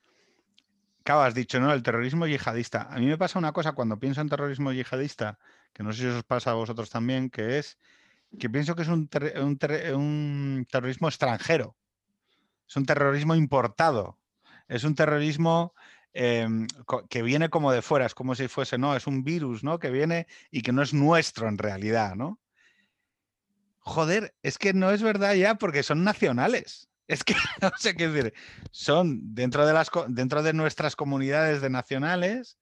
claro, 1.03 1.21
has 1.21 1.33
dicho, 1.33 1.59
¿no? 1.59 1.73
El 1.73 1.81
terrorismo 1.81 2.27
yihadista. 2.27 2.83
A 2.91 2.99
mí 2.99 3.07
me 3.07 3.17
pasa 3.17 3.39
una 3.39 3.53
cosa 3.53 3.71
cuando 3.71 3.97
pienso 3.97 4.21
en 4.21 4.29
terrorismo 4.29 4.71
yihadista, 4.71 5.39
que 5.73 5.81
no 5.81 5.91
sé 5.91 6.01
si 6.01 6.07
os 6.07 6.23
pasa 6.23 6.51
a 6.51 6.55
vosotros 6.55 6.89
también, 6.89 7.31
que 7.31 7.57
es 7.57 7.79
que 8.37 8.49
pienso 8.49 8.75
que 8.75 8.83
es 8.83 8.87
un, 8.87 9.09
un 9.95 10.65
terrorismo 10.69 11.07
extranjero, 11.07 11.75
es 12.67 12.75
un 12.75 12.85
terrorismo 12.85 13.35
importado, 13.35 14.19
es 14.67 14.83
un 14.83 14.95
terrorismo 14.95 15.73
Em, 16.17 16.65
que 17.09 17.21
viene 17.23 17.49
como 17.49 17.73
de 17.73 17.81
fuera, 17.81 18.05
es 18.05 18.15
como 18.15 18.35
si 18.35 18.47
fuese, 18.47 18.77
no, 18.77 18.95
es 18.95 19.05
un 19.05 19.25
virus, 19.25 19.65
¿no? 19.65 19.79
Que 19.79 19.89
viene 19.89 20.27
y 20.49 20.61
que 20.61 20.71
no 20.71 20.81
es 20.81 20.93
nuestro 20.93 21.49
en 21.49 21.57
realidad, 21.57 22.15
¿no? 22.15 22.39
Joder, 23.79 24.33
es 24.41 24.57
que 24.57 24.73
no 24.73 24.91
es 24.91 25.03
verdad 25.03 25.33
ya 25.33 25.55
porque 25.55 25.83
son 25.83 26.03
nacionales. 26.03 26.89
Es 27.07 27.23
que, 27.23 27.35
no 27.61 27.69
sé 27.77 27.95
qué 27.95 28.07
decir, 28.07 28.33
son 28.71 29.35
dentro 29.35 29.67
de, 29.67 29.73
las, 29.73 29.91
dentro 30.07 30.41
de 30.41 30.53
nuestras 30.53 30.95
comunidades 30.95 31.61
de 31.61 31.69
nacionales, 31.69 32.57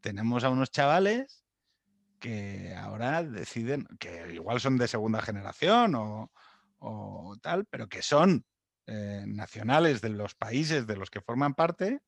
tenemos 0.00 0.44
a 0.44 0.50
unos 0.50 0.70
chavales 0.70 1.42
que 2.20 2.76
ahora 2.76 3.24
deciden, 3.24 3.88
que 3.98 4.32
igual 4.32 4.60
son 4.60 4.78
de 4.78 4.86
segunda 4.86 5.20
generación 5.20 5.96
o, 5.96 7.36
tal, 7.42 7.64
pero 7.64 7.88
que 7.88 8.02
son 8.02 8.44
eh, 8.88 9.24
nacionales 9.26 10.00
de 10.00 10.08
los 10.08 10.34
países 10.34 10.86
de 10.86 10.96
los 10.96 11.10
que 11.10 11.20
forman 11.20 11.54
parte 11.54 12.00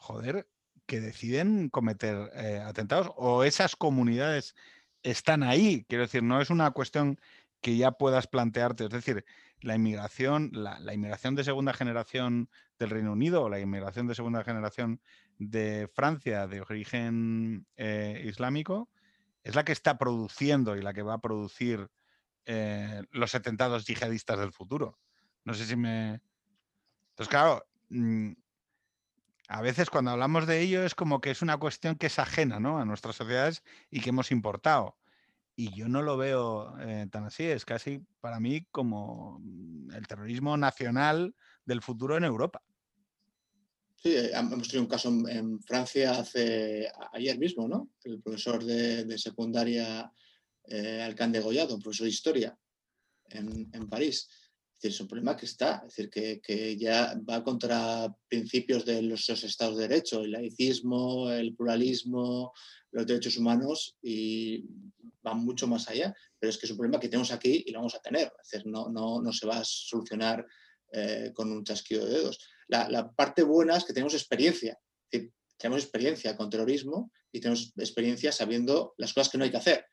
joder, 0.00 0.48
que 0.86 1.00
deciden 1.00 1.68
cometer 1.68 2.30
eh, 2.34 2.62
atentados 2.64 3.12
o 3.16 3.44
esas 3.44 3.76
comunidades 3.76 4.54
están 5.02 5.42
ahí. 5.42 5.84
Quiero 5.88 6.04
decir, 6.04 6.22
no 6.22 6.40
es 6.40 6.50
una 6.50 6.70
cuestión 6.72 7.20
que 7.60 7.76
ya 7.76 7.92
puedas 7.92 8.26
plantearte. 8.26 8.84
Es 8.84 8.90
decir, 8.90 9.24
la 9.60 9.76
inmigración, 9.76 10.50
la, 10.54 10.94
inmigración 10.94 11.36
de 11.36 11.44
segunda 11.44 11.74
generación 11.74 12.48
del 12.78 12.90
Reino 12.90 13.12
Unido 13.12 13.42
o 13.42 13.50
la 13.50 13.60
inmigración 13.60 14.06
de 14.06 14.14
segunda 14.14 14.42
generación 14.42 15.00
de 15.38 15.90
Francia 15.94 16.46
de 16.46 16.62
origen 16.62 17.66
eh, 17.76 18.24
islámico 18.26 18.88
es 19.42 19.54
la 19.54 19.64
que 19.64 19.72
está 19.72 19.98
produciendo 19.98 20.76
y 20.76 20.82
la 20.82 20.94
que 20.94 21.02
va 21.02 21.14
a 21.14 21.20
producir 21.20 21.88
los 23.12 23.36
atentados 23.36 23.86
yihadistas 23.86 24.40
del 24.40 24.50
futuro. 24.50 24.98
No 25.44 25.54
sé 25.54 25.64
si 25.66 25.76
me... 25.76 26.20
Entonces, 27.10 27.28
claro, 27.28 27.64
mm, 27.88 28.32
a 29.48 29.62
veces 29.62 29.90
cuando 29.90 30.12
hablamos 30.12 30.46
de 30.46 30.60
ello 30.60 30.84
es 30.84 30.94
como 30.94 31.20
que 31.20 31.32
es 31.32 31.42
una 31.42 31.58
cuestión 31.58 31.96
que 31.96 32.06
es 32.06 32.18
ajena 32.18 32.56
a 32.56 32.84
nuestras 32.84 33.16
sociedades 33.16 33.64
y 33.90 34.00
que 34.00 34.10
hemos 34.10 34.30
importado. 34.30 34.96
Y 35.56 35.74
yo 35.74 35.88
no 35.88 36.02
lo 36.02 36.16
veo 36.16 36.78
eh, 36.80 37.08
tan 37.10 37.24
así, 37.24 37.44
es 37.44 37.64
casi 37.64 38.00
para 38.20 38.38
mí 38.38 38.64
como 38.70 39.40
mm, 39.40 39.90
el 39.92 40.06
terrorismo 40.06 40.56
nacional 40.56 41.34
del 41.64 41.82
futuro 41.82 42.16
en 42.16 42.24
Europa. 42.24 42.62
Sí, 43.96 44.14
eh, 44.14 44.30
hemos 44.32 44.68
tenido 44.68 44.82
un 44.82 44.88
caso 44.88 45.08
en, 45.28 45.60
Francia 45.62 46.12
hace 46.12 46.90
ayer 47.12 47.36
mismo, 47.36 47.66
¿no? 47.68 47.90
El 48.04 48.22
profesor 48.22 48.64
de, 48.64 49.18
secundaria 49.18 50.10
eh, 50.64 51.02
Alcán 51.02 51.32
Gollado, 51.32 51.78
profesor 51.78 52.04
de 52.04 52.10
historia 52.10 52.58
en, 53.30 53.68
en 53.72 53.88
París 53.88 54.28
es 54.88 55.00
un 55.00 55.08
problema 55.08 55.36
que 55.36 55.46
está, 55.46 55.82
es 55.86 55.94
decir, 55.94 56.40
que, 56.42 56.76
ya 56.76 57.14
va 57.28 57.44
contra 57.44 58.14
principios 58.28 58.84
de 58.84 59.02
los, 59.02 59.28
estados 59.28 59.76
de 59.76 59.88
derecho, 59.88 60.22
el 60.22 60.32
laicismo, 60.32 61.30
el 61.30 61.54
pluralismo, 61.54 62.52
los 62.90 63.06
derechos 63.06 63.36
humanos 63.36 63.96
y 64.02 64.64
va 65.26 65.34
mucho 65.34 65.66
más 65.66 65.88
allá. 65.88 66.14
Pero 66.38 66.50
es 66.50 66.58
que 66.58 66.66
es 66.66 66.72
un 66.72 66.78
problema 66.78 66.98
que 66.98 67.08
tenemos 67.08 67.30
aquí 67.30 67.62
y 67.66 67.72
lo 67.72 67.80
vamos 67.80 67.94
a 67.94 68.00
tener. 68.00 68.32
Es 68.42 68.50
decir, 68.50 68.66
no, 68.66 68.88
no, 68.88 69.20
no 69.20 69.32
se 69.32 69.46
va 69.46 69.58
a 69.58 69.64
solucionar 69.64 70.46
eh, 70.92 71.30
con 71.34 71.52
un 71.52 71.62
chasquido 71.62 72.06
de 72.06 72.12
dedos. 72.12 72.38
La, 72.68 73.12
parte 73.12 73.42
buena 73.42 73.76
es 73.76 73.84
que 73.84 73.92
tenemos 73.92 74.14
experiencia. 74.14 74.78
tenemos 75.58 75.82
experiencia 75.82 76.36
con 76.36 76.48
terrorismo 76.48 77.12
y 77.30 77.40
tenemos 77.40 77.72
experiencia 77.76 78.32
sabiendo 78.32 78.94
las 78.96 79.12
cosas 79.12 79.30
que 79.30 79.38
no 79.38 79.44
hay 79.44 79.50
que 79.50 79.58
hacer. 79.58 79.84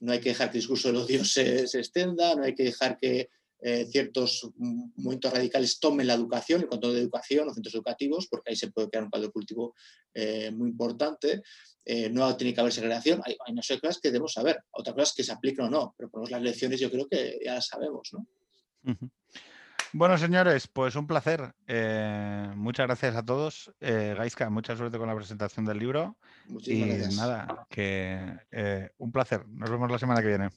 No 0.00 0.12
hay 0.12 0.20
que 0.20 0.28
dejar 0.28 0.50
que 0.50 0.58
el 0.58 0.60
discurso 0.60 0.88
del 0.88 0.98
odio 0.98 1.24
se, 1.24 1.66
se 1.66 1.78
extienda, 1.78 2.34
no 2.34 2.44
hay 2.44 2.54
que 2.54 2.64
dejar 2.64 2.98
que 2.98 3.30
eh, 3.60 3.86
ciertos 3.86 4.50
movimientos 4.56 5.32
radicales 5.32 5.80
tomen 5.80 6.06
la 6.06 6.14
educación, 6.14 6.62
el 6.62 6.68
control 6.68 6.94
de 6.94 7.00
educación, 7.00 7.46
los 7.46 7.54
centros 7.54 7.74
educativos, 7.74 8.26
porque 8.28 8.50
ahí 8.50 8.56
se 8.56 8.70
puede 8.70 8.90
crear 8.90 9.04
un 9.04 9.10
caldo 9.10 9.26
de 9.28 9.32
cultivo 9.32 9.74
eh, 10.12 10.50
muy 10.50 10.68
importante. 10.68 11.42
Eh, 11.84 12.10
no 12.10 12.36
tiene 12.36 12.52
que 12.52 12.60
haber 12.60 12.72
segregación, 12.72 13.22
hay, 13.24 13.36
hay 13.46 13.54
no 13.54 13.62
sé 13.62 13.80
cosas 13.80 13.98
que 14.00 14.08
debemos 14.08 14.32
saber, 14.32 14.62
otras 14.72 14.94
cosas 14.94 15.14
que 15.14 15.24
se 15.24 15.32
aplican 15.32 15.66
o 15.66 15.70
no, 15.70 15.94
pero 15.96 16.10
por 16.10 16.30
las 16.30 16.42
lecciones 16.42 16.80
yo 16.80 16.90
creo 16.90 17.08
que 17.08 17.38
ya 17.44 17.54
las 17.54 17.66
sabemos. 17.66 18.10
¿no? 18.12 18.26
Bueno, 19.92 20.18
señores, 20.18 20.68
pues 20.68 20.94
un 20.96 21.06
placer. 21.06 21.54
muchas 22.56 22.86
gracias 22.86 23.16
a 23.16 23.24
todos. 23.24 23.72
Gaiska, 23.80 24.50
mucha 24.50 24.76
suerte 24.76 24.98
con 24.98 25.08
la 25.08 25.16
presentación 25.16 25.64
del 25.64 25.78
libro. 25.78 26.16
y 26.66 26.84
nada, 27.16 27.66
que 27.70 28.90
un 28.98 29.12
placer. 29.12 29.46
Nos 29.48 29.70
vemos 29.70 29.90
la 29.90 29.98
semana 29.98 30.20
que 30.20 30.28
viene. 30.28 30.50